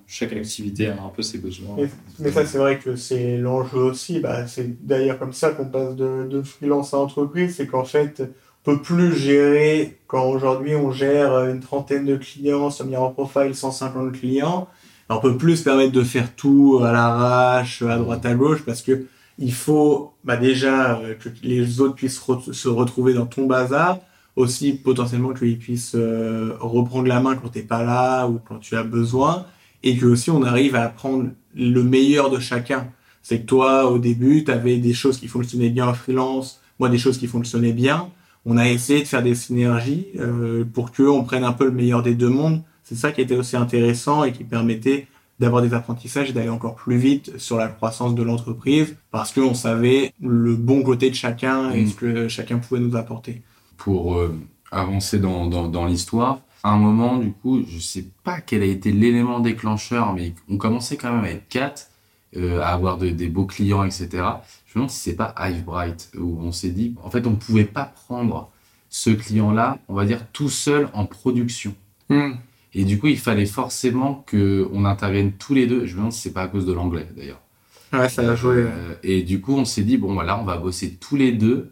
Chaque 0.06 0.34
activité 0.34 0.88
a 0.88 0.94
un 0.94 1.10
peu 1.16 1.24
ses 1.24 1.40
besoins. 1.40 1.76
Mais, 1.78 1.90
mais 2.20 2.32
ça, 2.32 2.46
c'est 2.46 2.60
vrai 2.60 2.78
que 2.78 2.96
c'est 2.96 3.38
l'enjeu 3.38 3.80
aussi. 3.80 4.20
Bah, 4.20 4.46
c'est 4.48 4.86
d'ailleurs 4.86 5.18
comme 5.18 5.34
ça 5.34 5.50
qu'on 5.50 5.66
passe 5.66 5.96
de, 5.96 6.28
de 6.30 6.42
freelance 6.44 6.94
à 6.94 6.98
entreprise. 7.00 7.56
C'est 7.56 7.66
qu'en 7.66 7.86
fait, 7.86 8.22
on 8.22 8.72
peut 8.76 8.82
plus 8.82 9.16
gérer, 9.16 9.98
quand 10.08 10.26
aujourd'hui 10.30 10.76
on 10.76 10.92
gère 10.92 11.46
une 11.46 11.60
trentaine 11.60 12.06
de 12.06 12.18
clients 12.18 12.70
Mirror 12.86 13.14
Profile, 13.14 13.56
150 13.56 14.12
clients, 14.12 14.68
on 15.10 15.20
peut 15.20 15.38
plus 15.38 15.58
se 15.58 15.64
permettre 15.64 15.92
de 15.92 16.04
faire 16.04 16.36
tout 16.36 16.82
à 16.84 16.92
l'arrache, 16.92 17.82
à 17.82 17.98
droite 17.98 18.26
à 18.28 18.34
gauche, 18.36 18.64
parce 18.64 18.82
que 18.84 19.06
il 19.38 19.54
faut 19.54 20.14
bah, 20.24 20.38
déjà 20.38 21.00
que 21.20 21.30
les 21.44 21.82
autres 21.82 21.96
puissent 21.96 22.22
re- 22.22 22.54
se 22.54 22.68
retrouver 22.70 23.14
dans 23.14 23.26
ton 23.26 23.46
bazar, 23.48 24.00
aussi 24.36 24.74
potentiellement 24.74 25.34
qu'ils 25.34 25.58
puissent 25.58 25.96
euh, 25.96 26.54
reprendre 26.60 27.08
la 27.08 27.20
main 27.22 27.36
quand 27.36 27.50
t'es 27.50 27.62
pas 27.62 27.84
là 27.84 28.28
ou 28.28 28.40
quand 28.46 28.60
tu 28.60 28.76
as 28.76 28.84
besoin, 28.84 29.46
et 29.84 29.96
que 29.98 30.06
aussi 30.06 30.30
on 30.32 30.44
arrive 30.44 30.76
à 30.76 30.88
prendre 30.90 31.30
le 31.56 31.84
meilleur 31.84 32.30
de 32.30 32.40
chacun. 32.40 32.88
C'est 33.22 33.40
que 33.42 33.46
toi, 33.46 33.90
au 33.90 33.98
début, 33.98 34.44
tu 34.44 34.52
avais 34.52 34.78
des 34.78 34.94
choses 34.94 35.18
qui 35.20 35.28
fonctionnaient 35.28 35.70
bien 35.70 35.88
en 35.88 35.94
freelance, 35.94 36.62
moi 36.80 36.90
des 36.90 36.98
choses 36.98 37.18
qui 37.18 37.28
fonctionnaient 37.28 37.74
bien. 37.74 38.10
On 38.46 38.58
a 38.58 38.68
essayé 38.70 39.00
de 39.02 39.08
faire 39.08 39.24
des 39.24 39.34
synergies 39.36 40.08
euh, 40.20 40.64
pour 40.72 40.92
que 40.92 41.02
on 41.04 41.24
prenne 41.24 41.44
un 41.44 41.54
peu 41.54 41.66
le 41.66 41.72
meilleur 41.72 42.04
des 42.04 42.14
deux 42.14 42.30
mondes. 42.30 42.62
C'est 42.84 42.96
ça 42.96 43.12
qui 43.12 43.22
était 43.22 43.36
aussi 43.36 43.56
intéressant 43.56 44.24
et 44.24 44.32
qui 44.32 44.44
permettait 44.44 45.08
d'avoir 45.40 45.62
des 45.64 45.74
apprentissages 45.74 46.30
et 46.30 46.34
d'aller 46.34 46.50
encore 46.50 46.76
plus 46.76 46.98
vite 46.98 47.38
sur 47.40 47.58
la 47.58 47.68
croissance 47.68 48.14
de 48.16 48.22
l'entreprise 48.24 48.96
parce 49.12 49.32
qu'on 49.34 49.54
savait 49.56 50.14
le 50.22 50.56
bon 50.56 50.84
côté 50.84 51.10
de 51.10 51.16
chacun 51.16 51.72
et 51.72 51.84
Mm. 51.84 51.88
ce 51.88 51.96
que 51.96 52.28
chacun 52.28 52.60
pouvait 52.60 52.80
nous 52.80 52.96
apporter. 52.96 53.42
Pour 53.78 54.16
euh, 54.18 54.36
avancer 54.72 55.20
dans, 55.20 55.48
dans, 55.48 55.68
dans 55.68 55.86
l'histoire. 55.86 56.40
À 56.64 56.72
un 56.72 56.78
moment, 56.78 57.18
du 57.18 57.32
coup, 57.32 57.64
je 57.68 57.78
sais 57.80 58.06
pas 58.24 58.42
quel 58.42 58.64
a 58.64 58.66
été 58.66 58.92
l'élément 58.92 59.40
déclencheur, 59.40 60.14
mais 60.14 60.34
on 60.50 60.58
commençait 60.58 60.98
quand 60.98 61.14
même 61.14 61.24
à 61.24 61.30
être 61.32 61.48
quatre, 61.48 61.90
euh, 62.38 62.60
à 62.62 62.68
avoir 62.70 62.98
de- 62.98 63.10
des 63.10 63.28
beaux 63.28 63.46
clients, 63.46 63.84
etc. 63.84 64.08
Je 64.66 64.72
me 64.72 64.76
demande 64.76 64.90
si 64.90 65.00
c'est 65.00 65.16
pas 65.16 65.34
Hivebright, 65.38 66.12
où 66.20 66.40
on 66.42 66.52
s'est 66.52 66.72
dit, 66.72 66.96
en 67.04 67.10
fait, 67.12 67.28
on 67.28 67.36
pouvait 67.36 67.66
pas 67.66 67.86
prendre 67.86 68.50
ce 68.90 69.12
client-là, 69.12 69.78
on 69.90 69.94
va 69.94 70.06
dire, 70.06 70.26
tout 70.34 70.50
seul 70.50 70.90
en 70.94 71.06
production. 71.06 71.76
Et 72.74 72.84
du 72.84 73.00
coup, 73.00 73.08
il 73.08 73.18
fallait 73.20 73.46
forcément 73.46 74.24
que 74.28 74.68
on 74.74 74.86
intervienne 74.86 75.32
tous 75.34 75.54
les 75.54 75.68
deux. 75.68 75.86
Je 75.86 75.94
me 75.94 75.98
demande 76.00 76.12
si 76.14 76.22
c'est 76.22 76.34
pas 76.34 76.42
à 76.44 76.48
cause 76.48 76.66
de 76.66 76.74
l'anglais, 76.74 77.08
d'ailleurs. 77.16 77.42
Ouais, 77.94 78.10
ça 78.10 78.24
a 78.30 78.36
joué. 78.36 78.56
Euh, 78.58 78.96
et 79.04 79.22
du 79.22 79.40
coup, 79.40 79.54
on 79.56 79.64
s'est 79.66 79.84
dit, 79.84 79.98
bon, 79.98 80.14
voilà, 80.14 80.40
on 80.40 80.44
va 80.44 80.58
bosser 80.58 80.96
tous 80.96 81.16
les 81.16 81.32
deux, 81.32 81.72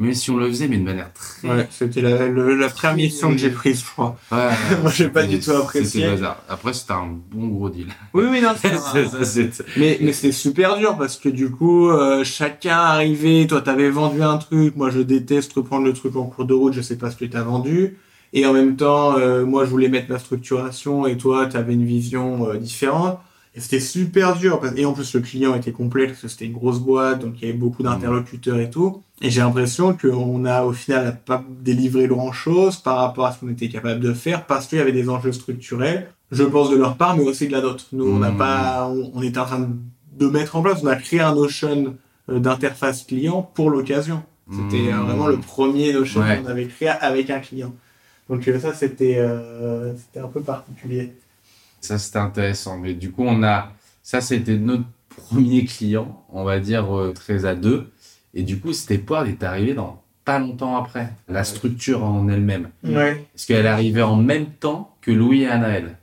même 0.00 0.14
si 0.14 0.30
on 0.32 0.36
le 0.38 0.48
faisait, 0.48 0.66
mais 0.66 0.78
de 0.78 0.82
manière 0.82 1.12
très... 1.12 1.48
Ouais, 1.48 1.68
c'était 1.70 2.00
la, 2.00 2.26
le- 2.26 2.56
la 2.56 2.68
première 2.68 2.96
mission 2.96 3.30
que 3.30 3.36
j'ai 3.38 3.50
prise, 3.50 3.80
je 3.80 3.84
crois. 3.86 4.16
Ouais, 4.32 4.48
Moi, 4.82 4.90
j'ai 4.90 5.08
pas 5.08 5.22
c'était- 5.22 5.34
du 5.38 5.40
tout 5.44 5.50
apprécié. 5.52 6.00
C'était 6.02 6.10
bazar. 6.10 6.42
Après, 6.48 6.72
c'était 6.72 6.92
un 6.94 7.08
bon 7.30 7.46
gros 7.48 7.68
deal. 7.70 7.86
Oui, 8.14 8.24
oui, 8.30 8.40
non, 8.40 8.50
c'est 8.60 8.74
ça, 9.08 9.24
c'est- 9.24 9.62
Mais, 9.76 9.98
mais 10.00 10.12
c'était 10.12 10.32
super 10.32 10.76
dur 10.78 10.96
parce 10.98 11.16
que 11.16 11.28
du 11.28 11.50
coup, 11.50 11.88
euh, 11.90 12.24
chacun 12.24 12.76
arrivait, 12.78 13.46
toi 13.46 13.60
t'avais 13.60 13.90
vendu 13.90 14.22
un 14.22 14.38
truc, 14.38 14.74
moi 14.76 14.90
je 14.90 15.00
déteste 15.00 15.52
reprendre 15.52 15.84
le 15.84 15.92
truc 15.92 16.16
en 16.16 16.24
cours 16.24 16.46
de 16.46 16.54
route, 16.54 16.72
je 16.72 16.80
sais 16.80 16.96
pas 16.96 17.10
ce 17.10 17.16
que 17.16 17.24
t'as 17.26 17.42
vendu. 17.42 17.96
Et 18.32 18.46
en 18.46 18.52
même 18.52 18.76
temps, 18.76 19.18
euh, 19.18 19.44
moi 19.44 19.64
je 19.64 19.70
voulais 19.70 19.88
mettre 19.88 20.10
la 20.10 20.18
structuration 20.18 21.06
et 21.06 21.16
toi 21.16 21.46
t'avais 21.46 21.74
une 21.74 21.84
vision 21.84 22.48
euh, 22.48 22.56
différente. 22.56 23.20
Et 23.54 23.60
c'était 23.60 23.80
super 23.80 24.36
dur. 24.36 24.60
parce- 24.60 24.74
Et 24.76 24.84
en 24.84 24.92
plus 24.92 25.12
le 25.14 25.20
client 25.20 25.54
était 25.54 25.72
complet 25.72 26.06
parce 26.06 26.20
que 26.20 26.28
c'était 26.28 26.44
une 26.46 26.52
grosse 26.52 26.78
boîte, 26.78 27.20
donc 27.20 27.34
il 27.40 27.46
y 27.46 27.50
avait 27.50 27.58
beaucoup 27.58 27.82
d'interlocuteurs 27.82 28.58
et 28.60 28.70
tout. 28.70 29.02
Et 29.22 29.28
j'ai 29.30 29.40
l'impression 29.40 29.92
qu'on 29.96 30.44
a 30.44 30.62
au 30.62 30.72
final 30.72 31.18
pas 31.26 31.42
délivré 31.60 32.06
grand 32.06 32.32
chose 32.32 32.76
par 32.76 32.98
rapport 32.98 33.26
à 33.26 33.32
ce 33.32 33.40
qu'on 33.40 33.48
était 33.48 33.68
capable 33.68 34.00
de 34.00 34.12
faire 34.14 34.46
parce 34.46 34.66
qu'il 34.66 34.78
y 34.78 34.80
avait 34.80 34.92
des 34.92 35.08
enjeux 35.08 35.32
structurels, 35.32 36.08
je 36.30 36.44
pense 36.44 36.70
de 36.70 36.76
leur 36.76 36.96
part, 36.96 37.16
mais 37.16 37.24
aussi 37.24 37.48
de 37.48 37.52
la 37.52 37.60
nôtre. 37.60 37.86
Nous, 37.92 38.06
on 38.08 38.18
n'a 38.20 38.30
Mhm. 38.30 38.38
pas, 38.38 38.88
on, 38.88 39.10
on 39.14 39.22
était 39.22 39.38
en 39.38 39.44
train 39.46 39.68
de, 40.18 40.26
mettre 40.28 40.54
en 40.56 40.62
place, 40.62 40.80
on 40.82 40.86
a 40.86 40.96
créé 40.96 41.20
un 41.20 41.34
Notion 41.34 41.96
euh, 42.28 42.38
d'interface 42.38 43.02
client 43.04 43.42
pour 43.54 43.70
l'occasion. 43.70 44.22
C'était 44.52 44.92
euh, 44.92 44.96
Mhm. 44.96 45.06
vraiment 45.06 45.26
le 45.26 45.38
premier 45.38 45.92
Notion 45.92 46.20
Ouais. 46.20 46.40
qu'on 46.40 46.48
avait 46.48 46.66
créé 46.66 46.88
avec 46.88 47.30
un 47.30 47.40
client. 47.40 47.72
Donc 48.28 48.46
euh, 48.46 48.60
ça, 48.60 48.72
c'était 48.74 49.16
euh, 49.18 49.92
c'était 49.96 50.20
un 50.24 50.28
peu 50.28 50.40
particulier. 50.40 51.12
Ça, 51.80 51.98
c'était 51.98 52.18
intéressant. 52.18 52.78
Mais 52.78 52.94
du 52.94 53.10
coup, 53.10 53.24
on 53.26 53.42
a. 53.42 53.72
Ça, 54.02 54.20
c'était 54.20 54.56
notre 54.56 54.84
premier 55.08 55.64
client, 55.64 56.24
on 56.30 56.44
va 56.44 56.60
dire 56.60 56.96
euh, 56.96 57.12
très 57.12 57.44
à 57.44 57.54
deux. 57.54 57.90
Et 58.34 58.42
du 58.42 58.58
coup, 58.58 58.72
cette 58.72 59.04
Poire 59.04 59.26
est 59.26 59.42
arrivée 59.42 59.74
dans 59.74 60.02
pas 60.24 60.38
longtemps 60.38 60.76
après. 60.76 61.12
La 61.28 61.44
structure 61.44 62.04
en 62.04 62.28
elle-même. 62.28 62.70
Ouais. 62.84 63.26
Parce 63.32 63.46
qu'elle 63.46 63.66
est 63.66 63.68
arrivée 63.68 64.02
en 64.02 64.16
même 64.16 64.46
temps 64.46 64.96
que 65.00 65.10
Louis 65.10 65.42
et 65.42 65.48
Anaël. 65.48 65.96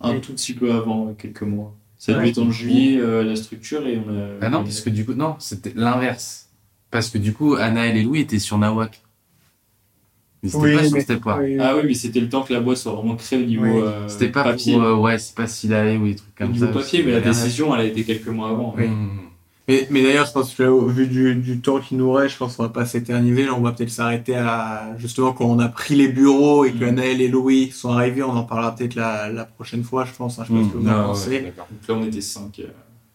Un 0.00 0.18
tout 0.18 0.32
petit 0.32 0.54
peu 0.54 0.72
avant, 0.72 1.08
euh, 1.08 1.12
quelques 1.12 1.42
mois. 1.42 1.74
Ça 1.98 2.12
devait 2.12 2.28
être 2.28 2.38
en 2.38 2.50
juillet, 2.50 2.98
euh, 3.00 3.24
la 3.24 3.36
structure, 3.36 3.86
et 3.86 3.98
on 3.98 4.10
a... 4.10 4.28
Ah 4.42 4.50
non, 4.50 4.62
parce 4.62 4.80
que 4.80 4.90
du 4.90 5.04
coup, 5.04 5.14
non, 5.14 5.36
c'était 5.38 5.72
l'inverse. 5.74 6.50
Parce 6.90 7.08
que 7.08 7.18
du 7.18 7.32
coup, 7.32 7.54
Anaël 7.54 7.96
et 7.96 8.02
Louis 8.02 8.20
étaient 8.20 8.38
sur 8.38 8.58
Nawak. 8.58 9.02
Mais 10.46 10.50
c'était 11.00 11.14
Oui, 11.14 11.20
pas 11.20 11.34
sur 11.34 11.42
oui, 11.42 11.56
Ah 11.60 11.74
oui, 11.76 11.82
mais 11.86 11.94
c'était 11.94 12.20
le 12.20 12.28
temps 12.28 12.42
que 12.42 12.52
la 12.52 12.60
boîte 12.60 12.76
soit 12.78 12.92
vraiment 12.92 13.16
créée 13.16 13.42
au 13.42 13.46
niveau 13.46 13.62
Oui. 13.64 13.70
euh, 13.82 14.08
C'était 14.08 14.28
pas 14.28 14.44
papier. 14.44 14.74
pour. 14.74 14.82
euh, 14.82 14.94
ouais, 14.96 15.18
c'est 15.18 15.34
pas 15.34 15.46
Silae 15.46 15.96
ou 15.98 16.06
des 16.06 16.14
trucs 16.16 16.28
au 16.28 16.44
comme 16.44 16.52
niveau 16.52 16.66
ça. 16.66 16.72
papier, 16.72 17.02
mais 17.04 17.12
la 17.12 17.20
décision, 17.20 17.74
elle 17.74 17.80
a 17.80 17.84
été 17.84 18.04
quelques 18.04 18.28
mois 18.28 18.48
avant. 18.50 18.74
Oui. 18.76 18.88
Mmh. 18.88 19.08
Mais, 19.68 19.88
mais 19.90 20.02
d'ailleurs, 20.04 20.26
je 20.26 20.32
pense 20.32 20.54
que 20.54 20.62
au 20.62 20.86
vu 20.86 21.08
du, 21.08 21.34
du 21.34 21.58
temps 21.60 21.80
qui 21.80 21.96
nous 21.96 22.12
reste, 22.12 22.34
je 22.34 22.38
pense 22.38 22.54
qu'on 22.54 22.62
va 22.62 22.68
pas 22.68 22.86
s'éterniser. 22.86 23.46
Là, 23.46 23.54
on 23.56 23.62
va 23.62 23.72
peut-être 23.72 23.90
s'arrêter 23.90 24.36
à 24.36 24.94
justement 24.96 25.32
quand 25.32 25.46
on 25.46 25.58
a 25.58 25.66
pris 25.68 25.96
les 25.96 26.06
bureaux 26.06 26.64
et 26.64 26.70
que 26.72 26.84
Mm. 26.84 26.88
Anaël 26.88 27.20
et 27.20 27.26
Louis 27.26 27.72
sont 27.72 27.90
arrivés. 27.90 28.22
On 28.22 28.30
en 28.36 28.44
parlera 28.44 28.76
peut-être 28.76 28.94
la, 28.94 29.28
la 29.28 29.44
prochaine 29.44 29.82
fois, 29.82 30.04
je 30.04 30.12
pense. 30.16 30.38
hein. 30.38 30.44
je 30.48 30.54
sais 30.54 30.60
pas 30.60 30.68
ce 30.68 30.72
que 30.72 30.78
vous 30.78 30.88
en 30.88 30.92
ouais, 30.92 31.04
pensez. 31.06 31.40
Donc 31.40 31.88
là, 31.88 31.94
on 32.00 32.04
était 32.06 32.20
5. 32.20 32.62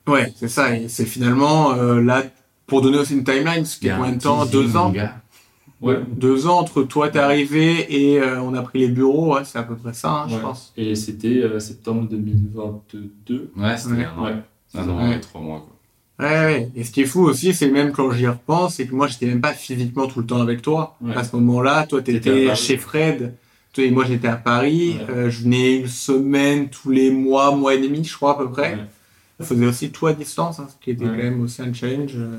Ouais, 0.10 0.34
c'est 0.36 0.50
ça. 0.50 0.76
Et 0.76 0.90
c'est 0.90 1.06
finalement 1.06 1.72
euh, 1.74 2.02
là 2.02 2.24
pour 2.68 2.82
donner 2.82 2.98
aussi 2.98 3.14
une 3.14 3.24
timeline. 3.24 3.64
Y 3.64 3.66
C'était 3.66 3.90
a 3.92 3.96
combien 3.96 4.12
de 4.12 4.22
temps? 4.22 4.46
Deux 4.46 4.76
ans? 4.76 4.90
gars. 4.90 5.22
Ouais. 5.82 6.00
Deux 6.16 6.46
ans 6.48 6.60
entre 6.60 6.84
toi 6.84 7.10
t'es 7.10 7.18
arrivé 7.20 7.88
et 8.14 8.20
euh, 8.22 8.40
on 8.42 8.54
a 8.54 8.62
pris 8.62 8.80
les 8.80 8.88
bureaux. 8.88 9.34
Ouais, 9.36 9.42
c'est 9.46 9.58
à 9.58 9.64
peu 9.64 9.76
près 9.76 9.94
ça, 9.94 10.12
hein, 10.12 10.28
je 10.30 10.38
pense. 10.38 10.74
Et 10.78 10.94
c'était 10.96 11.42
euh, 11.44 11.60
septembre 11.60 12.08
2022. 12.10 13.52
Ouais, 13.58 13.78
c'était 13.78 13.96
Ouais. 13.96 14.04
un 14.06 14.18
an. 14.20 14.26
Ouais. 14.26 14.36
Un 14.76 14.90
an 14.90 15.10
Ouais. 15.10 15.18
et 15.18 15.20
trois 15.20 15.42
mois, 15.42 15.60
quoi. 15.60 16.28
Ouais, 16.28 16.46
ouais. 16.46 16.72
Et 16.76 16.84
ce 16.84 16.92
qui 16.92 17.02
est 17.02 17.06
fou 17.06 17.22
aussi, 17.24 17.54
c'est 17.54 17.70
même 17.72 17.92
quand 17.94 18.12
j'y 18.12 18.28
repense, 18.28 18.76
c'est 18.76 18.86
que 18.86 18.94
moi, 18.94 19.08
j'étais 19.08 19.26
même 19.26 19.42
pas 19.42 19.54
physiquement 19.54 20.08
tout 20.08 20.20
le 20.20 20.26
temps 20.28 20.40
avec 20.42 20.62
toi. 20.62 20.96
Ouais. 21.02 21.16
À 21.16 21.24
ce 21.24 21.36
moment-là, 21.38 21.88
toi, 21.88 22.02
T'étais 22.02 22.54
chez 22.56 22.78
Fred. 22.78 23.34
Toi 23.74 23.86
et 23.86 23.92
moi, 23.92 24.06
j'étais 24.06 24.28
à 24.28 24.36
Paris. 24.36 24.98
Ouais. 25.00 25.14
Euh, 25.16 25.30
je 25.32 25.44
venais 25.44 25.78
une 25.78 25.88
semaine 25.88 26.70
tous 26.70 26.92
les 26.92 27.10
mois, 27.10 27.56
mois 27.56 27.74
et 27.74 27.82
demi, 27.82 28.04
je 28.04 28.16
crois, 28.16 28.34
à 28.34 28.38
peu 28.38 28.50
près. 28.52 28.74
Ouais. 28.76 28.86
Je 29.40 29.46
faisais 29.46 29.66
aussi 29.66 29.90
tout 29.92 30.06
à 30.06 30.14
distance, 30.14 30.60
hein, 30.60 30.68
ce 30.70 30.76
qui 30.84 30.92
était 30.92 31.06
Ouais. 31.06 31.10
quand 31.12 31.24
même 31.24 31.42
aussi 31.42 31.62
un 31.64 31.74
challenge, 31.74 32.12
euh, 32.16 32.38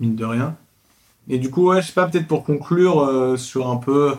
mine 0.00 0.16
de 0.16 0.24
rien. 0.24 0.56
Et 1.28 1.38
du 1.38 1.50
coup, 1.50 1.68
ouais, 1.68 1.80
je 1.80 1.88
sais 1.88 1.92
pas, 1.92 2.06
peut-être 2.06 2.26
pour 2.26 2.44
conclure 2.44 3.00
euh, 3.00 3.36
sur 3.36 3.68
un 3.68 3.76
peu 3.76 4.14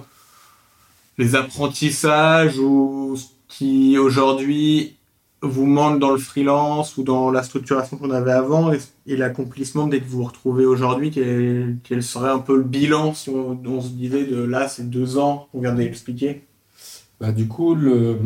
les 1.18 1.36
apprentissages 1.36 2.58
ou 2.60 3.16
ce 3.16 3.26
qui 3.48 3.98
aujourd'hui 3.98 4.96
vous 5.42 5.66
manque 5.66 6.00
dans 6.00 6.12
le 6.12 6.18
freelance 6.18 6.98
ou 6.98 7.04
dans 7.04 7.30
la 7.30 7.44
structuration 7.44 7.98
qu'on 7.98 8.10
avait 8.10 8.32
avant 8.32 8.74
et, 8.74 8.80
l'accomplissement 9.16 9.88
dès 9.88 10.00
que 10.00 10.06
vous 10.06 10.18
vous 10.18 10.24
retrouvez 10.24 10.66
aujourd'hui, 10.66 11.12
quel, 11.12 11.78
quel 11.84 12.02
serait 12.02 12.32
un 12.32 12.40
peu 12.40 12.58
le 12.58 12.64
bilan 12.64 13.14
si 13.14 13.30
on, 13.30 13.60
on 13.66 13.82
se 13.82 13.90
disait 13.90 14.26
de 14.26 14.42
là, 14.42 14.68
c'est 14.68 14.90
deux 14.90 15.18
ans 15.18 15.48
qu'on 15.52 15.62
vient 15.62 15.76
d'expliquer? 15.76 16.44
Bah, 17.20 17.32
du 17.32 17.48
coup, 17.48 17.76
le... 17.76 18.20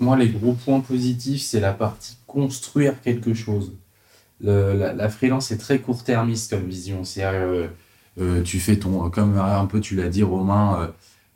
Moi, 0.00 0.16
les 0.16 0.28
gros 0.28 0.52
points 0.52 0.80
positifs, 0.80 1.42
c'est 1.42 1.60
la 1.60 1.72
partie 1.72 2.16
construire 2.26 3.00
quelque 3.00 3.32
chose. 3.32 3.72
Le- 4.40 4.74
la, 4.74 4.92
la 4.92 5.08
freelance 5.08 5.50
est 5.50 5.56
très 5.56 5.78
court-termiste 5.78 6.50
comme 6.50 6.66
vision. 6.66 7.04
C'est 7.04 7.24
euh, 7.24 7.68
euh, 8.20 8.42
tu 8.42 8.60
fais 8.60 8.76
ton, 8.76 9.10
comme 9.10 9.38
un 9.38 9.66
peu 9.66 9.80
tu 9.80 9.96
l'as 9.96 10.08
dit 10.08 10.22
Romain, 10.22 10.78
euh, 10.78 10.88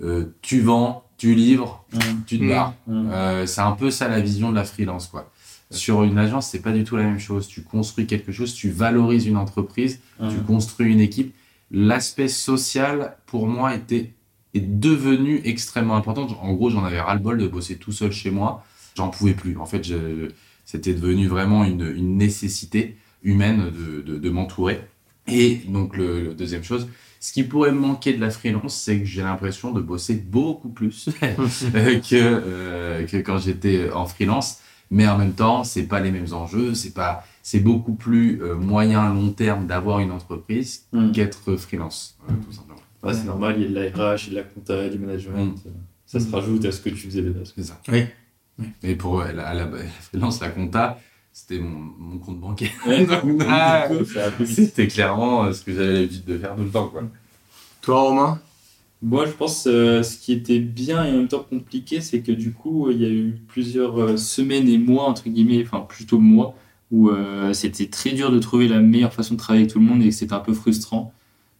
euh, 0.04 0.24
tu 0.42 0.60
vends, 0.60 1.04
tu 1.16 1.34
livres, 1.34 1.84
tu 2.26 2.38
te 2.38 2.48
barres. 2.48 2.74
Mm. 2.86 3.10
Euh, 3.10 3.46
c'est 3.46 3.60
un 3.60 3.72
peu 3.72 3.90
ça 3.90 4.08
la 4.08 4.20
vision 4.20 4.50
de 4.50 4.54
la 4.54 4.64
freelance 4.64 5.08
quoi. 5.08 5.30
Sur 5.70 6.02
une 6.02 6.16
agence, 6.16 6.48
c'est 6.48 6.62
pas 6.62 6.72
du 6.72 6.82
tout 6.82 6.96
la 6.96 7.02
même 7.02 7.18
chose. 7.18 7.46
Tu 7.46 7.62
construis 7.62 8.06
quelque 8.06 8.32
chose, 8.32 8.54
tu 8.54 8.70
valorises 8.70 9.26
une 9.26 9.36
entreprise, 9.36 10.00
tu 10.18 10.38
construis 10.46 10.90
une 10.90 11.00
équipe. 11.00 11.34
L'aspect 11.70 12.28
social, 12.28 13.18
pour 13.26 13.46
moi, 13.46 13.74
était 13.74 14.14
est 14.54 14.60
devenu 14.60 15.42
extrêmement 15.44 15.96
important. 15.96 16.26
En 16.40 16.54
gros, 16.54 16.70
j'en 16.70 16.84
avais 16.84 17.00
ras-le-bol 17.00 17.36
de 17.36 17.46
bosser 17.46 17.76
tout 17.76 17.92
seul 17.92 18.12
chez 18.12 18.30
moi. 18.30 18.64
J'en 18.96 19.08
pouvais 19.10 19.34
plus. 19.34 19.58
En 19.58 19.66
fait, 19.66 19.86
c'était 20.64 20.94
devenu 20.94 21.26
vraiment 21.28 21.64
une, 21.64 21.86
une 21.94 22.16
nécessité 22.16 22.96
humaine 23.22 23.70
de, 23.70 24.00
de, 24.00 24.18
de 24.18 24.30
m'entourer. 24.30 24.80
Et 25.28 25.60
donc, 25.68 25.96
le, 25.96 26.22
le 26.22 26.34
deuxième 26.34 26.64
chose, 26.64 26.88
ce 27.20 27.32
qui 27.32 27.42
pourrait 27.44 27.72
me 27.72 27.80
manquer 27.80 28.12
de 28.14 28.20
la 28.20 28.30
freelance, 28.30 28.74
c'est 28.74 28.98
que 29.00 29.04
j'ai 29.04 29.22
l'impression 29.22 29.72
de 29.72 29.80
bosser 29.80 30.14
beaucoup 30.14 30.68
plus 30.68 31.08
euh, 31.22 31.98
que, 32.00 32.14
euh, 32.14 33.06
que 33.06 33.16
quand 33.18 33.38
j'étais 33.38 33.90
en 33.92 34.06
freelance. 34.06 34.58
Mais 34.90 35.06
en 35.06 35.18
même 35.18 35.32
temps, 35.34 35.64
c'est 35.64 35.82
pas 35.82 36.00
les 36.00 36.10
mêmes 36.10 36.32
enjeux. 36.32 36.72
C'est 36.74 36.94
pas, 36.94 37.24
c'est 37.42 37.60
beaucoup 37.60 37.92
plus 37.94 38.42
euh, 38.42 38.54
moyen 38.54 39.12
long 39.12 39.30
terme 39.32 39.66
d'avoir 39.66 39.98
une 40.00 40.12
entreprise 40.12 40.86
Mm. 40.92 41.12
qu'être 41.12 41.56
freelance, 41.56 42.16
euh, 42.28 42.32
tout 42.46 42.52
simplement. 42.52 42.78
Ouais, 43.02 43.12
c'est 43.14 43.24
normal, 43.24 43.56
il 43.58 43.64
y 43.64 43.66
a 43.66 43.68
de 43.90 43.96
la 43.96 44.14
RH, 44.14 44.28
il 44.28 44.32
y 44.34 44.38
a 44.38 44.42
de 44.42 44.46
la 44.46 44.52
compta, 44.54 44.88
du 44.88 44.98
management. 44.98 45.54
Ça 46.06 46.18
se 46.20 46.30
rajoute 46.30 46.64
à 46.64 46.72
ce 46.72 46.80
que 46.80 46.88
tu 46.88 46.96
faisais 46.96 47.20
de 47.22 47.30
base. 47.30 47.52
C'est 47.54 47.64
ça. 47.64 47.78
Oui. 47.92 48.04
Et 48.82 48.94
pour 48.96 49.20
euh, 49.20 49.30
la, 49.32 49.52
la, 49.54 49.66
la 49.66 49.78
freelance, 50.00 50.40
la 50.40 50.48
compta, 50.48 50.98
c'était 51.38 51.62
mon, 51.62 51.92
mon 51.98 52.18
compte 52.18 52.40
bancaire. 52.40 52.70
Ouais. 52.86 53.06
Donc, 53.06 53.42
Ah, 53.48 53.88
c'était 54.44 54.88
clairement 54.88 55.44
euh, 55.44 55.52
ce 55.52 55.62
que 55.62 55.72
j'avais 55.72 55.92
l'habitude 55.92 56.24
de 56.24 56.38
faire 56.38 56.56
tout 56.56 56.64
le 56.64 56.70
temps. 56.70 56.88
Quoi. 56.88 57.04
Toi, 57.80 58.00
Romain? 58.00 58.40
Moi, 59.00 59.26
je 59.26 59.30
pense 59.30 59.68
euh, 59.68 60.02
ce 60.02 60.18
qui 60.18 60.32
était 60.32 60.58
bien 60.58 61.04
et 61.04 61.10
en 61.10 61.18
même 61.18 61.28
temps 61.28 61.46
compliqué, 61.48 62.00
c'est 62.00 62.22
que 62.22 62.32
du 62.32 62.52
coup, 62.52 62.90
il 62.90 63.00
y 63.00 63.04
a 63.04 63.08
eu 63.08 63.38
plusieurs 63.46 64.00
euh, 64.00 64.16
semaines 64.16 64.68
et 64.68 64.78
mois, 64.78 65.04
entre 65.04 65.28
guillemets, 65.28 65.62
enfin 65.64 65.80
plutôt 65.88 66.18
mois, 66.18 66.56
où 66.90 67.10
euh, 67.10 67.52
c'était 67.52 67.86
très 67.86 68.10
dur 68.10 68.32
de 68.32 68.40
trouver 68.40 68.66
la 68.66 68.80
meilleure 68.80 69.12
façon 69.12 69.34
de 69.34 69.38
travailler 69.38 69.62
avec 69.62 69.72
tout 69.72 69.78
le 69.78 69.84
monde 69.84 70.02
et 70.02 70.08
que 70.08 70.14
c'était 70.14 70.32
un 70.32 70.40
peu 70.40 70.54
frustrant. 70.54 71.14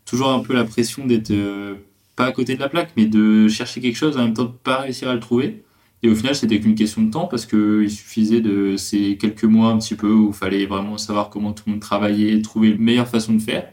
Toujours 0.05 0.31
un 0.31 0.41
peu 0.41 0.55
la 0.55 0.65
pression 0.65 1.07
d'être 1.07 1.31
euh, 1.31 1.77
pas 2.17 2.27
à 2.27 2.33
côté 2.33 2.57
de 2.57 2.61
la 2.61 2.69
plaque, 2.69 2.91
mais 2.97 3.07
de 3.07 3.47
chercher 3.47 3.81
quelque 3.81 3.97
chose 3.97 4.17
en 4.17 4.25
même 4.25 4.35
temps 4.35 4.45
de 4.45 4.51
pas 4.51 4.79
réussir 4.79 5.09
à 5.09 5.15
le 5.15 5.21
trouver. 5.21 5.63
Et 6.03 6.09
au 6.09 6.15
final, 6.15 6.35
c'était 6.35 6.61
qu'une 6.61 6.75
question 6.75 7.03
de 7.03 7.11
temps 7.11 7.27
parce 7.27 7.45
qu'il 7.45 7.91
suffisait 7.91 8.41
de 8.41 8.77
ces 8.77 9.17
quelques 9.17 9.45
mois 9.45 9.71
un 9.71 9.79
petit 9.79 9.97
peu 9.97 10.13
où 10.13 10.29
il 10.29 10.35
fallait 10.35 10.67
vraiment 10.67 10.97
savoir 10.97 11.29
comment 11.29 11.53
tout 11.53 11.65
le 11.67 11.73
monde 11.73 11.81
travaillait, 11.81 12.41
trouver 12.43 12.71
la 12.71 12.79
meilleure 12.79 13.09
façon 13.09 13.35
de 13.35 13.41
faire. 13.41 13.73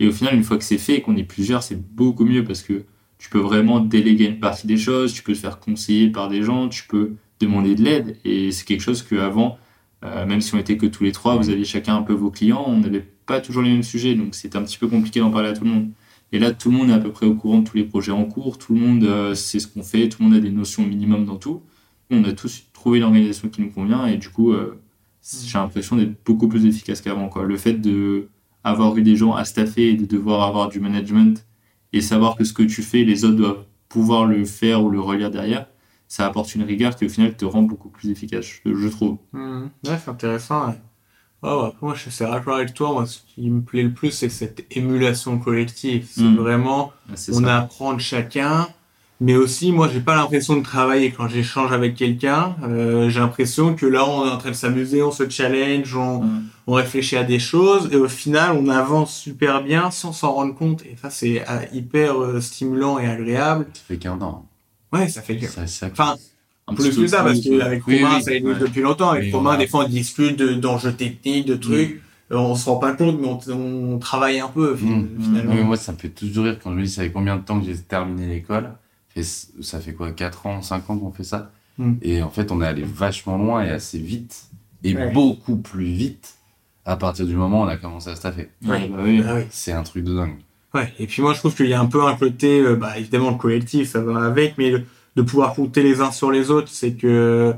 Et 0.00 0.08
au 0.08 0.12
final, 0.12 0.34
une 0.34 0.42
fois 0.42 0.56
que 0.56 0.64
c'est 0.64 0.78
fait 0.78 0.96
et 0.96 1.00
qu'on 1.02 1.16
est 1.16 1.24
plusieurs, 1.24 1.62
c'est 1.62 1.80
beaucoup 1.94 2.24
mieux 2.24 2.42
parce 2.44 2.62
que 2.62 2.84
tu 3.18 3.28
peux 3.28 3.38
vraiment 3.38 3.80
déléguer 3.80 4.24
une 4.24 4.40
partie 4.40 4.66
des 4.66 4.78
choses, 4.78 5.12
tu 5.12 5.22
peux 5.22 5.34
te 5.34 5.38
faire 5.38 5.60
conseiller 5.60 6.08
par 6.08 6.28
des 6.28 6.42
gens, 6.42 6.68
tu 6.68 6.84
peux 6.88 7.12
demander 7.38 7.74
de 7.74 7.84
l'aide. 7.84 8.16
Et 8.24 8.50
c'est 8.50 8.64
quelque 8.64 8.80
chose 8.80 9.02
qu'avant, 9.02 9.58
euh, 10.04 10.26
même 10.26 10.40
si 10.40 10.54
on 10.54 10.58
était 10.58 10.76
que 10.76 10.86
tous 10.86 11.04
les 11.04 11.12
trois, 11.12 11.36
vous 11.36 11.50
aviez 11.50 11.64
chacun 11.64 11.96
un 11.96 12.02
peu 12.02 12.14
vos 12.14 12.30
clients, 12.30 12.64
on 12.66 12.78
n'avait 12.78 13.06
pas 13.26 13.40
toujours 13.40 13.62
les 13.62 13.70
mêmes 13.70 13.82
sujets, 13.82 14.14
donc 14.14 14.34
c'était 14.34 14.56
un 14.56 14.62
petit 14.62 14.78
peu 14.78 14.88
compliqué 14.88 15.20
d'en 15.20 15.30
parler 15.30 15.50
à 15.50 15.52
tout 15.52 15.64
le 15.64 15.70
monde. 15.70 15.90
Et 16.32 16.38
là, 16.38 16.52
tout 16.52 16.70
le 16.70 16.76
monde 16.76 16.90
est 16.90 16.94
à 16.94 16.98
peu 16.98 17.10
près 17.10 17.26
au 17.26 17.34
courant 17.34 17.58
de 17.58 17.68
tous 17.68 17.76
les 17.76 17.84
projets 17.84 18.12
en 18.12 18.24
cours, 18.24 18.58
tout 18.58 18.74
le 18.74 18.80
monde 18.80 19.04
euh, 19.04 19.34
sait 19.34 19.58
ce 19.58 19.66
qu'on 19.66 19.82
fait, 19.82 20.08
tout 20.08 20.22
le 20.22 20.28
monde 20.28 20.38
a 20.38 20.40
des 20.40 20.50
notions 20.50 20.86
minimum 20.86 21.24
dans 21.24 21.36
tout. 21.36 21.62
On 22.10 22.24
a 22.24 22.32
tous 22.32 22.66
trouvé 22.72 23.00
l'organisation 23.00 23.48
qui 23.48 23.62
nous 23.62 23.70
convient 23.70 24.06
et 24.06 24.16
du 24.16 24.28
coup, 24.28 24.52
euh, 24.52 24.80
j'ai 25.22 25.58
l'impression 25.58 25.96
d'être 25.96 26.24
beaucoup 26.24 26.48
plus 26.48 26.66
efficace 26.66 27.00
qu'avant. 27.00 27.28
quoi. 27.28 27.44
Le 27.44 27.56
fait 27.56 27.74
de 27.74 28.28
avoir 28.62 28.96
eu 28.96 29.02
des 29.02 29.16
gens 29.16 29.34
à 29.34 29.44
staffer 29.44 29.90
et 29.90 29.94
de 29.94 30.04
devoir 30.04 30.46
avoir 30.46 30.68
du 30.68 30.80
management 30.80 31.46
et 31.92 32.00
savoir 32.00 32.36
que 32.36 32.44
ce 32.44 32.52
que 32.52 32.62
tu 32.62 32.82
fais, 32.82 33.04
les 33.04 33.24
autres 33.24 33.36
doivent 33.36 33.64
pouvoir 33.88 34.26
le 34.26 34.44
faire 34.44 34.84
ou 34.84 34.90
le 34.90 35.00
relire 35.00 35.30
derrière, 35.30 35.66
ça 36.06 36.26
apporte 36.26 36.54
une 36.54 36.62
rigueur 36.62 36.94
qui 36.94 37.06
au 37.06 37.08
final 37.08 37.36
te 37.36 37.44
rend 37.44 37.62
beaucoup 37.62 37.88
plus 37.88 38.10
efficace, 38.10 38.60
je, 38.64 38.88
trouve. 38.88 39.18
Ouais, 39.32 39.98
c'est 39.98 40.08
intéressant. 40.08 40.68
Ouais. 40.68 40.80
Ouais, 41.42 41.50
ouais, 41.50 41.66
après, 41.68 41.78
moi, 41.86 41.94
je 41.94 42.10
suis 42.10 42.24
d'accord 42.24 42.56
avec 42.56 42.74
toi. 42.74 42.92
Moi, 42.92 43.06
ce 43.06 43.18
qui 43.34 43.48
me 43.50 43.62
plaît 43.62 43.82
le 43.82 43.92
plus, 43.92 44.10
c'est 44.10 44.28
cette 44.28 44.64
émulation 44.70 45.38
collective. 45.38 46.06
C'est 46.10 46.22
Mm. 46.22 46.36
vraiment, 46.36 46.92
C'est 47.14 47.32
on 47.34 47.40
ça. 47.42 47.58
apprend 47.58 47.94
de 47.94 48.00
chacun. 48.00 48.68
Mais 49.22 49.36
aussi, 49.36 49.70
moi, 49.72 49.88
j'ai 49.92 50.00
pas 50.00 50.16
l'impression 50.16 50.56
de 50.56 50.62
travailler 50.62 51.10
quand 51.12 51.28
j'échange 51.28 51.72
avec 51.72 51.94
quelqu'un. 51.94 52.56
Euh, 52.62 53.10
j'ai 53.10 53.20
l'impression 53.20 53.74
que 53.74 53.84
là, 53.84 54.06
on 54.08 54.26
est 54.26 54.30
en 54.30 54.38
train 54.38 54.48
de 54.50 54.54
s'amuser, 54.54 55.02
on 55.02 55.10
se 55.10 55.28
challenge, 55.28 55.94
on, 55.94 56.22
Mm. 56.22 56.42
on 56.66 56.72
réfléchit 56.74 57.16
à 57.18 57.24
des 57.24 57.38
choses, 57.38 57.88
et 57.92 57.96
au 57.96 58.08
final, 58.08 58.56
on 58.58 58.68
avance 58.68 59.14
super 59.14 59.62
bien 59.62 59.90
sans 59.90 60.12
s'en 60.14 60.32
rendre 60.32 60.54
compte. 60.54 60.82
Et 60.86 60.96
ça, 61.00 61.10
c'est 61.10 61.42
euh, 61.48 61.60
hyper 61.72 62.18
euh, 62.20 62.40
stimulant 62.40 62.98
et 62.98 63.06
agréable. 63.06 63.66
Ça 63.74 63.80
fait 63.88 63.98
qu'un 63.98 64.20
an. 64.22 64.46
Ouais, 64.92 65.08
ça 65.08 65.20
fait 65.22 65.36
que... 65.36 65.46
Ça, 65.46 65.66
ça, 65.66 65.88
Enfin, 65.92 66.16
Un 66.70 66.74
plus 66.74 66.96
que 66.96 67.06
ça, 67.06 67.22
parce 67.22 67.40
qu'avec 67.40 67.86
Oui, 67.86 68.02
Romain, 68.02 68.16
oui, 68.16 68.22
ça 68.22 68.32
existe 68.32 68.54
ouais. 68.54 68.60
depuis 68.60 68.80
longtemps. 68.82 69.10
Avec 69.10 69.32
Romain, 69.34 69.52
a- 69.52 69.56
des 69.56 69.66
fois, 69.66 69.84
on 69.84 69.88
discute 69.88 70.36
de- 70.38 70.54
d'enjeux 70.54 70.92
techniques, 70.92 71.46
de 71.46 71.56
trucs. 71.56 72.00
Euh, 72.32 72.36
On 72.36 72.54
se 72.54 72.70
rend 72.70 72.76
pas 72.76 72.92
compte, 72.92 73.18
mais 73.20 73.26
on, 73.52 73.94
on 73.94 73.98
travaille 73.98 74.38
un 74.38 74.46
peu, 74.48 74.76
fi- 74.76 74.84
Mm. 74.84 75.08
finalement. 75.20 75.54
Mais 75.54 75.64
moi, 75.64 75.76
ça 75.76 75.90
me 75.92 75.96
fait 75.98 76.10
toujours 76.10 76.44
rire 76.44 76.58
quand 76.62 76.70
je 76.70 76.76
me 76.76 76.82
dis 76.84 76.88
ça 76.88 77.02
fait 77.02 77.10
combien 77.10 77.36
de 77.36 77.42
temps 77.42 77.58
que 77.60 77.66
j'ai 77.66 77.76
terminé 77.76 78.26
l'école? 78.28 78.70
Ça 79.60 79.80
fait 79.80 79.92
quoi 79.92 80.12
4 80.12 80.46
ans, 80.46 80.62
5 80.62 80.88
ans 80.90 80.96
qu'on 80.96 81.10
fait 81.10 81.24
ça? 81.24 81.50
Mm. 81.78 81.94
Et 82.02 82.22
en 82.22 82.30
fait, 82.30 82.52
on 82.52 82.62
est 82.62 82.66
allé 82.66 82.82
vachement 82.84 83.36
loin 83.36 83.64
et 83.64 83.70
assez 83.70 83.98
vite. 83.98 84.44
Et 84.84 84.94
Ouais. 84.94 85.10
beaucoup 85.12 85.56
plus 85.56 85.84
vite 85.84 86.34
à 86.86 86.96
partir 86.96 87.26
du 87.26 87.34
moment 87.34 87.62
où 87.62 87.64
on 87.64 87.68
a 87.68 87.76
commencé 87.76 88.08
à 88.10 88.16
staffer. 88.16 88.48
Ouais, 88.64 88.88
bah 88.88 88.98
oui. 89.02 89.22
Ah 89.26 89.34
oui. 89.36 89.42
C'est 89.50 89.72
un 89.72 89.82
truc 89.82 90.04
de 90.04 90.14
dingue. 90.14 90.36
Ouais. 90.72 90.92
Et 91.00 91.06
puis 91.06 91.20
moi, 91.22 91.34
je 91.34 91.40
trouve 91.40 91.54
qu'il 91.54 91.66
y 91.66 91.74
a 91.74 91.80
un 91.80 91.86
peu 91.86 92.04
un 92.06 92.14
côté, 92.16 92.60
euh, 92.60 92.76
bah, 92.76 92.96
évidemment, 92.96 93.30
le 93.32 93.36
collectif, 93.36 93.90
ça 93.90 94.00
va 94.00 94.24
avec, 94.24 94.56
mais 94.56 94.70
le- 94.70 94.84
de 95.22 95.26
pouvoir 95.26 95.54
compter 95.54 95.82
les 95.82 96.00
uns 96.00 96.10
sur 96.12 96.30
les 96.30 96.50
autres, 96.50 96.68
c'est 96.70 96.92
que 96.92 97.54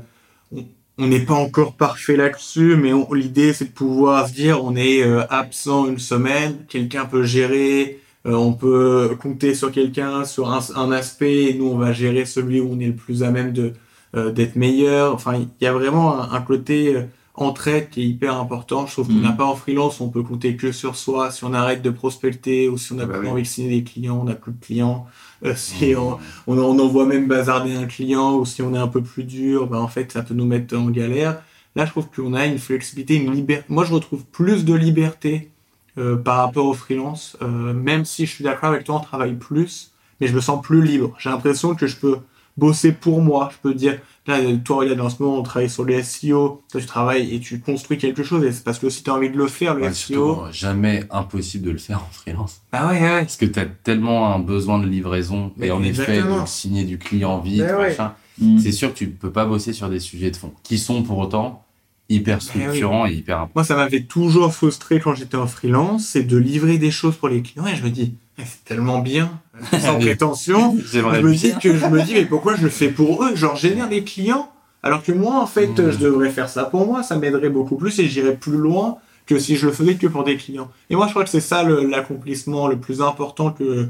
on- 0.99 1.07
n'est 1.07 1.21
pas 1.21 1.33
encore 1.33 1.73
parfait 1.73 2.15
là-dessus, 2.15 2.75
mais 2.75 2.91
l'idée, 3.13 3.53
c'est 3.53 3.65
de 3.65 3.71
pouvoir 3.71 4.27
se 4.29 4.33
dire, 4.33 4.63
on 4.63 4.75
est 4.75 5.01
euh, 5.03 5.23
absent 5.29 5.87
une 5.87 5.97
semaine, 5.99 6.65
quelqu'un 6.69 7.05
peut 7.05 7.23
gérer, 7.23 7.99
euh, 8.27 8.33
on 8.33 8.53
peut 8.53 9.17
compter 9.19 9.55
sur 9.55 9.71
quelqu'un 9.71 10.23
sur 10.23 10.51
un, 10.51 10.59
un 10.75 10.91
aspect, 10.91 11.45
et 11.45 11.53
nous, 11.55 11.65
on 11.67 11.77
va 11.77 11.93
gérer 11.93 12.25
celui 12.25 12.59
où 12.61 12.69
on 12.71 12.79
est 12.79 12.85
le 12.87 12.95
plus 12.95 13.23
à 13.23 13.31
même 13.31 13.53
de 13.53 13.73
euh, 14.15 14.31
d'être 14.31 14.55
meilleur. 14.55 15.15
Enfin, 15.15 15.33
il 15.35 15.47
y 15.61 15.65
a 15.67 15.73
vraiment 15.73 16.21
un, 16.21 16.31
un 16.33 16.41
côté 16.41 16.95
entraide 17.33 17.89
qui 17.89 18.03
est 18.03 18.05
hyper 18.05 18.37
important. 18.37 18.85
Je 18.85 18.91
trouve 18.93 19.07
qu'on 19.07 19.13
Mhm. 19.13 19.23
n'a 19.23 19.31
pas 19.31 19.45
en 19.45 19.55
freelance, 19.55 19.99
on 20.01 20.09
peut 20.09 20.21
compter 20.21 20.55
que 20.55 20.71
sur 20.71 20.95
soi. 20.95 21.31
Si 21.31 21.43
on 21.43 21.53
arrête 21.55 21.81
de 21.81 21.89
prospecter 21.89 22.69
ou 22.69 22.77
si 22.77 22.91
on 22.91 22.97
n'a 22.97 23.03
Ah 23.03 23.07
bah 23.07 23.13
plus 23.17 23.25
oui. 23.25 23.31
envie 23.33 23.41
de 23.41 23.47
signer 23.47 23.71
des 23.77 23.83
clients, 23.83 24.19
on 24.21 24.25
n'a 24.25 24.35
plus 24.35 24.51
de 24.51 24.63
clients. 24.63 25.07
Euh, 25.45 25.55
si 25.55 25.93
on, 25.95 26.17
on, 26.47 26.57
on 26.57 26.79
envoie 26.79 27.05
même 27.05 27.27
bazarder 27.27 27.75
un 27.75 27.85
client 27.85 28.35
ou 28.35 28.45
si 28.45 28.61
on 28.61 28.73
est 28.73 28.77
un 28.79 28.87
peu 28.87 29.01
plus 29.01 29.23
dur, 29.23 29.67
bah 29.67 29.79
en 29.79 29.87
fait, 29.87 30.11
ça 30.11 30.23
peut 30.23 30.33
nous 30.33 30.45
mettre 30.45 30.77
en 30.77 30.89
galère. 30.89 31.41
Là, 31.75 31.85
je 31.85 31.91
trouve 31.91 32.07
qu'on 32.15 32.33
a 32.33 32.45
une 32.45 32.59
flexibilité, 32.59 33.15
une 33.15 33.33
liberté. 33.33 33.65
Moi, 33.69 33.83
je 33.83 33.93
retrouve 33.93 34.23
plus 34.25 34.63
de 34.63 34.73
liberté 34.73 35.51
euh, 35.97 36.15
par 36.15 36.37
rapport 36.37 36.65
au 36.65 36.73
freelance, 36.73 37.37
euh, 37.41 37.73
même 37.73 38.05
si 38.05 38.25
je 38.25 38.31
suis 38.31 38.43
d'accord 38.43 38.69
avec 38.69 38.83
toi, 38.83 38.95
on 38.95 38.99
travaille 38.99 39.33
plus, 39.35 39.91
mais 40.19 40.27
je 40.27 40.35
me 40.35 40.41
sens 40.41 40.61
plus 40.61 40.83
libre. 40.83 41.15
J'ai 41.19 41.29
l'impression 41.29 41.75
que 41.75 41.87
je 41.87 41.97
peux 41.97 42.17
bosser 42.57 42.91
pour 42.91 43.21
moi. 43.21 43.49
Je 43.51 43.57
peux 43.61 43.73
dire, 43.73 43.99
là, 44.27 44.37
toi, 44.63 44.77
regarde, 44.77 44.99
en 45.01 45.09
ce 45.09 45.21
moment, 45.21 45.39
on 45.39 45.43
travaille 45.43 45.69
sur 45.69 45.83
le 45.83 46.01
SEO. 46.01 46.63
Toi, 46.71 46.81
tu 46.81 46.87
travailles 46.87 47.33
et 47.35 47.39
tu 47.39 47.59
construis 47.59 47.97
quelque 47.97 48.23
chose 48.23 48.43
et 48.43 48.51
c'est 48.51 48.63
parce 48.63 48.79
que 48.79 48.89
si 48.89 49.03
tu 49.03 49.09
as 49.09 49.13
envie 49.15 49.29
de 49.29 49.37
le 49.37 49.47
faire, 49.47 49.73
le 49.75 49.83
Ouais, 49.83 49.93
SEO. 49.93 50.35
surtout, 50.35 50.41
jamais 50.51 51.03
impossible 51.11 51.65
de 51.65 51.71
le 51.71 51.77
faire 51.77 51.99
en 51.99 52.09
freelance. 52.11 52.61
Bah 52.71 52.87
ouais, 52.89 53.01
ouais. 53.01 53.21
Parce 53.21 53.37
que 53.37 53.45
tu 53.45 53.59
as 53.59 53.65
tellement 53.65 54.33
un 54.33 54.39
besoin 54.39 54.79
de 54.79 54.87
livraison 54.87 55.51
Mais 55.57 55.67
et 55.67 55.71
en 55.71 55.83
effet 55.83 56.21
de 56.21 56.45
signer 56.45 56.83
du 56.85 56.97
client 56.97 57.39
vite, 57.39 57.61
ouais. 57.61 57.89
machin. 57.89 58.13
Mm. 58.39 58.59
C'est 58.59 58.71
sûr 58.71 58.91
que 58.93 58.97
tu 58.97 59.07
peux 59.09 59.31
pas 59.31 59.45
bosser 59.45 59.73
sur 59.73 59.89
des 59.89 59.99
sujets 59.99 60.31
de 60.31 60.35
fond 60.37 60.51
qui 60.63 60.77
sont 60.79 61.03
pour 61.03 61.19
autant 61.19 61.63
hyper 62.09 62.37
oui. 62.39 62.43
structurants 62.43 63.05
et 63.05 63.13
hyper 63.13 63.47
Moi, 63.55 63.63
ça 63.63 63.75
m'avait 63.75 64.03
toujours 64.03 64.53
frustré 64.53 64.99
quand 64.99 65.15
j'étais 65.15 65.37
en 65.37 65.47
freelance, 65.47 66.05
c'est 66.07 66.23
de 66.23 66.37
livrer 66.37 66.77
des 66.77 66.91
choses 66.91 67.15
pour 67.15 67.29
les 67.29 67.41
clients 67.41 67.67
et 67.67 67.75
je 67.75 67.83
me 67.83 67.89
dis, 67.89 68.15
c'est 68.37 68.63
tellement 68.65 68.99
bien, 68.99 69.39
sans 69.79 69.99
prétention. 69.99 70.75
Je 70.85 70.99
me 70.99 71.21
bien. 71.21 71.31
dis 71.31 71.53
que 71.61 71.75
je 71.77 71.85
me 71.87 72.01
dis, 72.01 72.13
mais 72.13 72.25
pourquoi 72.25 72.55
je 72.55 72.63
le 72.63 72.69
fais 72.69 72.89
pour 72.89 73.23
eux? 73.23 73.35
Genre, 73.35 73.55
génère 73.55 73.89
des 73.89 74.03
clients, 74.03 74.49
alors 74.81 75.03
que 75.03 75.11
moi, 75.11 75.39
en 75.41 75.47
fait, 75.47 75.67
Mm. 75.67 75.91
je 75.91 75.97
devrais 75.97 76.29
faire 76.29 76.49
ça 76.49 76.65
pour 76.65 76.85
moi, 76.87 77.03
ça 77.03 77.17
m'aiderait 77.17 77.49
beaucoup 77.49 77.75
plus 77.77 77.97
et 77.99 78.07
j'irais 78.07 78.35
plus 78.35 78.57
loin 78.57 78.97
que 79.25 79.39
si 79.39 79.55
je 79.55 79.67
le 79.67 79.71
faisais 79.71 79.95
que 79.95 80.07
pour 80.07 80.23
des 80.23 80.35
clients. 80.35 80.69
Et 80.89 80.95
moi, 80.95 81.05
je 81.07 81.11
crois 81.11 81.23
que 81.23 81.29
c'est 81.29 81.39
ça 81.39 81.63
l'accomplissement 81.63 82.67
le 82.67 82.77
plus 82.77 83.01
important 83.01 83.51
que, 83.51 83.87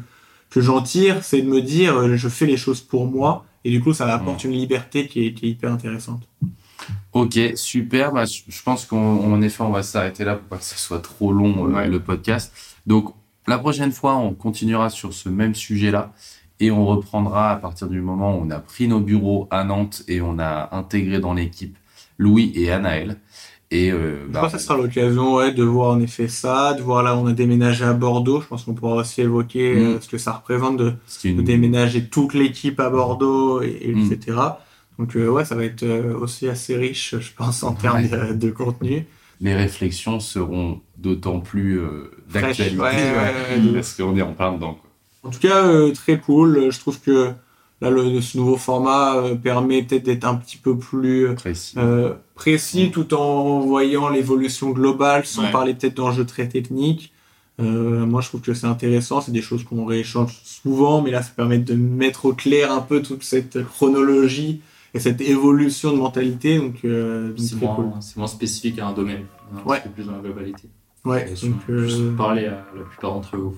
que 0.52 0.62
j'en 0.62 0.82
tire, 0.82 1.24
c'est 1.24 1.42
de 1.42 1.48
me 1.48 1.62
dire, 1.62 1.98
euh, 1.98 2.16
je 2.16 2.30
fais 2.30 2.46
les 2.46 2.58
choses 2.58 2.82
pour 2.82 3.08
moi 3.08 3.44
et 3.66 3.72
du 3.72 3.82
coup, 3.82 3.94
ça 3.94 4.06
m'apporte 4.06 4.44
une 4.44 4.52
liberté 4.52 5.08
qui 5.08 5.26
est, 5.26 5.34
qui 5.34 5.48
est 5.48 5.50
hyper 5.50 5.72
intéressante. 5.72 6.28
Ok, 7.14 7.40
super. 7.56 8.12
Bah, 8.12 8.26
je 8.26 8.42
je 8.48 8.62
pense 8.62 8.86
qu'en 8.86 9.42
effet, 9.42 9.64
on 9.64 9.70
va 9.72 9.84
s'arrêter 9.84 10.24
là 10.26 10.36
pour 10.36 10.48
pas 10.50 10.58
que 10.58 10.66
ce 10.66 10.78
soit 10.78 11.00
trop 11.00 11.32
long 11.32 11.66
euh, 11.68 11.74
Ouais. 11.74 11.88
le 11.88 12.00
podcast. 12.00 12.54
Donc, 12.86 13.14
la 13.48 13.58
prochaine 13.58 13.92
fois, 13.92 14.16
on 14.16 14.34
continuera 14.34 14.90
sur 14.90 15.14
ce 15.14 15.30
même 15.30 15.56
sujet-là. 15.56 16.14
Et 16.60 16.72
on 16.72 16.86
reprendra 16.86 17.52
à 17.52 17.56
partir 17.58 17.88
du 17.90 18.00
moment 18.00 18.38
où 18.38 18.42
on 18.46 18.50
a 18.52 18.60
pris 18.60 18.88
nos 18.88 19.00
bureaux 19.00 19.48
à 19.52 19.64
Nantes 19.64 20.04
et 20.08 20.22
on 20.22 20.40
a 20.40 20.70
intégré 20.72 21.20
dans 21.20 21.34
l'équipe 21.34 21.76
Louis 22.18 22.52
et 22.56 22.72
Anaël. 22.72 23.18
Et 23.72 23.92
euh, 23.92 24.28
Je 24.32 24.40
pense 24.40 24.52
que 24.54 24.60
ça 24.60 24.64
sera 24.66 24.78
l'occasion 24.78 25.34
ouais, 25.36 25.52
de 25.52 25.64
voir 25.64 25.96
en 25.96 26.00
effet 26.00 26.28
ça, 26.28 26.74
de 26.76 26.82
voir 26.84 27.02
là 27.02 27.16
où 27.16 27.20
on 27.22 27.26
a 27.28 27.34
déménagé 27.34 27.84
à 27.84 27.94
Bordeaux. 27.94 28.40
Je 28.40 28.46
pense 28.48 28.64
qu'on 28.66 28.76
pourra 28.76 28.96
aussi 28.98 29.22
évoquer 29.22 29.74
Mm. 29.76 29.78
euh, 29.80 30.00
ce 30.00 30.08
que 30.08 30.20
ça 30.20 30.32
représente 30.34 30.78
de, 30.78 30.94
déménager 31.42 32.06
toute 32.08 32.36
l'équipe 32.36 32.80
à 32.80 32.90
Bordeaux, 32.92 33.62
et, 33.64 33.80
et 33.82 33.94
Mm. 33.96 34.12
etc. 34.14 34.38
Donc 35.00 35.16
euh, 35.16 35.28
ouais, 35.28 35.44
ça 35.44 35.56
va 35.56 35.66
être 35.66 35.82
euh, 35.84 36.16
aussi 36.18 36.48
assez 36.48 36.78
riche, 36.78 37.16
je 37.20 37.32
pense, 37.36 37.64
en 37.64 37.74
termes 37.74 38.04
Ouais. 38.04 38.28
de, 38.30 38.34
de 38.34 38.52
contenu. 38.52 39.06
Les 39.42 39.56
réflexions 39.56 40.20
seront 40.20 40.82
d'autant 40.98 41.40
plus 41.40 41.80
euh, 41.80 42.12
d'actualité 42.34 42.78
ouais, 42.80 42.86
ouais, 42.92 43.74
parce 43.74 43.94
qu'on 43.96 44.16
est 44.18 44.22
en 44.22 44.34
plein 44.34 44.54
dedans. 44.54 44.76
Quoi. 44.76 44.90
En 45.30 45.32
tout 45.32 45.40
cas, 45.40 45.64
euh, 45.66 45.92
très 45.92 46.20
cool. 46.20 46.72
Je 46.72 46.80
trouve 46.80 47.00
que 47.02 47.32
là, 47.82 47.90
le, 47.90 48.22
ce 48.22 48.38
nouveau 48.38 48.58
format 48.58 49.16
euh, 49.18 49.36
permet 49.36 49.84
peut-être 49.84 50.04
d'être 50.04 50.26
un 50.26 50.36
petit 50.36 50.58
peu 50.58 50.78
plus 50.78 51.28
euh, 51.28 51.34
Précis. 51.34 51.76
euh, 51.78 52.14
précis 52.36 52.92
tout 52.94 53.14
en 53.14 53.60
voyant 53.60 54.10
l'évolution 54.10 54.70
globale 54.72 55.26
sans 55.26 55.44
Ouais. 55.44 55.52
parler 55.52 55.74
peut-être 55.74 55.96
d'enjeux 55.96 56.26
très 56.26 56.48
techniques. 56.48 57.12
Euh, 57.62 58.06
moi, 58.06 58.22
je 58.22 58.30
trouve 58.30 58.42
que 58.42 58.54
c'est 58.54 58.66
intéressant. 58.68 59.22
C'est 59.22 59.32
des 59.32 59.42
choses 59.44 59.64
qu'on 59.64 59.86
rééchange 59.86 60.40
souvent, 60.44 61.02
mais 61.02 61.12
là, 61.12 61.22
ça 61.22 61.32
permet 61.36 61.60
de 61.60 61.76
mettre 61.76 62.26
au 62.26 62.34
clair 62.34 62.72
un 62.72 62.82
peu 62.82 63.02
toute 63.02 63.24
cette 63.24 63.64
chronologie 63.64 64.62
et 64.94 65.00
cette 65.00 65.22
évolution 65.22 65.92
de 65.92 65.98
mentalité. 65.98 66.58
Donc, 66.60 66.76
euh, 66.86 67.34
C'est 67.38 67.56
cool. 67.60 67.92
moins, 68.16 68.28
spécifique 68.28 68.80
à 68.80 68.88
un 68.88 68.94
domaine. 68.94 69.26
hein, 69.54 69.60
Ouais. 69.66 69.80
C'est 69.84 69.92
plus 69.94 70.06
dans 70.06 70.14
la 70.14 70.20
globalité. 70.20 70.70
Ouais, 71.06 71.36
sûr. 71.36 71.50
donc, 71.50 71.60
euh, 71.70 71.84
Juste 71.88 72.16
parler 72.16 72.46
à 72.46 72.64
la 72.76 72.84
plupart 72.90 73.12
d'entre 73.14 73.36
eux. 73.36 73.52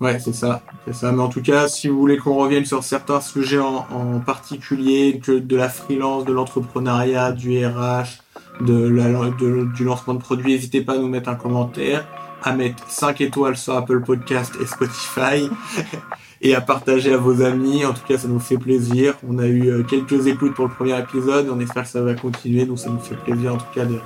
Ouais, 0.00 0.18
c'est 0.20 0.32
ça, 0.32 0.62
c'est 0.86 0.94
ça. 0.94 1.10
Mais 1.12 1.20
en 1.20 1.28
tout 1.28 1.42
cas, 1.42 1.66
si 1.68 1.88
vous 1.88 1.98
voulez 1.98 2.16
qu'on 2.16 2.34
revienne 2.36 2.64
sur 2.64 2.82
certains 2.84 3.20
sujets 3.20 3.58
en, 3.58 3.86
en 3.90 4.20
particulier, 4.20 5.20
que 5.22 5.32
de 5.32 5.56
la 5.56 5.68
freelance, 5.68 6.24
de 6.24 6.32
l'entrepreneuriat, 6.32 7.32
du 7.32 7.64
RH, 7.66 8.20
de 8.60 8.88
la, 8.88 9.08
de- 9.30 9.68
du 9.74 9.84
lancement 9.84 10.14
de 10.14 10.20
produits, 10.20 10.52
n'hésitez 10.52 10.80
pas 10.82 10.94
à 10.94 10.98
nous 10.98 11.08
mettre 11.08 11.28
un 11.28 11.34
commentaire, 11.34 12.06
à 12.44 12.52
mettre 12.54 12.88
5 12.88 13.20
étoiles 13.20 13.56
sur 13.56 13.74
Apple 13.74 14.00
Podcast 14.02 14.54
et 14.62 14.66
Spotify, 14.66 15.48
et 16.42 16.54
à 16.54 16.60
partager 16.60 17.12
à 17.12 17.16
vos 17.16 17.42
amis. 17.42 17.84
En 17.84 17.92
tout 17.92 18.04
cas, 18.06 18.16
ça 18.18 18.28
nous 18.28 18.40
fait 18.40 18.56
plaisir. 18.58 19.14
On 19.28 19.38
a 19.38 19.46
eu 19.46 19.68
euh, 19.68 19.82
quelques 19.82 20.26
écoutes 20.26 20.54
pour 20.54 20.66
le 20.68 20.72
premier 20.74 20.98
épisode, 20.98 21.48
on 21.50 21.60
espère 21.60 21.82
que 21.84 21.88
ça 21.88 22.02
va 22.02 22.14
continuer, 22.14 22.64
donc 22.66 22.78
ça 22.78 22.90
nous 22.90 23.00
fait 23.00 23.14
plaisir 23.16 23.54
en 23.54 23.58
tout 23.58 23.66
cas 23.74 23.84
de, 23.84 23.98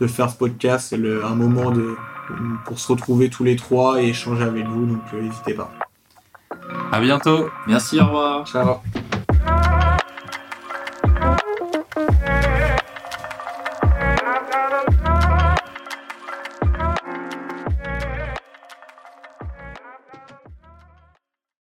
de 0.00 0.06
faire 0.06 0.30
ce 0.30 0.36
podcast. 0.36 0.86
C'est 0.90 0.96
le- 0.96 1.24
un 1.24 1.34
moment 1.34 1.70
de, 1.70 1.94
pour 2.64 2.78
se 2.78 2.88
retrouver 2.92 3.28
tous 3.28 3.44
les 3.44 3.56
trois 3.56 4.02
et 4.02 4.08
échanger 4.08 4.42
avec 4.44 4.66
vous, 4.66 4.86
donc 4.86 5.02
euh, 5.14 5.22
n'hésitez 5.22 5.54
pas. 5.54 5.70
À 6.90 7.00
bientôt. 7.00 7.48
Merci, 7.66 8.00
au 8.00 8.04
revoir. 8.06 8.46
Ciao 8.46 8.80